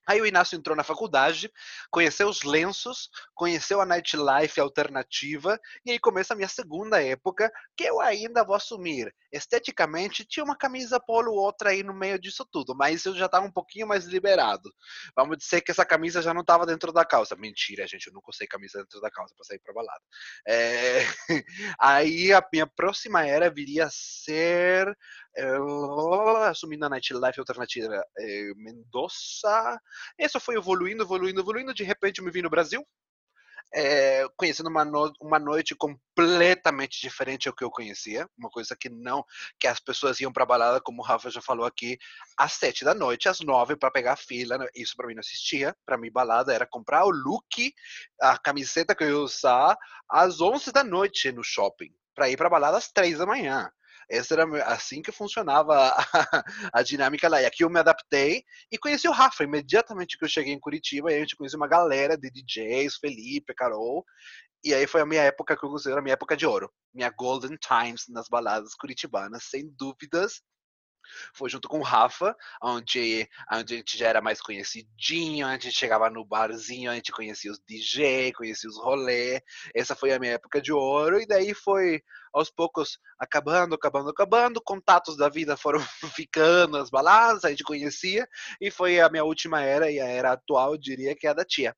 Aí 0.07 0.21
o 0.21 0.27
Inácio 0.27 0.57
entrou 0.57 0.77
na 0.77 0.85
faculdade, 0.85 1.51
conheceu 1.91 2.29
os 2.29 2.43
lenços, 2.43 3.11
conheceu 3.35 3.81
a 3.81 3.87
nightlife 3.87 4.61
alternativa, 4.61 5.59
e 5.85 5.93
aí 5.93 5.99
começa 5.99 6.35
a 6.35 6.37
minha 6.37 6.49
segunda 6.49 7.03
época, 7.03 7.51
que 7.77 7.85
eu 7.85 8.01
ainda 8.01 8.45
vou 8.45 8.55
assumir. 8.55 9.15
Esteticamente, 9.33 10.25
tinha 10.25 10.45
uma 10.45 10.57
camisa 10.57 11.01
polo 11.01 11.33
ou 11.33 11.39
outra 11.39 11.71
aí 11.71 11.83
no 11.83 11.93
meio 11.95 12.19
disso 12.19 12.47
tudo, 12.51 12.75
mas 12.75 13.05
eu 13.05 13.15
já 13.15 13.27
estava 13.27 13.47
um 13.47 13.53
pouquinho 13.53 13.87
mais 13.87 14.05
liberado. 14.05 14.73
Vamos 15.15 15.39
dizer 15.39 15.61
que 15.61 15.71
essa 15.71 15.85
camisa 15.85 16.23
já 16.23 16.33
não 16.33 16.41
estava 16.43 16.65
dentro 16.67 16.93
da 16.93 17.05
calça. 17.05 17.37
Mentira, 17.37 17.87
gente, 17.87 18.07
eu 18.07 18.13
nunca 18.13 18.31
usei 18.31 18.47
camisa 18.47 18.79
dentro 18.79 19.01
da 19.01 19.11
calça 19.11 19.35
para 19.35 19.45
sair 19.45 19.59
pra 19.59 19.75
balada. 19.75 20.03
É, 20.47 21.01
Aí 21.79 22.33
a 22.33 22.43
minha 22.53 22.67
próxima 22.67 23.25
era 23.27 23.51
viria 23.51 23.87
a 23.87 23.91
ser 23.91 24.97
assumindo 26.49 26.87
a 26.87 26.89
nightlife 26.89 27.39
alternativa 27.41 28.03
eh, 28.19 28.53
Mendoza. 28.57 29.81
Isso 30.19 30.41
foi 30.41 30.57
evoluindo, 30.57 31.03
evoluindo, 31.03 31.41
evoluindo. 31.41 31.75
De 31.75 31.85
repente 31.85 32.23
me 32.23 32.31
vi 32.31 32.43
no 32.43 32.51
Brasil, 32.51 32.87
eh, 33.75 34.25
conhecendo 34.37 34.69
uma, 34.71 34.85
no- 34.85 35.13
uma 35.21 35.39
noite 35.39 35.75
completamente 35.75 37.01
diferente 37.01 37.49
ao 37.49 37.55
que 37.55 37.65
eu 37.65 37.71
conhecia. 37.71 38.29
Uma 38.39 38.49
coisa 38.51 38.77
que 38.79 38.89
não, 38.89 39.25
que 39.61 39.67
as 39.67 39.81
pessoas 39.81 40.21
iam 40.21 40.33
pra 40.33 40.47
balada, 40.47 40.81
como 40.81 41.03
o 41.03 41.05
Rafa 41.05 41.31
já 41.31 41.43
falou 41.43 41.67
aqui, 41.67 41.99
às 42.39 42.53
sete 42.55 42.85
da 42.85 42.95
noite, 42.95 43.29
às 43.29 43.41
nove, 43.41 43.77
para 43.77 43.91
pegar 43.91 44.13
a 44.15 44.17
fila. 44.17 44.59
né? 44.59 44.67
Isso 44.75 44.95
para 44.97 45.07
mim 45.09 45.15
não 45.15 45.21
existia. 45.21 45.75
Para 45.85 45.99
mim, 45.99 46.11
balada 46.11 46.55
era 46.55 46.67
comprar 46.67 47.05
o 47.05 47.11
look, 47.11 47.73
a 48.21 48.39
camiseta 48.39 48.95
que 48.95 49.05
eu 49.05 49.09
ia 49.09 49.19
usar, 49.19 49.77
às 50.11 50.41
onze 50.41 50.73
da 50.73 50.85
noite 50.85 51.31
no 51.33 51.43
shopping, 51.45 51.91
para 52.15 52.29
ir 52.31 52.37
pra 52.37 52.49
balada 52.51 52.79
às 52.79 52.91
três 52.91 53.19
da 53.19 53.27
manhã. 53.27 53.71
Essa 54.09 54.35
era 54.35 54.65
assim 54.67 55.03
que 55.03 55.11
funcionava 55.11 55.75
a, 55.75 55.95
a 56.73 56.83
dinâmica 56.83 57.29
lá. 57.29 57.43
E 57.43 57.47
aqui 57.47 57.65
eu 57.65 57.71
me 57.71 57.81
adaptei 57.81 58.45
e 58.71 58.79
conheci 58.79 59.09
o 59.09 59.13
Rafa 59.13 59.45
imediatamente 59.45 60.17
que 60.17 60.25
eu 60.25 60.29
cheguei 60.29 60.53
em 60.53 60.61
Curitiba. 60.61 61.11
E 61.11 61.17
a 61.17 61.19
gente 61.21 61.37
conheceu 61.37 61.59
uma 61.59 61.69
galera 61.69 62.17
de 62.17 62.31
DJs, 62.31 62.97
Felipe, 62.97 63.55
Carol. 63.55 64.05
E 64.65 64.75
aí 64.75 64.87
foi 64.87 65.01
a 65.01 65.07
minha 65.07 65.23
época 65.23 65.57
que 65.57 65.65
eu 65.65 65.71
considero 65.71 66.01
a 66.01 66.03
minha 66.03 66.15
época 66.15 66.37
de 66.37 66.47
ouro. 66.47 66.71
Minha 66.95 67.11
golden 67.11 67.57
times 67.57 68.05
nas 68.09 68.29
baladas 68.29 68.75
curitibanas, 68.75 69.45
sem 69.45 69.69
dúvidas. 69.79 70.41
Foi 71.33 71.49
junto 71.49 71.69
com 71.69 71.79
o 71.79 71.83
Rafa, 71.83 72.37
onde, 72.63 73.29
onde 73.53 73.75
a 73.75 73.77
gente 73.79 73.99
já 73.99 74.09
era 74.09 74.21
mais 74.21 74.41
conhecidinho, 74.41 75.47
a 75.47 75.53
gente 75.53 75.73
chegava 75.73 76.09
no 76.11 76.25
barzinho, 76.25 76.91
a 76.91 76.95
gente 76.95 77.13
conhecia 77.13 77.51
os 77.51 77.61
DJ, 77.67 78.33
conhecia 78.33 78.69
os 78.69 78.79
rolê. 78.79 79.41
Essa 79.75 79.95
foi 79.95 80.13
a 80.13 80.19
minha 80.19 80.33
época 80.33 80.61
de 80.61 80.73
ouro, 80.73 81.21
e 81.21 81.27
daí 81.27 81.55
foi 81.55 82.03
aos 82.33 82.51
poucos 82.51 82.99
acabando, 83.19 83.75
acabando, 83.75 84.11
acabando. 84.11 84.63
Contatos 84.63 85.17
da 85.17 85.29
vida 85.29 85.57
foram 85.57 85.81
ficando, 86.15 86.77
as 86.77 86.91
baladas, 86.91 87.45
a 87.45 87.51
gente 87.51 87.65
conhecia, 87.65 88.29
e 88.61 88.71
foi 88.71 89.01
a 89.01 89.09
minha 89.09 89.25
última 89.25 89.63
era, 89.63 89.91
e 89.91 90.01
a 90.01 90.07
era 90.07 90.33
atual, 90.33 90.73
eu 90.73 90.79
diria 90.79 91.15
que 91.15 91.27
é 91.27 91.31
a 91.31 91.35
da 91.35 91.45
tia. 91.45 91.75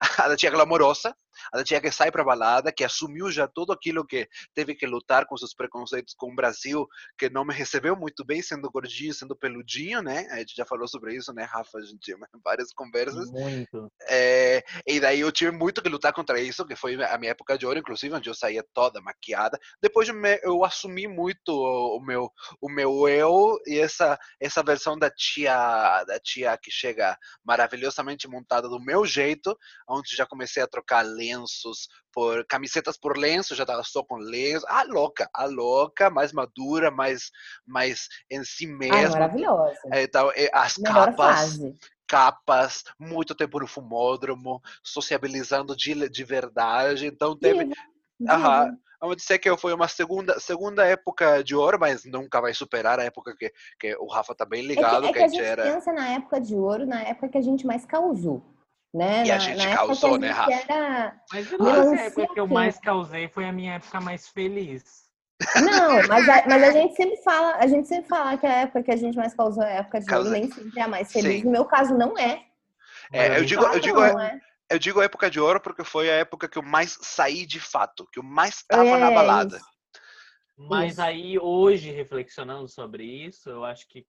A 0.18 0.28
da 0.28 0.36
tia 0.36 0.50
glamourosa, 0.50 1.14
a 1.52 1.62
tia 1.64 1.80
que 1.80 1.90
sai 1.90 2.10
pra 2.10 2.24
balada, 2.24 2.72
que 2.72 2.84
assumiu 2.84 3.30
já 3.30 3.46
tudo 3.48 3.72
aquilo 3.72 4.06
que 4.06 4.28
teve 4.54 4.74
que 4.74 4.86
lutar 4.86 5.26
com 5.26 5.36
seus 5.36 5.54
preconceitos 5.54 6.14
com 6.14 6.30
o 6.32 6.34
Brasil, 6.34 6.86
que 7.18 7.28
não 7.30 7.44
me 7.44 7.54
recebeu 7.54 7.96
muito 7.96 8.24
bem, 8.24 8.42
sendo 8.42 8.70
gordinho, 8.70 9.14
sendo 9.14 9.36
peludinho, 9.36 10.02
né? 10.02 10.26
A 10.30 10.38
gente 10.38 10.54
já 10.56 10.64
falou 10.64 10.86
sobre 10.88 11.14
isso, 11.14 11.32
né, 11.32 11.44
Rafa? 11.44 11.78
A 11.78 11.82
gente 11.82 11.98
tinha 12.00 12.16
várias 12.44 12.72
conversas. 12.72 13.30
Muito. 13.30 13.90
É, 14.08 14.62
e 14.86 15.00
daí 15.00 15.20
eu 15.20 15.32
tive 15.32 15.50
muito 15.50 15.82
que 15.82 15.88
lutar 15.88 16.12
contra 16.12 16.40
isso, 16.40 16.66
que 16.66 16.76
foi 16.76 16.94
a 17.02 17.18
minha 17.18 17.30
época 17.32 17.56
de 17.56 17.66
ouro, 17.66 17.78
inclusive, 17.78 18.14
onde 18.14 18.28
eu 18.28 18.34
saía 18.34 18.64
toda 18.72 19.00
maquiada. 19.00 19.58
Depois 19.80 20.08
eu, 20.08 20.14
me- 20.14 20.40
eu 20.42 20.64
assumi 20.64 21.06
muito 21.08 21.50
o, 21.50 21.98
o 21.98 22.00
meu 22.04 22.30
o 22.60 22.68
meu 22.68 23.08
eu 23.08 23.58
e 23.66 23.78
essa 23.78 24.18
essa 24.40 24.62
versão 24.62 24.98
da 24.98 25.10
tia 25.10 26.04
da 26.04 26.18
tia 26.18 26.56
que 26.58 26.70
chega 26.70 27.16
maravilhosamente 27.44 28.28
montada 28.28 28.68
do 28.68 28.80
meu 28.80 29.04
jeito, 29.06 29.56
onde 29.88 30.14
já 30.16 30.26
comecei 30.26 30.62
a 30.62 30.66
trocar 30.66 31.02
lenços, 31.22 31.88
por 32.12 32.44
camisetas 32.46 32.96
por 32.98 33.16
lenço, 33.16 33.54
já 33.54 33.64
tava 33.64 33.82
só 33.84 34.02
com 34.02 34.16
lenço. 34.16 34.66
Ah, 34.68 34.82
louca, 34.84 35.28
a 35.32 35.44
louca, 35.44 36.10
mais 36.10 36.32
madura, 36.32 36.90
mais, 36.90 37.30
mais 37.66 38.08
em 38.30 38.42
si 38.44 38.66
Ai, 38.66 38.76
mesma. 38.78 39.10
maravilhosa. 39.20 39.78
Então, 39.94 40.30
eh, 40.34 40.50
as 40.52 40.76
Melhor 40.78 41.06
capas, 41.14 41.16
fase. 41.16 41.76
capas, 42.06 42.84
muito 42.98 43.34
tempo 43.34 43.58
no 43.60 43.66
fumódromo, 43.66 44.60
sociabilizando 44.82 45.76
de, 45.76 46.08
de 46.08 46.24
verdade. 46.24 47.06
Então 47.06 47.38
teve. 47.38 47.68
Aham. 48.28 48.76
Vamos 49.00 49.16
dizer 49.16 49.40
que 49.40 49.56
foi 49.56 49.74
uma 49.74 49.88
segunda, 49.88 50.38
segunda 50.38 50.84
época 50.86 51.42
de 51.42 51.56
ouro, 51.56 51.76
mas 51.76 52.04
nunca 52.04 52.40
vai 52.40 52.54
superar 52.54 53.00
a 53.00 53.04
época 53.04 53.34
que, 53.36 53.52
que 53.80 53.96
o 53.96 54.06
Rafa 54.06 54.32
tá 54.32 54.44
bem 54.44 54.60
É 54.60 54.62
que, 54.62 54.68
ligado, 54.68 55.06
é 55.06 55.08
que, 55.08 55.14
que 55.14 55.18
a 55.18 55.24
a 55.24 55.28
gente 55.28 55.36
gente 55.38 55.44
era. 55.44 55.72
pensa 55.74 55.92
na 55.92 56.08
época 56.10 56.40
de 56.40 56.54
ouro, 56.54 56.86
na 56.86 57.02
época 57.02 57.28
que 57.30 57.38
a 57.38 57.42
gente 57.42 57.66
mais 57.66 57.84
causou. 57.84 58.51
Né? 58.94 59.24
E 59.24 59.30
a 59.30 59.34
na, 59.34 59.38
gente 59.40 59.56
na 59.56 59.64
época 59.64 59.86
causou, 59.86 60.14
a 60.14 60.18
né, 60.18 60.26
gente 60.28 60.36
Rafa? 60.36 60.52
Era... 60.72 61.20
Mas 61.32 61.52
eu 61.52 61.58
não 61.58 61.64
sei 61.66 61.74
se 61.74 61.80
a 61.80 61.84
Melancia 61.86 62.06
época 62.06 62.34
que 62.34 62.40
eu 62.40 62.46
mais 62.46 62.78
causei 62.78 63.28
foi 63.28 63.44
a 63.46 63.52
minha 63.52 63.74
época 63.74 64.00
mais 64.00 64.28
feliz. 64.28 65.02
Não, 65.64 66.02
mas 66.08 66.28
a, 66.28 66.44
mas 66.46 66.62
a 66.62 66.70
gente 66.72 66.94
sempre 66.94 67.16
fala, 67.22 67.56
a 67.56 67.66
gente 67.66 67.88
sempre 67.88 68.08
fala 68.08 68.36
que 68.36 68.46
a 68.46 68.52
época 68.60 68.82
que 68.82 68.90
a 68.90 68.96
gente 68.96 69.16
mais 69.16 69.34
causou 69.34 69.62
é 69.62 69.72
a 69.72 69.80
época 69.80 69.98
de 70.00 70.04
ouro, 70.12 70.24
Causei. 70.24 70.40
nem 70.42 70.50
sempre 70.52 70.78
é 70.80 70.82
a 70.82 70.88
mais 70.88 71.10
feliz. 71.10 71.38
Sim. 71.40 71.44
No 71.44 71.50
meu 71.52 71.64
caso, 71.64 71.96
não 71.96 72.16
é. 72.18 72.44
É, 73.12 73.38
eu 73.38 73.42
a 73.42 73.44
digo- 73.44 73.62
gente- 73.62 73.74
eu 73.74 73.80
digo- 73.80 74.00
não 74.00 74.20
é. 74.20 74.40
Eu 74.70 74.78
digo 74.78 75.00
a 75.00 75.04
época 75.04 75.30
de 75.30 75.38
ouro 75.40 75.60
porque 75.60 75.84
foi 75.84 76.08
a 76.10 76.14
época 76.14 76.48
que 76.48 76.56
eu 76.58 76.62
mais 76.62 76.96
saí 77.02 77.44
de 77.44 77.60
fato, 77.60 78.06
que 78.12 78.18
eu 78.18 78.22
mais 78.22 78.62
tava 78.62 78.96
na 78.98 79.10
É, 79.10 79.14
balada. 79.14 79.56
isso. 79.56 79.66
Mas 80.56 80.92
Isso. 80.92 81.02
aí, 81.02 81.38
hoje, 81.38 81.90
reflexionando 81.90 82.68
sobre 82.68 83.02
isso, 83.04 83.48
eu 83.50 83.64
acho 83.64 83.88
que 83.88 84.06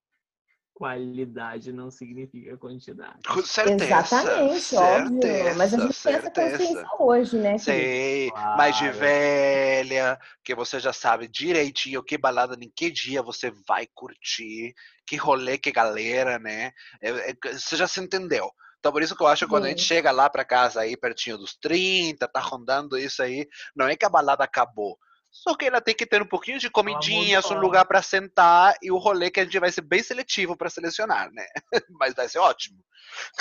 qualidade 0.74 1.72
não 1.72 1.92
significa 1.92 2.58
quantidade. 2.58 3.20
Com 3.28 3.42
certeza. 3.46 3.86
Exatamente, 3.86 4.76
óbvio. 4.76 5.22
certeza, 5.22 5.56
Mas 5.56 5.74
a 5.74 5.78
gente 5.78 6.02
tem 6.04 6.14
essa 6.14 6.22
certeza. 6.22 6.58
consciência 6.58 6.88
hoje, 7.00 7.38
né? 7.38 7.44
querido? 7.52 7.64
Sei, 7.64 8.32
mais 8.58 8.76
de 8.76 8.84
Claro. 8.84 8.98
velha, 8.98 10.20
que 10.44 10.56
você 10.56 10.80
já 10.80 10.92
sabe 10.92 11.28
direitinho 11.28 12.04
que 12.04 12.18
balada, 12.18 12.58
em 12.60 12.72
que 12.76 12.90
dia 12.90 13.22
você 13.22 13.52
vai 13.68 13.88
curtir, 13.94 14.74
que 15.06 15.16
rolê, 15.16 15.58
que 15.58 15.72
galera, 15.72 16.40
né? 16.40 16.72
É- 17.02 17.32
é- 17.32 17.54
você 17.54 17.76
já 17.76 17.88
se 17.88 18.00
entendeu. 18.00 18.52
Então, 18.80 18.92
por 18.92 19.02
isso 19.02 19.16
que 19.16 19.24
eu 19.24 19.28
acho 19.28 19.46
que 19.46 19.50
quando 19.50 19.64
a 19.66 19.70
gente 19.70 19.82
Sim. 19.82 19.88
chega 19.88 20.12
lá 20.12 20.30
pra 20.30 20.44
casa 20.44 20.82
aí, 20.82 20.98
pertinho 20.98 21.38
dos 21.38 21.56
30, 21.56 22.28
tá 22.28 22.42
rondando 22.42 22.98
isso 22.98 23.24
aí, 23.24 23.48
não 23.74 23.88
é 23.88 23.96
que 23.96 24.06
a 24.06 24.10
balada 24.10 24.44
acabou. 24.44 24.98
Só 25.34 25.56
que 25.56 25.66
ela 25.66 25.82
tem 25.82 25.96
que 25.96 26.06
ter 26.06 26.22
um 26.22 26.28
pouquinho 26.28 26.60
de 26.60 26.70
comidinhas, 26.70 27.50
um 27.50 27.58
lugar 27.58 27.86
pra 27.86 28.04
sentar 28.04 28.76
e 28.84 28.92
o 28.92 29.00
rolê 29.00 29.32
que 29.32 29.40
a 29.40 29.44
gente 29.44 29.60
vai 29.60 29.72
ser 29.72 29.82
bem 29.82 30.04
seletivo 30.04 30.56
pra 30.56 30.70
selecionar, 30.70 31.32
né? 31.34 31.46
Mas 32.00 32.14
vai 32.14 32.30
ser 32.30 32.38
ótimo. 32.38 32.78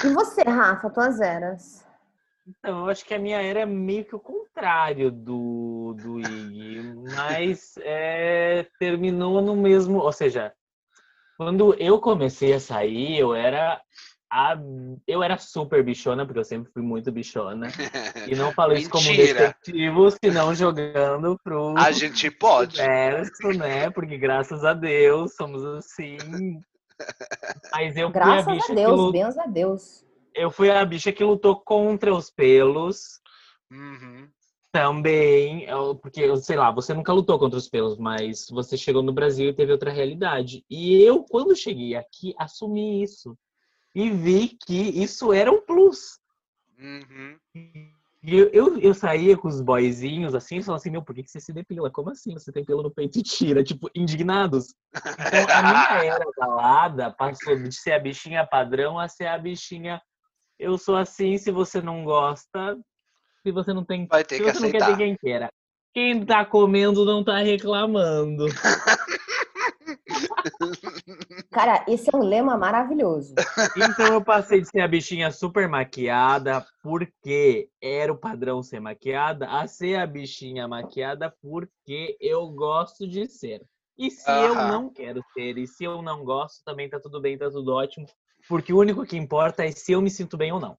E 0.02 0.09
você, 0.09 0.43
Rafa, 0.43 0.89
tuas 0.89 1.20
eras? 1.20 1.86
Então, 2.47 2.81
eu 2.81 2.90
acho 2.90 3.05
que 3.05 3.14
a 3.14 3.19
minha 3.19 3.40
era 3.40 3.66
meio 3.66 4.05
que 4.05 4.16
o 4.16 4.20
contrário 4.20 5.10
do, 5.10 5.94
do 5.97 6.19
Ig, 6.19 6.82
mas 7.14 7.74
é, 7.78 8.66
terminou 8.81 9.40
no 9.40 9.55
mesmo. 9.55 9.98
Ou 10.01 10.10
seja, 10.10 10.52
quando 11.36 11.74
eu 11.74 12.01
comecei 12.01 12.52
a 12.52 12.60
sair, 12.60 13.19
eu 13.19 13.35
era. 13.35 13.81
A, 14.34 14.56
eu 15.06 15.22
era 15.22 15.36
super 15.36 15.84
bichona, 15.84 16.24
porque 16.24 16.38
eu 16.40 16.44
sempre 16.44 16.72
fui 16.72 16.80
muito 16.82 17.12
bichona. 17.12 17.66
E 18.32 18.34
não 18.34 18.50
falo 18.52 18.72
isso 18.72 18.88
como 18.88 19.10
um 19.10 19.16
despectivo, 19.16 20.09
senão 20.24 20.54
jogando 20.54 21.38
pro 21.44 21.74
A 21.76 21.90
gente 21.92 22.30
pode. 22.30 22.80
universo, 22.80 23.48
né? 23.59 23.90
Porque 23.90 24.16
graças 24.16 24.64
a 24.64 24.72
Deus 24.72 25.34
somos 25.34 25.62
assim. 25.64 26.60
Mas 27.72 27.96
eu 27.96 28.10
fui 28.10 28.20
a 28.20 28.24
Graças 28.24 28.46
bicha 28.54 28.72
a 28.72 28.74
Deus, 28.74 28.90
lutou. 28.90 29.12
bens 29.12 29.36
a 29.38 29.46
Deus. 29.46 30.06
Eu 30.34 30.50
fui 30.50 30.70
a 30.70 30.82
bicha 30.84 31.12
que 31.12 31.22
lutou 31.24 31.60
contra 31.60 32.14
os 32.14 32.30
pelos. 32.30 33.20
Uhum. 33.70 34.28
Também, 34.72 35.64
eu- 35.64 35.94
porque, 35.96 36.20
eu 36.22 36.36
sei 36.36 36.56
lá, 36.56 36.70
você 36.70 36.94
nunca 36.94 37.12
lutou 37.12 37.38
contra 37.38 37.59
os 37.59 37.68
pelos, 37.68 37.98
mas 37.98 38.46
você 38.50 38.78
chegou 38.78 39.02
no 39.02 39.12
Brasil 39.12 39.50
e 39.50 39.54
teve 39.54 39.72
outra 39.72 39.90
realidade. 39.90 40.64
E 40.70 41.02
eu, 41.02 41.22
quando 41.24 41.54
cheguei 41.54 41.94
aqui, 41.96 42.34
assumi 42.38 43.02
isso. 43.02 43.36
E 43.94 44.10
vi 44.10 44.56
que 44.66 45.02
isso 45.02 45.32
era 45.32 45.51
um 45.51 45.60
plus. 45.60 46.19
Uhum. 46.78 47.39
E 48.23 48.39
eu, 48.39 48.48
eu, 48.52 48.78
eu 48.78 48.94
saía 48.94 49.36
com 49.36 49.48
os 49.48 49.60
boyzinhos 49.60 50.35
assim, 50.35 50.59
e 50.59 50.62
falava 50.62 50.81
assim, 50.81 50.90
meu, 50.90 51.02
por 51.02 51.14
que 51.14 51.24
que 51.24 51.31
você 51.31 51.40
se 51.40 51.52
depila? 51.52 51.90
Como 51.90 52.10
assim 52.10 52.32
você 52.32 52.52
tem 52.52 52.64
pelo 52.64 52.82
no 52.82 52.90
peito 52.90 53.19
e 53.19 53.23
tira? 53.23 53.64
Tipo, 53.64 53.90
indignados. 53.94 54.74
Então, 54.94 55.56
a 55.56 55.62
minha 55.62 56.05
era 56.14 56.24
balada 56.36 57.10
passou 57.10 57.56
de 57.56 57.74
ser 57.74 57.93
a 57.93 57.98
bichinha 57.98 58.47
padrão 58.47 58.98
a 58.98 59.09
ser 59.09 59.27
a 59.27 59.36
bichinha 59.36 60.01
eu 60.62 60.78
sou 60.78 60.97
assim, 60.97 61.36
se 61.39 61.51
você 61.51 61.82
não 61.82 62.05
gosta, 62.05 62.78
se 63.43 63.51
você 63.51 63.73
não 63.73 63.85
tem 63.85 64.06
Vai 64.06 64.24
ter 64.24 64.36
se 64.36 64.44
que 64.44 64.52
você 64.52 64.60
não 64.60 64.70
quer 64.70 64.78
ter 64.78 64.85
aceitar. 64.85 64.98
quem 64.98 65.16
queira. 65.16 65.52
Quem 65.93 66.24
tá 66.24 66.44
comendo 66.44 67.05
não 67.05 67.24
tá 67.24 67.39
reclamando. 67.39 68.47
Cara, 71.52 71.84
esse 71.86 72.08
é 72.12 72.16
um 72.16 72.22
lema 72.22 72.56
maravilhoso. 72.56 73.34
Então 73.76 74.06
eu 74.06 74.24
passei 74.24 74.62
de 74.62 74.68
ser 74.68 74.80
a 74.80 74.88
bichinha 74.88 75.30
super 75.30 75.68
maquiada, 75.68 76.66
porque 76.82 77.68
era 77.80 78.10
o 78.10 78.16
padrão 78.16 78.62
ser 78.62 78.80
maquiada, 78.80 79.46
a 79.48 79.66
ser 79.66 79.96
a 79.96 80.06
bichinha 80.06 80.66
maquiada 80.66 81.34
porque 81.42 82.16
eu 82.18 82.48
gosto 82.48 83.06
de 83.06 83.26
ser. 83.26 83.62
E 83.98 84.10
se 84.10 84.30
eu 84.30 84.54
não 84.54 84.88
quero 84.88 85.22
ser, 85.34 85.58
e 85.58 85.66
se 85.66 85.84
eu 85.84 86.00
não 86.00 86.24
gosto, 86.24 86.64
também 86.64 86.88
tá 86.88 86.98
tudo 86.98 87.20
bem, 87.20 87.36
tá 87.36 87.50
tudo 87.50 87.74
ótimo. 87.74 88.06
Porque 88.48 88.72
o 88.72 88.78
único 88.78 89.04
que 89.04 89.16
importa 89.16 89.64
é 89.64 89.70
se 89.70 89.92
eu 89.92 90.00
me 90.00 90.10
sinto 90.10 90.36
bem 90.36 90.52
ou 90.52 90.58
não. 90.58 90.76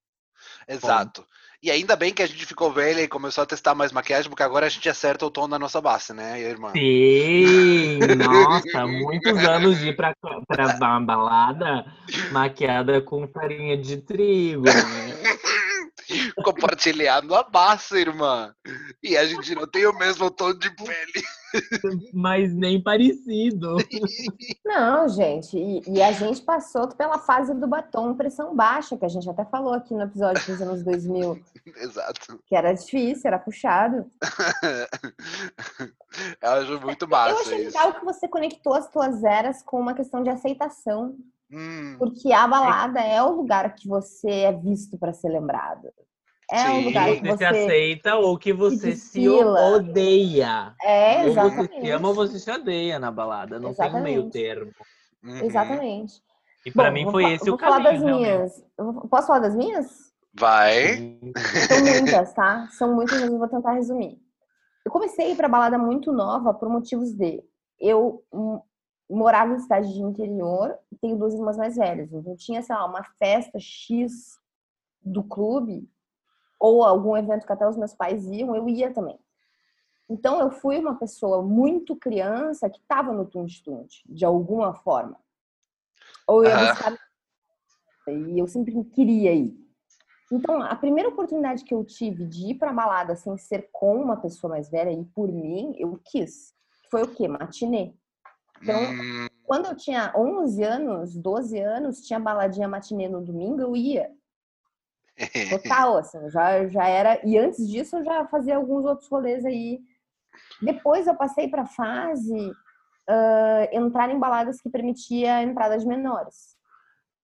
Exato. 0.68 1.26
E 1.64 1.72
ainda 1.72 1.96
bem 1.96 2.14
que 2.14 2.22
a 2.22 2.26
gente 2.28 2.46
ficou 2.46 2.74
velha 2.74 3.00
e 3.02 3.08
começou 3.08 3.42
a 3.42 3.48
testar 3.48 3.74
mais 3.74 3.94
maquiagem, 3.94 4.30
porque 4.30 4.44
agora 4.44 4.66
a 4.66 4.70
gente 4.70 4.90
acerta 4.90 5.26
o 5.26 5.32
tom 5.32 5.48
da 5.48 5.58
nossa 5.58 5.80
base, 5.80 6.12
né, 6.14 6.38
irmã? 6.42 6.74
Sim! 6.74 8.00
Nossa, 8.18 8.86
muitos 8.86 9.38
anos 9.46 9.80
de 9.80 9.88
ir 9.88 9.96
pra, 9.96 10.14
pra 10.46 10.74
ba- 10.78 11.00
balada 11.00 11.86
maquiada 12.34 13.00
com 13.02 13.26
farinha 13.30 13.78
de 13.78 13.96
trigo, 13.96 14.64
né? 14.66 14.74
Compartilhando 16.44 17.34
a 17.34 17.44
base, 17.44 17.98
irmã. 17.98 18.54
E 19.02 19.16
a 19.16 19.26
gente 19.26 19.56
não 19.56 19.66
tem 19.66 19.88
o 19.88 19.98
mesmo 19.98 20.30
tom 20.30 20.54
de 20.54 20.70
pele. 20.76 21.24
Mas 22.14 22.54
nem 22.54 22.82
parecido. 22.82 23.78
Não, 24.66 25.08
gente, 25.08 25.58
e, 25.58 25.82
e 25.88 26.02
a 26.02 26.12
gente 26.12 26.42
passou 26.42 26.88
pela 26.90 27.20
fase 27.20 27.54
do 27.54 27.68
batom 27.68 28.16
pressão 28.16 28.56
baixa, 28.56 28.98
que 28.98 29.06
a 29.06 29.10
gente 29.10 29.30
até 29.30 29.46
falou 29.46 29.74
aqui 29.74 29.94
no 29.94 30.04
episódio 30.04 30.46
dos 30.46 30.62
anos 30.62 30.84
2000, 30.84 31.40
Exato. 31.78 32.40
que 32.46 32.56
era 32.56 32.74
difícil, 32.74 33.24
era 33.26 33.40
puxado. 33.40 34.06
Eu 36.42 36.50
acho 36.50 36.82
muito 36.82 37.06
Eu 37.06 37.10
massa 37.10 37.42
achei 37.42 37.66
isso. 37.68 37.78
legal 37.78 37.94
que 37.94 38.06
você 38.06 38.28
conectou 38.28 38.74
as 38.74 38.90
tuas 38.90 39.24
eras 39.24 39.62
com 39.64 39.80
uma 39.80 39.94
questão 39.94 40.24
de 40.24 40.30
aceitação, 40.30 41.16
Hum, 41.52 41.96
porque 42.00 42.34
a 42.34 42.48
balada 42.48 43.00
é 43.00 43.22
o 43.22 43.30
lugar 43.30 43.76
que 43.76 43.88
você 43.88 44.28
é 44.28 44.52
visto 44.52 44.98
para 44.98 45.14
ser 45.14 45.30
lembrado. 45.30 45.88
É 46.52 46.70
o 46.70 46.76
Sim. 46.76 46.86
lugar 46.86 47.06
que 47.08 47.16
Você 47.16 47.22
se 47.22 47.38
você 47.38 47.46
aceita 47.46 48.16
ou 48.16 48.38
que 48.38 48.54
você 48.54 48.96
se 48.96 49.28
odeia. 49.30 50.76
é 50.82 51.18
Ou 51.18 51.24
você 51.24 51.30
exatamente. 51.32 51.82
se 51.82 51.90
ama 51.92 52.08
ou 52.10 52.14
você 52.14 52.40
se 52.40 52.52
odeia 52.52 53.00
na 53.00 53.12
balada. 53.12 53.60
Não 53.60 53.74
tem 53.74 53.90
um 53.90 54.02
meio 54.02 54.20
Exatamente. 54.22 54.32
termo. 54.32 54.72
uhum. 55.24 55.44
Exatamente. 55.44 56.22
E 56.66 56.72
pra 56.72 56.86
Bom, 56.88 56.94
mim 56.94 57.12
foi 57.12 57.34
esse 57.34 57.46
vou 57.46 57.56
o 57.56 57.60
falar 57.60 57.84
caminho. 57.84 57.92
das 57.94 58.02
realmente. 58.02 58.28
minhas. 58.30 58.66
Eu 58.78 58.94
Posso 59.10 59.28
falar 59.28 59.40
das 59.40 59.56
minhas? 59.56 60.14
Vai. 60.34 61.20
São 61.68 61.80
muitas, 61.82 62.34
tá? 62.34 62.68
São 62.72 62.96
muitas, 62.96 63.20
mas 63.20 63.32
eu 63.32 63.38
vou 63.38 63.48
tentar 63.48 63.74
resumir. 63.74 64.20
Eu 64.86 64.92
comecei 64.92 65.26
a 65.28 65.30
ir 65.30 65.36
pra 65.36 65.48
balada 65.48 65.78
muito 65.78 66.12
nova 66.12 66.54
por 66.54 66.70
motivos 66.70 67.14
de 67.14 67.44
eu 67.80 68.24
morava 69.10 69.54
em 69.54 69.60
cidade 69.60 69.94
de 69.94 70.02
interior, 70.02 70.76
tenho 71.02 71.18
duas 71.18 71.34
irmãs 71.34 71.58
mais 71.58 71.76
velhas. 71.76 72.12
Então 72.12 72.36
tinha, 72.36 72.62
sei 72.62 72.76
lá, 72.76 72.86
uma 72.86 73.04
festa 73.20 73.60
X 73.60 74.38
do 75.04 75.24
clube 75.24 75.88
ou 76.64 76.82
algum 76.82 77.18
evento 77.18 77.46
que 77.46 77.52
até 77.52 77.68
os 77.68 77.76
meus 77.76 77.94
pais 77.94 78.26
iam, 78.26 78.56
eu 78.56 78.70
ia 78.70 78.94
também. 78.94 79.20
Então 80.10 80.40
eu 80.40 80.50
fui 80.50 80.80
uma 80.80 80.96
pessoa 80.96 81.42
muito 81.42 81.94
criança 81.94 82.70
que 82.70 82.80
estava 82.80 83.12
no 83.12 83.26
tunte-tunte, 83.26 84.02
de 84.08 84.24
alguma 84.24 84.74
forma. 84.74 85.20
Ou 86.26 86.42
eu 86.42 86.50
ia 86.50 86.56
Aham. 86.56 86.68
buscar 86.68 86.98
e 88.08 88.40
eu 88.40 88.48
sempre 88.48 88.82
queria 88.86 89.34
ir. 89.34 89.58
Então, 90.32 90.62
a 90.62 90.76
primeira 90.76 91.10
oportunidade 91.10 91.66
que 91.66 91.74
eu 91.74 91.84
tive 91.84 92.26
de 92.26 92.52
ir 92.52 92.56
pra 92.56 92.72
balada 92.72 93.14
sem 93.16 93.38
ser 93.38 93.70
com 93.72 94.02
uma 94.02 94.16
pessoa 94.16 94.52
mais 94.52 94.70
velha 94.70 94.92
e 94.92 95.04
por 95.04 95.30
mim, 95.30 95.76
eu 95.78 96.00
quis. 96.06 96.56
Foi 96.90 97.04
o 97.04 97.14
quê? 97.14 97.28
Matinê. 97.28 97.94
Então, 98.62 98.84
Hum, 98.84 99.28
quando 99.44 99.66
eu 99.66 99.76
tinha 99.76 100.14
11 100.16 100.64
anos, 100.64 101.14
12 101.16 101.60
anos, 101.60 102.02
tinha 102.02 102.20
baladinha 102.20 102.70
matinê 102.70 103.10
no 103.10 103.22
domingo, 103.22 103.60
eu 103.60 103.76
ia. 103.76 104.10
Total, 105.50 105.98
assim, 106.00 106.30
já, 106.30 106.68
já 106.68 106.88
era. 106.88 107.20
E 107.26 107.38
antes 107.38 107.68
disso, 107.68 107.98
eu 107.98 108.04
já 108.06 108.26
fazia 108.28 108.56
alguns 108.56 108.86
outros 108.86 109.08
rolês 109.10 109.46
aí. 109.46 109.80
Depois, 110.62 111.08
eu 111.08 111.16
passei 111.16 111.48
pra 111.48 111.66
fase 111.66 112.52
ah, 113.08 113.68
entrar 113.72 114.10
em 114.10 114.20
baladas 114.20 114.60
que 114.62 114.70
permitia 114.70 115.36
a 115.36 115.44
entrada 115.44 115.78
de 115.78 115.86
menores. 115.88 116.54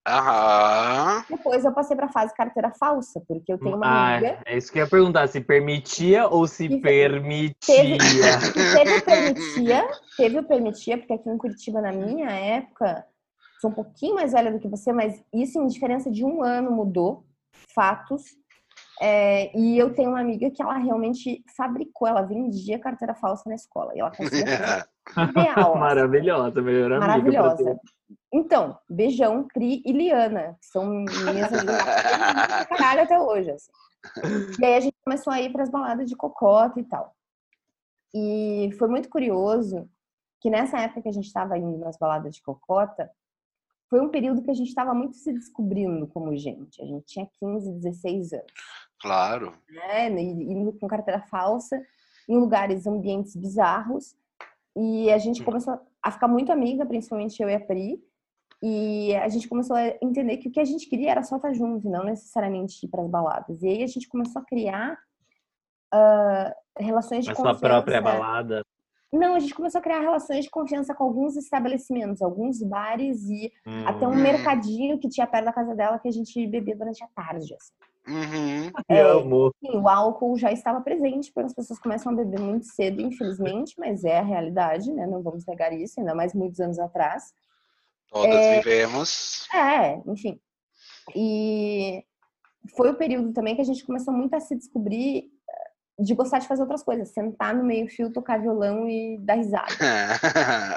Aham. 0.06 1.24
Depois 1.28 1.64
eu 1.64 1.72
passei 1.72 1.96
pra 1.96 2.08
fase 2.08 2.34
carteira 2.34 2.72
falsa, 2.72 3.22
porque 3.28 3.52
eu 3.52 3.58
tenho 3.58 3.76
uma 3.76 3.86
Ah, 3.86 4.16
amiga 4.16 4.38
é 4.46 4.56
isso 4.56 4.72
que 4.72 4.78
eu 4.78 4.84
ia 4.84 4.90
perguntar, 4.90 5.28
se 5.28 5.40
permitia 5.40 6.26
ou 6.26 6.46
se 6.46 6.68
Teve- 6.68 6.80
permitia? 6.80 8.38
que 8.52 8.64
teve 8.74 8.94
o 8.94 9.00
permitia, 9.04 9.88
teve 10.16 10.38
o 10.38 10.42
permitia, 10.44 10.98
porque 10.98 11.12
aqui 11.12 11.28
em 11.28 11.38
Curitiba, 11.38 11.80
na 11.82 11.92
minha 11.92 12.30
época, 12.30 13.06
sou 13.60 13.70
um 13.70 13.74
pouquinho 13.74 14.14
mais 14.14 14.32
velha 14.32 14.50
do 14.50 14.58
que 14.58 14.68
você, 14.68 14.92
mas 14.92 15.22
isso 15.32 15.60
em 15.60 15.66
diferença 15.66 16.10
de 16.10 16.24
um 16.24 16.42
ano 16.42 16.70
mudou, 16.72 17.24
fatos. 17.74 18.24
É, 19.00 19.56
e 19.56 19.78
eu 19.78 19.94
tenho 19.94 20.10
uma 20.10 20.20
amiga 20.20 20.50
que 20.50 20.62
ela 20.62 20.76
realmente 20.76 21.42
fabricou, 21.56 22.06
ela 22.06 22.22
vendia 22.22 22.78
carteira 22.78 23.14
falsa 23.14 23.48
na 23.48 23.54
escola. 23.54 23.92
E 23.94 24.00
ela 24.00 24.10
conseguia 24.10 24.86
fazer 25.14 25.30
ideal. 25.30 25.70
assim. 25.70 25.80
Maravilhosa, 25.80 26.62
melhor 26.62 26.92
amiga. 26.92 27.06
Maravilhosa. 27.06 27.80
Então, 28.32 28.78
beijão, 28.88 29.46
Cri 29.48 29.82
e 29.84 29.92
Liana, 29.92 30.56
que 30.60 30.66
são 30.66 30.86
minhas 30.86 31.52
amigas 31.52 31.82
pra 31.82 32.66
caralho 32.66 33.02
até 33.02 33.18
hoje. 33.18 33.50
Assim. 33.50 33.70
E 34.60 34.64
aí 34.64 34.74
a 34.76 34.80
gente 34.80 34.96
começou 35.04 35.32
a 35.32 35.40
ir 35.40 35.50
para 35.50 35.62
as 35.62 35.70
baladas 35.70 36.08
de 36.08 36.16
cocota 36.16 36.78
e 36.78 36.84
tal. 36.84 37.14
E 38.14 38.70
foi 38.78 38.88
muito 38.88 39.08
curioso 39.08 39.88
que 40.40 40.50
nessa 40.50 40.78
época 40.78 41.02
que 41.02 41.08
a 41.08 41.12
gente 41.12 41.26
estava 41.26 41.58
indo 41.58 41.78
nas 41.78 41.96
baladas 41.96 42.34
de 42.34 42.42
cocota, 42.42 43.10
foi 43.90 44.00
um 44.00 44.08
período 44.08 44.42
que 44.42 44.50
a 44.50 44.54
gente 44.54 44.68
estava 44.68 44.94
muito 44.94 45.16
se 45.16 45.32
descobrindo 45.32 46.06
como 46.06 46.34
gente. 46.36 46.80
A 46.80 46.86
gente 46.86 47.04
tinha 47.06 47.28
15, 47.40 47.72
16 47.72 48.32
anos 48.32 48.46
Claro. 49.00 49.52
né? 49.68 50.10
e- 50.22 50.52
Indo 50.52 50.72
com 50.74 50.86
carteira 50.86 51.20
falsa, 51.22 51.78
em 52.28 52.36
lugares, 52.38 52.86
ambientes 52.86 53.34
bizarros. 53.34 54.14
E 54.76 55.10
a 55.10 55.18
gente 55.18 55.42
começou 55.42 55.78
a 56.02 56.10
ficar 56.12 56.28
muito 56.28 56.52
amiga, 56.52 56.86
principalmente 56.86 57.42
eu 57.42 57.50
e 57.50 57.54
a 57.56 57.60
Pri. 57.60 58.00
E 58.62 59.14
a 59.16 59.28
gente 59.28 59.48
começou 59.48 59.74
a 59.74 59.86
entender 60.02 60.36
que 60.36 60.48
o 60.48 60.52
que 60.52 60.60
a 60.60 60.64
gente 60.64 60.86
queria 60.88 61.10
era 61.10 61.22
só 61.24 61.36
estar 61.36 61.52
junto, 61.52 61.86
e 61.88 61.90
não 61.90 62.04
necessariamente 62.04 62.84
ir 62.86 62.88
para 62.88 63.02
as 63.02 63.10
baladas. 63.10 63.62
E 63.62 63.66
aí 63.68 63.82
a 63.82 63.86
gente 63.86 64.06
começou 64.08 64.40
a 64.40 64.44
criar 64.44 64.96
ah, 65.92 66.54
relações 66.78 67.24
de 67.24 67.30
A 67.32 67.34
sua 67.34 67.52
confiança. 67.54 67.66
própria 67.66 68.00
balada. 68.00 68.62
Não, 69.12 69.34
a 69.34 69.40
gente 69.40 69.54
começou 69.54 69.78
a 69.80 69.82
criar 69.82 70.00
relações 70.00 70.44
de 70.44 70.50
confiança 70.50 70.94
com 70.94 71.02
alguns 71.04 71.36
estabelecimentos, 71.36 72.22
alguns 72.22 72.62
bares 72.62 73.28
e 73.28 73.52
até 73.86 74.06
um 74.06 74.12
Hum. 74.12 74.22
mercadinho 74.22 74.98
que 74.98 75.08
tinha 75.08 75.26
perto 75.26 75.46
da 75.46 75.52
casa 75.52 75.74
dela 75.74 75.98
que 75.98 76.06
a 76.08 76.12
gente 76.12 76.46
bebia 76.46 76.76
durante 76.76 77.02
a 77.02 77.08
tarde. 77.08 77.54
assim. 77.54 77.72
Uhum. 78.08 78.70
É. 78.88 79.02
Sim, 79.60 79.78
o 79.78 79.88
álcool 79.88 80.36
já 80.36 80.50
estava 80.50 80.80
presente, 80.80 81.30
porque 81.32 81.46
as 81.46 81.54
pessoas 81.54 81.78
começam 81.78 82.12
a 82.12 82.16
beber 82.16 82.40
muito 82.40 82.66
cedo, 82.66 83.00
infelizmente, 83.02 83.74
mas 83.78 84.04
é 84.04 84.18
a 84.18 84.22
realidade, 84.22 84.90
né? 84.92 85.06
Não 85.06 85.22
vamos 85.22 85.44
negar 85.44 85.72
isso, 85.72 86.00
ainda 86.00 86.14
mais 86.14 86.32
muitos 86.34 86.60
anos 86.60 86.78
atrás. 86.78 87.24
Todas 88.10 88.34
É. 88.34 88.56
vivemos. 88.58 89.46
É, 89.54 90.00
enfim. 90.06 90.40
E 91.14 92.04
foi 92.76 92.90
o 92.90 92.94
período 92.96 93.32
também 93.32 93.54
que 93.54 93.60
a 93.60 93.64
gente 93.64 93.84
começou 93.84 94.12
muito 94.14 94.34
a 94.34 94.40
se 94.40 94.56
descobrir 94.56 95.30
de 96.02 96.14
gostar 96.14 96.38
de 96.38 96.48
fazer 96.48 96.62
outras 96.62 96.82
coisas, 96.82 97.10
sentar 97.10 97.54
no 97.54 97.62
meio-fio, 97.64 98.12
tocar 98.12 98.40
violão 98.40 98.88
e 98.88 99.18
dar 99.18 99.34
risada. 99.34 99.66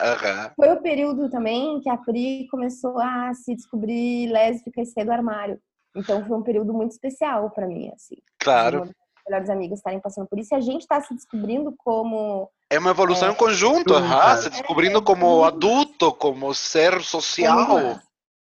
Aham. 0.04 0.52
Foi 0.56 0.72
o 0.72 0.82
período 0.82 1.30
também 1.30 1.80
que 1.82 1.90
a 1.90 1.98
Pri 1.98 2.48
começou 2.50 3.00
a 3.00 3.34
se 3.34 3.56
descobrir 3.56 4.28
lésbica 4.32 4.82
e 4.82 4.86
sair 4.86 5.06
do 5.06 5.12
armário. 5.12 5.60
Então 5.96 6.26
foi 6.26 6.38
um 6.38 6.42
período 6.44 6.74
muito 6.74 6.92
especial 6.92 7.50
para 7.52 7.68
mim, 7.68 7.90
assim. 7.96 8.16
Claro. 8.40 8.90
Melhores 9.28 9.50
amigas 9.50 9.80
estarem 9.80 10.02
passando 10.02 10.28
por 10.28 10.38
isso 10.38 10.54
e 10.54 10.58
a 10.58 10.60
gente 10.60 10.82
está 10.82 11.00
se 11.00 11.14
descobrindo 11.14 11.74
como 11.78 12.50
É 12.70 12.78
uma 12.78 12.90
evolução 12.90 13.32
em 13.32 13.36
conjunto, 13.36 13.94
cara. 13.94 14.38
se 14.38 14.50
descobrindo 14.50 15.02
como 15.02 15.44
adulto, 15.46 16.12
como 16.14 16.54
ser 16.54 17.02
social. 17.02 17.66
como- 17.68 18.02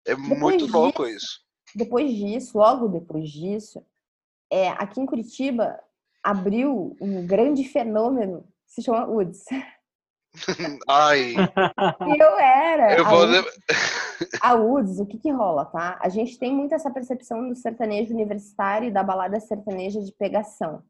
É 0.07 0.15
Depois 0.15 0.39
muito 0.39 0.67
louco 0.67 1.05
disso- 1.05 1.17
isso. 1.17 1.41
depois 1.75 2.11
disso, 2.15 2.57
logo 2.57 2.87
depois 2.89 3.29
disso, 3.29 3.83
é, 4.51 4.69
aqui 4.69 5.01
em 5.01 5.07
Curitiba 5.07 5.79
abriu 6.23 6.97
um 7.01 7.27
grande 7.27 7.65
fenômeno 7.65 8.43
que 8.67 8.73
se 8.75 8.83
chama 8.83 9.07
UDS. 9.09 9.45
Ai, 10.89 11.35
E 11.35 12.23
eu 12.23 12.39
era 12.39 12.97
eu 12.99 13.07
a 13.07 13.09
vou. 13.11 13.23
UDS, 13.25 13.45
le- 13.45 13.51
a 14.43 14.55
UDS, 14.55 15.01
o 15.01 15.07
que 15.07 15.19
que 15.19 15.31
rola, 15.31 15.65
tá? 15.65 15.99
A 16.01 16.09
gente 16.09 16.39
tem 16.39 16.53
muito 16.55 16.75
essa 16.75 16.91
percepção 16.91 17.49
do 17.49 17.57
sertanejo 17.57 18.13
universitário 18.15 18.89
e 18.89 18.93
da 18.93 19.03
balada 19.03 19.41
sertaneja 19.41 20.01
de 20.01 20.13
pegação. 20.13 20.83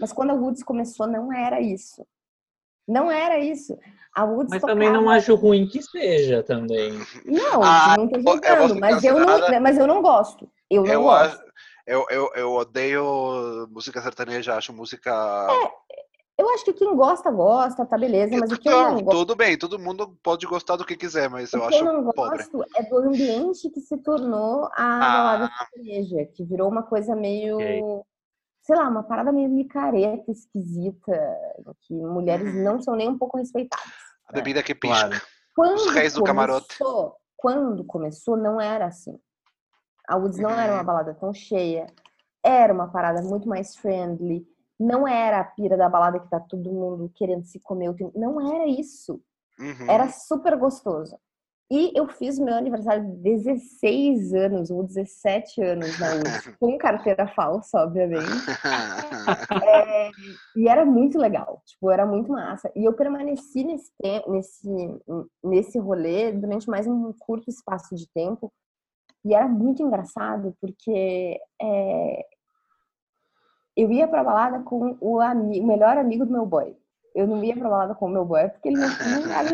Mas 0.00 0.12
quando 0.12 0.30
a 0.30 0.34
UDS 0.34 0.62
começou, 0.62 1.06
não 1.06 1.32
era 1.32 1.60
isso. 1.60 2.06
Não 2.88 3.10
era 3.10 3.38
isso. 3.38 3.76
A 4.14 4.24
UDS 4.24 4.50
Mas 4.50 4.62
também 4.62 4.88
não 4.88 5.00
tocava- 5.00 5.16
acho 5.18 5.34
ruim 5.34 5.66
que 5.68 5.82
seja 5.82 6.42
também. 6.42 6.92
Não, 7.24 7.62
Ah, 7.62 7.94
não 7.98 8.08
tô 8.08 8.20
vou 8.20 8.32
julgando, 8.34 8.80
mas 8.80 9.04
eu 9.04 9.18
não, 9.20 9.60
mas 9.60 9.78
eu 9.78 9.86
não 9.86 10.00
gosto. 10.02 10.50
Eu 10.70 10.82
não 10.84 10.92
Eu, 10.92 11.02
gosto. 11.02 11.34
acho- 11.40 11.49
eu, 11.90 12.06
eu, 12.10 12.30
eu 12.34 12.52
odeio 12.52 13.66
música 13.70 14.00
sertaneja, 14.00 14.54
acho 14.56 14.72
música. 14.72 15.10
Eu 16.38 16.48
acho 16.54 16.64
que 16.64 16.72
quem 16.72 16.94
gosta, 16.96 17.30
gosta, 17.30 17.84
tá 17.84 17.98
beleza, 17.98 18.34
mas 18.38 18.50
o 18.50 18.58
que 18.58 18.66
eu 18.68 18.72
Não, 18.72 18.90
não 18.94 19.02
gosto, 19.02 19.10
tudo 19.18 19.36
bem, 19.36 19.58
todo 19.58 19.78
mundo 19.78 20.16
pode 20.22 20.46
gostar 20.46 20.76
do 20.76 20.86
que 20.86 20.96
quiser, 20.96 21.28
mas 21.28 21.52
eu 21.52 21.60
o 21.62 21.68
que 21.68 21.74
eu 21.74 21.78
acho 21.82 21.84
não 21.92 22.12
pobre. 22.12 22.38
gosto 22.38 22.64
é 22.76 22.82
do 22.84 22.96
ambiente 22.96 23.68
que 23.68 23.80
se 23.80 23.98
tornou 23.98 24.64
a 24.66 24.70
Ah. 24.76 24.98
balada 25.12 25.50
sertaneja, 25.58 26.24
que 26.34 26.42
virou 26.44 26.70
uma 26.70 26.82
coisa 26.82 27.14
meio, 27.14 27.58
Ok. 27.58 28.02
sei 28.62 28.76
lá, 28.76 28.88
uma 28.88 29.02
parada 29.02 29.30
meio 29.32 29.50
micareta, 29.50 30.30
esquisita, 30.30 31.12
que 31.82 31.92
mulheres 31.94 32.46
Uhum. 32.54 32.62
não 32.64 32.80
são 32.80 32.94
nem 32.96 33.10
um 33.10 33.18
pouco 33.18 33.36
respeitadas. 33.36 33.92
A 34.26 34.32
bebida 34.32 34.62
que 34.62 34.74
pisca. 34.74 35.08
Claro. 35.08 35.22
Quando 35.54 35.90
reis 35.90 36.14
do 36.14 36.22
camarote. 36.22 36.78
começou, 36.78 37.16
quando 37.36 37.84
começou, 37.84 38.36
não 38.38 38.58
era 38.58 38.86
assim. 38.86 39.18
A 40.10 40.16
Woods 40.16 40.38
não 40.40 40.50
era 40.50 40.72
uma 40.72 40.80
Uhum. 40.80 40.86
balada 40.86 41.14
tão 41.14 41.32
cheia, 41.32 41.86
era 42.42 42.74
uma 42.74 42.88
parada 42.88 43.22
muito 43.22 43.48
mais 43.48 43.76
friendly, 43.76 44.44
não 44.78 45.06
era 45.06 45.38
a 45.40 45.44
pira 45.44 45.76
da 45.76 45.88
balada 45.88 46.18
que 46.18 46.28
tá 46.28 46.40
todo 46.40 46.68
mundo 46.72 47.08
querendo 47.14 47.44
se 47.44 47.60
comer, 47.60 47.90
o 47.90 47.94
tempo- 47.94 48.18
não 48.18 48.40
era 48.52 48.66
isso. 48.66 49.20
Uhum. 49.58 49.86
Era 49.88 50.08
super 50.08 50.56
gostoso. 50.56 51.16
E 51.70 51.92
eu 51.96 52.08
fiz 52.08 52.36
meu 52.40 52.54
aniversário 52.54 53.04
de 53.04 53.12
16 53.22 54.34
anos, 54.34 54.68
ou 54.72 54.82
17 54.82 55.62
anos 55.62 55.96
na 56.00 56.14
UDS, 56.16 56.56
com 56.58 56.76
carteira 56.76 57.28
falsa, 57.28 57.78
obviamente. 57.84 58.26
É, 59.62 60.10
e 60.56 60.68
era 60.68 60.84
muito 60.84 61.16
legal, 61.18 61.62
tipo, 61.64 61.88
era 61.90 62.04
muito 62.04 62.32
massa. 62.32 62.70
E 62.74 62.84
eu 62.84 62.92
permaneci 62.94 63.62
nesse, 63.62 63.92
nesse, 64.26 64.68
nesse 65.44 65.78
rolê 65.78 66.32
durante 66.32 66.68
mais 66.68 66.86
um 66.88 67.12
curto 67.12 67.48
espaço 67.48 67.94
de 67.94 68.08
tempo. 68.12 68.52
E 69.24 69.34
era 69.34 69.46
muito 69.46 69.82
engraçado, 69.82 70.56
porque 70.60 71.38
é, 71.60 72.24
eu 73.76 73.90
ia 73.90 74.08
pra 74.08 74.24
balada 74.24 74.60
com 74.60 74.96
o, 75.00 75.20
ami- 75.20 75.60
o 75.60 75.66
melhor 75.66 75.96
amigo 75.96 76.24
do 76.24 76.32
meu 76.32 76.46
boy. 76.46 76.76
Eu 77.14 77.26
não 77.26 77.42
ia 77.42 77.56
pra 77.56 77.68
balada 77.68 77.94
com 77.94 78.06
o 78.06 78.08
meu 78.08 78.24
boy, 78.24 78.48
porque 78.48 78.68
ele 78.68 78.76
não, 78.78 78.88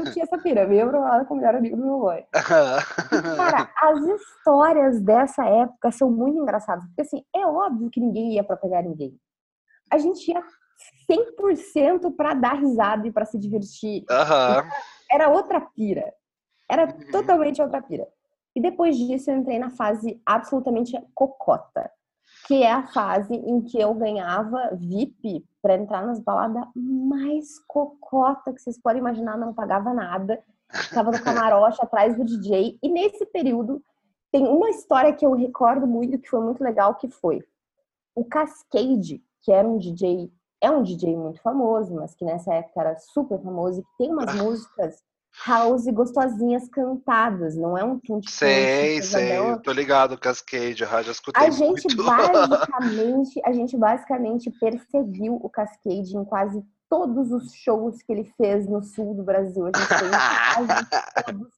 não, 0.05 0.12
tinha 0.12 0.24
essa 0.24 0.36
pira. 0.38 0.62
Eu 0.64 0.72
ia 0.72 0.86
pra 0.86 1.01
balada 1.01 1.24
com 1.24 1.34
o 1.34 1.36
melhor 1.38 1.55
amigo 1.55 1.76
do 1.76 1.82
meu 1.84 1.98
boy. 2.01 2.18
E, 2.18 3.36
cara, 3.36 3.70
as 3.82 4.01
histórias 4.05 5.01
dessa 5.01 5.44
época 5.47 5.90
são 5.90 6.10
muito 6.10 6.38
engraçadas. 6.38 6.84
Porque, 6.86 7.01
assim, 7.02 7.24
é 7.34 7.47
óbvio 7.47 7.90
que 7.90 7.98
ninguém 8.01 8.34
ia 8.34 8.44
pra 8.44 8.56
pegar 8.56 8.82
ninguém. 8.82 9.18
A 9.90 9.97
gente 9.98 10.30
ia 10.30 10.43
100% 11.10 12.10
pra 12.14 12.34
dar 12.34 12.55
risada 12.60 13.06
e 13.09 13.12
pra 13.12 13.24
se 13.24 13.38
divertir. 13.38 14.05
Aham. 14.10 14.62
Era 15.10 15.28
outra 15.30 15.60
pira. 15.60 16.12
Era 16.68 16.84
Uhum. 16.84 17.10
totalmente 17.10 17.62
outra 17.62 17.80
pira. 17.80 18.06
E 18.57 18.61
depois 18.61 18.97
disso, 18.97 19.31
eu 19.31 19.37
entrei 19.37 19.59
na 19.59 19.69
fase 19.69 20.19
absolutamente 20.24 20.99
cocota. 21.15 21.91
Que 22.47 22.62
é 22.62 22.73
a 22.73 22.87
fase 22.87 23.35
em 23.35 23.61
que 23.61 23.78
eu 23.78 23.93
ganhava 23.93 24.70
VIP 24.73 25.45
pra 25.61 25.77
entrar 25.77 26.07
nas 26.07 26.19
baladas 26.19 26.65
mais 26.74 27.59
cocota 27.66 28.55
que 28.55 28.61
vocês 28.62 28.81
podem 28.81 29.01
imaginar. 29.01 29.37
Não 29.37 29.53
pagava 29.53 29.93
nada. 29.93 30.43
Ficava 30.73 31.11
no 31.11 31.23
camarote 31.23 31.78
atrás 31.85 32.16
do 32.16 32.24
DJ. 32.24 32.78
E 32.83 32.89
nesse 32.89 33.27
período, 33.27 33.83
tem 34.33 34.49
uma 34.49 34.70
história 34.70 35.12
que 35.12 35.27
eu 35.27 35.35
recordo 35.35 35.87
muito, 35.87 36.19
que 36.19 36.28
foi 36.28 36.41
muito 36.41 36.65
legal, 36.65 36.95
que 36.95 37.11
foi 37.11 37.45
o 38.15 38.24
Cascade, 38.24 39.23
que 39.43 39.53
era 39.53 39.69
um 39.69 39.77
DJ, 39.77 40.33
é 40.62 40.70
um 40.70 40.83
DJ 40.83 41.15
muito 41.15 41.43
famoso, 41.43 41.95
mas 41.95 42.15
que 42.15 42.24
nessa 42.24 42.55
época 42.55 42.81
era 42.81 42.97
super 42.97 43.39
famoso, 43.43 43.81
e 43.81 43.83
que 43.83 43.97
tem 43.99 44.11
umas 44.11 44.35
músicas 44.35 45.03
house 45.45 45.87
gostosinhas 45.87 46.69
cantadas, 46.69 47.57
não 47.57 47.77
é 47.77 47.85
um 47.85 47.99
tum 47.99 48.21
de 48.21 48.31
Sei, 48.31 49.03
sei, 49.03 49.37
tô 49.63 49.73
ligado, 49.73 50.19
Cascade, 50.19 50.85
aham, 50.85 51.03
já 51.03 51.13
escutei 51.13 51.45
A 51.45 51.51
gente 51.51 51.95
muito. 51.95 52.05
basicamente, 52.05 53.41
a 53.45 53.53
gente 53.53 53.77
basicamente 53.77 54.51
perseguiu 54.51 55.35
o 55.35 55.49
Cascade 55.51 56.17
em 56.17 56.25
quase 56.25 56.65
todos 56.89 57.33
os 57.33 57.53
shows 57.53 58.03
que 58.03 58.13
ele 58.13 58.25
fez 58.37 58.69
no 58.69 58.83
sul 58.83 59.15
do 59.15 59.23
Brasil. 59.23 59.67
A 59.67 59.79
gente 59.79 59.89
quase 59.89 60.87
todos. 61.27 61.49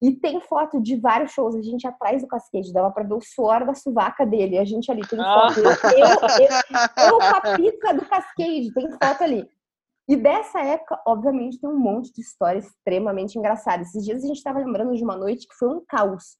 E 0.00 0.12
tem 0.12 0.40
foto 0.40 0.80
de 0.80 0.94
vários 0.96 1.32
shows, 1.32 1.56
a 1.56 1.62
gente 1.62 1.84
atrás 1.86 2.22
do 2.22 2.28
Cascade, 2.28 2.72
dava 2.72 2.90
pra 2.90 3.02
ver 3.02 3.14
o 3.14 3.20
suor 3.20 3.66
da 3.66 3.74
sovaca 3.74 4.24
dele. 4.24 4.56
A 4.56 4.64
gente 4.64 4.90
ali 4.92 5.04
tem 5.06 5.18
foto. 5.18 5.58
Eu, 5.58 5.70
eu, 5.70 6.06
eu, 6.06 7.08
eu 7.08 7.18
com 7.18 7.36
a 7.36 7.40
pizza 7.56 7.94
do 7.94 8.04
Cascade, 8.06 8.72
tem 8.72 8.90
foto 8.92 9.24
ali. 9.24 9.50
E 10.08 10.16
dessa 10.16 10.60
época, 10.60 10.98
obviamente, 11.06 11.60
tem 11.60 11.68
um 11.68 11.78
monte 11.78 12.12
de 12.12 12.22
histórias 12.22 12.66
extremamente 12.66 13.38
engraçadas. 13.38 13.88
Esses 13.88 14.04
dias 14.04 14.24
a 14.24 14.26
gente 14.26 14.38
estava 14.38 14.58
lembrando 14.58 14.94
de 14.94 15.04
uma 15.04 15.16
noite 15.16 15.46
que 15.46 15.54
foi 15.54 15.68
um 15.68 15.84
caos. 15.86 16.38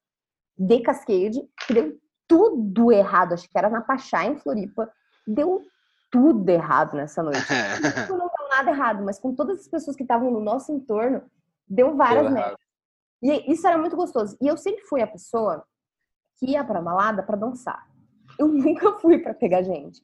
de 0.57 0.81
Cascade, 0.81 1.41
que 1.67 1.75
deu 1.75 1.99
tudo 2.27 2.91
errado. 2.91 3.35
Acho 3.35 3.49
que 3.49 3.59
era 3.59 3.69
na 3.69 3.83
Pachá, 3.83 4.25
em 4.25 4.39
Floripa. 4.39 4.91
Deu 5.27 5.63
tudo 6.11 6.49
errado 6.49 6.97
nessa 6.97 7.23
noite. 7.23 7.39
Isso 8.05 8.17
não 8.17 8.27
deu 8.27 8.49
nada 8.49 8.71
errado, 8.71 9.05
mas 9.05 9.19
com 9.19 9.35
todas 9.35 9.61
as 9.61 9.69
pessoas 9.69 9.95
que 9.95 10.03
estavam 10.03 10.31
no 10.31 10.41
nosso 10.41 10.73
entorno, 10.73 11.23
deu 11.69 11.95
várias 11.95 12.33
merdas. 12.33 12.59
E 13.23 13.53
isso 13.53 13.67
era 13.67 13.77
muito 13.77 13.97
gostoso. 13.97 14.37
E 14.41 14.47
eu 14.47 14.57
sempre 14.57 14.85
fui 14.85 15.03
a 15.03 15.07
pessoa 15.07 15.65
que 16.39 16.53
ia 16.53 16.65
pra 16.65 16.81
balada 16.81 17.23
pra 17.23 17.37
dançar. 17.37 17.87
Eu 18.39 18.49
nunca 18.49 18.93
fui 18.99 19.19
pra 19.19 19.35
pegar 19.35 19.63
gente. 19.63 20.03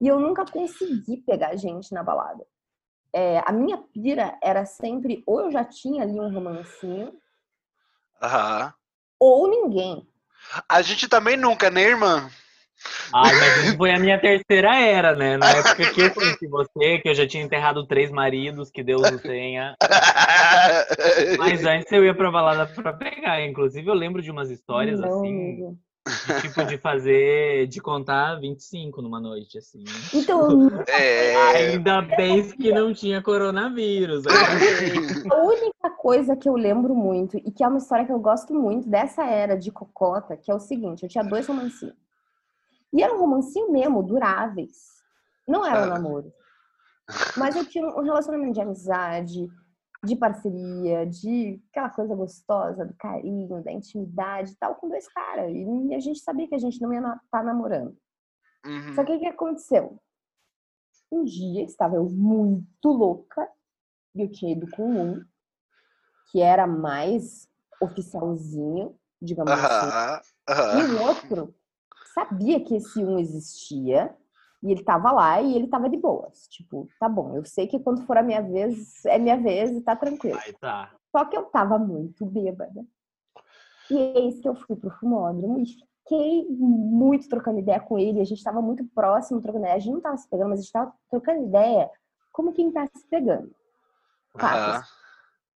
E 0.00 0.06
eu 0.06 0.20
nunca 0.20 0.44
consegui 0.44 1.18
pegar 1.18 1.56
gente 1.56 1.94
na 1.94 2.02
balada. 2.02 2.44
É, 3.18 3.42
a 3.46 3.50
minha 3.50 3.78
pira 3.78 4.38
era 4.42 4.66
sempre 4.66 5.24
ou 5.26 5.40
eu 5.40 5.50
já 5.50 5.64
tinha 5.64 6.02
ali 6.02 6.20
um 6.20 6.30
romancinho, 6.30 7.14
Aham. 8.20 8.74
ou 9.18 9.48
ninguém. 9.48 10.06
A 10.68 10.82
gente 10.82 11.08
também 11.08 11.34
nunca, 11.34 11.70
né, 11.70 11.80
irmã? 11.80 12.28
Ai, 13.14 13.34
mas 13.34 13.56
isso 13.64 13.76
foi 13.78 13.90
a 13.90 13.98
minha 13.98 14.20
terceira 14.20 14.76
era, 14.76 15.16
né? 15.16 15.38
Na 15.38 15.48
época 15.48 15.86
que 15.86 15.98
eu 16.02 16.14
conheci 16.14 16.46
você, 16.46 16.98
que 16.98 17.08
eu 17.08 17.14
já 17.14 17.26
tinha 17.26 17.42
enterrado 17.42 17.86
três 17.86 18.10
maridos, 18.10 18.70
que 18.70 18.82
Deus 18.82 19.10
o 19.10 19.18
tenha. 19.18 19.74
Mas 21.38 21.64
antes 21.64 21.90
eu 21.90 22.04
ia 22.04 22.14
pra 22.14 22.30
balada 22.30 22.66
pra 22.66 22.92
pegar. 22.92 23.40
Inclusive, 23.40 23.88
eu 23.88 23.94
lembro 23.94 24.20
de 24.20 24.30
umas 24.30 24.50
histórias 24.50 25.00
Não, 25.00 25.08
assim, 25.08 25.28
amigo. 25.28 25.78
De 26.06 26.40
tipo 26.42 26.64
de 26.64 26.78
fazer, 26.78 27.66
de 27.66 27.80
contar 27.80 28.36
25 28.36 29.02
numa 29.02 29.20
noite, 29.20 29.58
assim. 29.58 29.84
Então, 30.14 30.42
eu 30.42 30.56
nunca 30.56 30.84
É, 30.92 31.34
Ainda 31.56 32.00
bem 32.02 32.48
que 32.48 32.72
não 32.72 32.94
tinha 32.94 33.20
coronavírus. 33.20 34.24
ainda 34.26 34.38
bem. 35.24 35.30
A 35.32 35.36
única 35.44 35.90
coisa 35.98 36.36
que 36.36 36.48
eu 36.48 36.54
lembro 36.54 36.94
muito, 36.94 37.36
e 37.38 37.50
que 37.50 37.64
é 37.64 37.68
uma 37.68 37.78
história 37.78 38.06
que 38.06 38.12
eu 38.12 38.20
gosto 38.20 38.54
muito 38.54 38.88
dessa 38.88 39.24
era 39.24 39.56
de 39.56 39.70
cocota, 39.72 40.36
que 40.36 40.50
é 40.50 40.54
o 40.54 40.60
seguinte, 40.60 41.02
eu 41.02 41.08
tinha 41.08 41.24
dois 41.24 41.46
romancinhos. 41.46 41.94
E 42.92 43.02
eram 43.02 43.18
romancinho 43.18 43.70
mesmo, 43.72 44.02
duráveis. 44.02 44.96
Não 45.46 45.66
era 45.66 45.80
um 45.80 45.84
Ah. 45.84 45.86
namoro. 45.98 46.32
Mas 47.36 47.54
eu 47.56 47.64
tinha 47.64 47.86
um 47.86 48.02
relacionamento 48.02 48.52
de 48.54 48.60
amizade, 48.60 49.48
de 50.04 50.16
parceria, 50.16 51.06
de 51.06 51.60
aquela 51.70 51.90
coisa 51.90 52.14
gostosa, 52.14 52.84
do 52.84 52.94
carinho, 52.94 53.62
da 53.62 53.72
intimidade 53.72 54.52
e 54.52 54.56
tal, 54.56 54.74
com 54.76 54.88
dois 54.88 55.08
caras. 55.08 55.52
E 55.54 55.94
a 55.94 56.00
gente 56.00 56.20
sabia 56.20 56.48
que 56.48 56.54
a 56.54 56.58
gente 56.58 56.80
não 56.80 56.92
ia 56.92 57.00
estar 57.24 57.42
namorando. 57.42 57.96
uhum. 58.64 58.94
Só 58.94 59.04
que 59.04 59.12
o 59.12 59.18
que 59.18 59.26
aconteceu? 59.26 59.98
Um 61.10 61.24
dia 61.24 61.64
estava 61.64 61.96
eu 61.96 62.08
muito 62.08 62.88
louca 62.88 63.48
e 64.14 64.22
eu 64.22 64.30
tinha 64.30 64.52
ido 64.52 64.68
com 64.70 64.84
um 64.84 65.24
que 66.30 66.40
era 66.40 66.66
mais 66.66 67.48
oficialzinho, 67.80 68.98
digamos 69.22 69.52
assim. 69.52 69.86
Aham, 69.86 70.20
aham. 70.48 70.80
E 70.80 70.94
o 70.94 71.02
outro 71.02 71.54
sabia 72.12 72.60
que 72.64 72.76
esse 72.76 73.04
um 73.04 73.18
existia 73.18 74.16
e 74.66 74.72
ele 74.72 74.82
tava 74.82 75.12
lá 75.12 75.40
e 75.40 75.54
ele 75.54 75.68
tava 75.68 75.88
de 75.88 75.96
boas. 75.96 76.48
Tipo, 76.48 76.88
tá 76.98 77.08
bom, 77.08 77.36
eu 77.36 77.44
sei 77.44 77.68
que 77.68 77.78
quando 77.78 78.04
for 78.04 78.18
a 78.18 78.22
minha 78.22 78.42
vez, 78.42 79.04
é 79.04 79.16
minha 79.16 79.36
vez 79.36 79.70
e 79.70 79.80
tá 79.80 79.94
tranquilo. 79.94 80.38
Aí 80.44 80.52
tá. 80.54 80.92
Só 81.12 81.24
que 81.24 81.36
eu 81.36 81.44
tava 81.44 81.78
muito 81.78 82.26
bêbada. 82.26 82.84
E 83.88 83.94
eis 83.94 84.40
que 84.40 84.48
eu 84.48 84.56
fui 84.56 84.74
pro 84.74 84.90
fumódromo 84.90 85.60
e 85.60 85.66
fiquei 85.66 86.46
muito 86.50 87.28
trocando 87.28 87.60
ideia 87.60 87.78
com 87.78 87.96
ele. 87.96 88.20
A 88.20 88.24
gente 88.24 88.42
tava 88.42 88.60
muito 88.60 88.84
próximo 88.86 89.40
trocando 89.40 89.64
ideia. 89.64 89.76
A 89.76 89.78
gente 89.78 89.94
não 89.94 90.00
tava 90.00 90.16
se 90.16 90.28
pegando, 90.28 90.50
mas 90.50 90.58
a 90.58 90.62
gente 90.62 90.72
tava 90.72 90.92
trocando 91.08 91.44
ideia 91.44 91.88
como 92.32 92.52
quem 92.52 92.72
tá 92.72 92.88
se 92.92 93.06
pegando. 93.08 93.54
Aham. 94.34 94.72
Fatos. 94.72 94.88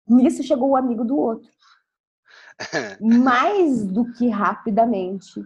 Nisso 0.09 0.43
chegou 0.45 0.71
o 0.71 0.77
amigo 0.77 1.05
do 1.05 1.19
outro. 1.19 1.51
Mais 3.01 3.87
do 3.87 4.13
que 4.13 4.29
rapidamente. 4.29 5.45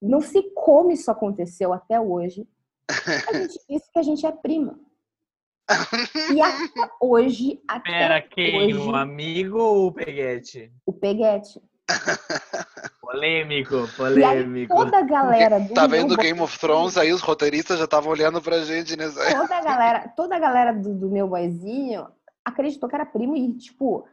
Não 0.00 0.20
sei 0.20 0.42
como 0.54 0.90
isso 0.90 1.10
aconteceu 1.10 1.72
até 1.72 2.00
hoje. 2.00 2.46
A 2.88 2.88
gente 3.36 3.58
disse 3.68 3.90
que 3.92 3.98
a 3.98 4.02
gente 4.02 4.24
é 4.26 4.32
prima. 4.32 4.78
E 6.32 6.40
até 6.42 6.90
hoje, 7.00 7.60
até 7.68 7.90
Pera, 7.90 8.22
quem? 8.22 8.74
hoje, 8.76 8.88
O 8.88 8.94
amigo 8.96 9.58
ou 9.58 9.86
o 9.88 9.92
peguete? 9.92 10.72
o 10.86 10.92
Peguete. 10.92 11.60
Polêmico, 13.00 13.74
E 13.74 13.80
aí 13.80 13.96
polêmico. 13.96 14.74
toda 14.76 14.98
a 14.98 15.02
galera 15.02 15.58
do 15.60 15.74
Tá 15.74 15.86
vendo 15.86 16.16
Game 16.16 16.40
of 16.40 16.58
Thrones? 16.58 16.96
Aí 16.96 17.12
os 17.12 17.20
roteiristas 17.20 17.78
já 17.78 17.84
estavam 17.84 18.10
olhando 18.12 18.40
pra 18.40 18.60
gente 18.64 18.96
nessa. 18.96 19.20
toda 19.36 19.56
a 19.56 19.62
galera, 19.62 20.08
toda 20.16 20.36
a 20.36 20.38
galera 20.38 20.72
do, 20.72 20.94
do 20.94 21.10
meu 21.10 21.26
boizinho 21.28 22.06
acreditou 22.44 22.88
que 22.88 22.94
era 22.94 23.04
primo 23.06 23.36
e 23.36 23.52
tipo, 23.56 24.06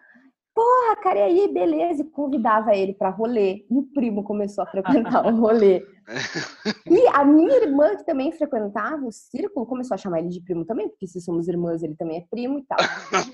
porra, 0.57 0.95
cara, 1.03 1.19
e 1.19 1.21
aí, 1.21 1.53
beleza, 1.53 2.01
e 2.01 2.09
convidava 2.09 2.75
ele 2.75 2.91
pra 2.91 3.11
rolê. 3.11 3.63
E 3.69 3.77
o 3.77 3.83
primo 3.83 4.23
começou 4.23 4.63
a 4.63 4.67
frequentar 4.67 5.23
o 5.23 5.35
rolê. 5.39 5.85
E 6.89 7.05
a 7.07 7.25
minha 7.25 7.53
irmã, 7.57 7.97
que 7.97 8.05
também 8.05 8.31
frequentava 8.31 9.05
o 9.05 9.11
círculo, 9.11 9.65
começou 9.65 9.93
a 9.93 9.97
chamar 9.97 10.19
ele 10.19 10.29
de 10.29 10.39
primo 10.39 10.63
também, 10.63 10.87
porque 10.87 11.05
se 11.05 11.19
somos 11.19 11.49
irmãs, 11.49 11.83
ele 11.83 11.95
também 11.95 12.19
é 12.19 12.25
primo 12.31 12.59
e 12.59 12.63
tal. 12.63 12.77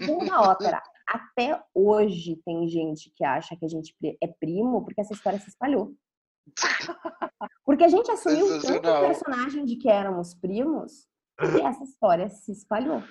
Uma 0.09 0.49
ópera. 0.49 0.81
Até 1.07 1.61
hoje 1.71 2.41
tem 2.43 2.67
gente 2.67 3.11
que 3.15 3.23
acha 3.23 3.55
que 3.55 3.63
a 3.63 3.67
gente 3.67 3.95
é 4.19 4.27
primo 4.27 4.83
porque 4.83 5.01
essa 5.01 5.13
história 5.13 5.37
se 5.37 5.49
espalhou. 5.49 5.93
Porque 7.63 7.83
a 7.83 7.89
gente 7.89 8.09
assumiu 8.09 8.59
tanto 8.59 8.89
o 8.89 9.01
personagem 9.01 9.65
de 9.65 9.75
que 9.75 9.87
éramos 9.87 10.33
primos 10.33 11.07
que 11.37 11.61
essa 11.61 11.83
história 11.83 12.27
se 12.27 12.51
espalhou. 12.51 13.03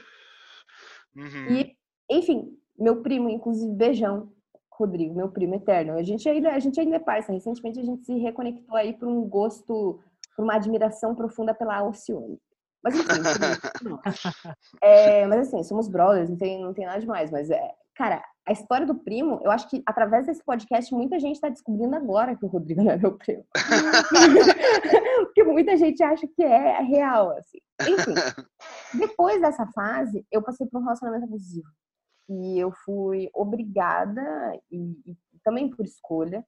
Uhum. 1.15 1.53
E, 1.53 1.77
enfim, 2.11 2.59
meu 2.79 3.03
primo, 3.03 3.29
inclusive, 3.29 3.73
beijão, 3.73 4.31
Rodrigo, 4.71 5.15
meu 5.15 5.29
primo 5.29 5.55
eterno. 5.55 5.93
A 5.93 6.03
gente 6.03 6.29
ainda, 6.29 6.51
a 6.51 6.59
gente 6.59 6.81
ainda 6.81 6.97
é 6.97 7.01
parça. 7.01 7.33
Recentemente 7.33 7.79
a 7.79 7.85
gente 7.85 8.05
se 8.05 8.19
reconectou 8.19 8.77
aí 8.77 8.93
por 8.93 9.07
um 9.07 9.23
gosto, 9.23 10.01
por 10.37 10.43
uma 10.43 10.55
admiração 10.55 11.15
profunda 11.15 11.55
pela 11.55 11.77
Alcione. 11.77 12.39
Mas 12.83 12.95
enfim. 12.97 13.07
É, 14.83 15.27
mas 15.27 15.49
assim, 15.49 15.63
somos 15.63 15.89
brothers, 15.89 16.29
não 16.29 16.37
tem, 16.37 16.61
não 16.61 16.75
tem 16.75 16.87
nada 16.87 17.01
demais. 17.01 17.31
Mas, 17.31 17.51
é, 17.51 17.61
cara, 17.95 18.23
a 18.47 18.53
história 18.53 18.87
do 18.87 18.97
primo, 18.97 19.41
eu 19.45 19.51
acho 19.51 19.69
que 19.69 19.83
através 19.87 20.27
desse 20.27 20.43
podcast 20.45 20.93
muita 20.93 21.19
gente 21.21 21.37
está 21.37 21.49
descobrindo 21.49 21.95
agora 21.95 22.35
que 22.35 22.45
o 22.45 22.49
Rodrigo 22.49 22.83
não 22.83 22.91
é 22.91 22.97
meu 22.97 23.17
primo. 23.17 23.45
Porque 25.27 25.45
muita 25.45 25.77
gente 25.77 26.03
acha 26.03 26.27
que 26.27 26.43
é 26.43 26.81
real, 26.81 27.31
assim. 27.37 27.59
Enfim, 27.83 28.15
depois 28.99 29.41
dessa 29.41 29.67
fase, 29.69 30.27
eu 30.31 30.43
passei 30.43 30.67
por 30.67 30.81
um 30.81 30.85
relacionamento 30.85 31.25
abusivo. 31.25 31.69
E 32.29 32.59
eu 32.59 32.71
fui 32.73 33.31
obrigada, 33.35 34.23
e, 34.71 34.97
e 35.07 35.17
também 35.45 35.69
por 35.69 35.85
escolha, 35.85 36.45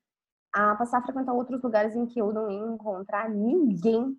a 0.55 0.74
passar 0.76 0.98
a 0.98 1.02
frequentar 1.02 1.32
outros 1.32 1.62
lugares 1.62 1.96
em 1.96 2.06
que 2.06 2.20
eu 2.20 2.32
não 2.32 2.51
ia 2.51 2.74
encontrar 2.74 3.28
ninguém 3.28 4.16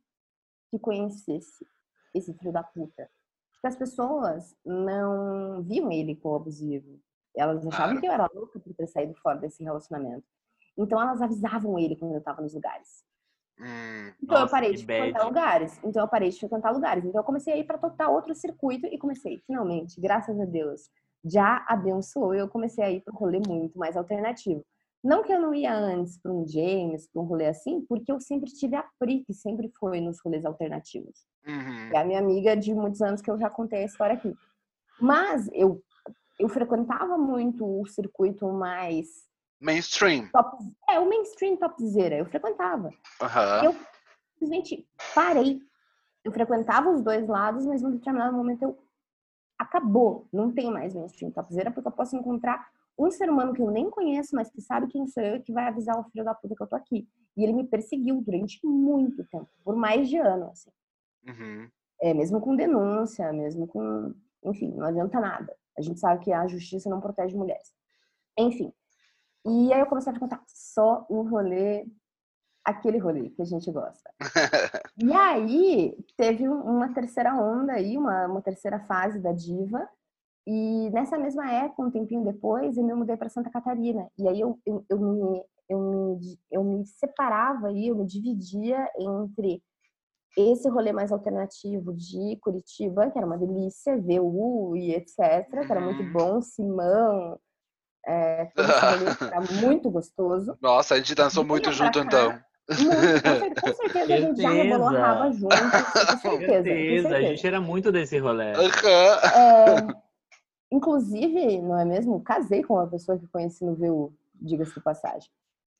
que 0.70 0.78
conhecesse 0.78 1.66
esse 2.14 2.34
filho 2.34 2.52
da 2.52 2.62
puta. 2.64 3.10
Porque 3.54 3.68
as 3.68 3.76
pessoas 3.76 4.56
não 4.66 5.62
viam 5.64 5.92
ele 5.92 6.16
como 6.16 6.36
abusivo. 6.36 7.00
Elas 7.36 7.66
achavam 7.66 7.86
Claro. 7.88 8.02
que 8.02 8.08
eu 8.08 8.12
era 8.12 8.30
louca 8.34 8.60
por 8.60 8.74
ter 8.74 8.88
saído 8.88 9.14
fora 9.16 9.40
desse 9.40 9.64
relacionamento. 9.64 10.26
Então 10.78 11.02
elas 11.02 11.22
avisavam 11.22 11.80
ele 11.80 11.96
quando 11.96 12.14
eu 12.16 12.22
tava 12.22 12.42
nos 12.42 12.54
lugares. 12.54 13.04
Hum, 13.58 14.12
Então 14.22 14.38
eu 14.38 14.42
Nossa, 14.42 14.52
parei 14.52 14.72
que 14.72 14.78
de 14.78 14.86
frequentar 14.86 15.26
lugares. 15.26 15.80
Então 15.84 16.04
eu 16.04 16.08
parei 16.08 16.30
de 16.30 16.40
frequentar 16.40 16.72
lugares. 16.72 17.06
Então 17.06 17.20
eu 17.22 17.26
comecei 17.26 17.54
a 17.54 17.58
ir 17.58 17.64
para 17.64 17.78
total 17.78 18.14
outro 18.14 18.36
circuito 18.36 18.86
e 18.88 18.98
comecei, 18.98 19.38
finalmente, 19.48 20.00
graças 20.02 20.38
a 20.40 20.46
Deus, 20.46 20.90
já 21.26 21.66
abençoou. 21.68 22.34
Eu 22.34 22.48
comecei 22.48 22.84
a 22.84 22.92
ir 22.92 23.02
para 23.02 23.14
um 23.14 23.18
rolê 23.18 23.40
muito 23.40 23.78
mais 23.78 23.98
alternativo. 23.98 24.64
Não 25.04 25.22
que 25.24 25.32
eu 25.32 25.40
não 25.40 25.54
ia 25.54 25.74
antes 25.74 26.18
para 26.20 26.32
um 26.32 26.48
James, 26.48 27.08
para 27.12 27.22
um 27.22 27.26
rolê 27.26 27.48
assim, 27.48 27.82
porque 27.88 28.12
eu 28.12 28.20
sempre 28.20 28.52
tive 28.52 28.76
a 28.76 28.86
Pri, 29.00 29.24
que 29.26 29.34
sempre 29.34 29.72
foi 29.80 30.02
nos 30.02 30.20
rolês 30.24 30.46
alternativos. 30.46 31.26
uhum. 31.48 31.90
É 31.94 31.98
a 31.98 32.04
minha 32.06 32.20
amiga 32.20 32.56
de 32.58 32.74
muitos 32.74 33.02
anos 33.02 33.22
que 33.22 33.30
eu 33.30 33.38
já 33.38 33.50
contei 33.50 33.84
a 33.84 33.86
história 33.86 34.16
aqui. 34.16 34.36
Mas 35.00 35.48
eu, 35.54 35.84
eu 36.40 36.50
frequentava 36.50 37.18
muito 37.18 37.64
o 37.82 37.86
circuito 37.86 38.48
mais 38.52 39.08
Mainstream. 39.62 40.28
top, 40.32 40.58
é 40.90 41.00
o 41.00 41.08
mainstream 41.08 41.56
topzera. 41.58 42.18
Eu 42.18 42.26
frequentava 42.26 42.90
Aham. 43.22 43.64
Eu- 43.66 43.76
simplesmente 44.34 44.88
parei. 45.14 45.60
Eu 46.24 46.32
frequentava 46.32 46.90
os 46.90 47.02
dois 47.04 47.28
lados, 47.28 47.66
mas 47.66 47.82
num 47.82 47.92
determinado 47.92 48.36
momento 48.36 48.64
eu 48.64 48.78
acabou. 49.58 50.28
Não 50.32 50.52
tem 50.52 50.72
mais 50.72 50.94
mainstream 50.94 51.32
topzera, 51.32 51.72
porque 51.72 51.88
eu 51.88 51.92
posso 51.92 52.16
encontrar 52.16 52.70
um 52.98 53.12
ser 53.12 53.30
humano 53.30 53.54
que 53.54 53.62
eu 53.62 53.70
nem 53.72 53.90
conheço, 53.90 54.36
mas 54.36 54.50
que 54.50 54.62
sabe 54.62 54.88
quem 54.88 55.06
sou 55.08 55.22
eu 55.22 55.36
e 55.38 55.42
que 55.42 55.52
vai 55.52 55.68
avisar 55.68 56.00
o 56.00 56.04
filho 56.06 56.24
da 56.24 56.34
puta 56.34 56.56
que 56.56 56.64
eu 56.64 56.68
tô 56.68 56.76
aqui. 56.76 57.08
E 57.36 57.44
ele 57.44 57.54
me 57.54 57.66
perseguiu 57.66 58.22
durante 58.22 58.60
muito 58.66 59.24
tempo, 59.26 59.50
por 59.64 59.76
mais 59.76 60.08
de 60.08 60.18
ano, 60.18 60.50
assim. 60.52 60.72
Uhum. 61.28 61.70
É, 62.02 62.14
mesmo 62.14 62.40
com 62.40 62.56
denúncia, 62.56 63.32
mesmo 63.34 63.68
com. 63.68 64.14
Enfim, 64.44 64.74
não 64.74 64.86
adianta 64.86 65.20
nada. 65.20 65.56
A 65.78 65.82
gente 65.82 66.00
sabe 66.00 66.24
que 66.24 66.32
a 66.32 66.48
justiça 66.48 66.90
não 66.90 67.02
protege 67.02 67.36
mulheres. 67.36 67.74
Enfim. 68.38 68.72
E 69.46 69.74
aí 69.74 69.80
eu 69.80 69.86
comecei 69.86 70.12
a 70.12 70.14
frequentar 70.14 70.44
só 70.48 71.06
um 71.10 71.22
rolê, 71.22 71.86
aquele 72.66 72.98
rolê 72.98 73.30
que 73.30 73.42
a 73.42 73.46
gente 73.46 73.72
gosta. 73.72 74.10
E 74.98 75.12
aí 75.14 75.94
teve 76.18 76.48
um- 76.48 76.62
uma 76.62 76.94
terceira 76.94 77.36
onda 77.36 77.74
aí, 77.74 77.98
uma, 77.98 78.28
uma 78.28 78.42
terceira 78.42 78.80
fase 78.88 79.20
da 79.20 79.34
diva. 79.34 79.88
E 80.48 80.90
nessa 80.92 81.18
mesma 81.18 81.52
época, 81.52 81.82
um 81.84 81.92
tempinho 81.92 82.24
depois, 82.24 82.78
eu 82.78 82.84
me 82.84 82.94
mudei 82.94 83.18
para 83.18 83.28
Santa 83.30 83.50
Catarina. 83.50 84.08
E 84.18 84.26
aí 84.28 84.40
eu, 84.40 84.58
eu, 84.66 84.86
eu 84.90 84.98
me 85.00 85.44
eu 85.68 85.80
me, 85.80 86.40
eu 86.52 86.64
me 86.64 86.86
separava 86.86 87.68
aí, 87.68 87.88
eu 87.88 87.96
me 87.96 88.06
dividia 88.06 88.88
entre 88.98 89.62
esse 90.38 90.70
rolê 90.70 90.94
mais 90.94 91.12
alternativo 91.12 91.92
de 91.94 92.38
Curitiba, 92.40 93.10
que 93.10 93.18
era 93.18 93.26
uma 93.28 93.38
delícia, 93.38 93.98
VU 93.98 94.76
e 94.78 94.94
etc, 94.94 95.18
que 95.66 95.72
era 95.72 95.82
muito 95.82 96.04
Uhum. 96.04 96.12
bom, 96.12 96.42
Simão, 96.42 97.40
é, 98.06 98.46
que 98.46 98.62
era 98.62 99.42
muito 99.62 99.90
gostoso. 99.90 100.56
Nossa, 100.62 100.94
a 100.94 100.98
gente 100.98 101.16
dançou 101.16 101.44
muito 101.44 101.72
junto 101.72 102.00
cá. 102.00 102.06
então. 102.06 102.40
Muito, 102.68 103.22
com 103.22 103.30
cer- 103.40 103.62
com 103.62 103.74
certeza 103.76 104.14
a 104.14 104.18
gente 104.22 104.42
já 104.42 104.50
rebolou 104.50 104.88
raba 104.90 105.32
junto, 105.32 105.56
com 105.56 106.18
certeza, 106.18 106.22
com 106.22 106.40
Certeza, 106.40 107.16
a 107.16 107.22
gente 107.22 107.48
era 107.48 107.62
muito 107.62 107.92
desse 107.92 108.18
rolê. 108.18 108.54
É, 108.54 109.88
inclusive, 110.72 111.62
não 111.62 111.80
é 111.80 111.86
mesmo? 111.86 112.22
Casei 112.22 112.64
com 112.64 112.76
uma 112.76 112.88
pessoa 112.88 113.18
que 113.18 113.28
conheci 113.28 113.64
no 113.64 113.76
VU, 113.76 114.14
diga-se 114.34 114.74
de 114.74 114.82
passagem. 114.82 115.30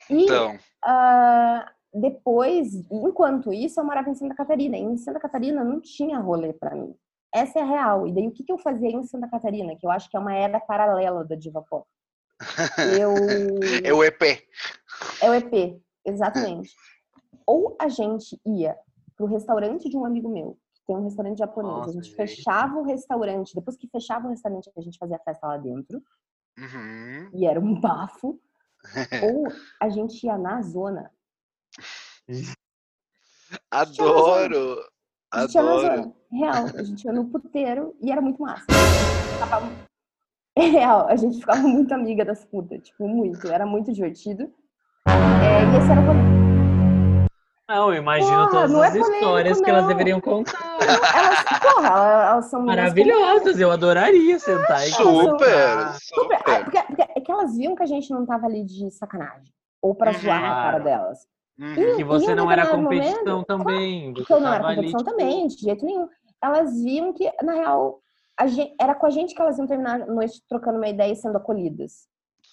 E 0.10 0.24
Então, 0.24 0.58
ah, 0.84 1.72
depois, 1.94 2.74
enquanto 2.92 3.52
isso, 3.54 3.80
eu 3.80 3.84
morava 3.86 4.10
em 4.10 4.16
Santa 4.16 4.36
Catarina. 4.36 4.78
E 4.78 4.82
em 4.82 4.98
Santa 4.98 5.20
Catarina 5.20 5.64
não 5.64 5.80
tinha 5.82 6.20
rolê 6.20 6.54
pra 6.54 6.76
mim. 6.76 6.94
Essa 7.34 7.60
é 7.60 7.62
a 7.62 7.66
real. 7.66 8.08
E 8.08 8.14
daí, 8.14 8.28
o 8.28 8.32
que, 8.32 8.44
que 8.44 8.52
eu 8.52 8.58
fazia 8.58 8.90
em 8.90 9.04
Santa 9.04 9.28
Catarina? 9.30 9.76
Que 9.76 9.86
eu 9.86 9.92
acho 9.92 10.10
que 10.10 10.16
é 10.16 10.20
uma 10.20 10.34
era 10.36 10.60
paralela 10.60 11.24
da 11.26 11.36
Diva 11.36 11.62
Pop. 11.68 11.86
Eu... 13.00 13.14
é 13.84 13.94
o 13.94 14.04
EP. 14.04 14.22
É 15.22 15.30
o 15.30 15.34
EP, 15.34 15.82
exatamente. 16.06 16.74
Ou 17.46 17.76
a 17.80 17.88
gente 17.90 18.40
ia 18.46 18.78
pro 19.16 19.26
restaurante 19.26 19.90
de 19.90 19.98
um 19.98 20.06
amigo 20.06 20.30
meu, 20.30 20.58
que 20.74 20.82
tem 20.86 20.96
um 20.96 21.04
restaurante 21.04 21.38
japonês. 21.40 21.74
Nossa, 21.76 21.90
a 21.90 21.94
gente 21.94 22.16
fechava 22.16 22.78
o 22.78 22.84
restaurante. 22.84 23.56
Depois 23.56 23.78
que 23.78 23.88
fechava 23.88 24.28
o 24.28 24.30
restaurante, 24.30 24.72
a 24.76 24.82
gente 24.82 24.98
fazia 24.98 25.20
festa 25.20 25.48
lá 25.48 25.58
dentro. 25.58 26.02
Uhum. 26.58 27.30
E 27.34 27.46
era 27.46 27.60
um 27.60 27.80
bafo. 27.80 28.40
Ou 29.24 29.44
a 29.82 29.90
gente 29.90 30.26
ia 30.26 30.38
na 30.38 30.62
zona. 30.62 31.12
Adoro. 33.72 34.78
A 35.32 35.42
gente 35.42 35.56
ia 35.56 35.64
na 35.64 35.72
Adoro. 35.72 35.96
zona. 36.04 36.16
Real. 36.32 36.66
A 36.76 36.84
gente 36.84 37.04
ia 37.06 37.14
no 37.14 37.30
puteiro 37.30 37.96
e 38.02 38.12
era 38.12 38.22
muito 38.22 38.42
massa. 38.42 38.66
Ficava- 39.32 39.86
Real, 40.58 41.08
a 41.10 41.16
gente 41.18 41.40
ficava 41.40 41.68
muito 41.68 41.94
amiga 41.94 42.24
das 42.24 42.46
putas. 42.46 42.82
Tipo, 42.82 43.08
muito. 43.08 43.48
Era 43.48 43.66
muito 43.66 43.92
divertido. 43.92 44.54
É, 45.08 45.64
e 45.64 45.78
esse 45.78 45.92
era 45.92 46.02
o 46.02 46.06
rolê. 46.06 46.20
Não, 47.68 47.92
eu 47.94 48.00
imagino 48.02 48.32
Porra, 48.48 48.50
todas 48.52 48.72
é 48.74 48.76
as 48.88 48.92
polêmico, 48.94 49.14
histórias 49.16 49.62
que 49.62 49.70
elas 49.70 49.88
deveriam 49.88 50.22
contar. 50.22 50.78
Elas, 50.82 51.44
porra, 51.62 51.88
elas 52.30 52.46
são 52.46 52.62
Maravilhosas, 52.64 53.60
eu 53.60 53.72
adoraria 53.72 54.38
sentar 54.40 54.84
e 54.88 54.92
Super. 54.92 55.24
Super. 55.24 55.94
super. 56.02 56.38
Ah, 56.46 56.60
Porque, 56.64 56.82
porque 56.84 57.02
é 57.16 57.22
que 57.22 57.32
elas 57.32 57.58
viam 57.58 57.76
que 57.76 57.82
a 57.84 57.88
gente 57.88 58.12
não 58.12 58.26
tava 58.26 58.46
ali 58.46 58.64
de 58.64 58.90
sacanagem. 58.92 59.52
Ou 59.82 59.96
pra 59.96 60.12
Uhum. 60.12 60.18
zoar 60.20 60.42
na 60.42 60.48
cara 60.50 60.70
Claro. 60.80 60.84
delas. 60.84 61.20
Uhum. 61.60 61.96
Que 61.96 62.04
você 62.04 62.32
um 62.34 62.36
não 62.36 62.52
era 62.52 62.68
competição 62.68 63.24
momento, 63.26 63.46
também. 63.46 64.10
Você 64.14 64.14
Porque 64.20 64.34
eu 64.34 64.40
não 64.42 64.48
era 64.50 64.58
tava 64.58 64.68
ali, 64.68 64.76
competição 64.78 65.00
tipo, 65.00 65.12
também, 65.12 65.48
de 65.48 65.56
jeito 65.58 65.86
nenhum. 65.86 66.08
Elas 66.44 66.84
viam 66.84 67.14
que, 67.14 67.32
na 67.42 67.54
real, 67.54 68.00
a 68.38 68.46
gen- 68.46 68.76
era 68.80 68.94
com 68.94 69.06
a 69.06 69.10
gente 69.10 69.34
que 69.34 69.42
elas 69.42 69.58
iam 69.58 69.66
terminar 69.66 70.02
a 70.02 70.06
noite 70.06 70.42
trocando 70.50 70.78
uma 70.78 70.88
ideia 70.88 71.12
e 71.12 71.16
sendo 71.16 71.38
acolhidas. 71.38 72.08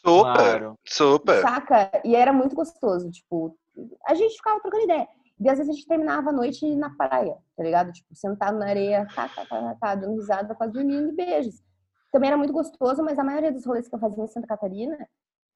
Super, 0.05 0.23
Claro. 0.23 0.79
super. 0.87 1.41
Saca? 1.43 2.03
E 2.05 2.15
era 2.17 2.33
muito 2.33 2.55
gostoso. 2.57 3.11
Tipo, 3.11 3.57
a 4.07 4.15
gente 4.15 4.37
ficava 4.37 4.61
trocando 4.61 4.85
ideia. 4.85 5.09
E 5.41 5.49
às 5.49 5.59
vezes 5.59 5.71
a 5.71 5.75
gente 5.75 5.87
terminava 5.87 6.31
a 6.31 6.33
noite 6.33 6.75
na 6.77 6.91
praia, 6.91 7.37
tá 7.57 7.63
ligado? 7.63 7.93
Tipo, 7.93 8.15
sentado 8.15 8.59
na 8.59 8.67
areia, 8.69 9.07
tá, 9.15 9.29
tá, 9.29 9.45
tá, 9.45 9.61
tá, 9.61 9.77
tá, 9.81 9.95
dando 9.95 10.15
risada, 10.15 10.55
quase 10.55 10.73
dormindo 10.73 11.09
e 11.09 11.13
beijos. 11.17 11.63
Também 12.13 12.29
era 12.29 12.37
muito 12.37 12.53
gostoso, 12.53 13.03
mas 13.03 13.19
a 13.19 13.25
maioria 13.25 13.51
dos 13.51 13.65
rolês 13.65 13.89
que 13.89 13.95
eu 13.95 13.99
fazia 13.99 14.23
em 14.23 14.29
Santa 14.29 14.47
Catarina 14.47 14.97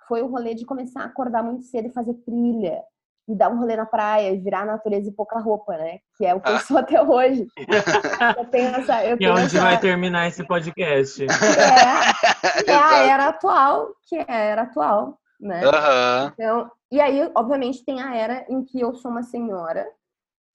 foi 0.08 0.22
o 0.22 0.26
rolê 0.26 0.54
de 0.54 0.64
começar 0.64 1.02
a 1.02 1.06
acordar 1.06 1.42
muito 1.42 1.64
cedo 1.64 1.88
e 1.88 1.92
fazer 1.92 2.14
trilha. 2.14 2.82
E 3.28 3.34
dar 3.34 3.48
um 3.50 3.58
rolê 3.58 3.74
na 3.76 3.84
praia 3.86 4.30
e 4.30 4.38
virar 4.38 4.60
a 4.60 4.66
natureza 4.66 5.08
e 5.08 5.12
pouca 5.12 5.38
roupa, 5.40 5.76
né? 5.76 5.98
Que 6.16 6.24
é 6.24 6.34
o 6.34 6.40
que 6.40 6.48
eu 6.48 6.56
Ah. 6.56 6.60
sou 6.60 6.78
até 6.78 7.02
hoje. 7.02 7.46
Eu 8.38 8.44
tenho 8.46 8.68
essa. 8.76 9.04
Eu 9.04 9.16
E 9.16 9.18
tenho 9.18 9.32
onde 9.32 9.42
essa... 9.46 9.60
vai 9.60 9.80
terminar 9.80 10.28
esse 10.28 10.46
podcast? 10.46 11.24
É, 11.24 12.70
é 12.70 12.74
a 12.74 12.98
era 12.98 13.28
atual, 13.28 13.88
que 14.08 14.16
é 14.16 14.24
a 14.28 14.34
era 14.36 14.62
atual, 14.62 15.18
né? 15.40 15.64
Aham. 15.64 16.32
Então, 16.34 16.70
e 16.90 17.00
aí, 17.00 17.30
obviamente, 17.34 17.84
tem 17.84 18.00
a 18.00 18.14
era 18.14 18.46
em 18.48 18.64
que 18.64 18.80
eu 18.80 18.94
sou 18.94 19.10
uma 19.10 19.24
senhora 19.24 19.84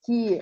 que, 0.06 0.40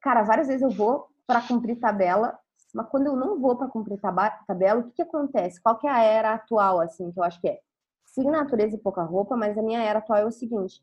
cara, 0.00 0.22
várias 0.22 0.46
vezes 0.46 0.62
eu 0.62 0.70
vou 0.70 1.08
para 1.26 1.40
cumprir 1.42 1.76
tabela, 1.76 2.38
mas 2.72 2.86
quando 2.88 3.06
eu 3.08 3.16
não 3.16 3.40
vou 3.40 3.56
para 3.56 3.66
cumprir 3.66 3.98
tabela, 4.46 4.80
o 4.80 4.84
que, 4.84 4.92
que 4.92 5.02
acontece? 5.02 5.60
Qual 5.60 5.76
que 5.76 5.86
é 5.86 5.90
a 5.90 6.02
era 6.02 6.32
atual, 6.34 6.80
assim, 6.80 7.10
que 7.10 7.18
eu 7.18 7.24
acho 7.24 7.40
que 7.40 7.48
é? 7.48 7.58
Sim, 8.06 8.30
natureza 8.30 8.76
e 8.76 8.78
pouca 8.78 9.02
roupa, 9.02 9.36
mas 9.36 9.58
a 9.58 9.62
minha 9.62 9.82
era 9.82 9.98
atual 9.98 10.18
é 10.20 10.24
o 10.24 10.30
seguinte: 10.30 10.80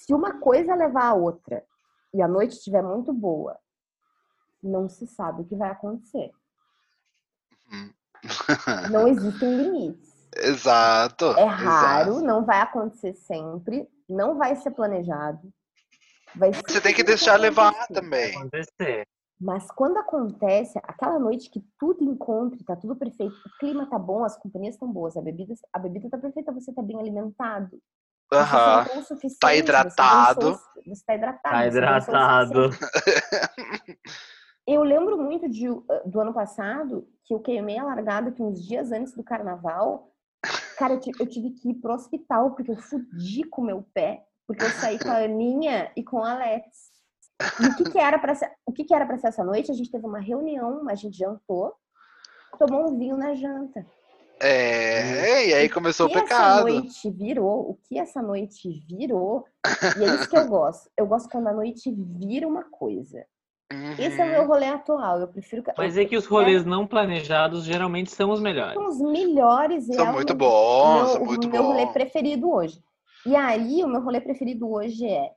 se 0.00 0.14
uma 0.14 0.40
coisa 0.40 0.74
levar 0.74 1.04
a 1.04 1.14
outra 1.14 1.62
e 2.14 2.22
a 2.22 2.28
noite 2.28 2.52
estiver 2.52 2.82
muito 2.82 3.12
boa, 3.12 3.58
não 4.62 4.88
se 4.88 5.06
sabe 5.06 5.42
o 5.42 5.44
que 5.44 5.54
vai 5.54 5.70
acontecer. 5.70 6.30
Não 8.90 9.06
existem 9.08 9.56
limites. 9.56 10.10
Exato. 10.36 11.26
É 11.38 11.44
raro, 11.44 12.10
exato. 12.12 12.26
não 12.26 12.44
vai 12.44 12.60
acontecer 12.60 13.14
sempre, 13.14 13.88
não 14.08 14.38
vai 14.38 14.56
ser 14.56 14.70
planejado. 14.70 15.52
Vai 16.34 16.52
Você 16.52 16.80
tem 16.80 16.94
que 16.94 17.02
deixar 17.02 17.38
levar 17.38 17.72
também. 17.88 18.34
Acontecer. 18.36 19.06
Mas 19.38 19.70
quando 19.70 19.98
acontece, 19.98 20.78
aquela 20.82 21.18
noite 21.18 21.50
que 21.50 21.64
tudo 21.78 22.04
encontra, 22.04 22.58
tá 22.64 22.76
tudo 22.76 22.94
perfeito, 22.96 23.34
o 23.34 23.58
clima 23.58 23.88
tá 23.88 23.98
bom, 23.98 24.24
as 24.24 24.36
companhias 24.36 24.74
estão 24.74 24.90
boas, 24.90 25.16
a 25.16 25.22
bebida, 25.22 25.54
a 25.72 25.78
bebida 25.78 26.10
tá 26.10 26.18
perfeita, 26.18 26.52
você 26.52 26.72
tá 26.72 26.82
bem 26.82 26.98
alimentado. 26.98 27.80
Aham. 28.32 28.84
suficiente, 29.02 29.38
Tá 29.40 29.54
hidratado. 29.54 30.50
o- 30.52 30.60
Você 30.86 31.04
tá 31.04 31.14
hidratado. 31.14 31.54
Tá 31.54 31.66
hidratado. 31.66 32.70
Eu 34.66 34.82
lembro 34.82 35.18
muito 35.18 35.48
de, 35.48 35.66
do 36.06 36.20
ano 36.20 36.32
passado, 36.32 37.08
que 37.24 37.34
eu 37.34 37.40
queimei 37.40 37.78
a 37.78 37.84
largada 37.84 38.30
que 38.30 38.42
uns 38.42 38.64
dias 38.66 38.92
antes 38.92 39.12
do 39.14 39.24
carnaval. 39.24 40.12
Cara, 40.78 40.94
eu, 40.94 41.00
eu 41.18 41.26
tive 41.26 41.50
que 41.50 41.70
ir 41.70 41.74
pro 41.74 41.92
hospital, 41.94 42.52
porque 42.52 42.70
eu 42.70 42.76
fudi 42.76 43.42
com 43.44 43.62
o 43.62 43.64
meu 43.64 43.82
pé, 43.92 44.24
porque 44.46 44.64
eu 44.64 44.70
saí 44.70 44.98
com 44.98 45.10
a 45.10 45.16
Aninha 45.24 45.90
e 45.96 46.02
com 46.04 46.22
a 46.22 46.32
Alex. 46.32 46.90
E 47.58 47.66
o 47.66 47.74
que, 47.76 47.84
que 47.84 47.98
era 47.98 48.18
para 48.18 48.34
ser, 48.34 48.52
o 48.66 48.72
que, 48.72 48.84
que 48.84 48.94
era 48.94 49.06
para 49.06 49.18
ser 49.18 49.28
essa 49.28 49.42
noite? 49.44 49.70
A 49.70 49.74
gente 49.74 49.90
teve 49.90 50.06
uma 50.06 50.20
reunião, 50.20 50.88
a 50.88 50.94
gente 50.94 51.16
jantou, 51.18 51.74
tomou 52.58 52.90
um 52.90 52.98
vinho 52.98 53.16
na 53.16 53.34
janta. 53.34 53.84
É, 54.42 55.46
e 55.48 55.54
aí 55.54 55.68
começou 55.68 56.06
o 56.06 56.08
que 56.10 56.16
essa 56.16 56.24
pecado. 56.26 56.62
noite 56.68 57.10
virou, 57.10 57.70
o 57.70 57.78
que 57.84 57.98
essa 57.98 58.22
noite 58.22 58.84
virou, 58.88 59.44
e 59.98 60.02
é 60.04 60.14
isso 60.14 60.28
que 60.30 60.36
eu 60.38 60.48
gosto. 60.48 60.90
Eu 60.96 61.06
gosto 61.06 61.28
quando 61.28 61.48
a 61.48 61.52
noite 61.52 61.94
vira 61.94 62.48
uma 62.48 62.64
coisa. 62.64 63.24
Esse 63.98 64.20
é 64.20 64.24
o 64.24 64.26
Uhum. 64.26 64.32
meu 64.32 64.46
rolê 64.48 64.66
atual. 64.66 65.20
Eu 65.20 65.28
prefiro 65.28 65.62
que. 65.62 65.72
Mas 65.78 65.96
eu- 65.96 66.02
é 66.02 66.06
que 66.06 66.16
os 66.16 66.26
rolês 66.26 66.64
não 66.64 66.86
planejados 66.86 67.62
geralmente 67.64 68.10
são 68.10 68.30
os 68.30 68.40
melhores. 68.40 68.74
são 68.74 68.88
os 68.88 68.98
melhores 69.00 69.86
São 69.86 70.06
é 70.06 70.10
o 70.10 70.12
muito 70.12 70.34
meu- 70.36 70.48
bons, 70.48 70.96
meu, 70.96 71.06
são 71.12 71.24
muito 71.24 71.46
o 71.46 71.50
meu 71.50 71.62
rolê 71.62 71.84
bons. 71.86 71.92
preferido 71.92 72.50
hoje. 72.50 72.82
E 73.26 73.36
aí, 73.36 73.84
o 73.84 73.88
meu 73.88 74.00
rolê 74.00 74.20
preferido 74.20 74.68
hoje 74.72 75.06
é 75.06 75.30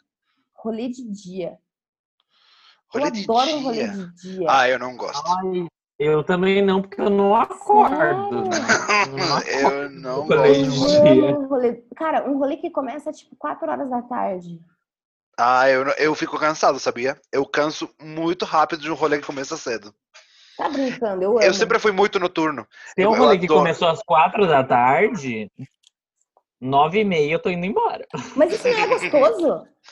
rolê 0.55 0.87
de 0.87 1.03
dia. 1.11 1.59
Rolê 2.91 3.07
eu 3.07 3.11
de 3.11 3.23
adoro 3.23 3.49
um 3.57 3.63
rolê 3.63 3.83
dia? 3.83 3.91
de 3.91 4.13
dia. 4.37 4.47
Ah, 4.49 4.69
eu 4.69 4.79
não 4.79 4.95
gosto. 4.95 5.21
Ai, 5.27 5.67
eu 6.05 6.23
também 6.23 6.61
não, 6.61 6.81
porque 6.81 6.99
eu 7.01 7.09
não 7.09 7.35
acordo. 7.35 7.95
Sério? 7.95 9.11
Eu 9.11 9.17
não 9.17 9.35
acordo. 9.37 9.73
Eu 9.83 9.89
não 9.89 10.27
gosto. 10.27 11.41
um 11.41 11.47
rolê. 11.47 11.83
Cara, 11.95 12.29
um 12.29 12.37
rolê 12.37 12.57
que 12.57 12.69
começa 12.69 13.11
tipo 13.11 13.35
4 13.37 13.69
horas 13.69 13.89
da 13.89 14.01
tarde. 14.01 14.59
Ah, 15.37 15.67
eu, 15.69 15.83
não- 15.85 15.93
eu 15.97 16.13
fico 16.13 16.37
cansado, 16.37 16.79
sabia? 16.79 17.19
Eu 17.31 17.45
canso 17.45 17.89
muito 18.01 18.45
rápido 18.45 18.81
de 18.81 18.91
um 18.91 18.95
rolê 18.95 19.17
que 19.19 19.25
começa 19.25 19.57
cedo. 19.57 19.93
Tá 20.57 20.69
brincando? 20.69 21.23
Eu 21.23 21.31
amo. 21.31 21.41
Eu 21.41 21.53
sempre 21.53 21.79
fui 21.79 21.91
muito 21.91 22.19
noturno. 22.19 22.67
Tem 22.95 23.05
um 23.05 23.09
Eu- 23.09 23.15
eu 23.15 23.23
rolê 23.23 23.39
que 23.39 23.47
começou 23.47 23.87
às 23.87 24.01
quatro 24.03 24.45
da 24.47 24.63
tarde, 24.63 25.51
nove 26.61 26.99
e 26.99 27.03
meia 27.03 27.33
eu 27.33 27.39
tô 27.39 27.49
indo 27.49 27.65
embora. 27.65 28.05
Mas 28.35 28.53
isso 28.53 28.67
não 28.67 28.77
é 28.77 28.87
gostoso? 28.87 29.67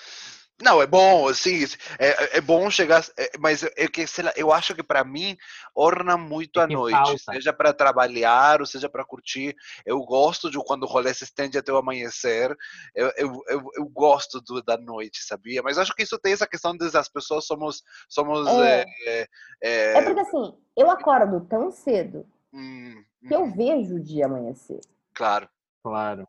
Não, 0.61 0.81
é 0.81 0.87
bom, 0.87 1.27
assim, 1.27 1.63
é, 1.99 2.37
é 2.37 2.41
bom 2.41 2.69
chegar, 2.69 3.03
é, 3.17 3.31
mas 3.39 3.63
é 3.63 3.87
que, 3.87 4.05
sei 4.05 4.23
lá, 4.25 4.31
eu 4.35 4.51
acho 4.51 4.75
que 4.75 4.83
pra 4.83 5.03
mim 5.03 5.35
orna 5.75 6.17
muito 6.17 6.59
É 6.59 6.63
a 6.63 6.67
noite, 6.67 6.97
falta. 6.97 7.17
seja 7.17 7.51
pra 7.53 7.73
trabalhar 7.73 8.59
ou 8.61 8.65
seja 8.67 8.89
pra 8.89 9.05
curtir. 9.05 9.55
Eu 9.85 9.99
gosto 10.01 10.49
de 10.49 10.57
quando 10.63 10.83
o 10.83 10.87
rolê 10.87 11.13
se 11.13 11.23
estende 11.23 11.57
até 11.57 11.71
o 11.71 11.77
amanhecer. 11.77 12.55
Eu, 12.95 13.11
eu, 13.17 13.43
eu, 13.47 13.61
eu 13.75 13.85
gosto 13.89 14.41
do, 14.41 14.61
da 14.61 14.77
noite, 14.77 15.23
sabia? 15.23 15.61
Mas 15.63 15.77
acho 15.77 15.93
que 15.95 16.03
isso 16.03 16.19
tem 16.19 16.33
essa 16.33 16.47
questão 16.47 16.75
de 16.75 16.91
as 16.95 17.09
pessoas 17.09 17.45
somos 17.45 17.81
somos 18.09 18.47
É. 18.47 18.81
é, 18.81 18.81
é, 19.05 19.27
é, 19.61 19.97
É 19.97 20.01
porque 20.01 20.19
assim, 20.19 20.57
eu 20.75 20.89
acordo 20.89 21.41
tão 21.47 21.71
cedo 21.71 22.25
hum, 22.53 23.03
que 23.27 23.33
eu 23.35 23.43
hum, 23.45 23.51
vejo 23.55 23.95
o 23.95 23.99
dia 23.99 24.25
amanhecer. 24.25 24.79
claro. 25.13 25.49
Claro. 25.83 26.27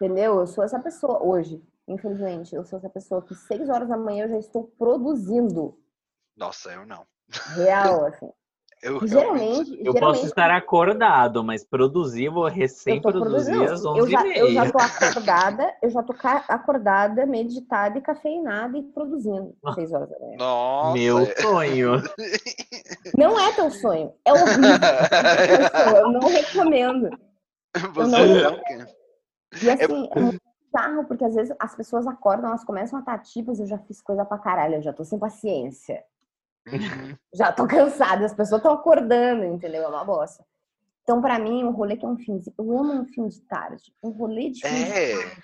Entendeu? 0.00 0.38
Eu 0.40 0.46
sou 0.46 0.62
essa 0.64 0.78
pessoa 0.80 1.22
hoje. 1.22 1.62
Infelizmente, 1.86 2.54
eu 2.54 2.64
sou 2.64 2.78
essa 2.78 2.88
pessoa 2.88 3.22
que 3.22 3.34
seis 3.34 3.68
horas 3.68 3.88
da 3.88 3.96
manhã 3.96 4.24
eu 4.24 4.30
já 4.30 4.38
estou 4.38 4.64
produzindo. 4.78 5.78
Nossa, 6.36 6.70
eu 6.72 6.86
não. 6.86 7.04
Real, 7.54 8.06
assim. 8.06 8.30
Eu, 8.82 8.98
realmente- 8.98 9.08
Geralmente, 9.08 9.70
Eu 9.70 9.92
geralmente 9.92 10.00
posso 10.00 10.26
estar 10.26 10.50
acordado, 10.50 11.42
mas 11.42 11.64
produzir, 11.64 12.28
vou 12.28 12.42
eu. 12.42 12.48
Eu 12.48 12.52
eu 12.52 12.54
recém-produzir 12.54 13.62
às 13.64 13.82
não, 13.82 13.96
eu 13.96 14.04
11 14.04 14.12
já, 14.12 14.26
eu 14.26 14.52
já 14.52 14.72
tô 14.72 14.78
acordada, 14.78 15.74
eu 15.82 15.90
já 15.90 16.02
tô 16.02 16.14
acordada, 16.48 17.24
meditada 17.24 17.98
e 17.98 18.02
cafeinada 18.02 18.76
e 18.76 18.82
produzindo 18.82 19.56
seis 19.74 19.90
horas 19.92 20.10
da 20.10 20.18
manhã. 20.18 20.36
Nossa. 20.38 20.92
Meu 20.92 21.16
sonho. 21.40 21.92
Não 23.16 23.40
é 23.40 23.52
teu 23.52 23.70
sonho, 23.70 24.12
é 24.22 24.32
horrível. 24.32 24.60
Pessoa, 25.70 25.98
Eu 26.00 26.08
não 26.10 26.28
recomendo. 26.28 27.10
Você 27.94 28.10
não- 28.10 28.36
é 28.38 28.48
o 28.48 28.62
quê? 28.64 28.86
E 29.62 29.70
assim, 29.70 30.08
é 30.12 30.20
bizarro, 30.74 31.04
porque 31.04 31.24
às 31.24 31.34
vezes 31.34 31.54
as 31.58 31.74
pessoas 31.74 32.06
acordam, 32.06 32.48
elas 32.48 32.64
começam 32.64 32.98
a 32.98 33.00
estar 33.00 33.14
ativas, 33.14 33.60
eu 33.60 33.66
já 33.66 33.78
fiz 33.78 34.02
coisa 34.02 34.24
pra 34.24 34.38
caralho, 34.38 34.76
eu 34.76 34.82
já 34.82 34.92
tô 34.92 35.04
sem 35.04 35.18
paciência. 35.18 36.02
Uhum. 36.66 37.16
Já 37.32 37.52
tô 37.52 37.66
cansada, 37.66 38.24
as 38.24 38.34
pessoas 38.34 38.58
estão 38.60 38.72
acordando, 38.74 39.44
entendeu? 39.44 39.82
É 39.84 39.88
uma 39.88 40.04
bosta. 40.04 40.44
Então, 41.02 41.20
pra 41.20 41.38
mim, 41.38 41.62
um 41.64 41.70
rolê 41.70 41.96
que 41.96 42.04
é 42.04 42.08
um 42.08 42.16
fim 42.16 42.38
de... 42.38 42.52
Eu 42.58 42.78
amo 42.78 42.92
um 42.94 43.04
fim 43.04 43.28
de 43.28 43.40
tarde. 43.42 43.92
Um 44.02 44.08
rolê 44.10 44.48
de 44.50 44.66
fim 44.66 44.74
de 44.84 44.90
É. 44.92 45.12
tarde. 45.14 45.42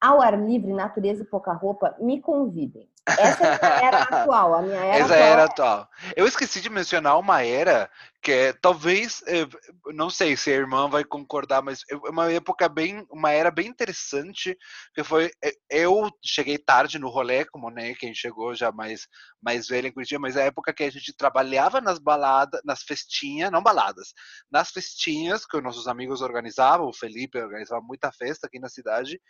Ao 0.00 0.20
ar 0.20 0.38
livre, 0.38 0.72
natureza 0.72 1.22
e 1.22 1.26
pouca 1.26 1.52
roupa, 1.52 1.94
me 1.98 2.20
convidem. 2.20 2.88
Essa 3.06 3.44
é 3.46 3.58
a 3.66 3.86
era 3.86 4.02
atual. 4.24 4.54
A 4.54 4.62
minha 4.62 4.76
era 4.78 4.96
Essa 4.96 5.14
atual 5.14 5.28
era 5.28 5.44
atual. 5.44 5.88
Eu 6.16 6.26
esqueci 6.26 6.60
de 6.60 6.70
mencionar 6.70 7.18
uma 7.18 7.42
era 7.42 7.88
que 8.24 8.32
é, 8.32 8.52
talvez, 8.54 9.22
eh, 9.26 9.46
não 9.92 10.08
sei 10.08 10.34
se 10.34 10.50
a 10.50 10.54
irmã 10.54 10.88
vai 10.88 11.04
concordar, 11.04 11.62
mas 11.62 11.80
é 11.90 11.94
uma 11.94 12.32
época 12.32 12.66
bem, 12.70 13.06
uma 13.10 13.30
era 13.30 13.50
bem 13.50 13.66
interessante, 13.66 14.56
que 14.94 15.04
foi, 15.04 15.30
eh, 15.44 15.52
eu 15.68 16.08
cheguei 16.24 16.56
tarde 16.56 16.98
no 16.98 17.10
rolê, 17.10 17.44
como 17.44 17.68
né, 17.68 17.92
quem 17.94 18.14
chegou 18.14 18.54
já 18.54 18.72
mais, 18.72 19.06
mais 19.42 19.68
velho 19.68 19.88
em 19.88 19.92
Curitiba, 19.92 20.22
mas 20.22 20.36
é 20.36 20.44
a 20.44 20.46
época 20.46 20.72
que 20.72 20.84
a 20.84 20.90
gente 20.90 21.14
trabalhava 21.14 21.82
nas 21.82 21.98
baladas, 21.98 22.62
nas 22.64 22.82
festinhas, 22.82 23.50
não 23.50 23.62
baladas, 23.62 24.14
nas 24.50 24.70
festinhas 24.70 25.44
que 25.44 25.58
os 25.58 25.62
nossos 25.62 25.86
amigos 25.86 26.22
organizavam, 26.22 26.88
o 26.88 26.94
Felipe 26.96 27.38
organizava 27.38 27.82
muita 27.82 28.10
festa 28.10 28.46
aqui 28.46 28.58
na 28.58 28.70
cidade, 28.70 29.20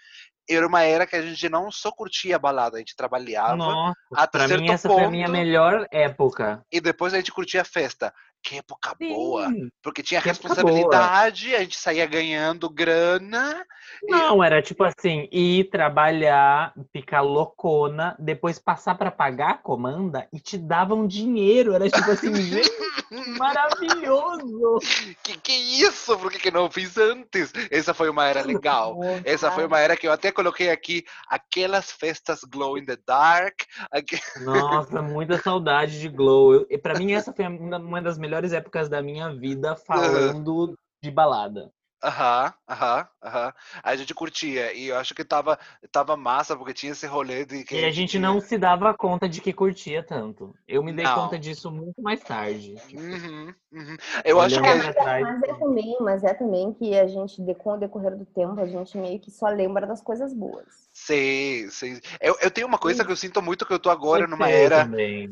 era 0.49 0.65
uma 0.69 0.83
era 0.83 1.05
que 1.05 1.17
a 1.17 1.23
gente 1.23 1.49
não 1.49 1.69
só 1.73 1.91
curtia 1.91 2.37
a 2.37 2.39
balada, 2.39 2.77
a 2.77 2.79
gente 2.79 2.95
trabalhava, 2.95 3.57
Nossa, 3.57 3.99
até 4.15 4.39
pra 4.39 4.47
mim 4.47 4.69
certo 4.69 4.73
essa 4.73 4.89
foi 4.89 5.03
a 5.03 5.11
minha 5.11 5.27
ponto- 5.27 5.37
melhor 5.37 5.89
época. 5.91 6.65
e 6.71 6.81
depois 6.81 7.13
a 7.13 7.17
gente 7.17 7.33
curtia 7.33 7.63
a 7.63 7.65
festa. 7.65 8.15
Que 8.45 8.59
época 8.59 8.95
boa! 9.01 9.49
Sim. 9.49 9.71
Porque 9.83 10.03
tinha 10.03 10.21
que 10.21 10.29
responsabilidade, 10.29 11.55
a 11.55 11.61
gente 11.61 11.79
saía 11.79 12.05
ganhando 12.05 12.69
grana. 12.69 13.65
e- 14.03 14.11
Não, 14.11 14.45
era 14.45 14.61
tipo 14.61 14.85
assim, 14.85 15.27
ir 15.33 15.71
trabalhar, 15.71 16.75
ficar 16.93 17.23
loucona, 17.23 18.15
depois 18.19 18.59
passar 18.59 18.97
pra 18.97 19.11
pagar 19.11 19.51
a 19.53 19.57
comanda 19.57 20.29
e 20.31 20.39
te 20.39 20.59
davam 20.59 21.07
dinheiro. 21.07 21.73
Era 21.73 21.89
tipo 21.89 22.11
assim, 22.11 22.35
gente, 22.35 22.71
maravilhoso. 23.39 24.79
Que 25.23 25.39
que 25.39 25.53
é 25.53 25.59
isso? 25.59 26.19
Por 26.19 26.31
que, 26.31 26.39
que 26.39 26.51
não 26.51 26.71
fiz 26.71 26.97
antes? 26.99 27.53
Essa 27.71 27.95
foi 27.95 28.09
uma 28.11 28.27
era 28.27 28.43
legal. 28.43 28.99
Essa 29.25 29.51
foi 29.51 29.65
uma 29.67 29.79
era 29.81 29.97
que 29.97 30.07
eu 30.07 30.13
até 30.13 30.31
coloquei 30.31 30.71
aqui 30.71 31.05
aquelas 31.31 31.91
festas 31.91 32.41
glow 32.45 32.77
in 32.77 32.85
the 32.85 32.99
dark. 33.07 33.55
aque- 33.91 34.21
Nossa, 34.45 35.01
muita 35.01 35.39
saudade 35.39 35.99
de 36.01 36.09
Glow. 36.09 36.67
E 36.69 36.77
pra 36.79 36.95
mim, 36.99 37.13
essa 37.13 37.33
foi 37.33 37.47
uma 37.47 38.03
das 38.03 38.19
melhores 38.19 38.34
épocas 38.53 38.89
da 38.89 39.03
minha 39.03 39.33
vida 39.35 39.77
falando 39.77 40.77
de 41.03 41.11
balada. 41.11 41.71
Aham, 42.03 42.53
aham, 42.69 43.09
aham. 43.23 43.53
A 43.83 43.97
gente 43.97 44.13
curtia. 44.13 44.75
E 44.75 44.89
eu 44.89 44.97
acho 44.99 45.15
que 45.15 45.25
tava, 45.25 45.59
tava 45.91 46.15
massa, 46.19 46.55
porque 46.55 46.75
tinha 46.75 46.93
esse 46.93 47.07
rolê 47.07 47.47
de 47.47 47.65
que 47.65 47.77
E 47.77 47.85
a 47.87 47.91
gente 47.91 48.11
tinha- 48.11 48.21
não 48.21 48.43
se 48.43 48.59
dava 48.59 48.93
conta 48.93 49.27
de 49.27 49.41
que 49.41 49.55
curtia 49.55 50.03
tanto. 50.03 50.55
Eu 50.69 50.83
me 50.85 50.93
dei 50.93 51.07
Não. 51.07 51.15
conta 51.15 51.39
disso 51.39 51.71
muito 51.71 52.03
mais 52.03 52.23
tarde. 52.23 52.75
Uhum, 52.93 53.55
uhum. 53.73 53.97
Eu 54.23 54.39
acho 54.39 54.61
que. 54.61 54.69
Gente- 54.83 54.93
trás, 54.93 55.23
Mas 55.23 55.43
é 55.45 55.55
também, 55.55 55.97
mas 56.01 56.25
é 56.25 56.35
também 56.35 56.75
que 56.75 56.95
a 56.95 57.07
gente, 57.07 57.41
de- 57.41 57.55
com 57.55 57.73
o 57.73 57.79
decorrer 57.79 58.15
do 58.15 58.27
tempo, 58.27 58.61
a 58.61 58.67
gente 58.67 58.99
meio 58.99 59.19
que 59.19 59.31
só 59.31 59.47
lembra 59.49 59.87
das 59.87 60.03
coisas 60.03 60.35
boas. 60.35 60.91
Sim, 61.07 61.69
sim. 61.71 62.01
Eu, 62.19 62.35
eu 62.41 62.51
tenho 62.51 62.67
uma 62.67 62.79
coisa 62.79 63.03
Sim. 63.03 63.07
que 63.07 63.13
eu 63.13 63.17
sinto 63.17 63.43
muito 63.43 63.67
que 63.67 63.75
eu 63.75 63.79
tô 63.79 63.91
agora 63.91 64.21
Pode 64.21 64.31
numa 64.31 64.49
era. 64.49 64.89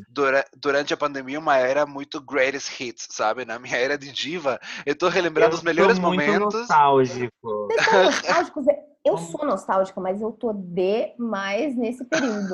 dura- 0.07 0.45
durante 0.55 0.93
a 0.93 0.97
pandemia, 0.97 1.39
uma 1.39 1.57
era 1.57 1.83
muito 1.83 2.21
greatest 2.21 2.79
hits, 2.79 3.07
sabe? 3.09 3.43
Na 3.43 3.57
minha 3.57 3.75
era 3.75 3.97
de 3.97 4.11
diva, 4.11 4.59
eu 4.85 4.95
tô 4.95 5.07
relembrando 5.09 5.53
Eu 5.55 5.57
os 5.57 5.63
melhores 5.63 5.97
muito 5.97 6.19
momentos. 6.21 6.53
nostálgico. 6.53 7.67
Vocês 7.71 7.85
são 7.85 8.03
nostálgicos? 8.03 8.65
Eu 9.03 9.17
sou 9.17 9.45
nostálgica, 9.45 9.99
mas 9.99 10.21
eu 10.21 10.31
tô 10.31 10.53
demais 10.53 11.75
nesse 11.75 12.05
período. 12.05 12.53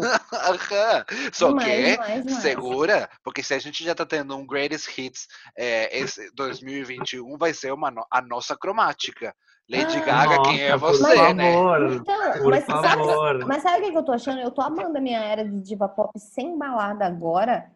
Só 1.32 1.50
demais, 1.50 1.66
que, 1.66 1.91
demais, 1.91 2.26
demais. 2.26 2.41
segura, 2.41 3.10
porque 3.24 3.44
se 3.44 3.54
a 3.54 3.60
gente 3.60 3.84
já 3.84 3.94
tá 3.94 4.06
tendo 4.06 4.36
um 4.36 4.48
greatest 4.48 4.98
hits, 4.98 5.28
é, 5.56 5.96
esse 6.00 6.32
2021 6.34 7.38
vai 7.38 7.54
ser 7.54 7.72
uma, 7.74 7.94
a 8.12 8.22
nossa 8.22 8.58
cromática. 8.58 9.36
Lady 9.70 9.98
Ah, 9.98 10.06
Gaga, 10.06 10.41
quem 10.44 10.62
é 10.64 10.72
Nossa, 10.72 10.80
você, 10.80 11.04
por 11.04 11.36
né? 11.36 11.52
favor. 11.54 11.94
Então, 11.94 12.32
Por 12.34 12.50
mas 12.52 12.64
sabe, 12.66 12.88
favor. 12.88 13.46
mas 13.48 13.62
sabe 13.64 13.78
o 13.78 13.82
que 13.86 13.91
que 13.91 13.98
eu 13.98 14.04
tô 14.04 14.12
achando? 14.12 14.40
Eu 14.41 14.50
tô 14.52 14.62
amando 14.62 14.98
a 14.98 15.02
minha 15.02 15.20
era 15.24 15.46
de 15.46 15.62
diva 15.62 15.88
pop 15.88 16.12
sem 16.20 16.58
balada 16.58 17.06
agora. 17.06 17.72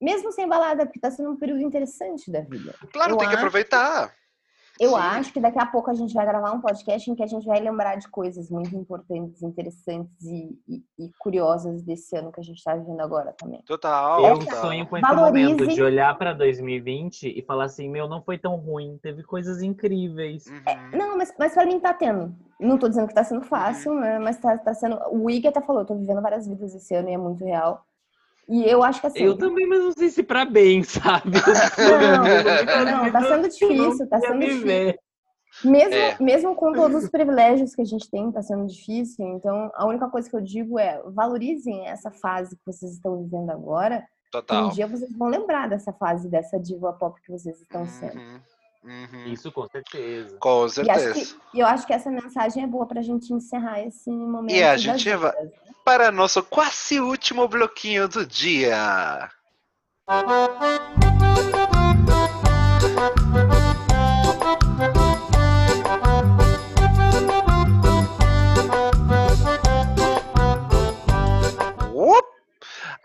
Mesmo 0.00 0.30
sem 0.30 0.46
balada, 0.46 0.84
porque 0.86 1.00
tá 1.00 1.10
sendo 1.10 1.30
um 1.32 1.36
período 1.36 1.62
interessante 1.62 2.30
da 2.30 2.42
vida. 2.42 2.74
Claro, 2.92 3.12
eu 3.12 3.16
tem 3.16 3.26
que 3.28 3.34
acho- 3.34 3.44
aproveitar. 3.44 4.12
Eu 4.78 4.90
Sim. 4.90 4.96
acho 4.96 5.32
que 5.32 5.40
daqui 5.40 5.58
a 5.58 5.66
pouco 5.66 5.90
a 5.90 5.94
gente 5.94 6.12
vai 6.12 6.26
gravar 6.26 6.52
um 6.52 6.60
podcast 6.60 7.10
em 7.10 7.14
que 7.14 7.22
a 7.22 7.26
gente 7.26 7.46
vai 7.46 7.58
lembrar 7.60 7.96
de 7.96 8.08
coisas 8.08 8.50
muito 8.50 8.74
importantes, 8.76 9.42
interessantes 9.42 10.22
e, 10.24 10.58
e- 10.68 10.82
e 10.98 11.10
curiosas 11.18 11.82
desse 11.82 12.16
ano 12.16 12.30
que 12.30 12.40
a 12.40 12.42
gente 12.42 12.62
tá 12.62 12.74
vivendo 12.76 13.00
agora 13.00 13.32
também. 13.38 13.62
Total. 13.66 14.24
Eu 14.24 14.38
total. 14.38 14.60
sonho 14.60 14.86
com 14.86 14.96
esse 14.98 15.06
Valorize- 15.06 15.50
momento 15.54 15.74
de 15.74 15.82
olhar 15.82 16.16
pra 16.18 16.32
2020 16.32 17.28
e 17.28 17.42
falar 17.42 17.64
assim, 17.64 17.88
meu, 17.88 18.08
não 18.08 18.22
foi 18.22 18.36
tão 18.38 18.56
ruim, 18.56 18.98
teve 19.02 19.22
coisas 19.22 19.62
incríveis. 19.62 20.46
Uhum. 20.46 20.98
Não, 20.98 21.16
mas, 21.16 21.32
mas 21.38 21.54
pra 21.54 21.64
mim 21.64 21.80
tá 21.80 21.94
tendo. 21.94 22.34
Não 22.60 22.78
tô 22.78 22.88
dizendo 22.88 23.08
que 23.08 23.14
tá 23.14 23.24
sendo 23.24 23.42
fácil, 23.42 23.94
né? 23.94 24.18
Mas 24.18 24.36
tá, 24.38 24.56
tá 24.58 24.72
sendo. 24.74 24.98
O 25.10 25.24
Wig 25.24 25.46
até 25.46 25.60
falou, 25.60 25.82
eu 25.82 25.86
tô 25.86 25.94
vivendo 25.94 26.22
várias 26.22 26.46
vidas 26.46 26.74
esse 26.74 26.94
ano 26.94 27.08
e 27.08 27.12
é 27.14 27.18
muito 27.18 27.44
real. 27.44 27.84
E 28.48 28.64
eu 28.64 28.82
acho 28.82 29.00
que 29.00 29.06
assim. 29.08 29.18
Eu 29.24 29.36
também, 29.36 29.66
mas 29.66 29.80
não 29.82 29.92
sei 29.92 30.08
se 30.08 30.22
pra 30.22 30.44
bem, 30.44 30.82
sabe? 30.82 31.30
Não, 31.78 33.04
não, 33.04 33.12
tá 33.12 33.20
sendo 33.22 33.48
difícil, 33.48 34.08
tá 34.08 34.20
sendo 34.20 34.40
difícil. 34.40 34.94
Mesmo, 35.64 35.94
É. 35.94 36.16
mesmo 36.20 36.54
com 36.54 36.72
todos 36.72 37.04
os 37.04 37.10
privilégios 37.10 37.74
que 37.74 37.80
a 37.82 37.84
gente 37.84 38.10
tem, 38.10 38.30
tá 38.30 38.42
sendo 38.42 38.66
difícil. 38.66 39.26
Então, 39.36 39.70
a 39.74 39.86
única 39.86 40.06
coisa 40.08 40.28
que 40.28 40.36
eu 40.36 40.40
digo 40.40 40.78
é 40.78 41.00
valorizem 41.06 41.86
essa 41.88 42.10
fase 42.10 42.56
que 42.56 42.62
vocês 42.66 42.92
estão 42.92 43.22
vivendo 43.22 43.50
agora. 43.50 44.00
que 44.00 44.36
Um 44.36 44.40
Total. 44.42 44.68
dia 44.70 44.86
vocês 44.86 45.16
vão 45.16 45.28
lembrar 45.28 45.68
dessa 45.68 45.92
fase, 45.94 46.28
dessa 46.28 46.58
diva 46.60 46.92
pop 46.92 47.18
que 47.22 47.32
vocês 47.32 47.58
estão 47.60 47.86
sendo. 47.86 48.18
Uhum. 48.18 48.40
Uhum. 48.86 49.24
Isso 49.32 49.50
com 49.50 49.66
certeza. 49.66 50.36
Com 50.38 50.62
E, 50.62 50.64
acho 50.64 50.72
certeza. 50.72 51.12
que, 51.12 51.56
e 51.56 51.60
eu 51.60 51.66
acho 51.66 51.84
que 51.86 51.92
essa 51.92 52.08
mensagem 52.08 52.62
é 52.62 52.66
boa 52.68 52.86
pra 52.86 53.02
gente 53.02 53.32
encerrar 53.32 53.80
esse 53.82 54.08
momento. 54.08 54.54
E 54.54 54.62
a 54.62 54.76
gente 54.76 55.12
vai- 55.16 55.32
Para 55.84 56.12
nosso 56.12 56.42
quase 56.42 57.00
último 57.00 57.48
bloquinho 57.48 58.08
do 58.08 58.24
dia. 58.24 59.28
Up! 60.08 60.76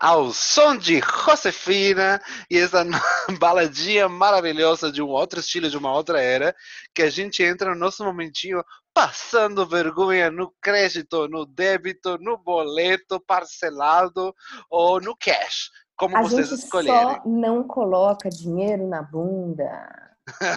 Ao 0.02 0.32
som 0.32 0.76
de 0.76 1.00
Josefina 1.00 2.20
e 2.50 2.58
essa 2.58 2.82
baladinha 3.38 4.08
maravilhosa 4.08 4.90
de 4.90 5.00
um 5.00 5.06
outro 5.06 5.38
estilo, 5.38 5.70
de 5.70 5.78
uma 5.78 5.92
outra 5.92 6.20
era, 6.20 6.52
que 6.92 7.02
a 7.02 7.08
gente 7.08 7.40
entra 7.40 7.70
no 7.70 7.78
nosso 7.78 8.04
momentinho 8.04 8.64
passando 8.92 9.64
vergonha 9.64 10.28
no 10.28 10.52
crédito, 10.60 11.28
no 11.28 11.46
débito, 11.46 12.18
no 12.18 12.36
boleto 12.36 13.20
parcelado 13.20 14.34
ou 14.68 15.00
no 15.00 15.16
cash, 15.16 15.70
como 15.96 16.16
A 16.16 16.22
vocês 16.22 16.48
gente 16.48 16.64
escolherem. 16.64 17.14
só 17.14 17.22
não 17.24 17.62
coloca 17.62 18.28
dinheiro 18.28 18.88
na 18.88 19.02
bunda. 19.02 20.11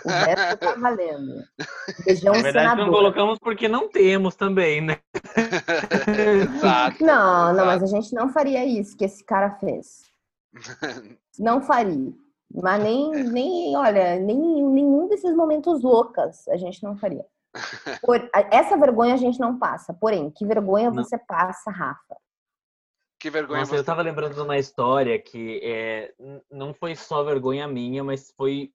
O 0.06 0.10
resto 0.10 0.58
tá 0.58 0.76
valendo. 0.76 1.44
Beijão, 2.06 2.34
Na 2.34 2.42
verdade, 2.42 2.66
não 2.68 2.76
senador. 2.76 2.94
colocamos 2.94 3.40
porque 3.40 3.68
não 3.68 3.90
temos 3.90 4.36
também, 4.36 4.82
né? 4.82 5.00
Exato. 6.08 7.04
Não, 7.04 7.54
não, 7.54 7.66
mas 7.66 7.82
exato. 7.82 7.84
a 7.98 8.02
gente 8.02 8.14
não 8.14 8.30
faria 8.30 8.64
isso 8.66 8.96
que 8.96 9.06
esse 9.06 9.24
cara 9.24 9.52
fez. 9.60 10.04
Não 11.40 11.62
faria. 11.62 12.14
Mas 12.54 12.82
nem, 12.84 13.12
nem 13.24 13.76
olha, 13.76 14.20
nem 14.20 14.38
nenhum 14.38 15.08
desses 15.08 15.36
momentos 15.36 15.82
loucas 15.82 16.48
a 16.48 16.58
gente 16.58 16.84
não 16.84 16.96
faria. 16.96 17.26
Por- 18.02 18.30
essa 18.52 18.78
vergonha 18.78 19.14
a 19.14 19.18
gente 19.18 19.40
não 19.40 19.58
passa. 19.58 19.94
Porém, 19.94 20.30
que 20.30 20.46
vergonha 20.46 20.92
Não. 20.92 21.04
você 21.04 21.18
passa, 21.18 21.72
Rafa? 21.72 22.16
Que 23.20 23.30
vergonha 23.30 23.62
Nossa, 23.62 23.72
você 23.72 23.80
eu 23.80 23.84
tava 23.84 24.02
lembrando 24.04 24.36
de 24.36 24.42
uma 24.42 24.58
história 24.58 25.18
que 25.20 25.60
é, 25.64 26.14
não 26.52 26.74
foi 26.74 26.96
só 26.96 27.24
vergonha 27.24 27.68
minha, 27.68 28.04
mas 28.04 28.32
foi. 28.38 28.72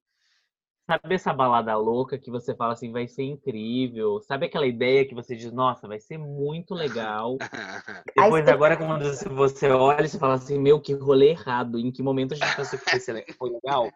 Sabe 0.91 1.15
essa 1.15 1.31
balada 1.31 1.73
louca 1.77 2.17
que 2.19 2.29
você 2.29 2.53
fala 2.53 2.73
assim, 2.73 2.91
vai 2.91 3.07
ser 3.07 3.23
incrível? 3.23 4.19
Sabe 4.23 4.47
aquela 4.47 4.67
ideia 4.67 5.07
que 5.07 5.15
você 5.15 5.37
diz, 5.37 5.49
nossa, 5.49 5.87
vai 5.87 6.01
ser 6.01 6.17
muito 6.17 6.73
legal? 6.73 7.37
Depois, 8.13 8.45
agora, 8.45 8.75
quando 8.75 9.05
você- 9.05 9.29
você 9.29 9.69
olha, 9.69 10.05
você 10.05 10.19
fala 10.19 10.33
assim, 10.33 10.59
meu, 10.59 10.81
que 10.81 10.93
rolê 10.93 11.29
errado. 11.29 11.79
Em 11.79 11.93
que 11.93 12.03
momento 12.03 12.33
a 12.33 12.35
gente 12.35 12.53
pensou 12.57 12.77
que 12.77 13.33
foi, 13.37 13.49
legal? 13.51 13.89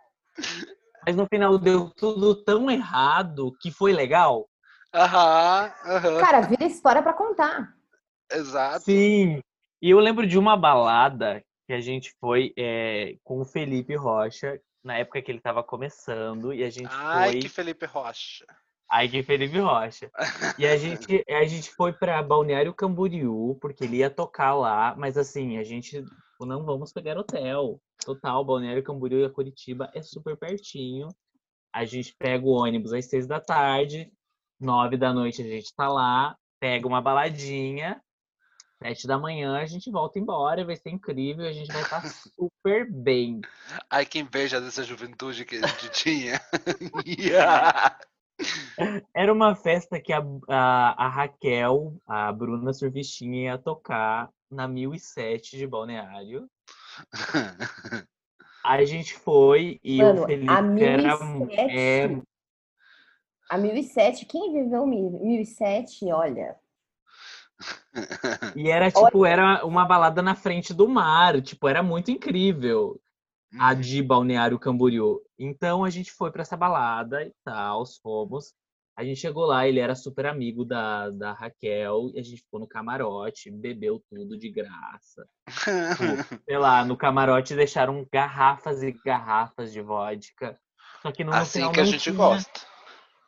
Mas 1.06 1.18
no 1.18 1.28
final 1.28 1.58
deu 1.58 1.90
tudo 1.90 2.34
tão 2.46 2.72
errado 2.72 3.52
que 3.60 3.72
foi 3.72 3.92
legal. 3.92 4.48
Aham, 4.94 5.74
aham, 5.84 6.20
Cara, 6.22 6.42
vira 6.48 6.64
história 6.64 7.04
pra 7.04 7.12
contar. 7.12 7.76
exato. 8.32 8.86
Sim. 8.86 9.42
E 9.82 9.90
eu 9.90 10.00
lembro 10.00 10.26
de 10.26 10.40
uma 10.40 10.56
balada 10.56 11.44
que 11.68 11.74
a 11.74 11.82
gente 11.82 12.16
foi 12.22 12.54
é, 12.58 13.18
com 13.22 13.42
o 13.42 13.46
Felipe 13.46 13.98
Rocha, 13.98 14.58
na 14.86 14.98
época 14.98 15.22
que 15.22 15.32
ele 15.32 15.42
tava 15.42 15.64
começando, 15.64 16.54
e 16.54 16.64
a 16.64 16.70
gente 16.70 16.92
Ai, 16.92 17.32
foi. 17.32 17.40
que 17.42 17.50
Felipe 17.50 17.86
Rocha. 17.88 18.46
Ai, 18.90 19.10
que 19.10 19.24
Felipe 19.24 19.58
Rocha. 19.58 20.12
E 20.60 20.66
a 20.68 20.78
gente, 20.78 21.24
a 21.28 21.44
gente 21.44 21.72
foi 21.72 21.92
pra 21.92 22.22
Balneário 22.22 22.72
Camboriú, 22.72 23.58
porque 23.60 23.84
ele 23.84 23.98
ia 23.98 24.12
tocar 24.12 24.54
lá, 24.54 24.96
mas 24.96 25.18
assim, 25.18 25.58
a 25.58 25.64
gente 25.64 26.04
tipo, 26.04 26.46
não 26.46 26.64
vamos 26.64 26.94
pegar 26.94 27.18
hotel. 27.18 27.82
Total, 28.06 28.46
Balneário 28.46 28.84
Camboriú 28.84 29.22
e 29.22 29.26
a 29.26 29.30
Curitiba 29.30 29.90
é 29.96 30.04
super 30.04 30.38
pertinho. 30.38 31.08
A 31.74 31.84
gente 31.84 32.16
pega 32.20 32.46
o 32.46 32.52
ônibus 32.52 32.94
às 32.94 33.06
seis 33.06 33.26
da 33.26 33.40
tarde, 33.40 34.12
nove 34.60 34.98
da 34.98 35.12
noite 35.12 35.42
a 35.42 35.46
gente 35.46 35.74
tá 35.76 35.90
lá, 35.90 36.38
pega 36.60 36.88
uma 36.88 37.02
baladinha, 37.02 38.00
sete 38.78 39.08
da 39.08 39.18
manhã 39.18 39.58
a 39.58 39.66
gente 39.66 39.90
volta 39.92 40.20
embora, 40.20 40.66
vai 40.66 40.76
ser 40.76 40.90
incrível, 40.90 41.46
a 41.46 41.52
gente 41.52 41.72
vai 41.72 41.82
estar 41.82 42.02
super 42.36 42.90
bem. 42.92 43.42
Ai, 43.90 44.06
que 44.06 44.20
inveja 44.20 44.62
dessa 44.62 44.84
juventude 44.84 45.46
que 45.46 45.58
a 45.58 45.68
gente 45.68 45.90
tinha. 45.92 46.42
Yeah. 47.06 47.98
Era 49.16 49.32
uma 49.32 49.56
festa 49.56 50.00
que 50.00 50.12
a, 50.12 50.22
a, 50.50 51.06
a 51.06 51.10
Raquel, 51.10 51.96
a 52.06 52.32
Bruna 52.32 52.74
Surfistinha, 52.74 53.52
ia 53.52 53.58
tocar 53.58 54.30
na 54.52 54.68
1007 54.68 55.58
de 55.58 55.68
Balneário. 55.68 56.50
Aí 58.64 58.84
a 58.84 58.86
gente 58.86 59.14
foi 59.14 59.80
e 59.84 60.00
Mano, 60.00 60.24
o 60.24 60.26
Felipe 60.26 60.52
a 60.52 60.58
era 60.58 60.64
1007, 60.64 61.72
é, 61.78 62.22
A 63.50 63.58
1007, 63.58 64.26
quem 64.26 64.54
viveu 64.54 64.86
1007, 64.88 66.12
olha. 66.12 66.58
E 68.56 68.70
era 68.70 68.92
tipo 68.92 69.26
era 69.26 69.66
uma 69.66 69.86
balada 69.86 70.22
na 70.22 70.36
frente 70.36 70.74
do 70.74 70.88
mar, 70.88 71.42
tipo 71.42 71.68
era 71.68 71.82
muito 71.82 72.12
incrível 72.12 73.00
a 73.60 73.74
de 73.74 74.02
Balneário 74.02 74.60
Camboriú. 74.60 75.22
Então 75.40 75.84
a 75.84 75.90
gente 75.90 76.12
foi 76.12 76.32
pra 76.32 76.42
essa 76.42 76.58
balada 76.58 77.24
e 77.24 77.32
tal, 77.44 77.84
fomos. 78.02 78.54
A 78.98 79.04
gente 79.04 79.20
chegou 79.20 79.46
lá, 79.46 79.68
ele 79.68 79.80
era 79.80 79.94
super 79.94 80.26
amigo 80.26 80.64
da, 80.64 81.10
da 81.10 81.34
Raquel, 81.34 82.12
e 82.14 82.20
a 82.20 82.24
gente 82.24 82.42
ficou 82.42 82.62
no 82.62 82.68
camarote, 82.68 83.52
bebeu 83.52 84.02
tudo 84.10 84.38
de 84.38 84.50
graça. 84.50 85.28
Tipo, 85.50 86.40
sei 86.48 86.58
lá, 86.58 86.86
no 86.86 86.96
camarote 86.96 87.56
deixaram 87.56 88.08
garrafas 88.12 88.82
e 88.82 88.94
garrafas 88.94 89.74
de 89.74 89.82
vodka. 89.82 90.58
Só 91.02 91.12
que 91.12 91.26
no, 91.26 91.32
no 91.32 91.38
Assim 91.38 91.60
final 91.60 91.74
que 91.74 91.80
a 91.82 91.86
gente 91.86 92.04
tinha, 92.04 92.16
gosta. 92.16 92.62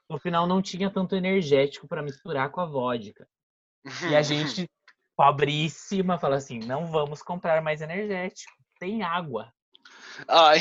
no 0.09 0.17
final 0.17 0.47
não 0.47 0.61
tinha 0.61 0.89
tanto 0.89 1.15
energético 1.15 1.85
pra 1.85 2.01
misturar 2.01 2.49
com 2.49 2.61
a 2.61 2.65
vodka. 2.65 3.27
E 4.09 4.15
a 4.15 4.21
gente, 4.21 4.69
pobríssima, 5.15 6.17
fala 6.17 6.37
assim: 6.37 6.59
não 6.59 6.87
vamos 6.87 7.21
comprar 7.21 7.61
mais 7.61 7.81
energético, 7.81 8.53
tem 8.79 9.03
água. 9.03 9.51
Ai. 10.27 10.59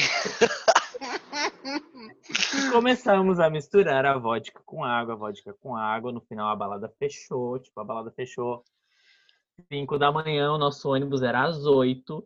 Começamos 2.70 3.40
a 3.40 3.50
misturar 3.50 4.04
a 4.06 4.18
vodka 4.18 4.60
com 4.64 4.84
água, 4.84 5.14
a 5.14 5.16
vodka 5.16 5.54
com 5.54 5.76
água. 5.76 6.12
No 6.12 6.20
final 6.20 6.48
a 6.48 6.56
balada 6.56 6.88
fechou, 6.98 7.58
tipo, 7.58 7.80
a 7.80 7.84
balada 7.84 8.10
fechou 8.12 8.62
5 9.72 9.98
da 9.98 10.12
manhã, 10.12 10.52
o 10.52 10.58
nosso 10.58 10.90
ônibus 10.90 11.22
era 11.22 11.44
às 11.44 11.64
8. 11.64 12.24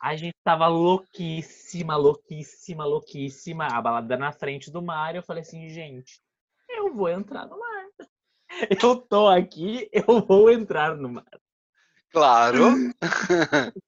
A 0.00 0.16
gente 0.16 0.36
tava 0.44 0.66
louquíssima, 0.66 1.96
louquíssima, 1.96 2.84
louquíssima. 2.84 3.66
A 3.66 3.80
balada 3.80 4.16
na 4.16 4.32
frente 4.32 4.70
do 4.70 4.82
mar. 4.82 5.16
Eu 5.16 5.22
falei 5.22 5.42
assim, 5.42 5.68
gente, 5.70 6.20
eu 6.68 6.92
vou 6.92 7.08
entrar 7.08 7.46
no 7.46 7.58
mar. 7.58 7.73
Eu 8.82 8.96
tô 8.96 9.28
aqui, 9.28 9.88
eu 9.92 10.24
vou 10.24 10.50
entrar 10.50 10.96
no 10.96 11.08
mar. 11.08 11.24
Claro. 12.10 12.70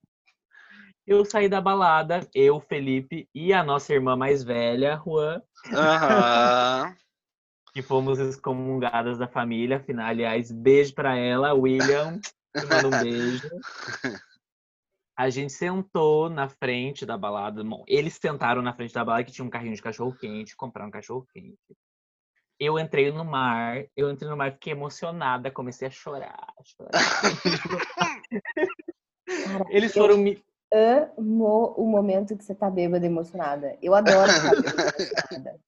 Eu 1.07 1.25
saí 1.25 1.49
da 1.49 1.61
balada, 1.61 2.29
eu, 2.35 2.59
Felipe 2.59 3.29
e 3.33 3.53
a 3.53 3.63
nossa 3.63 3.95
irmã 3.95 4.17
mais 4.17 4.43
velha, 4.43 4.97
Juan, 4.97 5.41
Aham. 5.73 6.97
que 7.73 7.81
fomos 7.87 8.19
excomungadas 8.19 9.17
da 9.17 9.29
família. 9.29 9.77
Afinal, 9.77 10.07
aliás, 10.07 10.51
beijo 10.51 10.93
pra 10.97 11.17
ela, 11.17 11.55
William. 11.55 12.19
Te 12.59 12.67
mando 12.67 12.89
um 12.89 12.99
beijo. 12.99 13.49
A 15.17 15.31
gente 15.31 15.53
sentou 15.53 16.29
na 16.29 16.49
frente 16.49 17.07
da 17.07 17.17
balada. 17.17 17.63
Bom, 17.63 17.85
eles 17.87 18.19
sentaram 18.21 18.61
na 18.61 18.75
frente 18.75 18.93
da 18.93 19.05
balada 19.05 19.23
que 19.23 19.31
tinha 19.31 19.45
um 19.45 19.51
carrinho 19.51 19.77
de 19.77 19.83
cachorro 19.83 20.13
quente, 20.13 20.57
compraram 20.57 20.89
um 20.89 20.93
cachorro 20.93 21.25
quente. 21.33 21.57
Eu 22.59 22.79
entrei 22.79 23.13
no 23.13 23.25
mar, 23.25 23.85
eu 23.95 24.11
entrei 24.11 24.31
no 24.31 24.37
mar, 24.37 24.53
fiquei 24.53 24.73
emocionada, 24.73 25.51
comecei 25.51 25.89
a 25.89 25.91
chorar. 25.91 26.55
chorar. 26.65 26.91
Cara, 29.45 29.65
Eles 29.69 29.93
foram 29.93 30.17
me. 30.17 30.43
amo 30.73 31.75
o 31.77 31.87
momento 31.87 32.35
que 32.37 32.43
você 32.43 32.55
tá 32.55 32.71
bêbada 32.71 33.05
e 33.05 33.09
emocionada. 33.09 33.77
Eu 33.83 33.95
adoro 33.95 34.33
ficar 34.33 34.53
bêbada 34.53 34.95
emocionada. 34.99 35.61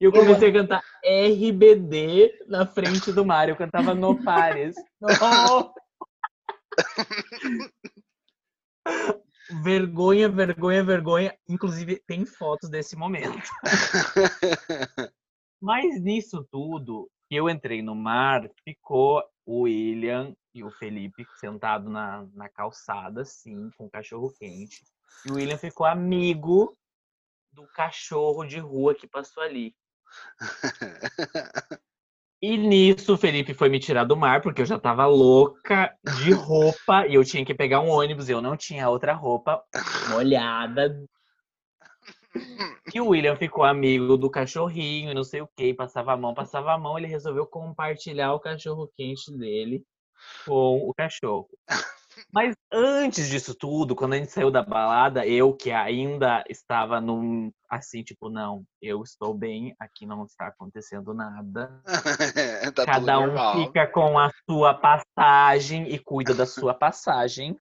Eu 0.00 0.10
comecei 0.10 0.48
a 0.48 0.52
cantar 0.52 0.82
RBD 1.04 2.46
na 2.48 2.66
frente 2.66 3.12
do 3.12 3.24
mar. 3.24 3.48
Eu 3.48 3.56
cantava 3.56 3.94
No 3.94 4.20
Pares. 4.24 4.74
No. 5.00 5.08
Vergonha, 9.62 10.28
vergonha, 10.28 10.82
vergonha. 10.82 11.32
Inclusive, 11.48 12.02
tem 12.04 12.26
fotos 12.26 12.68
desse 12.68 12.96
momento. 12.96 13.48
Mas 15.60 16.00
nisso 16.00 16.46
tudo, 16.50 17.10
que 17.28 17.34
eu 17.34 17.48
entrei 17.48 17.82
no 17.82 17.94
mar, 17.94 18.48
ficou 18.64 19.22
o 19.44 19.62
William 19.62 20.34
e 20.54 20.62
o 20.62 20.70
Felipe 20.70 21.26
sentado 21.38 21.88
na, 21.88 22.26
na 22.34 22.48
calçada, 22.48 23.22
assim, 23.22 23.70
com 23.76 23.86
o 23.86 23.90
cachorro 23.90 24.32
quente. 24.38 24.84
E 25.24 25.30
o 25.30 25.34
William 25.34 25.58
ficou 25.58 25.86
amigo 25.86 26.76
do 27.52 27.66
cachorro 27.68 28.44
de 28.44 28.58
rua 28.58 28.94
que 28.94 29.06
passou 29.06 29.42
ali. 29.42 29.74
E 32.40 32.58
nisso 32.58 33.14
o 33.14 33.16
Felipe 33.16 33.54
foi 33.54 33.70
me 33.70 33.80
tirar 33.80 34.04
do 34.04 34.16
mar, 34.16 34.42
porque 34.42 34.60
eu 34.60 34.66
já 34.66 34.78
tava 34.78 35.06
louca 35.06 35.96
de 36.18 36.32
roupa 36.36 37.06
e 37.06 37.14
eu 37.14 37.24
tinha 37.24 37.44
que 37.44 37.54
pegar 37.54 37.80
um 37.80 37.88
ônibus, 37.88 38.28
eu 38.28 38.42
não 38.42 38.56
tinha 38.56 38.90
outra 38.90 39.14
roupa 39.14 39.64
molhada. 40.10 41.02
E 42.94 43.00
o 43.00 43.08
William 43.08 43.36
ficou 43.36 43.64
amigo 43.64 44.16
do 44.16 44.30
cachorrinho, 44.30 45.14
não 45.14 45.24
sei 45.24 45.40
o 45.40 45.48
que, 45.56 45.74
passava 45.74 46.12
a 46.12 46.16
mão, 46.16 46.34
passava 46.34 46.72
a 46.72 46.78
mão, 46.78 46.98
ele 46.98 47.06
resolveu 47.06 47.46
compartilhar 47.46 48.32
o 48.32 48.40
cachorro 48.40 48.90
quente 48.96 49.32
dele 49.36 49.84
com 50.44 50.78
o 50.88 50.94
cachorro. 50.94 51.48
Mas 52.32 52.54
antes 52.72 53.28
disso 53.28 53.54
tudo, 53.54 53.94
quando 53.94 54.14
a 54.14 54.16
gente 54.16 54.32
saiu 54.32 54.50
da 54.50 54.62
balada, 54.62 55.26
eu 55.26 55.52
que 55.52 55.70
ainda 55.70 56.42
estava 56.48 57.00
num 57.00 57.52
assim, 57.68 58.02
tipo, 58.02 58.30
não, 58.30 58.64
eu 58.80 59.02
estou 59.02 59.34
bem, 59.34 59.74
aqui 59.78 60.06
não 60.06 60.24
está 60.24 60.46
acontecendo 60.46 61.12
nada. 61.12 61.82
tá 62.74 62.86
Cada 62.86 63.18
um 63.18 63.26
normal. 63.26 63.56
fica 63.56 63.86
com 63.86 64.18
a 64.18 64.30
sua 64.48 64.74
passagem 64.74 65.92
e 65.92 65.98
cuida 65.98 66.32
da 66.32 66.46
sua 66.46 66.72
passagem. 66.72 67.56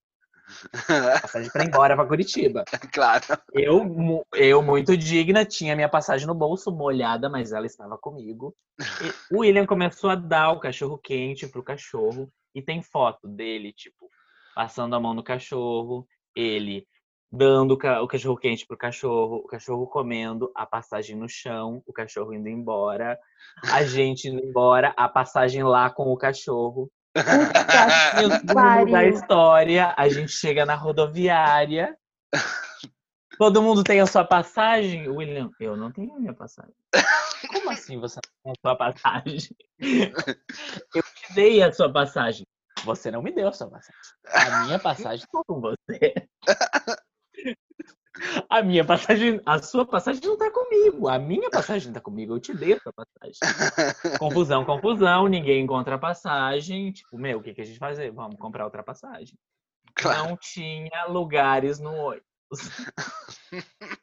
Passagem 1.21 1.51
para 1.51 1.63
ir 1.63 1.67
embora 1.67 1.95
para 1.95 2.07
Curitiba. 2.07 2.63
claro. 2.93 3.23
Eu, 3.53 4.25
eu, 4.33 4.61
muito 4.61 4.95
digna, 4.95 5.45
tinha 5.45 5.75
minha 5.75 5.89
passagem 5.89 6.27
no 6.27 6.35
bolso, 6.35 6.71
molhada, 6.71 7.29
mas 7.29 7.51
ela 7.51 7.65
estava 7.65 7.97
comigo. 7.97 8.55
E 8.79 9.33
o 9.33 9.39
William 9.39 9.65
começou 9.65 10.09
a 10.09 10.15
dar 10.15 10.51
o 10.51 10.59
cachorro 10.59 10.97
quente 10.97 11.47
pro 11.47 11.63
cachorro. 11.63 12.31
E 12.53 12.61
tem 12.61 12.81
foto 12.81 13.27
dele, 13.27 13.73
tipo, 13.73 14.09
passando 14.55 14.95
a 14.95 14.99
mão 14.99 15.13
no 15.13 15.23
cachorro, 15.23 16.07
ele 16.33 16.87
dando 17.31 17.73
o 17.73 18.07
cachorro 18.07 18.37
quente 18.37 18.65
pro 18.65 18.77
cachorro, 18.77 19.37
o 19.37 19.47
cachorro 19.47 19.87
comendo, 19.87 20.49
a 20.55 20.65
passagem 20.65 21.17
no 21.17 21.27
chão, 21.27 21.83
o 21.85 21.91
cachorro 21.91 22.33
indo 22.33 22.47
embora, 22.47 23.19
a 23.63 23.83
gente 23.83 24.29
indo 24.29 24.43
embora, 24.43 24.93
a 24.95 25.09
passagem 25.09 25.63
lá 25.63 25.89
com 25.89 26.11
o 26.11 26.17
cachorro. 26.17 26.89
Puta 27.15 28.39
que 28.39 28.45
da 28.45 28.53
pariu. 28.53 29.09
história, 29.09 29.93
a 29.97 30.09
gente 30.09 30.31
chega 30.33 30.65
na 30.65 30.75
rodoviária. 30.75 31.97
Todo 33.37 33.61
mundo 33.61 33.83
tem 33.83 33.99
a 34.01 34.05
sua 34.05 34.25
passagem? 34.25 35.09
William, 35.09 35.49
eu 35.59 35.75
não 35.75 35.91
tenho 35.91 36.13
a 36.15 36.19
minha 36.19 36.33
passagem. 36.33 36.73
Como 37.49 37.69
assim 37.69 37.99
você 37.99 38.19
não 38.43 38.53
tem 38.53 38.53
a 38.53 38.69
sua 38.69 38.75
passagem? 38.77 39.55
Eu 39.79 41.03
te 41.03 41.33
dei 41.33 41.63
a 41.63 41.71
sua 41.71 41.91
passagem. 41.91 42.45
Você 42.83 43.09
não 43.09 43.21
me 43.21 43.31
deu 43.33 43.47
a 43.47 43.53
sua 43.53 43.69
passagem. 43.69 44.01
A 44.27 44.65
minha 44.65 44.79
passagem 44.79 45.25
tá 45.31 45.41
com 45.47 45.59
você. 45.59 46.13
A 48.49 48.61
minha 48.61 48.85
passagem, 48.85 49.41
a 49.45 49.61
sua 49.61 49.85
passagem 49.85 50.21
não 50.23 50.37
tá 50.37 50.49
comigo. 50.49 51.07
A 51.07 51.19
minha 51.19 51.49
passagem 51.49 51.91
tá 51.91 51.99
comigo. 51.99 52.33
Eu 52.33 52.39
te 52.39 52.53
dei 52.53 52.73
a 52.73 52.79
sua 52.79 52.93
passagem. 52.93 53.39
Confusão, 54.19 54.63
confusão. 54.63 55.27
Ninguém 55.27 55.63
encontra 55.63 55.95
a 55.95 55.99
passagem. 55.99 56.91
Tipo, 56.91 57.17
meu, 57.17 57.39
o 57.39 57.41
que, 57.41 57.53
que 57.53 57.61
a 57.61 57.65
gente 57.65 57.79
fazer? 57.79 58.11
Vamos 58.11 58.37
comprar 58.37 58.65
outra 58.65 58.83
passagem. 58.83 59.37
Claro. 59.93 60.29
Não 60.29 60.37
tinha 60.37 61.05
lugares 61.07 61.79
no 61.79 61.93
ônibus. 61.93 62.34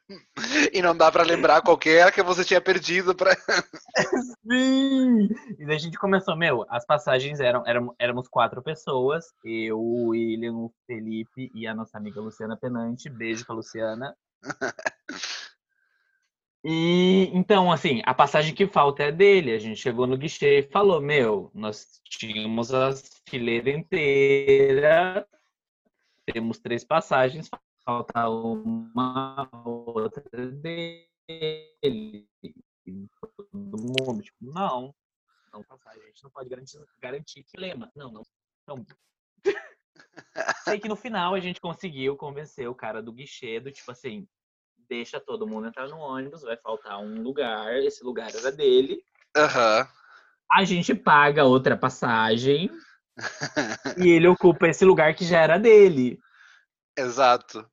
E 0.72 0.82
não 0.82 0.96
dá 0.96 1.10
pra 1.10 1.22
lembrar 1.22 1.62
qualquer 1.62 2.12
que 2.12 2.22
você 2.22 2.44
tinha 2.44 2.60
perdido 2.60 3.14
pra. 3.14 3.34
Sim! 4.50 5.28
E 5.58 5.72
a 5.72 5.78
gente 5.78 5.98
começou, 5.98 6.36
meu, 6.36 6.64
as 6.68 6.84
passagens 6.84 7.40
eram, 7.40 7.66
eram 7.66 7.94
éramos 7.98 8.28
quatro 8.28 8.62
pessoas, 8.62 9.26
eu, 9.44 9.78
o 9.78 10.08
William, 10.08 10.54
o 10.54 10.72
Felipe 10.86 11.50
e 11.54 11.66
a 11.66 11.74
nossa 11.74 11.96
amiga 11.96 12.20
Luciana 12.20 12.56
Penante. 12.56 13.08
Beijo 13.08 13.46
pra 13.46 13.54
Luciana. 13.54 14.16
E 16.64 17.28
então, 17.34 17.72
assim, 17.72 18.02
a 18.04 18.14
passagem 18.14 18.54
que 18.54 18.68
falta 18.68 19.02
é 19.02 19.10
dele. 19.10 19.52
A 19.52 19.58
gente 19.58 19.80
chegou 19.80 20.06
no 20.06 20.16
guichê 20.16 20.60
e 20.60 20.70
falou: 20.70 21.00
Meu, 21.00 21.50
nós 21.52 22.00
tínhamos 22.04 22.72
a 22.72 22.92
fileira 23.28 23.68
inteira, 23.68 25.26
temos 26.24 26.60
três 26.60 26.84
passagens, 26.84 27.50
falta 27.84 28.28
uma, 28.28 29.48
outra 29.64 30.50
dele. 30.50 31.08
E 31.28 33.08
todo 33.20 33.48
mundo, 33.52 34.22
tipo, 34.22 34.36
não, 34.40 34.94
não 35.52 35.62
passagem, 35.62 36.02
a 36.02 36.06
gente 36.06 36.24
não 36.24 36.30
pode 36.30 36.48
garantir, 36.48 36.84
garantir 37.00 37.42
que 37.44 37.58
lema. 37.58 37.90
Não, 37.94 38.10
não. 38.10 38.22
Então, 38.62 38.86
sei 40.64 40.80
que 40.80 40.88
no 40.88 40.96
final 40.96 41.34
a 41.34 41.40
gente 41.40 41.60
conseguiu 41.60 42.16
convencer 42.16 42.68
o 42.68 42.74
cara 42.74 43.02
do 43.02 43.12
guichê 43.12 43.60
do 43.60 43.70
tipo 43.70 43.90
assim, 43.90 44.26
deixa 44.88 45.20
todo 45.20 45.46
mundo 45.46 45.68
entrar 45.68 45.88
no 45.88 45.98
ônibus, 45.98 46.42
vai 46.42 46.56
faltar 46.56 46.98
um 46.98 47.22
lugar, 47.22 47.76
esse 47.82 48.04
lugar 48.04 48.34
era 48.34 48.50
dele. 48.50 49.04
Aham. 49.36 49.88
A 50.50 50.64
gente 50.64 50.94
paga 50.94 51.44
outra 51.44 51.76
passagem 51.76 52.70
e 53.96 54.08
ele 54.10 54.28
ocupa 54.28 54.68
esse 54.68 54.84
lugar 54.84 55.14
que 55.14 55.24
já 55.24 55.40
era 55.40 55.58
dele. 55.58 56.20
Exato. 56.96 57.71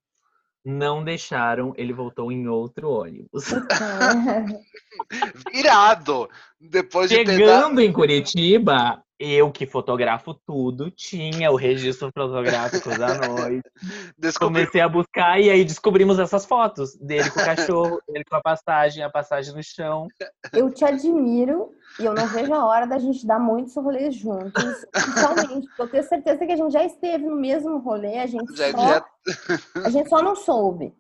Não 0.65 1.03
deixaram, 1.03 1.73
ele 1.77 1.93
voltou 1.93 2.31
em 2.31 2.47
outro 2.47 2.89
ônibus. 2.89 3.45
Virado. 5.51 6.29
Depois 6.59 7.09
de 7.09 7.17
tentar. 7.17 7.31
Chegando 7.31 7.79
em 7.79 7.91
Curitiba, 7.91 9.01
eu 9.19 9.51
que 9.51 9.65
fotografo 9.65 10.33
tudo, 10.33 10.89
tinha 10.89 11.51
o 11.51 11.55
registro 11.55 12.09
fotográfico 12.13 12.89
da 12.97 13.15
noite. 13.27 13.69
Descobri. 14.17 14.61
Comecei 14.61 14.79
a 14.81 14.87
buscar 14.87 15.39
e 15.41 15.49
aí 15.49 15.65
descobrimos 15.65 16.17
essas 16.19 16.45
fotos 16.45 16.95
dele 16.95 17.29
com 17.29 17.39
o 17.39 17.43
cachorro, 17.45 18.01
dele 18.07 18.23
com 18.23 18.35
a 18.37 18.41
passagem, 18.41 19.03
a 19.03 19.09
passagem 19.09 19.53
no 19.53 19.61
chão. 19.63 20.07
Eu 20.53 20.71
te 20.71 20.85
admiro 20.85 21.71
e 21.99 22.05
eu 22.05 22.13
não 22.13 22.25
vejo 22.27 22.53
a 22.53 22.65
hora 22.65 22.87
da 22.87 22.97
gente 22.97 23.27
dar 23.27 23.39
muitos 23.39 23.75
rolês 23.75 24.15
juntos. 24.15 24.85
Principalmente, 24.91 25.67
porque 25.67 25.81
eu 25.81 25.87
tenho 25.89 26.03
certeza 26.03 26.45
que 26.45 26.51
a 26.53 26.55
gente 26.55 26.71
já 26.71 26.85
esteve 26.85 27.25
no 27.25 27.35
mesmo 27.35 27.77
rolê, 27.79 28.19
a 28.19 28.25
gente, 28.27 28.55
Já, 28.55 28.71
só, 28.71 28.77
já- 28.87 29.05
a 29.85 29.89
gente 29.89 30.07
só 30.09 30.23
não 30.23 30.35
soube. 30.35 30.93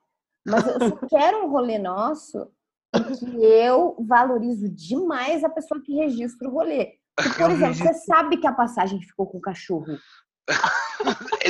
Mas 0.45 0.65
eu 0.67 0.89
só 0.89 0.95
quero 1.07 1.45
um 1.45 1.49
rolê 1.49 1.77
nosso 1.77 2.51
em 2.95 3.03
que 3.15 3.43
eu 3.43 3.95
valorizo 4.07 4.67
demais 4.67 5.43
a 5.43 5.49
pessoa 5.49 5.79
que 5.81 5.93
registra 5.93 6.49
o 6.49 6.51
rolê. 6.51 6.98
Porque, 7.23 7.43
por 7.43 7.51
exemplo, 7.51 7.75
você 7.75 7.93
sabe 7.93 8.37
que 8.37 8.47
a 8.47 8.53
passagem 8.53 9.01
ficou 9.01 9.27
com 9.27 9.37
o 9.37 9.41
cachorro. 9.41 9.97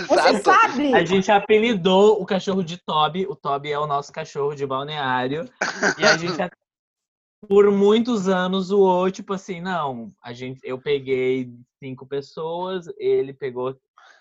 Você 0.08 0.30
Exato. 0.30 0.44
sabe? 0.44 0.94
A 0.94 1.04
gente 1.04 1.32
apelidou 1.32 2.22
o 2.22 2.26
cachorro 2.26 2.64
de 2.64 2.78
Toby. 2.78 3.26
O 3.28 3.36
Toby 3.36 3.72
é 3.72 3.80
o 3.80 3.88
nosso 3.88 4.12
cachorro 4.12 4.54
de 4.54 4.66
balneário. 4.66 5.50
E 5.98 6.06
a 6.06 6.18
gente, 6.18 6.38
por 7.48 7.72
muitos 7.72 8.28
anos, 8.28 8.68
zoou, 8.68 9.10
tipo 9.10 9.34
assim, 9.34 9.62
não, 9.62 10.12
a 10.22 10.34
gente, 10.34 10.60
eu 10.64 10.78
peguei 10.80 11.52
cinco 11.82 12.06
pessoas, 12.06 12.86
ele 12.98 13.34
pegou. 13.34 13.76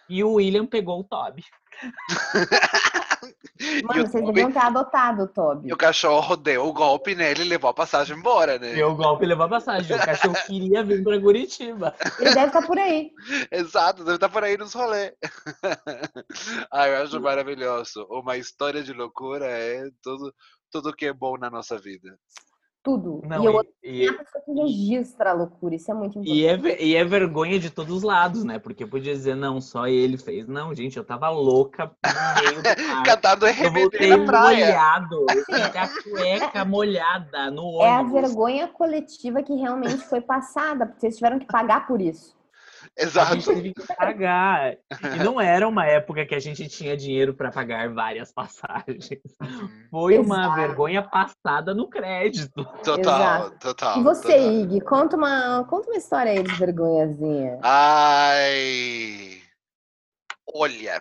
E 0.08 0.24
o 0.24 0.34
William 0.34 0.66
pegou 0.66 1.00
o 1.00 1.04
Toby. 1.04 1.44
Mano, 3.82 4.06
vocês 4.06 4.12
Toby- 4.12 4.26
deviam 4.26 4.52
ter 4.52 4.58
adotado 4.60 5.22
o 5.24 5.28
Toby. 5.28 5.68
e 5.68 5.72
o 5.72 5.76
cachorro 5.76 6.36
deu 6.36 6.66
o 6.66 6.72
golpe 6.72 7.14
nele 7.14 7.42
e 7.42 7.48
levou 7.48 7.68
a 7.70 7.74
passagem 7.74 8.16
embora, 8.16 8.58
né? 8.58 8.72
Deu 8.74 8.90
o 8.90 8.94
golpe 8.94 9.24
e 9.24 9.28
levou 9.28 9.46
a 9.46 9.48
passagem. 9.48 9.96
O 9.96 10.00
cachorro 10.00 10.34
queria 10.46 10.82
vir 10.84 11.02
pra 11.02 11.20
Curitiba. 11.20 11.94
Ele 12.20 12.34
deve 12.34 12.46
estar 12.46 12.62
por 12.64 12.78
aí. 12.78 13.10
Exato, 13.50 14.04
deve 14.04 14.16
estar 14.16 14.28
por 14.28 14.44
aí 14.44 14.56
nos 14.56 14.72
rolês. 14.72 15.12
ah, 16.70 16.88
eu 16.88 17.02
acho 17.02 17.20
maravilhoso. 17.20 18.06
Uma 18.10 18.36
história 18.36 18.82
de 18.82 18.92
loucura 18.92 19.46
é 19.46 19.88
tudo, 20.02 20.32
tudo 20.70 20.94
que 20.94 21.06
é 21.06 21.12
bom 21.12 21.36
na 21.36 21.50
nossa 21.50 21.76
vida. 21.76 22.16
Tudo. 22.82 23.20
Não, 23.26 23.42
e 23.42 23.46
eu 23.46 23.64
e- 23.82 24.08
a 24.08 24.12
pessoa 24.14 24.42
que 24.44 24.52
registra 24.52 25.30
a 25.30 25.32
loucura. 25.34 25.74
Isso 25.74 25.90
é 25.90 25.94
muito 25.94 26.18
importante. 26.20 26.38
E 26.38 26.46
é, 26.46 26.82
e 26.84 26.94
é 26.96 27.04
vergonha 27.04 27.58
de 27.58 27.70
todos 27.70 27.94
os 27.98 28.02
lados, 28.02 28.44
né? 28.44 28.58
Porque 28.58 28.86
podia 28.86 29.12
dizer, 29.12 29.34
não, 29.34 29.60
só 29.60 29.86
ele 29.88 30.16
fez. 30.16 30.46
Não, 30.46 30.72
gente, 30.74 30.96
eu 30.96 31.04
tava 31.04 31.28
louca 31.28 31.90
no 32.04 32.42
meio 32.42 32.62
do 32.62 32.62
mar. 32.94 33.02
Cantando 33.04 33.46
Eu 33.48 33.72
voltei 33.72 34.16
na 34.16 34.24
praia. 34.24 34.66
molhado. 34.66 35.26
Eu 35.28 35.44
fiquei 35.44 35.70
com 35.70 35.78
a 35.78 35.88
cueca 36.38 36.64
molhada 36.64 37.50
no 37.50 37.82
É 37.82 37.90
a 37.90 38.00
ônibus. 38.00 38.12
vergonha 38.22 38.68
coletiva 38.68 39.42
que 39.42 39.54
realmente 39.54 39.98
foi 40.04 40.20
passada, 40.20 40.86
porque 40.86 41.00
vocês 41.00 41.16
tiveram 41.16 41.38
que 41.38 41.46
pagar 41.46 41.86
por 41.86 42.00
isso. 42.00 42.37
A 42.98 43.04
gente 43.04 43.10
Exato. 43.10 43.54
teve 43.54 43.74
que 43.74 43.86
pagar. 43.94 44.76
E 45.14 45.18
não 45.22 45.40
era 45.40 45.68
uma 45.68 45.86
época 45.86 46.26
que 46.26 46.34
a 46.34 46.40
gente 46.40 46.68
tinha 46.68 46.96
dinheiro 46.96 47.32
para 47.32 47.52
pagar 47.52 47.88
várias 47.94 48.32
passagens. 48.32 49.08
Foi 49.88 50.18
uma 50.18 50.40
Exato. 50.40 50.54
vergonha 50.56 51.02
passada 51.02 51.72
no 51.72 51.88
crédito. 51.88 52.64
Total, 52.82 52.98
Exato. 52.98 53.58
total. 53.60 54.00
E 54.00 54.02
você, 54.02 54.32
total. 54.32 54.52
Ig, 54.52 54.80
conta 54.80 55.16
uma, 55.16 55.64
conta 55.64 55.88
uma 55.88 55.96
história 55.96 56.32
aí 56.32 56.42
de 56.42 56.52
vergonhazinha. 56.56 57.60
Ai. 57.62 59.42
Olha, 60.52 61.00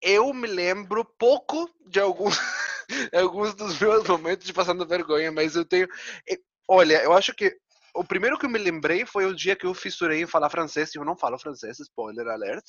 eu 0.00 0.32
me 0.32 0.46
lembro 0.46 1.04
pouco 1.04 1.68
de 1.88 1.98
alguns, 1.98 2.38
alguns 3.12 3.54
dos 3.54 3.76
meus 3.80 4.06
momentos 4.06 4.46
de 4.46 4.52
passando 4.52 4.86
vergonha, 4.86 5.32
mas 5.32 5.56
eu 5.56 5.64
tenho. 5.64 5.88
Olha, 6.68 7.02
eu 7.02 7.12
acho 7.12 7.34
que 7.34 7.56
o 7.94 8.04
primeiro 8.04 8.38
que 8.38 8.46
eu 8.46 8.50
me 8.50 8.58
lembrei 8.58 9.04
foi 9.06 9.26
o 9.26 9.34
dia 9.34 9.54
que 9.56 9.66
eu 9.66 9.74
fissurei 9.74 10.22
em 10.22 10.26
falar 10.26 10.48
francês, 10.50 10.94
e 10.94 10.98
eu 10.98 11.04
não 11.04 11.16
falo 11.16 11.38
francês, 11.38 11.78
spoiler 11.80 12.26
alert, 12.28 12.64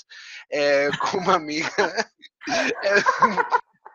é, 0.52 0.90
com 1.00 1.18
uma 1.18 1.36
amiga. 1.36 1.70
É, 2.84 2.94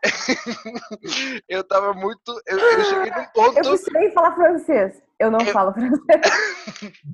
eu 1.49 1.65
tava 1.65 1.93
muito. 1.93 2.41
Eu, 2.47 2.59
eu 2.59 2.85
cheguei 2.85 3.11
num 3.11 3.27
ponto. 3.35 3.59
Eu 3.59 3.63
precisei 3.65 4.11
falar 4.13 4.35
francês. 4.35 5.03
Eu 5.19 5.31
não 5.31 5.41
Eu- 5.41 5.53
falo 5.53 5.73
francês. 5.73 6.01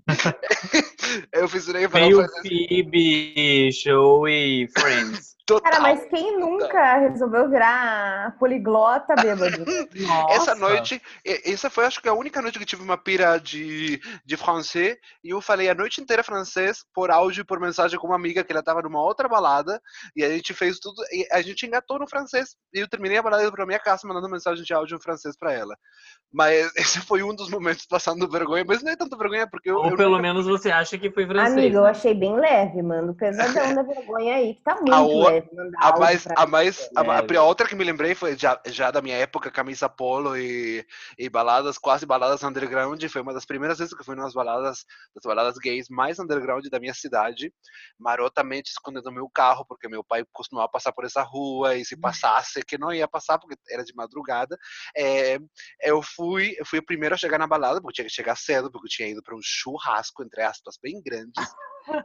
Eu 1.33 1.49
fissurei 1.49 1.85
em 1.85 1.89
falar 1.89 2.05
Veio 2.05 2.17
francês. 2.19 2.43
Phoebe, 2.43 3.73
Show 3.73 4.29
e 4.29 4.69
Friends. 4.77 5.34
Total. 5.47 5.71
Cara, 5.71 5.83
mas 5.83 6.03
quem 6.07 6.39
nunca 6.41 6.97
resolveu 7.01 7.51
virar 7.51 8.35
poliglota 8.39 9.15
bêbado? 9.15 9.63
Essa 10.31 10.55
noite, 10.55 11.03
essa 11.25 11.69
foi 11.69 11.85
acho 11.85 12.01
que 12.01 12.09
a 12.09 12.15
única 12.15 12.41
noite 12.41 12.59
que 12.59 12.65
tive 12.65 12.83
uma 12.83 12.97
pira 12.97 13.39
de, 13.39 14.01
de 14.25 14.37
francês 14.39 14.97
e 15.23 15.31
eu 15.31 15.41
falei 15.43 15.69
a 15.69 15.75
noite 15.75 16.01
inteira 16.01 16.23
francês 16.23 16.79
por 16.95 17.11
áudio 17.11 17.43
e 17.43 17.45
por 17.45 17.61
mensagem 17.61 17.99
com 17.99 18.07
uma 18.07 18.17
amiga 18.17 18.43
que 18.43 18.53
ela 18.53 18.63
tava 18.63 18.81
numa 18.83 19.03
outra 19.03 19.29
balada 19.29 19.81
e 20.17 20.25
a 20.25 20.31
gente 20.31 20.55
fez 20.55 20.79
tudo 20.79 21.03
e 21.13 21.27
a 21.31 21.43
gente 21.43 21.67
engatou 21.67 21.99
no 21.99 22.09
francês 22.09 22.57
e 22.73 22.81
eu 22.81 22.89
terminei 22.89 23.19
a 23.19 23.23
balada 23.23 23.43
indo 23.43 23.53
pra 23.53 23.67
minha 23.67 23.79
casa 23.79 24.09
mandando 24.09 24.29
mensagem 24.31 24.65
de 24.65 24.73
áudio 24.73 24.97
em 24.97 25.01
francês 25.03 25.37
pra 25.37 25.53
ela. 25.53 25.77
Mas 26.33 26.73
esse 26.77 27.01
foi 27.01 27.23
um 27.23 27.35
dos 27.35 27.51
momentos 27.51 27.87
passando 27.87 28.29
vergonha, 28.31 28.65
mas 28.67 28.83
não 28.83 28.93
é 28.93 28.97
tanto 28.97 29.17
vergonha 29.19 29.47
porque 29.47 29.71
eu, 29.71 29.77
Ou 29.77 29.91
eu 29.91 29.97
pelo 29.97 30.13
nunca- 30.13 30.23
menos 30.23 30.47
você 30.47 30.71
acha 30.71 30.97
que 30.99 31.11
foi 31.11 31.27
francês. 31.27 31.53
Amigo, 31.53 31.77
eu 31.77 31.83
né? 31.85 31.91
achei 31.91 32.15
bem 32.15 32.35
leve, 32.35 32.83
mano. 32.83 33.15
Pesadão 33.15 33.75
da 33.75 33.83
vergonha 33.83 34.37
aí, 34.37 34.55
que 34.55 34.63
tá 34.63 34.75
muito 34.77 34.93
A 34.93 35.03
o- 35.03 35.34
A 35.79 35.99
mais, 35.99 36.27
a 36.27 36.47
mais, 36.47 36.91
a, 36.97 37.01
a 37.01 37.39
a 37.39 37.43
outra 37.43 37.67
que 37.67 37.75
me 37.75 37.85
lembrei 37.85 38.15
foi 38.15 38.37
já, 38.37 38.61
já 38.67 38.91
da 38.91 39.03
minha 39.03 39.17
época, 39.17 39.51
camisa 39.51 39.89
polo 39.89 40.37
e, 40.37 40.87
e 41.19 41.29
baladas, 41.29 41.79
quase 41.79 42.07
baladas 42.07 42.43
underground. 42.43 43.03
Foi 43.07 43.21
uma 43.21 43.35
das 43.35 43.45
primeiras 43.45 43.79
vezes 43.79 43.95
que 43.95 44.01
eu 44.01 44.05
fui 44.05 44.15
nas 44.15 44.35
baladas, 44.35 44.85
das 45.15 45.25
baladas 45.25 45.57
gays 45.59 45.89
mais 45.89 46.19
underground 46.19 46.65
da 46.69 46.81
minha 46.81 46.95
cidade. 46.95 47.53
Marotamente 47.99 48.71
escondendo 48.71 49.13
meu 49.13 49.29
carro, 49.29 49.65
porque 49.67 49.89
meu 49.89 50.05
pai 50.05 50.25
costumava 50.33 50.69
passar 50.69 50.93
por 50.93 51.05
essa 51.05 51.23
rua 51.23 51.77
e 51.77 51.85
se 51.85 51.97
passasse, 51.97 52.63
que 52.63 52.79
não 52.79 52.93
ia 52.93 53.09
passar 53.09 53.39
porque 53.39 53.57
era 53.71 53.85
de 53.85 53.95
madrugada. 53.95 54.57
É, 54.97 55.39
eu 55.83 56.03
fui, 56.03 56.55
eu 56.59 56.67
fui 56.67 56.79
o 56.79 56.85
primeiro 56.85 57.15
a 57.15 57.19
chegar 57.19 57.39
na 57.39 57.47
balada, 57.47 57.81
porque 57.81 57.95
tinha 57.95 58.07
que 58.07 58.13
chegar 58.13 58.37
cedo, 58.37 58.71
porque 58.71 58.87
eu 58.87 58.91
tinha 58.91 59.09
ido 59.09 59.23
para 59.23 59.37
um 59.37 59.41
churrasco, 59.43 60.23
entre 60.23 60.43
aspas, 60.43 60.79
bem 60.83 61.01
grandes. 61.03 61.45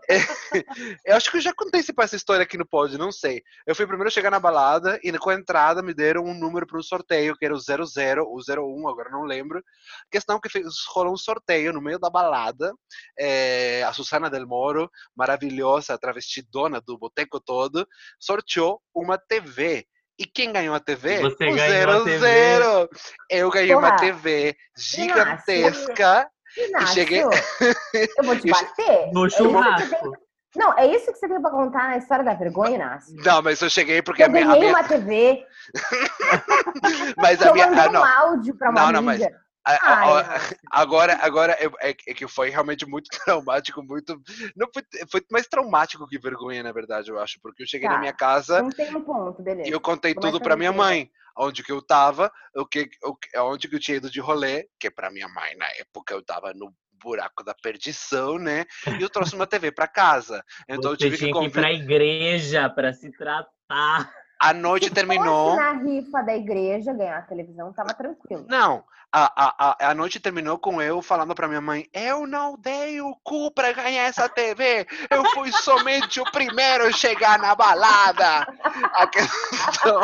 É, 0.09 0.17
eu 1.05 1.15
acho 1.15 1.31
que 1.31 1.37
eu 1.37 1.41
já 1.41 1.53
contei 1.53 1.79
esse- 1.81 1.93
essa 1.97 2.15
história 2.15 2.43
aqui 2.43 2.57
no 2.57 2.67
pod, 2.67 2.97
não 2.97 3.11
sei. 3.11 3.41
Eu 3.65 3.75
fui 3.75 3.85
o 3.85 3.87
primeiro 3.87 4.07
a 4.09 4.11
chegar 4.11 4.29
na 4.31 4.39
balada 4.39 4.99
e 5.03 5.11
com 5.17 5.29
a 5.29 5.35
entrada 5.35 5.81
me 5.81 5.93
deram 5.93 6.23
um 6.23 6.33
número 6.33 6.65
para 6.67 6.77
um 6.79 6.83
sorteio, 6.83 7.35
que 7.35 7.45
era 7.45 7.53
o 7.53 7.59
00 7.59 8.25
ou 8.25 8.39
01, 8.39 8.87
agora 8.87 9.09
não 9.09 9.23
lembro. 9.23 9.63
Questão 10.11 10.39
que 10.39 10.49
fez, 10.49 10.65
rolou 10.93 11.13
um 11.13 11.17
sorteio 11.17 11.71
no 11.73 11.81
meio 11.81 11.99
da 11.99 12.09
balada. 12.09 12.73
é, 13.17 13.83
a 13.83 13.93
Susana 13.93 14.29
Del 14.29 14.47
Moro, 14.47 14.89
maravilhosa, 15.15 15.97
travestidona 15.97 16.81
do 16.81 16.97
boteco 16.97 17.39
todo, 17.39 17.87
sorteou 18.19 18.81
uma 18.93 19.17
TV. 19.17 19.85
E 20.17 20.25
quem 20.25 20.51
ganhou 20.51 20.75
a 20.75 20.81
TV? 20.81 21.19
Você 21.21 21.47
o 21.47 21.55
ganhou 21.55 21.91
a 21.91 22.03
00. 22.03 22.89
Eu 23.29 23.49
ganhei 23.49 23.73
uma 23.73 23.95
Porra. 23.95 23.99
TV 24.01 24.55
gigantesca. 24.77 26.29
Inácio, 26.57 26.93
cheguei- 26.95 27.23
Eu 27.23 28.23
vou 28.23 28.35
te 28.35 28.49
bater. 28.51 29.11
No 29.13 29.25
Eu 29.25 29.29
churrasco. 29.29 30.13
Não, 30.55 30.75
é 30.77 30.87
isso 30.87 31.11
que 31.11 31.17
você 31.19 31.27
tem 31.27 31.39
pra 31.41 31.51
contar 31.51 31.89
na 31.89 31.97
história 31.97 32.25
da 32.25 32.33
vergonha, 32.33 32.75
Inácio? 32.75 33.15
Não, 33.23 33.41
mas 33.41 33.61
eu 33.61 33.69
cheguei 33.69 34.01
porque 34.01 34.23
a 34.23 34.25
Eu 34.25 34.31
ganhei 34.31 34.59
minha- 34.59 34.69
uma 34.73 34.83
TV, 34.83 35.45
mas 37.17 37.37
que 37.37 37.43
a 37.43 37.47
eu 37.47 37.53
minha. 37.53 37.67
mandei 37.67 37.85
ah, 37.85 37.91
não. 37.91 38.01
um 38.01 38.05
áudio 38.05 38.55
pra 38.57 38.69
uma 38.71 38.81
Não, 38.81 38.91
não, 38.93 39.01
mas- 39.03 39.21
amiga. 39.21 39.35
A- 39.35 39.39
a- 39.39 39.48
Ai, 39.65 39.77
agora, 40.71 41.17
agora 41.21 41.53
é, 41.59 41.89
é- 41.89 41.93
que 41.93 42.27
foi 42.27 42.49
realmente 42.49 42.85
muito 42.85 43.09
traumático, 43.25 43.83
muito. 43.83 44.19
Não 44.55 44.67
foi, 44.73 44.83
foi 45.11 45.21
mais 45.31 45.47
traumático 45.47 46.07
que 46.07 46.17
vergonha, 46.19 46.63
na 46.63 46.71
verdade, 46.71 47.09
eu 47.09 47.19
acho, 47.19 47.39
porque 47.41 47.63
eu 47.63 47.67
cheguei 47.67 47.87
na 47.87 47.95
Tá. 47.95 47.99
minha 47.99 48.13
casa 48.13 48.61
Não 48.61 48.69
tem 48.69 48.95
um 48.95 49.01
ponto, 49.01 49.41
beleza. 49.41 49.69
e 49.69 49.71
eu 49.71 49.79
contei 49.81 50.13
Começa 50.13 50.31
tudo 50.31 50.41
pra 50.43 50.55
minha 50.55 50.71
mãe, 50.71 51.09
onde 51.37 51.63
que 51.63 51.71
eu 51.71 51.81
tava, 51.81 52.31
o 52.55 52.65
que, 52.65 52.89
o, 53.03 53.15
onde 53.45 53.67
que 53.67 53.75
eu 53.75 53.79
tinha 53.79 53.97
ido 53.97 54.09
de 54.09 54.19
rolê, 54.19 54.67
que 54.79 54.89
pra 54.89 55.11
minha 55.11 55.27
mãe 55.27 55.55
na 55.55 55.67
época 55.77 56.13
eu 56.13 56.23
tava 56.23 56.53
no 56.53 56.73
buraco 57.01 57.43
da 57.43 57.53
perdição, 57.53 58.37
né? 58.37 58.65
E 58.99 59.01
eu 59.01 59.09
trouxe 59.09 59.33
uma 59.33 59.47
TV 59.47 59.71
pra 59.71 59.87
casa. 59.87 60.43
Então 60.67 60.91
eu 60.91 60.97
Você 60.97 61.05
tive 61.05 61.17
que 61.17 61.23
tinha 61.31 61.33
que 61.33 61.45
ir 61.45 61.51
pra 61.51 61.71
igreja 61.71 62.69
pra 62.69 62.91
se 62.91 63.09
tratar. 63.11 64.11
A 64.39 64.53
noite 64.53 64.87
Se 64.87 64.93
terminou. 64.93 65.51
fosse 65.51 65.61
na 65.61 65.73
rifa 65.73 66.21
da 66.21 66.35
igreja 66.35 66.93
ganhar 66.93 67.17
a 67.17 67.21
televisão, 67.23 67.73
tava 67.73 67.93
tranquilo. 67.93 68.45
Não, 68.47 68.85
a, 69.11 69.31
a, 69.35 69.89
a, 69.89 69.93
noite 69.93 70.19
terminou 70.19 70.57
com 70.57 70.81
eu 70.81 71.01
falando 71.01 71.35
pra 71.35 71.47
minha 71.47 71.59
mãe: 71.59 71.89
Eu 71.91 72.25
não 72.25 72.55
dei 72.57 73.01
o 73.01 73.15
cu 73.23 73.51
pra 73.51 73.73
ganhar 73.73 74.03
essa 74.03 74.29
TV, 74.29 74.87
eu 75.09 75.25
fui 75.31 75.51
somente 75.51 76.21
o 76.21 76.31
primeiro 76.31 76.85
a 76.85 76.91
chegar 76.91 77.39
na 77.39 77.53
balada. 77.55 78.47
A 78.93 79.07
questão. 79.07 80.01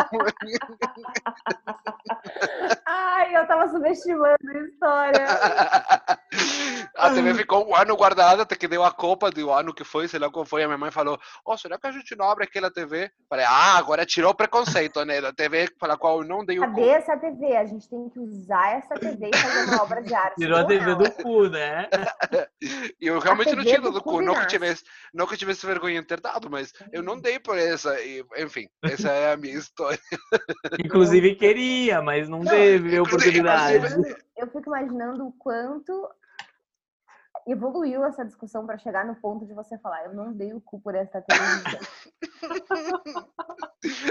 Ai, 2.87 3.35
eu 3.35 3.47
tava 3.47 3.67
subestimando 3.67 4.37
a 4.47 4.59
história. 4.59 5.25
A 6.97 7.13
TV 7.13 7.33
ficou 7.33 7.67
um 7.67 7.75
ano 7.75 7.95
guardada 7.95 8.43
até 8.43 8.55
que 8.55 8.67
deu 8.67 8.83
a 8.83 8.91
copa 8.91 9.29
do 9.29 9.51
ano 9.51 9.73
que 9.73 9.83
foi, 9.83 10.07
sei 10.07 10.19
lá 10.19 10.29
qual 10.29 10.45
foi. 10.45 10.63
A 10.63 10.67
minha 10.67 10.77
mãe 10.77 10.91
falou: 10.91 11.19
Oh, 11.45 11.57
será 11.57 11.77
que 11.77 11.87
a 11.87 11.91
gente 11.91 12.15
não 12.15 12.29
abre 12.29 12.45
aquela 12.45 12.71
TV? 12.71 13.11
Falei: 13.29 13.45
Ah, 13.45 13.77
agora 13.77 14.05
tirou 14.05 14.31
o 14.31 14.35
preconceito, 14.35 15.03
né? 15.03 15.19
Da 15.19 15.33
TV 15.33 15.69
pela 15.79 15.97
qual 15.97 16.21
eu 16.21 16.27
não 16.27 16.45
dei 16.45 16.57
o 16.57 16.61
cu. 16.61 16.67
Cadê 16.67 16.89
essa 16.89 17.17
TV? 17.17 17.55
A 17.55 17.65
gente 17.65 17.89
tem 17.89 18.09
que 18.09 18.19
usar 18.19 18.77
essa 18.77 18.95
TV 18.95 19.29
e 19.33 19.37
fazer 19.37 19.71
uma 19.71 19.83
obra 19.83 20.01
de 20.01 20.13
arte. 20.13 20.35
Tirou 20.35 20.57
a 20.57 20.61
com 20.61 20.67
TV 20.67 20.95
do 20.95 21.11
cu, 21.11 21.49
né? 21.49 21.87
E 22.99 23.07
eu 23.07 23.19
realmente 23.19 23.55
não 23.55 23.63
tinha 23.63 23.79
do 23.79 23.91
dado 23.91 24.01
cu, 24.01 24.21
não 24.21 24.33
que 24.35 24.47
tivesse, 24.47 24.83
não 25.13 25.27
que 25.27 25.37
tivesse 25.37 25.65
vergonha 25.65 26.01
de 26.01 26.07
ter 26.07 26.19
dado, 26.19 26.49
mas 26.49 26.73
eu 26.91 27.03
não 27.03 27.19
dei 27.19 27.37
por 27.37 27.57
essa. 27.57 27.99
E, 28.01 28.23
enfim, 28.37 28.67
essa 28.83 29.09
é 29.09 29.33
a 29.33 29.37
minha 29.37 29.55
história. 29.55 29.99
Inclusive 30.83 31.35
queria, 31.35 32.01
mas 32.01 32.27
não, 32.27 32.39
Não, 32.39 32.51
teve 32.83 32.97
inclusive- 32.97 33.39
oportunidade. 33.41 34.17
Eu 34.37 34.47
fico 34.47 34.67
imaginando 34.67 35.27
o 35.27 35.31
quanto 35.33 36.09
evoluiu 37.47 38.03
essa 38.03 38.25
discussão 38.25 38.65
para 38.65 38.77
chegar 38.77 39.05
no 39.05 39.15
ponto 39.15 39.45
de 39.45 39.53
você 39.53 39.77
falar, 39.77 40.05
eu 40.05 40.13
não 40.13 40.33
dei 40.33 40.53
o 40.53 40.61
cu 40.61 40.79
por 40.79 40.95
essa 40.95 41.21
televisão. 41.21 41.79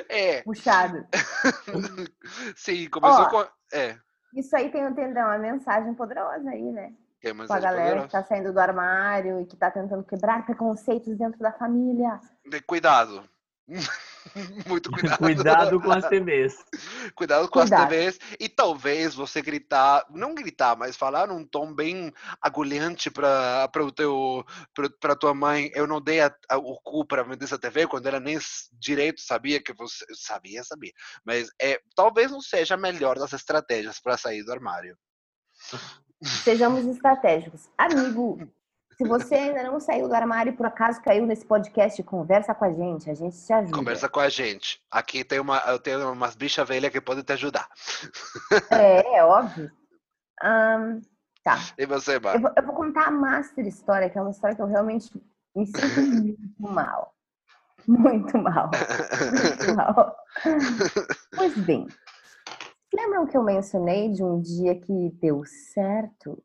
É, 0.09 0.41
Puxado. 0.43 1.05
sim, 2.57 2.89
começou 2.89 3.25
Ó, 3.25 3.29
com. 3.29 3.45
É, 3.73 3.99
Isso 4.33 4.55
aí 4.57 4.71
tem, 4.71 4.93
tem 4.95 5.09
uma 5.13 5.37
mensagem 5.39 5.93
poderosa 5.95 6.49
aí, 6.49 6.71
né? 6.71 6.93
Com 7.47 7.53
a 7.53 7.59
galera 7.59 8.03
que 8.03 8.13
tá 8.13 8.23
saindo 8.23 8.53
do 8.53 8.61
armário 8.61 9.41
e 9.41 9.47
que 9.47 9.57
tá 9.57 9.71
tentando 9.71 10.05
quebrar 10.05 10.45
preconceitos 10.47 11.17
dentro 11.17 11.41
da 11.41 11.51
família. 11.53 12.21
Cuidado. 12.67 13.29
Muito 14.67 14.91
cuidado. 14.91 15.19
Cuidado 15.21 15.81
com 15.81 15.93
as 15.93 16.09
TVs. 16.09 16.65
Cuidado 17.15 17.49
com 17.49 17.59
as 17.61 17.69
Cuidado. 17.71 17.89
TVs 17.89 18.19
e 18.41 18.49
talvez 18.49 19.15
você 19.15 19.43
gritar, 19.43 20.05
não 20.11 20.35
gritar, 20.35 20.77
mas 20.77 20.97
falar 20.97 21.29
num 21.29 21.45
tom 21.45 21.75
bem 21.75 22.13
agulhante 22.41 23.11
para 23.11 23.69
para 23.69 23.85
o 23.85 23.93
teu 23.93 24.45
para 25.01 25.17
tua 25.17 25.35
mãe, 25.35 25.71
eu 25.75 25.87
não 25.87 26.01
dei 26.01 26.21
a- 26.21 26.35
a- 26.49 26.57
o 26.59 26.79
cu 26.81 27.05
para 27.07 27.23
vender 27.23 27.45
essa 27.45 27.59
TV 27.59 27.87
quando 27.87 28.07
ela 28.07 28.19
nem 28.21 28.39
direito 28.73 29.21
sabia 29.21 29.63
que 29.63 29.73
você 29.73 30.05
sabia, 30.15 30.65
sabia. 30.65 30.93
Mas 31.25 31.49
é 31.61 31.81
talvez 31.95 32.31
não 32.31 32.41
seja 32.41 32.75
a 32.75 32.79
melhor 32.79 33.19
das 33.19 33.33
estratégias 33.33 34.01
para 34.01 34.17
sair 34.17 34.43
do 34.43 34.53
armário. 34.53 34.97
Sejamos 36.43 36.87
estratégicos. 36.87 37.69
Amigo, 37.77 38.41
se 38.97 39.05
você 39.05 39.35
ainda 39.35 39.63
não 39.65 39.81
saiu 39.81 40.09
do 40.09 40.15
armário 40.15 40.53
e 40.53 40.57
por 40.57 40.67
acaso 40.67 41.03
caiu 41.03 41.27
nesse 41.27 41.45
podcast, 41.45 42.03
conversa 42.03 42.55
com 42.55 42.65
a 42.65 42.73
gente, 42.73 43.11
a 43.11 43.15
gente 43.15 43.37
te 43.37 43.53
ajuda. 43.53 43.77
Conversa 43.77 44.09
com 44.09 44.21
a 44.21 44.29
gente. 44.29 44.81
Aqui 44.91 45.25
tem 45.25 45.41
uma 45.41 45.59
eu 45.67 45.79
tenho 45.79 46.13
umas 46.13 46.35
bichas 46.37 46.67
velhas 46.67 46.91
que 46.91 47.01
podem 47.01 47.25
te 47.25 47.33
ajudar. 47.33 47.69
É, 48.71 49.17
é 49.17 49.25
óbvio. 49.25 49.71
Ahn, 50.43 51.01
tá. 51.43 51.59
E 51.79 51.87
você, 51.87 52.17
Eu 52.17 52.21
Mar? 52.21 52.41
vou, 52.41 52.53
eu 52.57 52.63
vou 52.65 52.75
contar 52.75 53.09
a 53.09 53.11
master 53.11 53.67
história, 53.67 54.09
que 54.11 54.19
é 54.19 54.21
uma 54.21 54.31
história 54.31 54.57
que 54.57 54.63
eu 54.63 54.67
realmente 54.67 55.11
me 55.55 55.67
sinto 55.67 56.01
muito 56.01 56.63
mal. 56.63 57.15
Muito 57.87 58.39
mal. 58.39 58.71
Muito 58.71 59.77
mal. 59.77 60.17
Pois 61.37 61.57
bem, 61.59 61.87
lembram 62.95 63.27
que 63.27 63.37
eu 63.37 63.43
mencionei 63.43 64.11
de 64.11 64.23
um 64.25 64.41
dia 64.41 64.79
que 64.81 65.11
deu 65.21 65.45
certo 65.45 66.43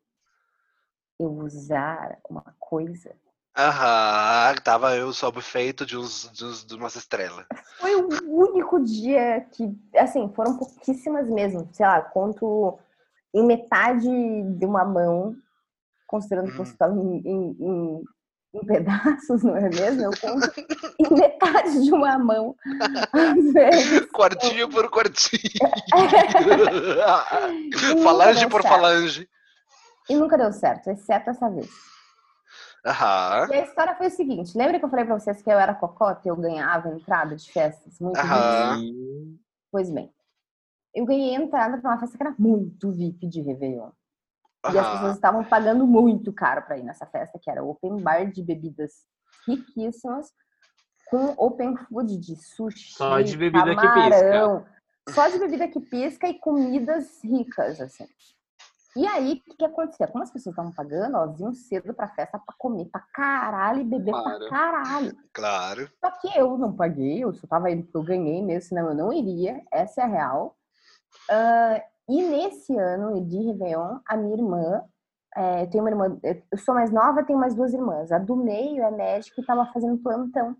eu 1.20 1.30
usar 1.44 2.18
uma 2.28 2.44
coisa? 2.58 3.12
Aham, 3.56 4.54
tava 4.64 4.96
eu 4.96 5.12
sob 5.12 5.38
o 5.38 5.40
efeito 5.40 5.84
de, 5.84 5.96
uns, 5.96 6.30
de, 6.32 6.44
uns, 6.44 6.64
de 6.64 6.74
umas 6.74 6.94
estrelas. 6.96 7.44
Foi 7.78 7.94
o 7.94 8.08
único 8.26 8.80
dia 8.82 9.46
que, 9.52 9.76
assim, 9.96 10.32
foram 10.34 10.56
pouquíssimas 10.56 11.28
mesmo. 11.28 11.68
Sei 11.72 11.84
lá, 11.84 12.00
conto 12.00 12.78
em 13.34 13.44
metade 13.44 14.08
de 14.08 14.64
uma 14.64 14.84
mão, 14.84 15.36
considerando 16.06 16.46
que 16.52 16.60
Hum. 16.60 16.64
você 16.64 16.72
estava 16.72 16.94
em, 16.94 17.18
em- 17.26 17.56
em- 17.60 18.04
em 18.54 18.64
pedaços, 18.66 19.42
não 19.44 19.56
é 19.56 19.68
mesmo? 19.68 20.04
Eu 20.04 20.10
conto 20.20 20.48
em 20.98 21.14
metade 21.14 21.84
de 21.84 21.92
uma 21.92 22.18
mão. 22.18 22.56
Às 23.12 23.52
vezes. 23.52 24.06
Quartinho 24.14 24.68
por 24.70 24.88
quartinho. 24.90 25.40
Nunca 27.72 28.02
falange 28.02 28.46
por 28.48 28.62
falange. 28.62 29.28
E 30.10 30.16
nunca 30.16 30.36
deu 30.36 30.52
certo, 30.52 30.90
exceto 30.90 31.30
essa 31.30 31.48
vez. 31.48 31.70
Aham. 32.84 33.46
E 33.48 33.54
a 33.54 33.62
história 33.62 33.94
foi 33.94 34.08
o 34.08 34.10
seguinte: 34.10 34.58
lembra 34.58 34.80
que 34.80 34.84
eu 34.84 34.88
falei 34.88 35.04
pra 35.04 35.16
vocês 35.16 35.40
que 35.40 35.48
eu 35.48 35.56
era 35.58 35.72
cocota 35.72 36.22
e 36.24 36.28
eu 36.28 36.36
ganhava 36.36 36.88
entrada 36.88 37.36
de 37.36 37.52
festas 37.52 38.00
muito. 38.00 38.20
VIP? 38.20 39.38
Pois 39.70 39.88
bem, 39.88 40.12
eu 40.92 41.04
ganhei 41.06 41.36
entrada 41.36 41.78
pra 41.78 41.90
uma 41.92 42.00
festa 42.00 42.16
que 42.16 42.22
era 42.24 42.34
muito 42.36 42.90
VIP 42.90 43.28
de 43.28 43.40
Réveillon. 43.40 43.90
E 44.74 44.78
as 44.78 44.90
pessoas 44.90 45.14
estavam 45.14 45.44
pagando 45.44 45.86
muito 45.86 46.32
caro 46.32 46.62
pra 46.62 46.76
ir 46.76 46.82
nessa 46.82 47.06
festa, 47.06 47.38
que 47.38 47.48
era 47.48 47.62
open 47.62 48.02
bar 48.02 48.30
de 48.30 48.42
bebidas 48.42 49.06
riquíssimas, 49.46 50.32
com 51.08 51.34
open 51.38 51.76
food 51.76 52.18
de 52.18 52.34
sushi, 52.34 52.94
Só 52.94 53.20
de 53.20 53.36
bebida 53.36 53.76
que 53.76 53.88
camarão, 53.88 54.66
só 55.08 55.28
de 55.28 55.38
bebida 55.38 55.68
que 55.68 55.80
pisca 55.80 56.28
e 56.28 56.34
comidas 56.34 57.22
ricas, 57.22 57.80
assim. 57.80 58.06
E 58.96 59.06
aí, 59.06 59.34
o 59.34 59.40
que, 59.50 59.56
que 59.56 59.64
acontecia? 59.64 60.08
Como 60.08 60.24
as 60.24 60.30
pessoas 60.32 60.52
estavam 60.52 60.72
pagando, 60.72 61.16
elas 61.16 61.38
iam 61.38 61.54
cedo 61.54 61.94
pra 61.94 62.08
festa 62.08 62.38
pra 62.38 62.54
comer 62.58 62.86
pra 62.86 63.00
caralho 63.14 63.80
e 63.82 63.84
beber 63.84 64.10
Claro. 64.12 64.38
pra 64.40 64.48
caralho. 64.48 65.16
Claro. 65.32 65.90
Só 66.04 66.10
que 66.12 66.36
eu 66.38 66.58
não 66.58 66.74
paguei, 66.74 67.22
eu 67.22 67.32
só 67.32 67.46
tava 67.46 67.70
indo 67.70 67.84
porque 67.84 67.96
eu 67.96 68.02
ganhei 68.02 68.42
mesmo, 68.42 68.68
senão 68.68 68.88
eu 68.88 68.94
não 68.94 69.12
iria. 69.12 69.62
Essa 69.70 70.00
é 70.00 70.04
a 70.04 70.08
real. 70.08 70.56
Ah, 71.30 71.82
e 72.08 72.20
nesse 72.22 72.76
ano 72.76 73.24
de 73.24 73.38
Réveillon, 73.38 74.00
a 74.06 74.16
minha 74.16 74.34
irmã, 74.34 74.82
é, 75.36 75.62
eu 75.62 75.70
tenho 75.70 75.84
uma 75.84 75.90
irmã, 75.90 76.18
eu 76.24 76.58
sou 76.58 76.74
mais 76.74 76.90
nova, 76.90 77.22
tenho 77.22 77.38
mais 77.38 77.54
duas 77.54 77.72
irmãs. 77.72 78.10
A 78.10 78.18
do 78.18 78.34
meio 78.34 78.82
é 78.82 78.90
médica 78.90 79.40
e 79.40 79.44
tava 79.46 79.66
fazendo 79.72 79.98
plantão 79.98 80.56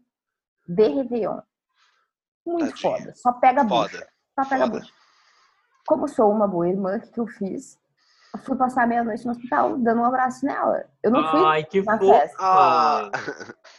de 0.68 0.86
Réveillon. 0.88 1.40
Muito 2.46 2.70
Tadinha. 2.80 2.96
foda, 2.98 3.14
só 3.16 3.32
pega 3.32 3.62
a 3.62 3.64
bucha. 3.64 4.06
Só 4.38 4.48
pega 4.48 4.64
a 4.64 4.66
Foda. 4.68 4.78
bucha. 4.80 4.92
Como 5.86 6.06
sou 6.06 6.30
uma 6.30 6.46
boa 6.46 6.68
irmã, 6.68 6.96
o 6.96 7.00
que, 7.00 7.10
que 7.10 7.18
eu 7.20 7.26
fiz? 7.26 7.79
Eu 8.32 8.38
fui 8.40 8.56
passar 8.56 8.84
a 8.84 8.86
meia-noite 8.86 9.24
no 9.24 9.32
hospital, 9.32 9.76
dando 9.78 10.00
um 10.00 10.04
abraço 10.04 10.46
nela. 10.46 10.84
Eu 11.02 11.10
não 11.10 11.28
fui 11.30 11.44
Ai, 11.44 11.64
que 11.64 11.82
na 11.82 11.98
fofa. 11.98 12.20
festa. 12.20 12.36
Ah, 12.38 13.10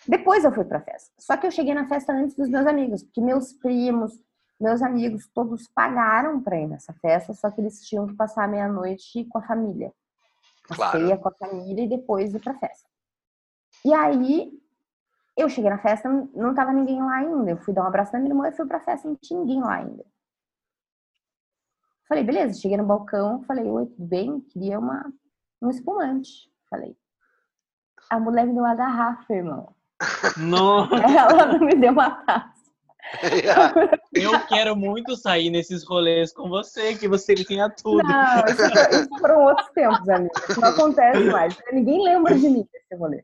Depois 0.07 0.43
eu 0.43 0.51
fui 0.51 0.65
pra 0.65 0.81
festa. 0.81 1.09
Só 1.17 1.37
que 1.37 1.47
eu 1.47 1.51
cheguei 1.51 1.73
na 1.73 1.87
festa 1.87 2.11
antes 2.11 2.35
dos 2.35 2.49
meus 2.49 2.67
amigos, 2.67 3.01
porque 3.03 3.21
meus 3.21 3.53
primos, 3.53 4.11
meus 4.59 4.81
amigos, 4.81 5.27
todos 5.33 5.67
pagaram 5.69 6.41
pra 6.41 6.57
ir 6.59 6.67
nessa 6.67 6.93
festa, 7.01 7.33
só 7.33 7.49
que 7.49 7.61
eles 7.61 7.79
tinham 7.87 8.05
que 8.07 8.13
passar 8.13 8.43
a 8.43 8.47
meia-noite 8.47 9.23
com 9.25 9.37
a 9.39 9.41
família. 9.41 9.91
A 10.69 10.75
Claro. 10.75 10.99
ceia 10.99 11.17
com 11.17 11.29
a 11.29 11.33
família 11.33 11.83
e 11.85 11.89
depois 11.89 12.33
ir 12.33 12.39
pra 12.39 12.53
festa. 12.55 12.87
E 13.85 13.93
aí, 13.93 14.51
eu 15.37 15.47
cheguei 15.49 15.69
na 15.69 15.77
festa, 15.79 16.09
não- 16.09 16.29
não 16.35 16.53
tava 16.53 16.73
ninguém 16.73 17.01
lá 17.01 17.15
ainda. 17.15 17.51
Eu 17.51 17.57
fui 17.57 17.73
dar 17.73 17.83
um 17.83 17.87
abraço 17.87 18.11
na 18.13 18.19
minha 18.19 18.31
irmã 18.31 18.49
e 18.49 18.51
fui 18.51 18.65
pra 18.65 18.81
festa, 18.81 19.07
não 19.07 19.15
tinha 19.15 19.39
ninguém 19.39 19.61
lá 19.61 19.75
ainda. 19.75 20.03
Falei, 22.11 22.25
beleza, 22.25 22.59
cheguei 22.59 22.75
no 22.75 22.83
balcão, 22.83 23.41
falei, 23.43 23.63
oi, 23.63 23.85
tudo 23.85 24.05
bem? 24.05 24.41
Queria 24.41 24.77
uma, 24.77 25.09
um 25.61 25.69
espumante. 25.69 26.51
Falei. 26.69 26.93
A 28.09 28.19
mulher 28.19 28.45
me 28.45 28.53
deu 28.53 28.63
uma 28.63 28.75
garrafa, 28.75 29.33
irmão. 29.33 29.73
Nossa, 30.35 30.93
Ela 31.07 31.45
não 31.53 31.59
me 31.65 31.73
deu 31.73 31.93
uma 31.93 32.11
taça. 32.25 32.51
Eu 34.13 34.45
quero 34.47 34.75
muito 34.75 35.15
sair 35.15 35.49
nesses 35.49 35.87
rolês 35.87 36.33
com 36.33 36.49
você, 36.49 36.95
que 36.95 37.07
você 37.07 37.33
tinha 37.33 37.69
tudo. 37.69 38.03
Não, 38.03 38.45
isso, 38.45 38.93
isso 38.93 39.17
foram 39.17 39.45
outros 39.45 39.69
tempos, 39.69 40.09
amiga. 40.09 40.33
Isso 40.49 40.59
não 40.59 40.67
acontece 40.67 41.23
mais. 41.31 41.57
Ninguém 41.71 42.03
lembra 42.03 42.35
de 42.35 42.49
mim 42.49 42.67
nesse 42.73 42.93
rolê. 42.99 43.23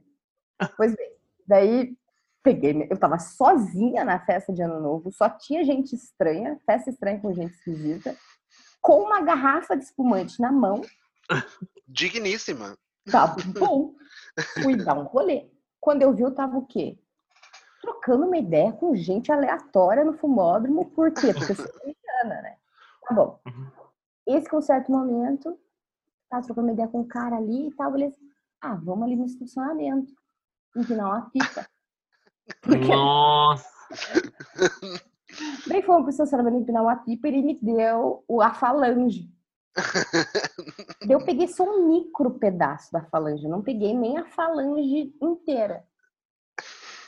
Pois 0.78 0.96
bem, 0.96 1.12
daí 1.46 1.94
peguei, 2.42 2.88
eu 2.90 2.98
tava 2.98 3.20
sozinha 3.20 4.06
na 4.06 4.18
festa 4.18 4.54
de 4.54 4.62
ano 4.62 4.80
novo, 4.80 5.12
só 5.12 5.30
tinha 5.30 5.66
gente 5.66 5.94
estranha, 5.94 6.58
festa 6.66 6.90
estranha 6.90 7.20
com 7.20 7.34
gente 7.34 7.52
esquisita, 7.52 8.16
com 8.88 9.02
uma 9.02 9.20
garrafa 9.20 9.76
de 9.76 9.84
espumante 9.84 10.40
na 10.40 10.50
mão, 10.50 10.80
Digníssima. 11.86 12.78
tava 13.12 13.36
bom. 13.48 13.94
Fui 14.64 14.78
dar 14.78 14.98
um 14.98 15.04
rolê. 15.04 15.52
Quando 15.78 16.04
eu 16.04 16.14
vi, 16.14 16.22
eu 16.22 16.34
tava 16.34 16.58
o 16.58 16.66
quê? 16.66 16.98
Trocando 17.82 18.26
uma 18.26 18.38
ideia 18.38 18.72
com 18.72 18.96
gente 18.96 19.30
aleatória 19.30 20.06
no 20.06 20.14
fumódromo, 20.14 20.90
por 20.92 21.12
quê? 21.12 21.34
Porque 21.34 21.52
eu 21.52 21.56
sou 21.58 21.68
corintiana, 21.68 22.42
né? 22.42 22.56
Tá 23.06 23.14
bom. 23.14 23.42
Esse 24.26 24.50
com 24.50 24.60
um 24.60 24.62
certo 24.62 24.90
momento, 24.90 25.60
tava 26.30 26.46
trocando 26.46 26.68
uma 26.68 26.74
ideia 26.74 26.88
com 26.88 27.02
um 27.02 27.08
cara 27.08 27.36
ali 27.36 27.68
e 27.68 27.74
tal, 27.74 27.92
beleza. 27.92 28.16
Ah, 28.62 28.76
vamos 28.76 29.04
ali 29.04 29.18
no 29.18 29.26
estacionamento, 29.26 30.14
empinar 30.74 31.08
uma 31.08 31.30
pipa. 31.30 31.68
Porque 32.62 32.88
Nossa. 32.88 33.68
Daí 35.68 35.82
fomos 35.84 36.02
pro 36.04 36.10
estacionamento 36.10 36.58
empinar 36.58 36.82
uma 36.84 36.96
pipa 36.96 37.28
e 37.28 37.32
ele 37.32 37.42
me 37.42 37.60
deu 37.62 38.24
o- 38.28 38.42
a 38.42 38.54
falange. 38.54 39.30
Eu 41.10 41.24
peguei 41.24 41.48
só 41.48 41.64
um 41.64 41.88
micro 41.88 42.32
pedaço 42.40 42.92
da 42.92 43.04
falange, 43.06 43.44
eu 43.46 43.50
não 43.50 43.62
peguei 43.62 43.94
nem 43.94 44.18
a 44.18 44.26
falange 44.26 45.14
inteira. 45.22 45.86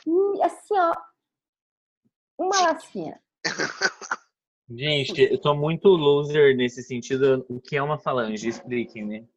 E 0.06 0.42
assim, 0.42 0.74
ó, 0.78 0.94
uma 2.38 2.60
lasquinha. 2.62 3.20
Gente, 4.68 5.20
eu 5.22 5.40
tô 5.40 5.54
muito 5.54 5.88
loser 5.88 6.56
nesse 6.56 6.82
sentido. 6.82 7.44
O 7.48 7.60
que 7.60 7.76
é 7.76 7.82
uma 7.82 7.98
falange? 7.98 8.48
Expliquem-me. 8.48 9.28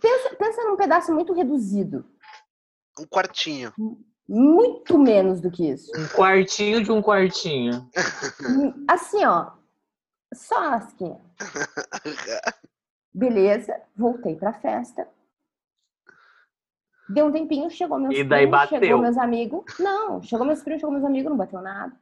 Pensa, 0.00 0.36
pensa 0.38 0.64
num 0.64 0.76
pedaço 0.76 1.12
muito 1.14 1.32
reduzido. 1.32 2.04
Um 3.00 3.06
quartinho. 3.06 3.72
Muito 4.28 4.98
menos 4.98 5.40
do 5.40 5.50
que 5.50 5.68
isso. 5.70 5.90
Um 5.98 6.06
quartinho 6.16 6.82
de 6.82 6.90
um 6.92 7.02
quartinho. 7.02 7.88
Assim, 8.88 9.24
ó, 9.24 9.50
só 10.34 10.56
a 10.64 10.70
lasquinha. 10.70 11.20
Beleza, 13.14 13.78
voltei 13.96 14.36
pra 14.36 14.52
festa. 14.54 15.06
Deu 17.08 17.26
um 17.26 17.32
tempinho, 17.32 17.68
chegou 17.68 17.98
meus 17.98 18.14
E 18.16 18.24
daí 18.24 18.46
primos, 18.46 18.68
chegou 18.68 18.80
bateu. 18.80 18.98
meus 18.98 19.18
amigos. 19.18 19.64
Não, 19.78 20.22
chegou 20.22 20.46
meus 20.46 20.62
primos, 20.62 20.80
chegou 20.80 20.92
meus 20.94 21.04
amigos, 21.04 21.30
não 21.30 21.36
bateu 21.36 21.60
nada. 21.60 21.94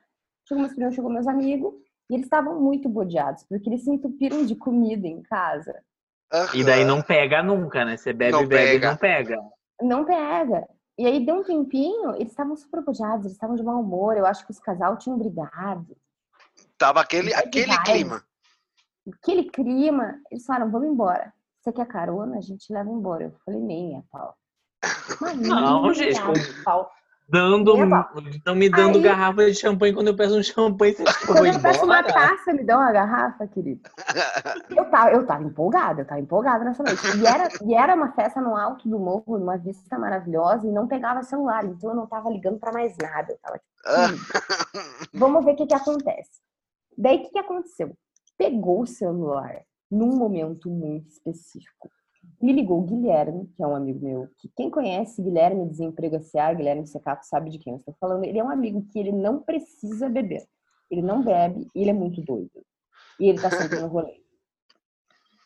Chegou 0.47 0.63
meus 0.63 0.75
primos, 0.75 0.95
chegou 0.95 1.11
meus 1.11 1.27
amigos. 1.27 1.75
E 2.09 2.15
eles 2.15 2.27
estavam 2.27 2.61
muito 2.61 2.89
bodeados, 2.89 3.45
porque 3.49 3.69
eles 3.69 3.83
se 3.85 3.91
entupiram 3.91 4.45
de 4.45 4.55
comida 4.55 5.07
em 5.09 5.23
casa. 5.23 5.75
E 6.55 6.63
daí 6.63 6.85
não 6.85 7.03
pega 7.03 7.43
nunca, 7.43 7.85
né? 7.85 7.97
Você 7.97 8.13
bebe, 8.13 8.33
Não 8.33 8.47
bebe 8.47 8.65
pega. 8.79 8.87
e 8.87 8.89
não 8.91 8.97
pega. 8.97 9.37
Não 9.83 10.05
pega. 10.05 10.69
E 10.99 11.07
aí 11.07 11.25
deu 11.25 11.37
um 11.37 11.43
tempinho, 11.45 12.15
eles 12.17 12.31
estavam 12.31 12.57
super 12.57 12.83
bodeados, 12.83 13.25
eles 13.25 13.33
estavam 13.33 13.57
de 13.57 13.63
mau 13.63 13.81
humor. 13.81 14.17
Eu 14.17 14.27
acho 14.27 14.45
que 14.45 14.51
os 14.51 14.59
casal 14.61 14.97
tinham 14.99 15.19
brigado. 15.19 15.97
Tava 16.77 17.01
aquele, 17.01 17.33
aquele 17.35 17.77
clima. 17.79 18.25
Aquele 19.15 19.45
clima, 19.51 20.21
eles 20.31 20.45
falaram, 20.45 20.71
vamos 20.71 20.89
embora. 20.89 21.33
Você 21.61 21.73
quer 21.73 21.87
carona? 21.87 22.39
A 22.39 22.41
gente 22.41 22.73
leva 22.73 22.91
embora. 22.91 23.25
Eu 23.25 23.33
falei, 23.45 23.61
nem 23.61 23.99
a 23.99 24.03
pau. 24.11 24.37
Mas 25.21 25.37
Não, 25.39 25.93
gente, 25.93 26.21
com- 26.21 26.63
pau. 26.65 26.91
Dando, 27.31 27.75
estão 28.31 28.55
me 28.57 28.69
dando 28.69 28.97
Aí- 28.97 29.03
garrafa 29.03 29.45
de 29.47 29.55
champanhe 29.55 29.95
quando 29.95 30.09
eu 30.09 30.17
peço 30.17 30.37
um 30.37 30.43
champanhe, 30.43 30.95
você 30.95 31.05
Quando 31.27 31.47
eu 31.47 31.61
peço 31.61 31.85
uma 31.85 32.03
taça, 32.03 32.53
me 32.53 32.65
dá 32.65 32.77
uma 32.77 32.91
garrafa, 32.91 33.47
querido. 33.47 33.89
Eu 34.77 34.85
tava, 34.91 35.11
eu 35.13 35.27
tava 35.27 35.43
empolgada, 35.45 36.03
eu 36.03 36.07
tava 36.07 36.21
empolgada 36.21 36.65
nessa 36.65 36.83
noite. 36.83 37.01
E 37.19 37.27
era, 37.27 37.49
e 37.65 37.75
era 37.75 37.95
uma 37.95 38.13
festa 38.13 38.41
no 38.41 38.57
alto 38.57 38.89
do 38.89 38.99
morro, 38.99 39.39
numa 39.39 39.57
vista 39.57 39.99
maravilhosa, 39.99 40.67
e 40.67 40.71
não 40.73 40.87
pegava 40.89 41.23
celular, 41.23 41.65
então 41.65 41.91
eu 41.91 41.97
não 41.97 42.07
tava 42.07 42.31
ligando 42.31 42.59
pra 42.59 42.73
mais 42.73 42.97
nada. 43.01 43.33
Eu 43.33 43.39
tava 43.39 43.59
tipo, 43.59 43.71
"Hum, 43.87 44.17
vamos 45.15 45.45
ver 45.45 45.53
o 45.53 45.57
que 45.57 45.67
que 45.67 45.75
acontece. 45.75 46.41
Daí, 46.97 47.19
o 47.19 47.23
que 47.23 47.31
que 47.31 47.39
aconteceu? 47.39 47.93
Pegou 48.39 48.83
o 48.83 48.87
celular 48.87 49.61
num 49.91 50.17
momento 50.17 50.71
muito 50.71 51.09
específico. 51.11 51.91
Me 52.41 52.53
ligou 52.53 52.79
o 52.81 52.83
Guilherme, 52.87 53.47
que 53.55 53.63
é 53.63 53.67
um 53.67 53.77
amigo 53.77 54.03
meu, 54.05 54.29
que 54.39 54.49
quem 54.57 54.71
conhece 54.71 55.21
Guilherme 55.23 55.69
Desemprego 55.69 56.17
S.A., 56.17 56.55
Guilherme 56.55 56.87
Secato, 56.87 57.27
sabe 57.27 57.51
de 57.51 57.59
quem 57.59 57.75
eu 57.75 57.79
estou 57.79 57.95
falando. 58.01 58.25
Ele 58.25 58.39
é 58.39 58.45
um 58.45 58.49
amigo 58.51 58.83
que 58.91 58.99
ele 58.99 59.13
não 59.13 59.41
precisa 59.41 60.09
beber. 60.09 60.47
Ele 60.91 61.03
não 61.03 61.23
bebe 61.23 61.69
e 61.75 61.83
ele 61.83 61.91
é 61.91 61.95
muito 61.95 62.23
doido. 62.23 62.65
E 63.19 63.29
ele 63.29 63.41
tá 63.41 63.51
sempre 63.51 63.79
no 63.79 63.89
rolê. 63.89 64.21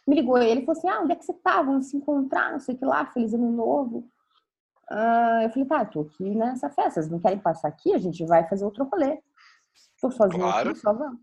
Me 0.07 0.15
ligou 0.15 0.39
ele 0.39 0.61
e 0.61 0.65
falou 0.65 0.79
assim: 0.79 0.89
Ah, 0.89 1.01
onde 1.03 1.13
é 1.13 1.17
que 1.17 1.25
você 1.25 1.35
tá? 1.35 1.61
Vamos 1.63 1.87
se 1.87 1.97
encontrar, 1.97 2.53
não 2.53 2.61
sei 2.61 2.75
o 2.75 2.79
que 2.79 2.85
lá, 2.85 3.05
feliz 3.07 3.35
ano 3.35 3.51
novo. 3.51 4.09
Ah, 4.89 5.41
eu 5.43 5.51
falei, 5.51 5.65
tá, 5.67 5.85
tô 5.85 6.03
aqui 6.03 6.35
nessa 6.35 6.69
festa, 6.71 7.01
vocês 7.01 7.11
não 7.11 7.19
querem 7.19 7.39
passar 7.39 7.69
aqui? 7.69 7.93
A 7.95 7.99
gente 7.99 8.25
vai 8.27 8.47
fazer 8.49 8.65
outro 8.67 8.85
rolê. 8.85 9.19
Tô 10.01 10.11
sozinha 10.11 10.43
Claro. 10.45 10.71
aqui, 10.71 10.79
só 10.79 10.93
vamos. 10.93 11.21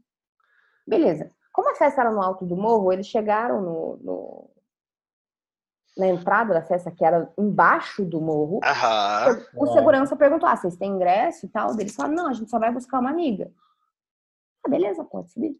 Beleza. 0.85 1.31
Como 1.53 1.69
a 1.69 1.75
festa 1.75 2.01
era 2.01 2.11
no 2.11 2.21
alto 2.21 2.43
do 2.45 2.57
morro, 2.57 2.91
eles 2.91 3.05
chegaram 3.07 3.61
no, 3.61 3.97
no- 3.97 4.49
na 5.97 6.07
entrada 6.07 6.53
da 6.53 6.61
festa, 6.61 6.91
que 6.91 7.03
era 7.03 7.31
embaixo 7.37 8.05
do 8.05 8.21
morro. 8.21 8.59
Aham. 8.63 9.43
O 9.55 9.67
segurança 9.67 10.15
perguntou: 10.15 10.47
ah, 10.47 10.55
vocês 10.55 10.75
têm 10.75 10.91
ingresso 10.91 11.45
e 11.45 11.49
tal? 11.49 11.71
Eles 11.79 11.95
falaram: 11.95 12.15
não, 12.15 12.27
a 12.27 12.33
gente 12.33 12.49
só 12.49 12.59
vai 12.59 12.71
buscar 12.71 12.99
uma 12.99 13.09
amiga. 13.09 13.51
Ah, 14.65 14.69
beleza, 14.69 15.03
pode 15.03 15.31
subir. 15.31 15.55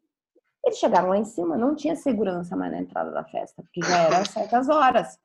Eles 0.64 0.78
chegaram 0.78 1.10
lá 1.10 1.18
em 1.18 1.26
cima, 1.26 1.58
não 1.58 1.76
tinha 1.76 1.96
segurança 1.96 2.56
mais 2.56 2.72
na 2.72 2.80
entrada 2.80 3.12
da 3.12 3.24
festa, 3.24 3.64
porque 3.64 3.82
já 3.82 3.98
era 4.04 4.24
certas 4.26 4.70
horas. 4.70 5.20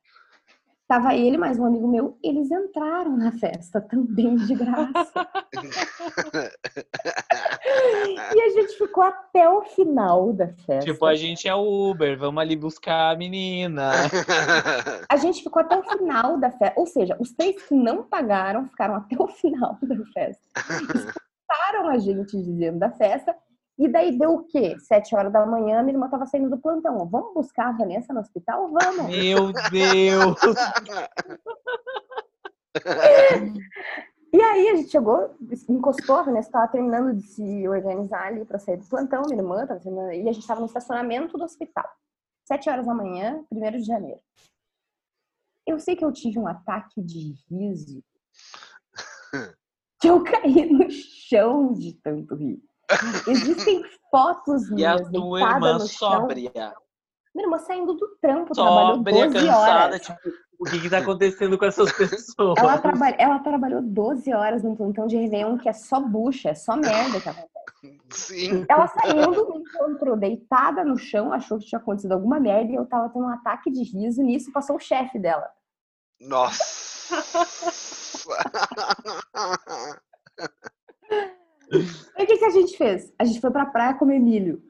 Tava 0.88 1.16
ele 1.16 1.36
mais 1.36 1.58
um 1.58 1.66
amigo 1.66 1.88
meu, 1.88 2.16
eles 2.22 2.48
entraram 2.48 3.16
na 3.16 3.32
festa 3.32 3.80
também 3.80 4.36
de 4.36 4.54
graça. 4.54 5.28
e 8.32 8.40
a 8.40 8.48
gente 8.50 8.78
ficou 8.78 9.02
até 9.02 9.48
o 9.48 9.62
final 9.62 10.32
da 10.32 10.46
festa. 10.46 10.92
Tipo, 10.92 11.06
a 11.06 11.16
gente 11.16 11.48
é 11.48 11.54
o 11.56 11.90
Uber, 11.90 12.16
vamos 12.16 12.40
ali 12.40 12.54
buscar 12.54 13.12
a 13.12 13.16
menina. 13.16 13.90
A 15.10 15.16
gente 15.16 15.42
ficou 15.42 15.60
até 15.60 15.76
o 15.76 15.82
final 15.82 16.38
da 16.38 16.52
festa. 16.52 16.78
Ou 16.78 16.86
seja, 16.86 17.16
os 17.18 17.32
três 17.32 17.60
que 17.62 17.74
não 17.74 18.04
pagaram 18.04 18.68
ficaram 18.68 18.94
até 18.96 19.16
o 19.18 19.26
final 19.26 19.76
da 19.82 19.96
festa. 20.12 20.46
Expulsaram 21.46 21.88
a 21.88 21.98
gente 21.98 22.42
de 22.42 22.52
dentro 22.52 22.78
da 22.78 22.90
festa. 22.90 23.34
E 23.78 23.88
daí 23.88 24.18
deu 24.18 24.34
o 24.34 24.44
quê? 24.44 24.76
Sete 24.80 25.14
horas 25.14 25.32
da 25.32 25.44
manhã, 25.44 25.82
minha 25.82 25.94
irmã 25.94 26.08
tava 26.08 26.24
saindo 26.26 26.48
do 26.48 26.58
plantão. 26.58 27.06
Vamos 27.06 27.34
buscar 27.34 27.68
a 27.68 27.72
Vanessa 27.72 28.14
no 28.14 28.20
hospital? 28.20 28.70
Vamos. 28.70 29.06
Meu 29.06 29.52
Deus! 29.70 30.40
E 34.32 34.42
aí 34.42 34.68
a 34.68 34.76
gente 34.76 34.90
chegou, 34.90 35.34
encostou, 35.66 36.16
a 36.16 36.22
Vanessa 36.22 36.50
tava 36.50 36.68
terminando 36.68 37.14
de 37.14 37.22
se 37.22 37.66
organizar 37.66 38.26
ali 38.26 38.44
pra 38.44 38.58
sair 38.58 38.76
do 38.76 38.86
plantão, 38.86 39.22
minha 39.22 39.40
irmã 39.40 39.66
tava 39.66 39.80
terminando, 39.80 40.12
e 40.12 40.28
a 40.28 40.32
gente 40.32 40.46
tava 40.46 40.60
no 40.60 40.66
estacionamento 40.66 41.38
do 41.38 41.44
hospital. 41.44 41.88
Sete 42.44 42.68
horas 42.68 42.84
da 42.84 42.94
manhã, 42.94 43.42
primeiro 43.48 43.78
de 43.78 43.84
janeiro. 43.84 44.20
Eu 45.66 45.78
sei 45.80 45.96
que 45.96 46.04
eu 46.04 46.12
tive 46.12 46.38
um 46.38 46.46
ataque 46.46 47.02
de 47.02 47.34
riso. 47.48 48.02
Que 49.98 50.08
eu 50.08 50.22
caí 50.22 50.70
no 50.70 50.90
chão 50.90 51.72
de 51.72 51.94
tanto 51.94 52.34
rir. 52.34 52.62
Existem 53.26 53.84
fotos 54.10 54.68
E 54.70 54.72
a 54.72 54.76
minhas 54.96 55.10
tua 55.10 55.38
deitada 55.38 55.54
irmã 55.56 55.72
no 55.74 55.86
chão. 55.88 56.20
sóbria. 56.20 56.74
Minha 57.34 57.46
irmã 57.46 57.58
saindo 57.58 57.92
do 57.94 58.08
trampo, 58.20 58.54
trabalhou 58.54 58.96
Sóbria, 58.96 59.26
12 59.26 59.34
cansada, 59.46 59.84
horas. 59.84 60.00
tipo, 60.00 60.18
O 60.58 60.64
que 60.64 60.80
que 60.80 60.88
tá 60.88 60.98
acontecendo 60.98 61.58
com 61.58 61.66
essas 61.66 61.92
pessoas? 61.92 62.56
Ela, 62.58 62.78
traba- 62.78 63.10
ela 63.18 63.38
trabalhou 63.40 63.82
12 63.82 64.32
horas 64.32 64.62
num 64.62 64.74
plantão 64.74 65.06
de 65.06 65.16
Réveillon 65.18 65.58
que 65.58 65.68
é 65.68 65.72
só 65.74 66.00
bucha, 66.00 66.48
é 66.50 66.54
só 66.54 66.76
merda 66.76 67.20
que 67.20 67.28
acontece. 67.28 68.00
Sim. 68.10 68.64
Ela 68.68 68.86
saindo, 68.88 69.48
me 69.52 69.58
encontrou 69.58 70.16
deitada 70.16 70.82
no 70.82 70.96
chão, 70.96 71.30
achou 71.32 71.58
que 71.58 71.66
tinha 71.66 71.78
acontecido 71.78 72.12
alguma 72.12 72.40
merda 72.40 72.72
e 72.72 72.74
eu 72.74 72.86
tava 72.86 73.10
tendo 73.10 73.26
um 73.26 73.28
ataque 73.28 73.70
de 73.70 73.82
riso. 73.82 74.22
Nisso 74.22 74.50
passou 74.50 74.76
o 74.76 74.80
chefe 74.80 75.18
dela. 75.18 75.46
Nossa. 76.20 76.64
Aí 82.16 82.24
o 82.24 82.26
que, 82.26 82.36
que 82.38 82.44
a 82.44 82.50
gente 82.50 82.76
fez? 82.76 83.12
A 83.18 83.24
gente 83.24 83.40
foi 83.40 83.50
pra 83.50 83.66
praia 83.66 83.94
comer 83.94 84.18
milho. 84.20 84.62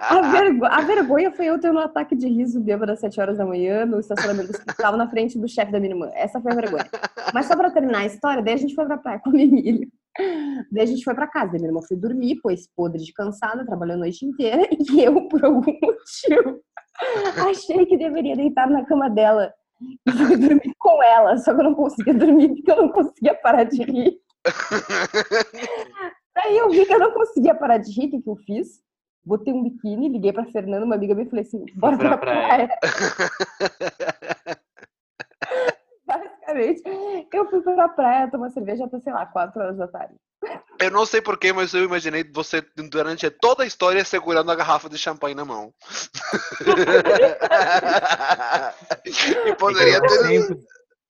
A, 0.00 0.20
vergo- 0.30 0.64
a 0.66 0.80
vergonha 0.82 1.30
foi 1.32 1.46
eu 1.46 1.58
tendo 1.58 1.78
um 1.78 1.82
ataque 1.82 2.14
de 2.14 2.28
riso 2.28 2.60
bêbado 2.60 2.92
às 2.92 3.00
7 3.00 3.20
horas 3.20 3.38
da 3.38 3.46
manhã 3.46 3.86
no 3.86 4.00
estacionamento 4.00 4.52
do 4.52 4.58
hospital 4.58 4.96
na 4.96 5.08
frente 5.08 5.38
do 5.38 5.48
chefe 5.48 5.72
da 5.72 5.80
minha 5.80 5.92
irmã. 5.92 6.10
Essa 6.14 6.40
foi 6.40 6.52
a 6.52 6.54
vergonha. 6.54 6.86
Mas 7.32 7.46
só 7.46 7.56
pra 7.56 7.70
terminar 7.70 8.00
a 8.00 8.06
história, 8.06 8.42
daí 8.42 8.54
a 8.54 8.58
gente 8.58 8.74
foi 8.74 8.84
pra 8.86 8.98
praia 8.98 9.20
comer 9.20 9.46
milho. 9.46 9.88
Daí 10.70 10.82
a 10.82 10.86
gente 10.86 11.04
foi 11.04 11.14
pra 11.14 11.26
casa. 11.26 11.52
Minha 11.52 11.68
irmã 11.68 11.80
foi 11.86 11.96
dormir, 11.96 12.38
pois 12.42 12.68
podre 12.76 13.02
de 13.02 13.12
cansada, 13.12 13.64
trabalhou 13.64 13.94
a 13.94 13.98
noite 13.98 14.24
inteira. 14.24 14.68
E 14.72 15.02
eu, 15.02 15.28
por 15.28 15.44
algum 15.44 15.60
motivo, 15.80 16.60
achei 17.48 17.86
que 17.86 17.96
deveria 17.96 18.36
deitar 18.36 18.68
na 18.68 18.84
cama 18.84 19.08
dela. 19.08 19.52
E 19.80 20.12
fui 20.12 20.36
dormir 20.36 20.74
com 20.78 21.02
ela. 21.02 21.36
Só 21.38 21.54
que 21.54 21.60
eu 21.60 21.64
não 21.64 21.74
conseguia 21.74 22.14
dormir 22.14 22.48
porque 22.48 22.70
eu 22.70 22.76
não 22.76 22.88
conseguia 22.90 23.34
parar 23.34 23.64
de 23.64 23.82
rir. 23.82 24.20
Aí 26.36 26.56
eu 26.56 26.70
vi 26.70 26.86
que 26.86 26.94
eu 26.94 26.98
não 26.98 27.12
conseguia 27.12 27.54
parar 27.54 27.78
de 27.78 27.92
rir, 27.92 28.06
o 28.06 28.10
que, 28.10 28.22
que 28.22 28.28
eu 28.28 28.36
fiz? 28.36 28.80
Botei 29.24 29.52
um 29.52 29.62
biquíni, 29.62 30.08
liguei 30.08 30.32
pra 30.32 30.46
Fernanda, 30.46 30.86
uma 30.86 30.94
amiga 30.94 31.14
minha, 31.14 31.26
e 31.26 31.30
falei 31.30 31.44
assim, 31.44 31.64
bora 31.74 31.98
pra 31.98 32.16
pra 32.16 32.18
praia. 32.18 32.68
praia. 32.68 34.60
Sinceramente, 36.50 36.82
eu 37.32 37.48
fui 37.48 37.60
pra 37.60 37.88
praia 37.88 38.30
tomar 38.30 38.50
cerveja 38.50 38.84
até, 38.84 38.98
sei 39.00 39.12
lá, 39.12 39.26
4 39.26 39.60
horas 39.60 39.76
da 39.76 39.86
tarde. 39.86 40.14
Eu 40.80 40.90
não 40.90 41.04
sei 41.04 41.20
porquê, 41.20 41.52
mas 41.52 41.74
eu 41.74 41.84
imaginei 41.84 42.24
você 42.24 42.64
durante 42.90 43.28
toda 43.30 43.62
a 43.62 43.66
história 43.66 44.02
segurando 44.04 44.50
a 44.50 44.56
garrafa 44.56 44.88
de 44.88 44.96
champanhe 44.96 45.34
na 45.34 45.44
mão. 45.44 45.74
e 49.46 49.54
poderia 49.56 50.00
ter. 50.00 50.58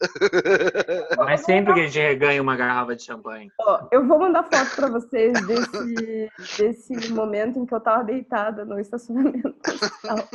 mas 1.18 1.42
sempre 1.42 1.74
que 1.74 1.80
a 1.80 1.86
gente 1.86 2.14
ganha 2.16 2.40
uma 2.42 2.56
garrafa 2.56 2.96
de 2.96 3.02
champanhe. 3.02 3.50
Ó, 3.60 3.86
eu 3.92 4.06
vou 4.06 4.18
mandar 4.18 4.44
foto 4.44 4.74
pra 4.76 4.88
vocês 4.88 5.32
desse, 5.46 6.30
desse 6.58 7.12
momento 7.12 7.58
em 7.58 7.66
que 7.66 7.74
eu 7.74 7.80
tava 7.80 8.04
deitada 8.04 8.64
no 8.64 8.78
estacionamento. 8.78 9.54
comercial. 9.62 10.28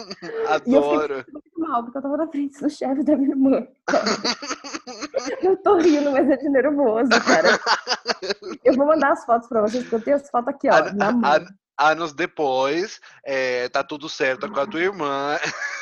E 0.65 0.73
eu 0.73 0.79
Adoro. 0.83 1.17
fiquei 1.19 1.33
muito 1.33 1.59
mal, 1.59 1.83
porque 1.83 1.97
eu 1.97 2.01
tava 2.01 2.17
na 2.17 2.27
frente 2.27 2.59
do 2.61 2.69
chefe 2.69 3.03
da 3.03 3.15
minha 3.17 3.29
irmã. 3.31 3.67
Eu 5.41 5.57
tô 5.57 5.77
rindo, 5.77 6.11
mas 6.11 6.29
é 6.29 6.37
de 6.37 6.49
nervoso, 6.49 7.09
cara. 7.25 7.59
Eu 8.63 8.73
vou 8.75 8.85
mandar 8.85 9.11
as 9.13 9.25
fotos 9.25 9.47
pra 9.49 9.61
vocês, 9.61 9.83
porque 9.83 9.95
eu 9.95 10.01
tenho 10.01 10.17
as 10.17 10.29
fotos 10.29 10.49
aqui, 10.49 10.69
ó, 10.69 10.73
A- 10.75 10.93
na 10.93 11.11
mão. 11.11 11.21
a- 11.25 11.45
Anos 11.77 12.13
depois, 12.13 13.01
é, 13.23 13.67
tá 13.69 13.83
tudo 13.83 14.07
certo 14.07 14.49
com 14.49 14.59
a 14.59 14.65
tua 14.65 14.79
irmã. 14.81 15.37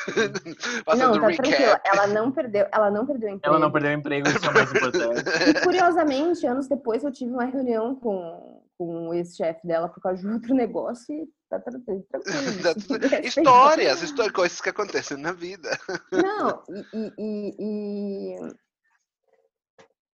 Fazendo 0.84 1.14
Não, 1.14 1.20
tá 1.20 1.26
tranquila. 1.28 1.56
recap. 1.56 1.88
Ela 1.88 2.06
não 2.08 2.32
perdeu, 2.32 2.66
ela 2.72 2.90
não 2.90 3.06
perdeu 3.06 3.30
o 3.30 3.32
emprego. 3.34 3.54
Ela 3.54 3.58
não 3.64 3.70
perdeu 3.72 3.90
o 3.90 3.94
emprego, 3.94 4.28
isso 4.28 4.44
é 4.46 4.52
mais 4.52 4.70
importante. 4.72 5.22
E 5.50 5.60
curiosamente, 5.62 6.46
anos 6.46 6.66
depois 6.68 7.04
eu 7.04 7.12
tive 7.12 7.30
uma 7.30 7.44
reunião 7.44 7.94
com, 7.94 8.62
com 8.76 9.08
o 9.08 9.14
ex-chefe 9.14 9.66
dela 9.66 9.88
por 9.88 10.00
causa 10.02 10.20
de 10.20 10.28
outro 10.28 10.52
negócio 10.54 11.14
e 11.14 11.26
tá 11.48 11.60
tra- 11.60 11.72
tranquilo. 11.72 12.04
Tá 12.10 12.68
Respeito. 13.08 13.26
Histórias, 13.38 14.02
histórias, 14.02 14.32
coisas 14.34 14.60
que 14.60 14.68
acontecem 14.70 15.16
na 15.16 15.32
vida. 15.32 15.70
Não, 16.12 16.62
e- 16.92 17.12
e- 17.18 17.54
e- 17.58 18.54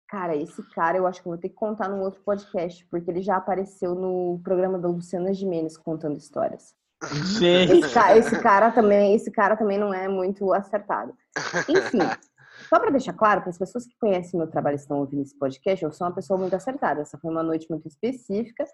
Cara, 0.09 0.35
esse 0.35 0.63
cara 0.71 0.97
eu 0.97 1.05
acho 1.05 1.21
que 1.21 1.27
eu 1.27 1.31
vou 1.31 1.39
ter 1.39 1.49
que 1.49 1.55
contar 1.55 1.87
num 1.87 2.01
outro 2.01 2.19
podcast, 2.21 2.85
porque 2.89 3.11
ele 3.11 3.21
já 3.21 3.35
apareceu 3.37 3.93
no 3.93 4.39
programa 4.43 4.79
da 4.79 4.87
Luciana 4.87 5.33
Gimenez 5.33 5.77
contando 5.77 6.17
histórias. 6.17 6.73
Gente, 7.39 7.73
Esse 7.79 7.93
cara, 7.93 8.17
esse 8.17 8.39
cara 8.41 8.71
também, 8.71 9.15
esse 9.15 9.31
cara 9.31 9.55
também 9.55 9.77
não 9.77 9.93
é 9.93 10.07
muito 10.07 10.51
acertado. 10.51 11.13
Enfim, 11.69 11.99
só 12.67 12.79
para 12.79 12.89
deixar 12.89 13.13
claro 13.13 13.41
para 13.41 13.51
as 13.51 13.57
pessoas 13.57 13.85
que 13.85 13.95
conhecem 13.99 14.37
meu 14.37 14.49
trabalho 14.49 14.75
e 14.75 14.79
estão 14.79 14.97
ouvindo 14.97 15.21
esse 15.21 15.37
podcast, 15.37 15.85
eu 15.85 15.91
sou 15.91 16.07
uma 16.07 16.13
pessoa 16.13 16.37
muito 16.39 16.55
acertada. 16.55 17.01
Essa 17.01 17.17
foi 17.17 17.29
uma 17.31 17.43
noite 17.43 17.67
muito 17.69 17.87
específica 17.87 18.65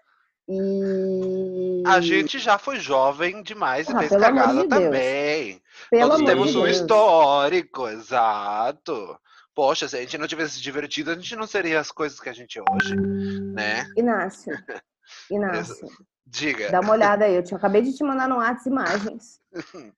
e 0.48 1.82
A 1.86 2.00
gente 2.00 2.38
já 2.38 2.56
foi 2.58 2.78
jovem 2.80 3.42
demais 3.42 3.88
e 3.88 3.92
Ah, 3.92 3.98
fez 3.98 4.10
pelo 4.10 4.24
amor 4.24 4.40
cagada 4.40 4.62
de 4.62 4.68
também. 4.68 5.62
pelo 5.90 6.12
amor 6.14 6.26
temos 6.26 6.50
de 6.52 6.58
um 6.58 6.66
histórico, 6.66 7.88
exato. 7.88 9.18
Poxa, 9.56 9.88
se 9.88 9.96
a 9.96 10.00
gente 10.00 10.18
não 10.18 10.28
tivesse 10.28 10.56
se 10.56 10.60
divertido, 10.60 11.10
a 11.10 11.14
gente 11.14 11.34
não 11.34 11.46
seria 11.46 11.80
as 11.80 11.90
coisas 11.90 12.20
que 12.20 12.28
a 12.28 12.32
gente 12.34 12.58
é 12.58 12.62
hoje, 12.70 12.94
né? 12.94 13.86
Inácio, 13.96 14.52
Inácio, 15.30 15.88
Diga. 16.26 16.70
dá 16.70 16.80
uma 16.80 16.92
olhada 16.92 17.24
aí. 17.24 17.36
Eu 17.36 17.42
te, 17.42 17.54
acabei 17.54 17.80
de 17.80 17.96
te 17.96 18.04
mandar 18.04 18.28
no 18.28 18.36
WhatsApp 18.36 18.68
imagens. 18.68 19.40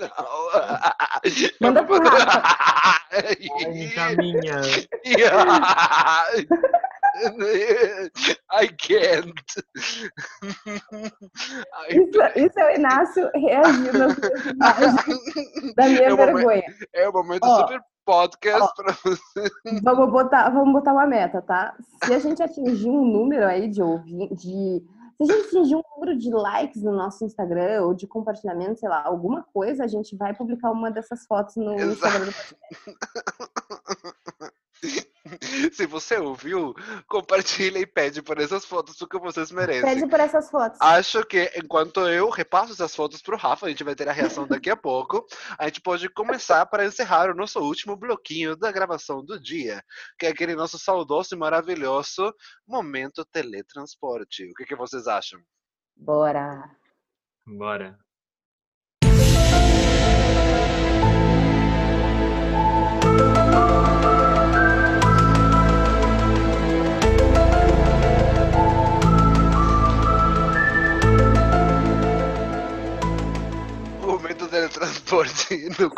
Não. 0.00 0.08
Manda 1.60 1.84
pro 1.84 2.00
ai, 3.10 3.36
caminha. 3.94 4.62
I 8.52 8.68
can't. 8.78 9.32
I- 11.88 11.96
Isso, 11.96 12.18
isso 12.36 12.60
é 12.60 12.72
o 12.72 12.76
Inácio 12.76 13.30
reagindo 13.34 13.98
da 15.76 15.86
minha 15.88 16.02
É 16.02 16.12
o 16.12 16.16
momento- 16.16 16.34
vergonha. 16.36 16.62
É 16.94 17.08
o 17.08 17.12
momento 17.12 17.44
Ó, 17.44 17.60
super 17.60 17.80
podcast 18.04 18.62
ó. 18.62 18.74
pra 18.74 18.92
você. 19.04 19.50
Vamos 19.82 20.10
botar, 20.10 20.48
vamos 20.50 20.72
botar 20.72 20.92
uma 20.92 21.06
meta, 21.06 21.40
tá? 21.42 21.74
Se 22.04 22.12
a 22.14 22.18
gente 22.18 22.42
atingir 22.42 22.88
um 22.90 23.04
número 23.04 23.46
aí 23.46 23.68
de 23.68 23.82
ouvir, 23.82 24.28
de 24.34 24.82
se 25.24 25.30
a 25.30 25.36
gente 25.36 25.46
atingir 25.56 25.76
um 25.76 25.82
número 25.94 26.18
de 26.18 26.30
likes 26.32 26.82
no 26.82 26.90
nosso 26.92 27.24
Instagram 27.24 27.82
ou 27.84 27.94
de 27.94 28.08
compartilhamento, 28.08 28.80
sei 28.80 28.88
lá, 28.88 29.02
alguma 29.04 29.44
coisa, 29.54 29.84
a 29.84 29.86
gente 29.86 30.16
vai 30.16 30.34
publicar 30.34 30.70
uma 30.72 30.90
dessas 30.90 31.24
fotos 31.26 31.54
no 31.56 31.74
Exato. 31.74 31.92
Instagram 31.92 32.24
do 32.26 32.32
podcast. 32.32 32.56
Se 35.72 35.86
você 35.86 36.18
ouviu, 36.18 36.74
compartilha 37.06 37.78
e 37.78 37.86
pede 37.86 38.22
por 38.22 38.38
essas 38.38 38.64
fotos 38.64 38.96
porque 38.96 39.18
vocês 39.18 39.50
merecem. 39.52 39.82
Pede 39.82 40.06
por 40.08 40.20
essas 40.20 40.50
fotos. 40.50 40.80
Acho 40.80 41.24
que 41.24 41.50
enquanto 41.56 42.00
eu 42.00 42.28
repasso 42.28 42.72
essas 42.72 42.94
fotos 42.94 43.22
pro 43.22 43.36
Rafa, 43.36 43.66
a 43.66 43.68
gente 43.68 43.84
vai 43.84 43.94
ter 43.94 44.08
a 44.08 44.12
reação 44.12 44.46
daqui 44.46 44.68
a 44.68 44.76
pouco. 44.76 45.24
A 45.58 45.66
gente 45.66 45.80
pode 45.80 46.08
começar 46.08 46.66
para 46.66 46.84
encerrar 46.84 47.30
o 47.30 47.34
nosso 47.34 47.60
último 47.60 47.96
bloquinho 47.96 48.56
da 48.56 48.72
gravação 48.72 49.24
do 49.24 49.40
dia, 49.40 49.82
que 50.18 50.26
é 50.26 50.30
aquele 50.30 50.54
nosso 50.54 50.78
saudoso 50.78 51.34
e 51.34 51.38
maravilhoso 51.38 52.34
momento 52.66 53.24
teletransporte. 53.24 54.44
O 54.50 54.54
que, 54.54 54.64
que 54.64 54.76
vocês 54.76 55.06
acham? 55.06 55.40
Bora. 55.96 56.68
Bora. 57.46 57.98
14, 75.12 75.66
eu 75.78 75.92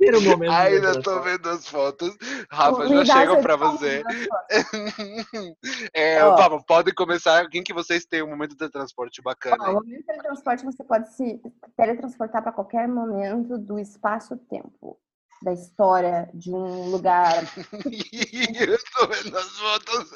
ainda 0.00 0.20
tô 0.22 0.36
vendo. 0.38 0.50
ainda 0.50 1.02
tô 1.02 1.20
vendo 1.20 1.50
as 1.50 1.68
fotos. 1.68 2.16
Rafa, 2.50 2.88
já 2.88 3.04
chego 3.04 3.42
pra 3.42 3.56
você. 3.56 4.02
é, 5.92 6.24
Ó. 6.24 6.34
vamos, 6.34 6.62
pode 6.64 6.94
começar. 6.94 7.46
Quem 7.50 7.62
que 7.62 7.74
vocês 7.74 8.06
têm 8.06 8.22
um 8.22 8.30
momento 8.30 8.56
de 8.56 8.70
transporte 8.70 9.20
bacana? 9.20 9.56
Ó, 9.60 9.70
o 9.70 9.74
momento 9.74 10.06
de 10.06 10.18
transporte 10.18 10.64
você 10.64 10.82
pode 10.82 11.12
se 11.14 11.38
teletransportar 11.76 12.42
para 12.42 12.52
qualquer 12.52 12.88
momento 12.88 13.58
do 13.58 13.78
espaço-tempo 13.78 14.98
da 15.42 15.52
história 15.52 16.30
de 16.32 16.50
um 16.50 16.88
lugar. 16.90 17.42
eu 17.74 18.78
tô 18.94 19.06
vendo 19.08 19.36
as 19.36 19.58
fotos. 19.58 20.10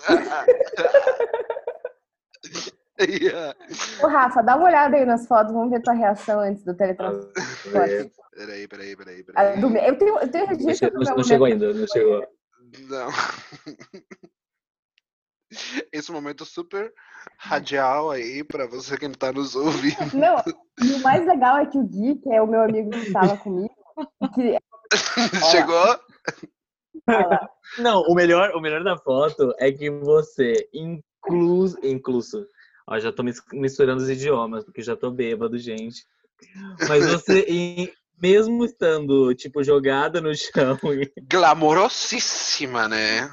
Yeah. 2.98 3.54
Ô, 4.02 4.06
Rafa, 4.08 4.42
dá 4.42 4.56
uma 4.56 4.66
olhada 4.66 4.96
aí 4.96 5.04
nas 5.04 5.26
fotos, 5.26 5.52
vamos 5.52 5.70
ver 5.70 5.82
tua 5.82 5.92
reação 5.92 6.40
antes 6.40 6.64
do 6.64 6.74
teletransporte. 6.74 8.10
Peraí, 8.32 8.66
peraí, 8.68 8.96
peraí, 8.96 9.20
Ah, 9.20 9.24
peraí. 9.32 9.60
do 9.60 9.68
meu- 9.70 9.82
Eu 9.82 9.98
tenho, 9.98 10.18
eu 10.18 10.30
tenho 10.30 10.44
Não, 10.46 10.50
registro 10.56 10.90
do 10.90 11.04
meu 11.04 11.16
não 11.16 11.24
chegou 11.24 11.46
ainda, 11.46 11.74
não 11.74 11.86
chegou. 11.86 12.26
Não. 12.88 13.08
Esse 15.92 16.10
momento 16.10 16.44
super 16.44 16.92
radial 17.38 18.10
aí 18.10 18.42
pra 18.42 18.66
você 18.66 18.96
que 18.98 19.08
tá 19.10 19.32
nos 19.32 19.54
ouvindo. 19.54 20.14
Não, 20.16 20.42
e 20.82 20.92
o 20.94 20.98
mais 21.02 21.24
legal 21.26 21.58
é 21.58 21.66
que 21.66 21.78
o 21.78 21.84
Gui, 21.84 22.16
que 22.16 22.30
é 22.32 22.42
o 22.42 22.46
meu 22.46 22.62
amigo 22.62 22.90
que 22.90 23.06
estava 23.06 23.36
comigo, 23.38 23.74
que 24.34 24.58
Chegou? 25.50 25.98
fala, 27.04 27.48
Não, 27.78 28.00
O 28.02 28.14
melhor, 28.14 28.50
o 28.56 28.60
melhor 28.60 28.82
da 28.82 28.96
foto 28.98 29.54
é 29.58 29.70
que 29.70 29.88
você, 29.90 30.68
incluso, 30.74 31.78
incluso, 31.82 32.46
ó, 32.86 32.98
já 32.98 33.12
tô 33.12 33.22
mis- 33.22 33.42
misturando 33.52 34.02
os 34.02 34.08
idiomas, 34.10 34.64
porque 34.64 34.82
já 34.82 34.96
tô 34.96 35.10
bêbado, 35.10 35.58
gente. 35.58 36.04
Mas 36.88 37.06
você, 37.06 37.40
em- 37.48 37.90
mesmo 38.20 38.64
estando, 38.64 39.34
tipo, 39.34 39.62
jogada 39.62 40.22
no 40.22 40.34
chão 40.34 40.78
e 40.94 41.12
Glamorosíssima, 41.28 42.88
né? 42.88 43.30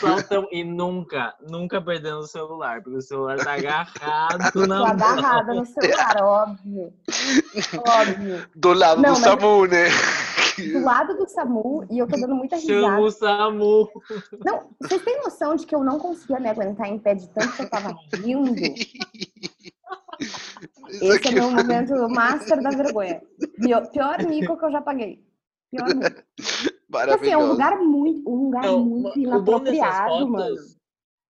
saltão, 0.00 0.48
e 0.50 0.64
nunca, 0.64 1.32
nunca 1.48 1.80
perdendo 1.80 2.18
o 2.18 2.26
celular, 2.26 2.82
porque 2.82 2.98
o 2.98 3.02
celular 3.02 3.36
tá 3.38 3.52
agarrado 3.54 4.52
tô 4.52 4.66
na 4.66 4.78
mão. 4.78 4.86
agarrada 4.88 5.54
no 5.54 5.64
celular, 5.64 6.16
óbvio. 6.22 6.92
Óbvio. 7.86 8.46
Do 8.54 8.72
lado 8.72 9.00
Não, 9.00 9.14
do 9.14 9.20
mas- 9.20 9.28
Samu, 9.40 9.66
né? 9.66 9.84
Do 10.56 10.80
lado 10.84 11.16
do 11.16 11.28
Samu, 11.28 11.86
e 11.90 11.98
eu 11.98 12.06
tô 12.06 12.16
dando 12.16 12.34
muita 12.34 12.58
Chama 12.58 12.98
risada. 12.98 13.00
o 13.02 13.10
SAMU. 13.10 13.90
Não, 14.44 14.70
vocês 14.80 15.02
têm 15.02 15.20
noção 15.22 15.54
de 15.54 15.66
que 15.66 15.74
eu 15.74 15.84
não 15.84 15.98
conseguia 15.98 16.40
me 16.40 16.48
aguentar 16.48 16.88
em 16.88 16.98
pé 16.98 17.14
de 17.14 17.28
tanto 17.28 17.56
que 17.56 17.62
eu 17.62 17.70
tava 17.70 17.96
rindo? 18.14 18.54
Esse 20.88 21.28
é 21.28 21.32
meu 21.32 21.50
momento 21.50 22.08
master 22.08 22.62
da 22.62 22.70
vergonha. 22.70 23.22
Pior, 23.60 23.86
pior 23.90 24.26
mico 24.26 24.56
que 24.56 24.64
eu 24.64 24.72
já 24.72 24.80
paguei. 24.80 25.22
Pior 25.70 25.94
mico. 25.94 26.22
Porque, 26.90 27.10
assim, 27.10 27.30
é 27.30 27.36
um 27.36 27.48
maravilhoso. 27.48 27.52
lugar 27.52 27.78
muito, 27.78 28.30
um 28.30 28.44
lugar 28.44 28.62
Não, 28.62 28.80
muito 28.84 29.08
o 29.36 29.42
bom 29.42 29.60
dessas 29.60 29.78
inapropriado, 29.78 30.28
mano. 30.28 30.56
fotos. 30.56 30.76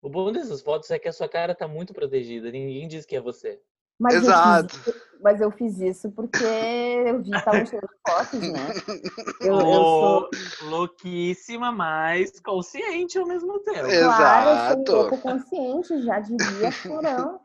O 0.02 0.10
bom 0.10 0.32
dessas 0.32 0.62
fotos 0.62 0.92
é 0.92 1.00
que 1.00 1.08
a 1.08 1.14
sua 1.14 1.28
cara 1.28 1.56
tá 1.56 1.68
muito 1.68 1.94
protegida. 1.94 2.52
Ninguém 2.52 2.88
diz 2.88 3.06
que 3.06 3.16
é 3.16 3.22
você. 3.22 3.60
Mas 3.98 4.16
Exato. 4.16 4.76
Mas 5.22 5.42
eu 5.42 5.52
fiz 5.52 5.80
isso 5.80 6.12
porque 6.12 6.44
eu 6.44 7.22
vi 7.22 7.32
que 7.32 7.38
estavam 7.38 7.64
tirando 7.64 7.90
fotos, 8.08 8.40
né? 8.40 8.60
Eu, 9.42 9.60
eu 9.60 9.62
sou, 9.62 10.30
Louquíssima, 10.64 11.72
mas 11.72 12.40
consciente 12.40 13.18
ao 13.18 13.28
mesmo 13.28 13.60
tempo. 13.60 13.86
É. 13.86 14.04
claro, 14.04 14.50
eu 14.50 14.56
sou 14.56 14.66
um 14.66 14.72
Exato. 14.72 14.84
pouco 14.84 15.18
consciente, 15.20 16.02
já 16.02 16.20
diria 16.20 16.72
chorão. 16.72 17.40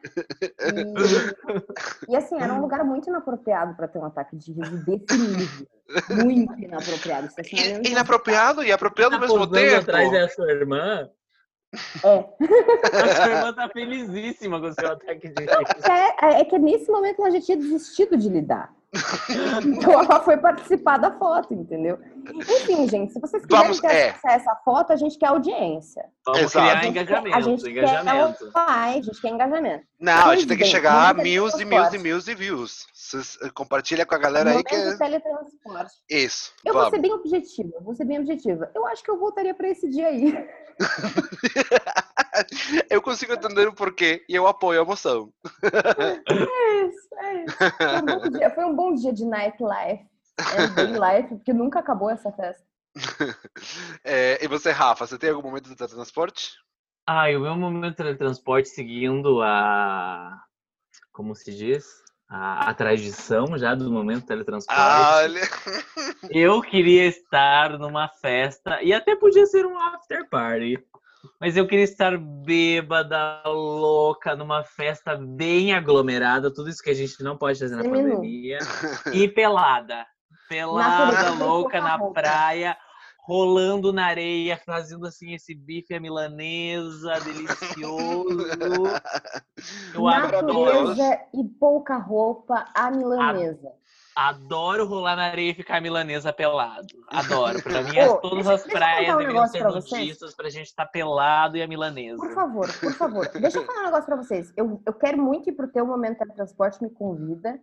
E, 2.09 2.13
e 2.13 2.17
assim, 2.17 2.37
era 2.41 2.55
um 2.55 2.61
lugar 2.61 2.85
muito 2.85 3.11
inapropriado 3.11 3.75
para 3.75 3.89
ter 3.89 3.99
um 3.99 4.07
ataque 4.07 4.37
de 4.37 4.53
riso 4.53 4.85
desse 4.85 5.19
nível. 5.19 5.67
Muito 6.25 6.59
inapropriado. 6.59 7.27
Estacionamento 7.27 7.91
Inapropriado 7.91 8.63
e 8.65 8.73
apropriado 8.73 9.15
ao 9.17 9.21
mesmo 9.21 9.47
tempo. 9.47 9.81
atrás 9.81 10.11
da 10.11 10.29
sua 10.29 10.51
irmã? 10.51 11.09
É. 11.73 12.25
A 13.03 13.15
sua 13.15 13.29
irmã 13.29 13.53
tá 13.53 13.69
felizíssima 13.69 14.61
com 14.61 14.67
o 14.67 14.75
seu 14.75 14.93
ataque 14.93 15.29
de 15.29 15.43
riso. 15.45 15.91
É, 16.21 16.41
é 16.41 16.45
que 16.45 16.59
nesse 16.59 16.91
momento 16.91 17.21
ela 17.21 17.31
já 17.31 17.41
tinha 17.41 17.57
desistido 17.57 18.17
de 18.17 18.29
lidar. 18.29 18.75
Então 19.65 19.93
ela 20.03 20.21
foi 20.21 20.37
participar 20.37 20.97
da 20.99 21.13
foto, 21.17 21.55
entendeu? 21.55 21.99
Enfim, 22.35 22.89
gente, 22.89 23.13
se 23.13 23.21
vocês 23.21 23.45
quiserem 23.45 23.65
Vamos- 23.67 23.81
ter 23.81 23.87
é. 23.87 24.09
acesso 24.11 24.27
a 24.29 24.33
essa 24.33 24.55
foto, 24.65 24.93
a 24.93 24.97
gente 24.97 25.17
quer 25.19 25.27
audiência. 25.27 26.05
Vamos 26.27 26.41
Exato. 26.43 26.67
criar 26.67 26.79
A 26.79 26.83
gente 26.83 26.93
quer- 26.95 27.03
engajamento, 27.03 27.37
a 27.37 27.41
gente 27.41 27.71
engajamento. 27.71 28.39
quer 28.39 28.51
like, 28.61 28.99
a 28.99 29.03
gente 29.03 29.21
quer 29.21 29.29
engajamento. 29.29 29.85
Não, 30.01 30.13
a 30.13 30.23
Pois 30.25 30.41
gente 30.41 30.49
tem 30.49 30.59
que 30.59 30.65
chegar 30.65 31.11
a 31.11 31.15
mil 31.15 31.49
e 31.49 31.65
mil 31.65 31.85
e 31.95 31.99
mil 31.99 32.19
e 32.19 32.35
views. 32.35 32.87
Vocês, 32.93 33.39
eh, 33.43 33.51
compartilha 33.55 34.05
com 34.07 34.15
a 34.15 34.19
galera 34.19 34.51
aí 34.51 34.65
que 34.65 34.75
é 34.75 34.97
teletransporte. 34.97 35.95
isso. 36.09 36.53
Eu 36.65 36.73
vou 36.73 36.83
Vamos. 36.83 36.97
ser 36.97 37.03
bem 37.03 37.13
objetiva, 37.13 37.73
vou 37.81 37.95
ser 37.95 38.05
bem 38.05 38.19
objetiva. 38.19 38.71
Eu 38.75 38.87
acho 38.87 39.03
que 39.05 39.11
eu 39.11 39.19
voltaria 39.19 39.55
pra 39.55 39.69
esse 39.69 39.89
dia 39.89 40.09
aí. 40.09 40.35
Eu 42.89 43.03
consigo 43.03 43.33
entender 43.33 43.67
o 43.69 43.75
porquê 43.75 44.25
e 44.29 44.35
eu 44.35 44.47
apoio 44.47 44.81
a 44.81 44.85
moção. 44.85 45.31
É 46.31 46.87
isso, 46.87 47.09
é 47.23 47.45
isso. 47.45 47.57
Foi 47.57 47.97
um 47.97 48.07
bom 48.07 48.29
dia, 48.31 48.51
foi 48.51 48.65
um 48.65 48.77
bom 48.77 48.95
dia 48.95 49.13
de 49.13 49.25
nightlife. 49.25 50.09
É, 50.39 51.19
life, 51.19 51.35
porque 51.37 51.53
nunca 51.53 51.81
acabou 51.81 52.11
essa 52.11 52.33
festa. 52.33 52.65
É, 54.03 54.43
e 54.45 54.49
você, 54.49 54.71
Rafa, 54.71 55.07
você 55.07 55.19
tem 55.19 55.31
algum 55.31 55.49
momento 55.49 55.69
de 55.69 55.77
teletransporte? 55.77 56.53
Ah, 57.07 57.31
e 57.31 57.37
o 57.37 57.41
meu 57.41 57.55
momento 57.57 57.91
de 57.91 57.97
teletransporte 57.97 58.69
seguindo 58.69 59.43
a. 59.43 60.43
Como 61.13 61.35
se 61.35 61.55
diz? 61.55 61.87
A, 62.29 62.71
a 62.71 62.75
tradição 62.75 63.59
já 63.59 63.75
do 63.75 63.91
momento 63.91 64.21
de 64.21 64.27
teletransporte. 64.27 64.81
Olha. 64.81 65.41
Eu 66.31 66.61
queria 66.63 67.07
estar 67.07 67.79
numa 67.79 68.09
festa, 68.09 68.83
e 68.83 68.93
até 68.93 69.15
podia 69.15 69.47
ser 69.47 69.67
um 69.67 69.79
after 69.79 70.29
party. 70.29 70.83
Mas 71.41 71.57
eu 71.57 71.67
queria 71.67 71.85
estar 71.85 72.17
bêbada, 72.19 73.43
louca, 73.47 74.35
numa 74.37 74.65
festa 74.65 75.17
bem 75.17 75.73
aglomerada, 75.73 76.53
tudo 76.53 76.69
isso 76.71 76.83
que 76.83 76.91
a 76.91 76.95
gente 76.95 77.23
não 77.23 77.37
pode 77.37 77.59
fazer 77.59 77.77
na 77.77 77.85
pandemia. 77.85 78.59
E 79.15 79.29
pelada. 79.29 80.07
Pelada, 80.49 81.13
Natureza, 81.13 81.45
louca 81.45 81.81
na 81.81 81.97
roupa. 81.97 82.21
praia, 82.21 82.77
rolando 83.23 83.93
na 83.93 84.07
areia, 84.07 84.61
fazendo 84.65 85.07
assim 85.07 85.33
esse 85.35 85.55
bife 85.55 85.95
à 85.95 86.01
milanesa 86.01 87.21
delicioso. 87.21 88.27
Eu 89.95 90.09
adoro. 90.09 90.89
Natureza 90.89 91.21
e 91.35 91.45
pouca 91.45 91.97
roupa, 91.97 92.67
a 92.75 92.91
milanesa. 92.91 93.80
Adoro 94.29 94.85
rolar 94.85 95.17
na 95.17 95.25
areia 95.29 95.51
e 95.53 95.55
ficar 95.55 95.81
milanesa 95.81 96.31
pelado. 96.31 96.87
Adoro. 97.09 97.63
Pra 97.63 97.83
mim, 97.83 97.99
as- 97.99 98.11
Ô, 98.11 98.17
todas 98.19 98.47
deixa- 98.47 98.53
as 98.55 98.63
praias 98.65 99.15
um 99.15 99.19
deveriam 99.19 99.47
ser 99.47 99.61
pra 99.61 99.71
nudistas 99.71 100.35
pra 100.35 100.51
gente 100.51 100.67
estar 100.67 100.85
pelado 100.87 101.57
e 101.57 101.63
a 101.63 101.67
milanesa. 101.67 102.19
Por 102.19 102.35
favor, 102.35 102.69
por 102.81 102.93
favor. 102.93 103.29
Deixa 103.29 103.59
eu 103.59 103.65
falar 103.65 103.81
um 103.81 103.85
negócio 103.85 104.05
pra 104.05 104.17
vocês. 104.17 104.53
Eu, 104.57 104.83
eu 104.85 104.93
quero 104.93 105.17
muito 105.17 105.49
ir 105.49 105.53
pro 105.53 105.69
teu 105.69 105.87
momento 105.87 106.13
de 106.13 106.19
teletransporte, 106.19 106.83
me 106.83 106.91
convida. 106.91 107.59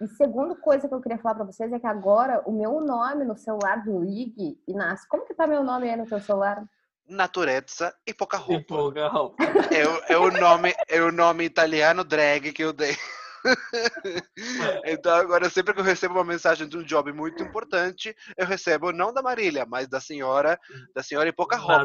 E 0.00 0.08
segundo 0.08 0.56
coisa 0.56 0.88
que 0.88 0.94
eu 0.94 1.00
queria 1.00 1.18
falar 1.18 1.36
pra 1.36 1.44
vocês 1.44 1.72
é 1.72 1.78
que 1.78 1.86
agora 1.86 2.42
o 2.44 2.50
meu 2.50 2.80
nome 2.80 3.24
no 3.24 3.36
celular 3.36 3.84
do 3.84 4.04
Ig, 4.04 4.58
Inácio, 4.66 5.06
como 5.08 5.24
que 5.24 5.32
tá 5.32 5.46
meu 5.46 5.62
nome 5.62 5.88
aí 5.88 5.94
no 5.96 6.06
teu 6.06 6.20
celular? 6.20 6.64
Natureza 7.08 7.94
e 8.04 8.12
pouca 8.12 8.36
E 8.36 8.40
roupa. 8.40 8.64
pouca 8.66 9.06
roupa. 9.08 9.44
É, 9.72 9.86
o- 9.86 10.02
é 10.08 10.18
o 10.18 10.30
nome, 10.40 10.74
é 10.88 11.00
o 11.00 11.12
nome 11.12 11.44
italiano 11.44 12.02
drag 12.02 12.52
que 12.52 12.64
eu 12.64 12.72
dei. 12.72 12.96
então 14.84 15.14
agora 15.14 15.48
sempre 15.50 15.74
que 15.74 15.80
eu 15.80 15.84
recebo 15.84 16.14
uma 16.14 16.24
mensagem 16.24 16.68
de 16.68 16.76
um 16.76 16.82
job 16.82 17.12
muito 17.12 17.42
importante, 17.42 18.14
eu 18.36 18.46
recebo 18.46 18.92
não 18.92 19.12
da 19.12 19.22
Marília, 19.22 19.66
mas 19.66 19.88
da 19.88 20.00
senhora, 20.00 20.58
da 20.94 21.02
senhora 21.02 21.28
e 21.28 21.32
pouca 21.32 21.56
roupa. 21.56 21.84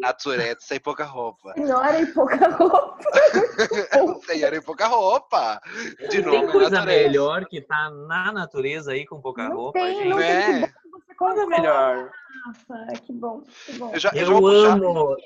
Natureza. 0.00 0.74
E 0.74 0.80
pouca 0.80 1.04
roupa. 1.04 1.52
Senhora 1.54 2.00
e 2.00 2.06
pouca 2.06 2.48
roupa. 2.48 2.98
senhora 4.26 4.56
e 4.56 4.60
pouca 4.62 4.86
roupa. 4.86 5.60
De 6.00 6.08
Tem 6.08 6.22
nome 6.22 6.52
coisa 6.52 6.70
natureza. 6.70 7.08
melhor 7.08 7.44
que 7.46 7.60
tá 7.60 7.90
na 7.90 8.32
natureza 8.32 8.92
aí 8.92 9.06
com 9.06 9.20
pouca 9.20 9.48
Não 9.48 9.56
roupa, 9.56 9.78
tem, 9.80 9.94
gente? 9.96 10.08
não 10.08 10.18
É. 10.18 10.46
tem. 10.46 10.60
Que 10.62 10.88
bom 10.90 10.98
que 11.00 11.06
você 11.06 11.14
Coisa 11.14 11.34
contou, 11.42 11.48
melhor. 11.50 12.10
Rafa. 12.46 12.86
Que 13.04 13.12
bom, 13.12 13.42
que 13.66 13.72
bom. 13.74 13.90
Eu 13.92 14.00
já, 14.00 14.10
eu 14.14 14.26
Eu 14.30 14.46
amo. 14.46 15.16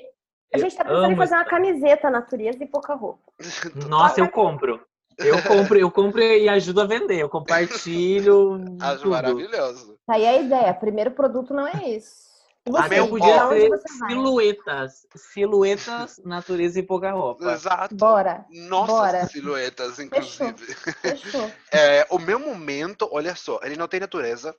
A 0.53 0.57
gente 0.59 0.75
tá 0.77 0.85
pensando 0.85 1.11
em 1.11 1.15
fazer 1.17 1.35
uma 1.35 1.45
camiseta 1.45 2.09
natureza 2.09 2.63
e 2.63 2.67
pouca 2.67 2.93
roupa. 2.95 3.21
Nossa, 3.89 4.19
eu 4.21 4.29
compro. 4.29 4.81
Eu 5.17 5.41
compro, 5.43 5.79
eu 5.79 5.91
compro 5.91 6.21
e 6.21 6.47
ajudo 6.47 6.81
a 6.81 6.85
vender. 6.85 7.19
Eu 7.19 7.29
compartilho 7.29 8.63
Acho 8.79 9.01
tudo. 9.01 9.11
maravilhoso. 9.11 9.97
Tá 10.05 10.15
aí 10.15 10.25
a 10.25 10.41
ideia. 10.41 10.73
Primeiro 10.73 11.11
produto 11.11 11.53
não 11.53 11.67
é 11.67 11.89
isso. 11.89 12.27
A 12.67 12.83
você, 12.83 12.95
Meu 12.95 13.07
podia 13.07 13.47
ser 13.47 13.69
silhuetas. 14.07 15.07
Silhuetas, 15.15 16.21
natureza 16.25 16.79
e 16.79 16.83
pouca 16.83 17.11
roupa. 17.11 17.53
Exato. 17.53 17.95
Bora. 17.95 18.45
Nossas 18.51 18.95
Bora. 18.95 19.25
silhuetas, 19.27 19.99
inclusive. 19.99 20.53
Fechou. 21.01 21.49
É, 21.71 22.05
o 22.09 22.19
meu 22.19 22.39
momento, 22.39 23.07
olha 23.11 23.35
só, 23.35 23.59
ele 23.63 23.75
não 23.77 23.87
tem 23.87 23.99
natureza, 23.99 24.53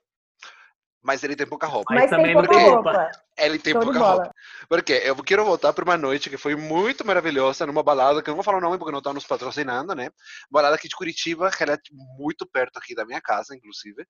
mas 1.09 1.25
ele 1.25 1.35
tem 1.35 1.47
pouca 1.47 1.67
roupa. 1.67 1.95
Mas 1.95 2.03
Mas, 2.03 2.11
também 2.11 2.37
tem 2.37 2.45
pouca 2.45 2.59
roupa. 2.59 3.11
Ele 3.39 3.59
tem 3.59 3.73
pouca 3.73 3.99
bola. 3.99 4.15
roupa. 4.25 4.35
Porque 4.69 4.93
eu 4.93 5.17
quero 5.23 5.43
voltar 5.43 5.73
para 5.73 5.83
uma 5.83 5.97
noite 5.97 6.29
que 6.29 6.37
foi 6.37 6.55
muito 6.55 7.03
maravilhosa, 7.07 7.65
numa 7.65 7.83
balada, 7.83 8.23
que 8.23 8.29
eu 8.29 8.33
não 8.33 8.37
vou 8.37 8.45
falar 8.45 8.59
o 8.59 8.61
nome 8.61 8.77
porque 8.77 8.93
não 8.93 8.99
estão 8.99 9.15
nos 9.15 9.25
patrocinando, 9.25 9.95
né? 9.95 10.11
Balada 10.51 10.77
aqui 10.77 10.87
de 10.87 10.95
Curitiba, 10.95 11.51
que 11.51 11.63
ela 11.63 11.73
é 11.73 11.79
muito 12.19 12.47
perto 12.47 12.77
aqui 12.77 12.95
da 12.95 13.07
minha 13.07 13.23
casa, 13.23 13.57
inclusive, 13.57 14.05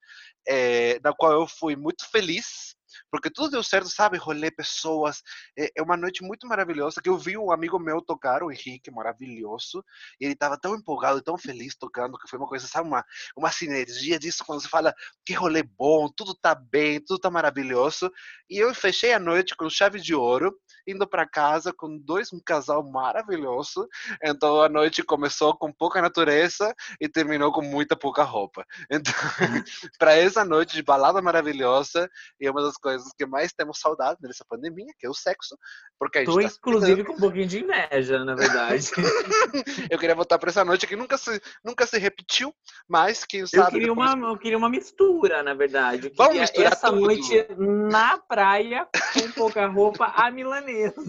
é, 0.48 0.98
na 1.04 1.12
qual 1.12 1.30
eu 1.30 1.46
fui 1.46 1.76
muito 1.76 2.04
feliz, 2.10 2.74
porque 3.10 3.30
tudo 3.30 3.50
deu 3.50 3.62
certo, 3.62 3.88
sabe? 3.88 4.18
Rolê, 4.18 4.50
pessoas. 4.50 5.22
É, 5.58 5.70
é 5.76 5.82
uma 5.82 5.96
noite 5.96 6.22
muito 6.22 6.46
maravilhosa 6.46 7.00
que 7.02 7.08
eu 7.08 7.18
vi 7.18 7.36
um 7.36 7.50
amigo 7.50 7.78
meu 7.78 8.00
tocar, 8.00 8.42
o 8.42 8.50
Henrique, 8.50 8.90
maravilhoso, 8.90 9.84
e 10.20 10.24
ele 10.24 10.34
estava 10.34 10.58
tão 10.58 10.74
empolgado, 10.74 11.22
tão 11.22 11.36
feliz 11.38 11.76
tocando, 11.76 12.18
que 12.18 12.28
foi 12.28 12.38
uma 12.38 12.48
coisa, 12.48 12.66
sabe? 12.66 12.88
Uma, 12.88 13.04
uma 13.36 13.50
sinergia 13.50 14.18
disso, 14.18 14.44
quando 14.44 14.60
você 14.60 14.68
fala 14.68 14.94
que 15.24 15.32
rolê 15.34 15.62
bom, 15.62 16.08
tudo 16.14 16.34
tá 16.34 16.54
bem, 16.54 17.00
tudo 17.04 17.20
tá 17.20 17.30
maravilhoso. 17.30 18.10
E 18.48 18.58
eu 18.58 18.74
fechei 18.74 19.12
a 19.12 19.18
noite 19.18 19.54
com 19.56 19.68
chave 19.68 20.00
de 20.00 20.14
ouro, 20.14 20.54
indo 20.86 21.06
para 21.06 21.28
casa 21.28 21.72
com 21.72 21.98
dois 21.98 22.32
um 22.32 22.40
casal 22.40 22.82
maravilhoso. 22.82 23.86
Então 24.22 24.62
a 24.62 24.68
noite 24.68 25.02
começou 25.02 25.56
com 25.56 25.72
pouca 25.72 26.00
natureza 26.00 26.74
e 27.00 27.08
terminou 27.08 27.52
com 27.52 27.62
muita 27.62 27.96
pouca 27.96 28.22
roupa. 28.22 28.64
Então, 28.90 29.12
para 29.98 30.14
essa 30.14 30.44
noite 30.44 30.74
de 30.74 30.82
balada 30.82 31.20
maravilhosa 31.20 32.10
e 32.40 32.48
uma 32.48 32.62
das 32.62 32.76
coisas 32.76 32.87
que 33.16 33.26
mais 33.26 33.52
temos 33.52 33.78
saudade 33.80 34.18
nessa 34.22 34.44
pandemia, 34.48 34.92
que 34.98 35.06
é 35.06 35.10
o 35.10 35.14
sexo, 35.14 35.56
porque 35.98 36.18
a 36.18 36.20
gente 36.24 36.34
Tô, 36.34 36.40
tá 36.40 36.48
inclusive, 36.48 37.04
com 37.04 37.12
um 37.14 37.18
pouquinho 37.18 37.46
de 37.46 37.62
inveja, 37.64 38.24
na 38.24 38.34
verdade. 38.34 38.90
eu 39.90 39.98
queria 39.98 40.14
voltar 40.14 40.38
para 40.38 40.50
essa 40.50 40.64
noite 40.64 40.86
que 40.86 40.96
nunca 40.96 41.16
se, 41.18 41.40
nunca 41.64 41.86
se 41.86 41.98
repetiu, 41.98 42.52
mas 42.88 43.24
quem 43.24 43.40
Eu 43.40 43.46
sabe. 43.46 43.72
queria, 43.72 43.88
depois- 43.88 44.14
uma, 44.14 44.28
eu 44.28 44.38
queria 44.38 44.58
uma 44.58 44.68
mistura, 44.70 45.42
na 45.42 45.54
verdade. 45.54 46.08
Eu 46.08 46.12
Vamos 46.16 46.38
misturar 46.38 46.72
essa 46.72 46.88
tudo. 46.90 47.00
noite 47.00 47.46
na 47.58 48.18
praia, 48.18 48.86
com 49.14 49.30
pouca 49.32 49.66
roupa, 49.66 50.06
a 50.14 50.30
milanesa. 50.30 51.02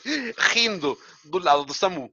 rindo 0.54 0.96
do 1.24 1.38
lado 1.38 1.64
do 1.64 1.74
Samu. 1.74 2.10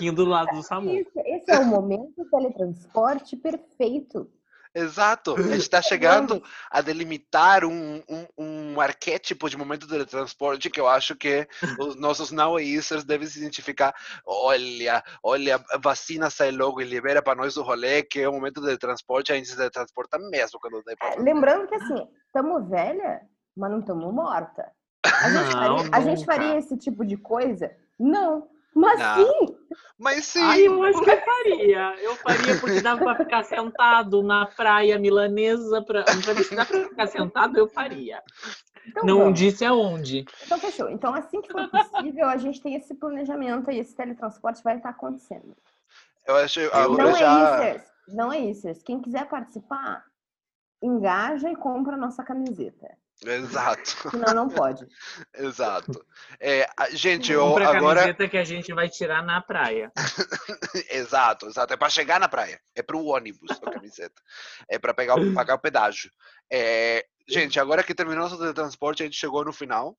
Indo 0.00 0.24
do 0.24 0.30
lado 0.30 0.56
do 0.56 0.62
Samu. 0.62 0.90
Esse, 0.92 1.18
esse 1.20 1.50
é 1.50 1.58
o 1.58 1.64
momento 1.64 2.12
do 2.16 2.28
teletransporte 2.30 3.36
perfeito. 3.36 4.30
Exato. 4.74 5.34
A 5.36 5.42
gente 5.42 5.58
está 5.58 5.82
chegando 5.82 6.42
a 6.70 6.80
delimitar 6.80 7.64
um, 7.64 8.02
um, 8.08 8.26
um 8.38 8.80
arquétipo 8.80 9.48
de 9.48 9.56
momento 9.56 9.82
de 9.82 9.88
teletransporte 9.88 10.70
que 10.70 10.80
eu 10.80 10.88
acho 10.88 11.16
que 11.16 11.46
os 11.78 11.96
nossos 11.96 12.30
nowacers 12.30 13.04
devem 13.04 13.26
se 13.26 13.38
identificar. 13.38 13.94
Olha, 14.24 15.02
olha, 15.22 15.62
vacina 15.80 16.30
sai 16.30 16.50
logo 16.52 16.80
e 16.80 16.84
libera 16.84 17.22
para 17.22 17.36
nós 17.36 17.56
o 17.56 17.62
rolê, 17.62 18.02
que 18.02 18.20
é 18.20 18.28
o 18.28 18.32
momento 18.32 18.60
de 18.60 18.76
transporte, 18.78 19.32
a 19.32 19.36
gente 19.36 19.48
se 19.48 19.56
teletransporta 19.56 20.18
mesmo 20.18 20.60
quando 20.60 20.82
pra 20.82 21.14
É, 21.14 21.16
Lembrando 21.16 21.66
que 21.66 21.74
assim, 21.74 22.08
estamos 22.26 22.68
velha, 22.68 23.22
mas 23.56 23.70
não 23.70 23.80
estamos 23.80 24.12
morta. 24.14 24.70
A 25.04 25.28
gente, 25.28 25.54
Não, 25.56 25.78
faria, 25.78 25.96
a 25.96 26.00
gente 26.00 26.24
faria 26.24 26.58
esse 26.58 26.76
tipo 26.76 27.04
de 27.04 27.16
coisa? 27.16 27.74
Não. 27.98 28.48
Mas 28.74 28.98
Não. 29.00 29.16
sim, 29.16 29.56
Mas 29.98 30.24
sim, 30.26 30.42
Ai, 30.42 30.66
eu 30.66 30.82
acho 30.82 31.02
que 31.02 31.10
eu 31.10 31.20
faria. 31.20 31.94
Eu 32.00 32.14
faria 32.16 32.58
porque 32.60 32.80
dava 32.80 33.02
pra 33.02 33.16
ficar 33.16 33.42
sentado 33.44 34.22
na 34.22 34.46
praia 34.46 34.98
milanesa. 34.98 35.82
Pra... 35.82 36.04
Se 36.06 36.54
dá 36.54 36.64
pra 36.64 36.88
ficar 36.88 37.06
sentado, 37.08 37.58
eu 37.58 37.68
faria. 37.68 38.22
então 38.86 39.04
Não 39.04 39.18
vamos. 39.18 39.38
disse 39.38 39.64
aonde. 39.64 40.24
Então 40.46 40.58
fechou. 40.58 40.88
Então 40.88 41.12
assim 41.14 41.42
que 41.42 41.50
for 41.52 41.68
possível, 41.68 42.26
a 42.28 42.36
gente 42.36 42.60
tem 42.62 42.74
esse 42.76 42.94
planejamento 42.94 43.70
e 43.70 43.78
esse 43.78 43.94
teletransporte 43.94 44.62
vai 44.62 44.76
estar 44.76 44.90
acontecendo. 44.90 45.56
Eu 46.26 46.36
acho 46.36 46.60
agora 46.72 47.04
Não 47.10 47.16
já. 47.18 47.64
é 47.64 47.76
isso. 47.76 47.84
Não 48.08 48.32
é 48.32 48.38
isso. 48.38 48.84
Quem 48.84 49.00
quiser 49.02 49.28
participar, 49.28 50.04
engaja 50.82 51.50
e 51.50 51.56
compra 51.56 51.94
a 51.94 51.98
nossa 51.98 52.22
camiseta. 52.22 52.96
Exato, 53.24 53.90
Senão 54.10 54.34
não 54.34 54.48
pode. 54.48 54.86
exato. 55.34 56.04
É, 56.40 56.66
a- 56.76 56.88
gente, 56.90 57.30
eu 57.30 57.42
Compra 57.48 57.68
agora. 57.76 58.00
camiseta 58.00 58.28
que 58.28 58.36
a 58.38 58.44
gente 58.44 58.72
vai 58.72 58.88
tirar 58.88 59.22
na 59.22 59.40
praia. 59.42 59.92
Exato, 60.90 61.46
exato. 61.46 61.74
É 61.74 61.76
para 61.76 61.90
chegar 61.90 62.18
na 62.18 62.28
praia. 62.28 62.58
É 62.74 62.82
para 62.82 62.96
o 62.96 63.04
ônibus 63.06 63.50
a 63.62 63.70
camiseta. 63.70 64.20
É 64.68 64.78
para 64.78 64.94
pegar, 64.94 65.16
pagar 65.34 65.54
o 65.56 65.58
pedágio. 65.60 66.10
É, 66.50 67.04
gente, 67.28 67.60
agora 67.60 67.82
que 67.82 67.94
terminou 67.94 68.26
o 68.26 68.28
nosso 68.30 68.54
transporte, 68.54 69.02
a 69.02 69.06
gente 69.06 69.18
chegou 69.18 69.44
no 69.44 69.52
final. 69.52 69.96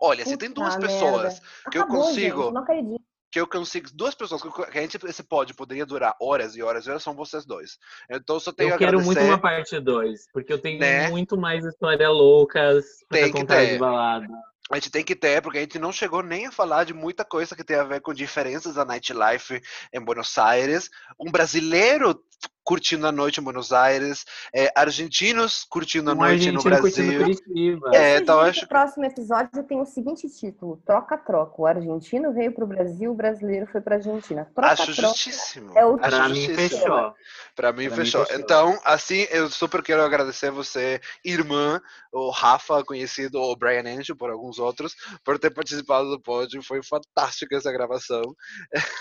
Olha, 0.00 0.24
se 0.24 0.36
tem 0.38 0.48
Puta 0.48 0.62
duas 0.62 0.76
merda. 0.78 0.86
pessoas 0.94 1.40
que 1.70 1.76
eu 1.78 1.82
Acabou, 1.82 2.04
consigo- 2.06 2.42
gente, 2.44 2.54
não 2.54 2.62
acredito. 2.62 3.04
Que 3.30 3.40
eu 3.40 3.46
consigo, 3.46 3.88
duas 3.94 4.14
pessoas 4.14 4.42
que 4.42 4.78
a 4.78 4.82
gente 4.82 4.98
esse 5.06 5.22
pod 5.22 5.54
poderia 5.54 5.86
durar 5.86 6.16
horas 6.20 6.56
e 6.56 6.62
horas 6.62 6.86
e 6.86 6.90
horas 6.90 7.02
são 7.02 7.14
vocês 7.14 7.44
dois. 7.44 7.78
Então 8.10 8.40
só 8.40 8.52
tenho 8.52 8.70
Eu 8.70 8.78
quero 8.78 9.00
muito 9.00 9.20
uma 9.20 9.38
parte 9.38 9.78
2, 9.78 10.28
porque 10.32 10.52
eu 10.52 10.58
tenho 10.58 10.80
Né? 10.80 11.08
muito 11.08 11.36
mais 11.36 11.64
histórias 11.64 12.10
loucas 12.10 12.84
pra 13.08 13.30
contar 13.30 13.56
ter. 13.56 13.72
de 13.74 13.78
balada. 13.78 14.26
A 14.70 14.76
gente 14.76 14.90
tem 14.90 15.04
que 15.04 15.16
ter, 15.16 15.42
porque 15.42 15.58
a 15.58 15.62
gente 15.62 15.80
não 15.80 15.92
chegou 15.92 16.22
nem 16.22 16.46
a 16.46 16.52
falar 16.52 16.84
de 16.84 16.94
muita 16.94 17.24
coisa 17.24 17.56
que 17.56 17.64
tem 17.64 17.76
a 17.76 17.82
ver 17.82 18.00
com 18.00 18.14
diferenças 18.14 18.74
da 18.74 18.84
nightlife 18.84 19.60
em 19.92 20.00
Buenos 20.00 20.38
Aires. 20.38 20.88
Um 21.18 21.30
brasileiro 21.30 22.22
curtindo 22.70 23.04
a 23.04 23.10
noite 23.10 23.40
em 23.40 23.42
Buenos 23.42 23.72
Aires, 23.72 24.24
é, 24.54 24.70
argentinos 24.76 25.66
curtindo 25.68 26.08
a 26.08 26.14
Um 26.14 26.18
noite 26.18 26.52
no 26.52 26.62
Brasil. 26.62 27.26
É, 27.92 28.18
então 28.18 28.36
sugiro 28.36 28.50
acho 28.50 28.64
o 28.64 28.68
próximo 28.68 29.04
episódio 29.04 29.64
tem 29.64 29.80
o 29.80 29.84
seguinte 29.84 30.28
título: 30.28 30.80
Troca-troca. 30.86 31.60
O 31.60 31.66
argentino 31.66 32.32
veio 32.32 32.52
para 32.52 32.62
o 32.62 32.68
Brasil, 32.68 33.10
o 33.10 33.14
brasileiro 33.14 33.66
foi 33.66 33.80
para 33.80 33.96
a 33.96 33.98
Argentina. 33.98 34.42
Acho 34.42 34.84
Troca-troca. 34.84 35.08
justíssimo. 35.08 35.76
é 35.76 35.84
o 35.84 35.98
Pra 35.98 36.28
mim, 36.28 36.54
fechou. 36.54 37.14
Pra 37.56 37.72
mim, 37.72 37.88
mim, 37.88 37.90
fechou. 37.90 38.24
Então, 38.30 38.78
assim, 38.84 39.26
eu 39.32 39.50
super 39.50 39.82
quero 39.82 40.02
agradecer 40.02 40.52
você, 40.52 41.00
irmã, 41.24 41.80
o 42.12 42.30
Rafa, 42.30 42.84
conhecido, 42.84 43.40
o 43.40 43.56
Brian 43.56 43.82
Angel, 43.82 44.14
por 44.14 44.30
alguns 44.30 44.60
outros, 44.60 44.94
por 45.24 45.40
ter 45.40 45.50
participado 45.50 46.08
do 46.08 46.20
pod. 46.20 46.56
Foi 46.62 46.80
fantástica 46.84 47.56
essa 47.56 47.72
gravação. 47.72 48.22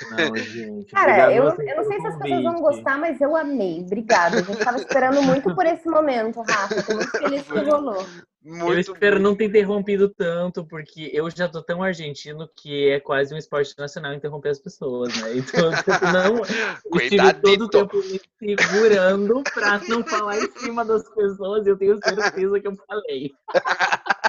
Não, 0.09 0.35
gente. 0.35 0.91
Cara, 0.91 1.31
eu, 1.31 1.43
eu 1.43 1.75
não 1.75 1.83
sei 1.83 1.99
se 1.99 2.07
as 2.07 2.17
pessoas 2.17 2.43
vão 2.43 2.55
gostar, 2.55 2.97
mas 2.97 3.21
eu 3.21 3.35
amei. 3.35 3.58
Obrigada. 3.85 4.37
A 4.39 4.41
gente 4.41 4.63
tava 4.63 4.77
esperando 4.77 5.21
muito 5.21 5.53
por 5.53 5.65
esse 5.65 5.87
momento, 5.87 6.41
Rafa. 6.41 6.83
Tô 6.83 6.93
muito 6.95 7.11
feliz 7.11 7.41
que 7.43 7.59
rolou. 7.59 8.05
Muito 8.41 8.71
eu 8.71 8.79
espero 8.79 9.15
muito- 9.17 9.29
não 9.29 9.35
ter 9.35 9.45
interrompido 9.45 10.07
tanto, 10.09 10.63
porque 10.65 11.09
eu 11.13 11.29
já 11.29 11.49
tô 11.49 11.61
tão 11.61 11.83
argentino 11.83 12.49
que 12.55 12.89
é 12.89 12.99
quase 12.99 13.33
um 13.33 13.37
esporte 13.37 13.75
nacional 13.77 14.13
interromper 14.13 14.49
as 14.49 14.59
pessoas, 14.59 15.13
né? 15.21 15.37
Então, 15.37 15.69
não, 16.13 16.41
estive 17.03 17.33
todo 17.41 17.65
o 17.65 17.69
tempo 17.69 17.97
me 18.41 18.55
segurando 18.57 19.43
pra 19.53 19.79
não 19.89 20.03
falar 20.05 20.37
em 20.37 20.49
cima 20.57 20.85
das 20.85 21.03
pessoas 21.13 21.65
e 21.67 21.69
eu 21.69 21.77
tenho 21.77 21.99
certeza 22.01 22.59
que 22.59 22.67
eu 22.67 22.75
falei. 22.87 23.31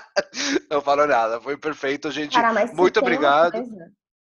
Não 0.71 0.81
falou 0.81 1.07
nada, 1.07 1.41
foi 1.41 1.57
perfeito, 1.57 2.11
gente. 2.11 2.35
Cara, 2.35 2.53
muito 2.73 3.01
obrigado. 3.01 3.63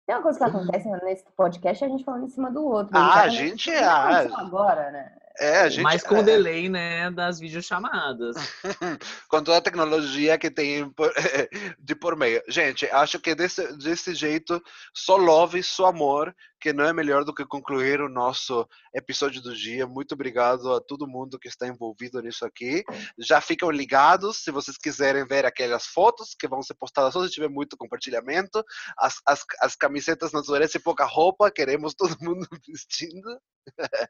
Tem 0.06 0.16
uma 0.16 0.22
coisa 0.22 0.38
que 0.38 0.46
acontece 0.46 0.88
nesse 1.04 1.26
podcast, 1.36 1.84
é 1.84 1.88
a 1.88 1.90
gente 1.90 2.04
falando 2.04 2.26
em 2.26 2.30
cima 2.30 2.52
do 2.52 2.64
outro. 2.64 2.96
Ah, 2.96 3.22
a 3.22 3.30
gente 3.30 3.72
isso 3.72 3.72
é- 3.72 3.84
agora, 3.84 4.92
né? 4.92 5.12
É, 5.38 5.62
a 5.62 5.70
gente. 5.70 5.84
Mas 5.84 6.04
com 6.04 6.16
é, 6.16 6.20
o 6.20 6.24
delay, 6.24 6.70
né, 6.70 7.12
das 7.12 7.40
videochamadas. 7.40 8.36
com 9.28 9.44
toda 9.44 9.58
a 9.58 9.62
tecnologia 9.62 10.38
que 10.38 10.50
tem 10.50 10.94
de 11.80 11.96
por 11.96 12.16
meio. 12.16 12.42
Gente, 12.48 12.86
acho 12.90 13.20
que 13.20 13.36
desse, 13.36 13.76
desse 13.78 14.14
jeito, 14.14 14.62
só 14.94 15.18
love, 15.18 15.62
só 15.62 15.88
amor, 15.88 16.34
que 16.66 16.74
não 16.74 16.86
é 16.86 16.92
melhor 16.92 17.24
do 17.24 17.32
que 17.32 17.46
concluir 17.46 18.02
o 18.02 18.10
nosso 18.10 18.68
episódio 18.92 19.40
do 19.40 19.56
dia. 19.56 19.86
Muito 19.86 20.14
obrigado 20.14 20.74
a 20.74 20.82
todo 20.82 21.08
mundo 21.08 21.38
que 21.38 21.48
está 21.48 21.68
envolvido 21.68 22.20
nisso 22.24 22.44
aqui. 22.44 22.84
Já 23.20 23.40
ficam 23.40 23.70
ligados, 23.70 24.44
se 24.44 24.50
vocês 24.50 24.76
quiserem 24.76 25.28
ver 25.28 25.46
aquelas 25.46 25.86
fotos 25.86 26.34
que 26.34 26.48
vão 26.48 26.64
ser 26.64 26.74
postadas 26.74 27.14
só 27.14 27.24
se 27.24 27.30
tiver 27.30 27.50
muito 27.50 27.78
compartilhamento. 27.78 28.64
As, 28.98 29.22
as, 29.28 29.42
as 29.62 29.76
camisetas 29.76 30.32
natureza 30.32 30.78
e 30.78 30.82
pouca 30.82 31.06
roupa, 31.06 31.52
queremos 31.52 31.94
todo 31.94 32.18
mundo 32.20 32.48
vestindo. 32.68 33.40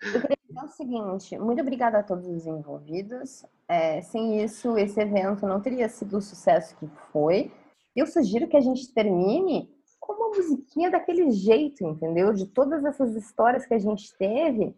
Dizer 0.02 0.64
o 0.64 0.70
seguinte, 0.70 1.38
muito 1.38 1.62
obrigada 1.62 2.00
a 2.00 2.04
todos 2.04 2.26
os 2.26 2.46
envolvidos. 2.46 3.46
É, 3.68 4.02
sem 4.02 4.42
isso, 4.42 4.78
esse 4.78 4.98
evento 4.98 5.46
não 5.46 5.60
teria 5.60 5.90
sido 5.90 6.20
o 6.20 6.22
sucesso 6.22 6.74
que 6.78 6.88
foi. 7.12 7.52
Eu 7.94 8.08
sugiro 8.08 8.48
que 8.48 8.56
a 8.56 8.62
gente 8.62 8.94
termine 8.94 9.76
com 10.06 10.14
uma 10.14 10.30
musiquinha 10.30 10.90
daquele 10.92 11.32
jeito, 11.32 11.84
entendeu? 11.86 12.32
De 12.34 12.46
todas 12.46 12.84
essas 12.86 13.16
histórias 13.16 13.66
que 13.66 13.74
a 13.74 13.80
gente 13.80 14.16
teve, 14.18 14.76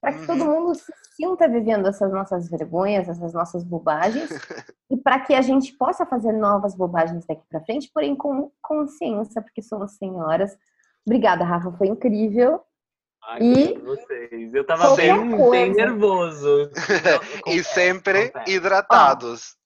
para 0.00 0.12
que 0.12 0.20
Uhum. 0.20 0.26
todo 0.26 0.44
mundo 0.44 0.74
se 0.74 0.92
sinta 1.16 1.46
vivendo 1.48 1.86
essas 1.88 2.12
nossas 2.12 2.48
vergonhas, 2.50 3.08
essas 3.08 3.32
nossas 3.32 3.62
bobagens, 3.62 4.28
e 4.90 4.96
para 4.96 5.20
que 5.20 5.34
a 5.34 5.40
gente 5.42 5.72
possa 5.74 6.04
fazer 6.04 6.32
novas 6.32 6.74
bobagens 6.74 7.24
daqui 7.26 7.42
para 7.48 7.60
frente, 7.60 7.90
porém 7.94 8.16
com 8.16 8.50
consciência, 8.60 9.40
porque 9.40 9.62
somos 9.62 9.92
senhoras. 9.96 10.56
Obrigada, 11.06 11.44
Rafa, 11.44 11.70
foi 11.72 11.88
incrível. 11.88 12.60
Ai, 13.24 13.40
E- 13.40 13.78
vocês. 13.78 14.52
Eu 14.54 14.66
tava 14.66 14.96
bem, 14.96 15.50
bem 15.50 15.72
nervoso. 15.72 16.68
E 17.46 17.62
sempre 17.62 18.32
hidratados. 18.48 19.56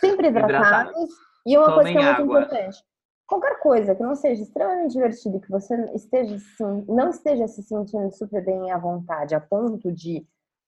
sempre 0.00 0.28
Hidratados. 0.28 0.90
hidratados. 0.90 1.10
E 1.46 1.56
uma 1.56 1.72
coisa 1.74 1.90
que 1.92 1.96
é 1.96 2.00
Tomem 2.00 2.04
muito 2.04 2.22
água. 2.22 2.40
importante. 2.42 2.78
Qualquer 3.26 3.58
coisa 3.58 3.94
que 3.94 4.02
não 4.02 4.14
seja 4.14 4.42
extremamente 4.42 4.92
divertida 4.92 5.36
e 5.36 5.40
que 5.40 5.50
você 5.50 5.74
esteja 5.94 6.36
não 6.86 7.10
esteja 7.10 7.48
se 7.48 7.62
sentindo 7.62 8.10
super 8.12 8.44
bem 8.44 8.70
à 8.70 8.78
vontade, 8.78 9.34
a 9.34 9.40
ponto 9.40 9.92
de 9.92 10.24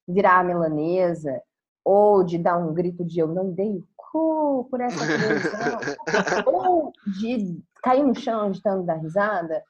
virar 0.07 0.39
a 0.39 0.43
milanesa 0.43 1.41
ou 1.85 2.23
de 2.23 2.37
dar 2.37 2.57
um 2.57 2.73
grito 2.73 3.05
de 3.05 3.19
eu 3.19 3.27
não 3.27 3.51
dei 3.51 3.77
o 3.77 3.87
cu 3.95 4.67
por 4.69 4.81
essa 4.81 4.99
televisão, 5.07 5.79
ou 6.45 6.91
de 7.19 7.63
cair 7.81 8.03
no 8.03 8.13
chão 8.13 8.41
agitando 8.41 8.83
da 8.83 8.95
risada, 8.95 9.63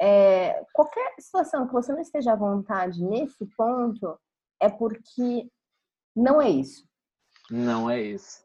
é, 0.00 0.64
qualquer 0.72 1.14
situação 1.18 1.66
que 1.66 1.72
você 1.72 1.92
não 1.92 2.00
esteja 2.00 2.32
à 2.32 2.36
vontade 2.36 3.02
nesse 3.02 3.46
ponto 3.56 4.18
é 4.60 4.68
porque 4.68 5.48
não 6.14 6.42
é 6.42 6.50
isso. 6.50 6.86
Não 7.50 7.88
é 7.88 8.00
isso. 8.00 8.44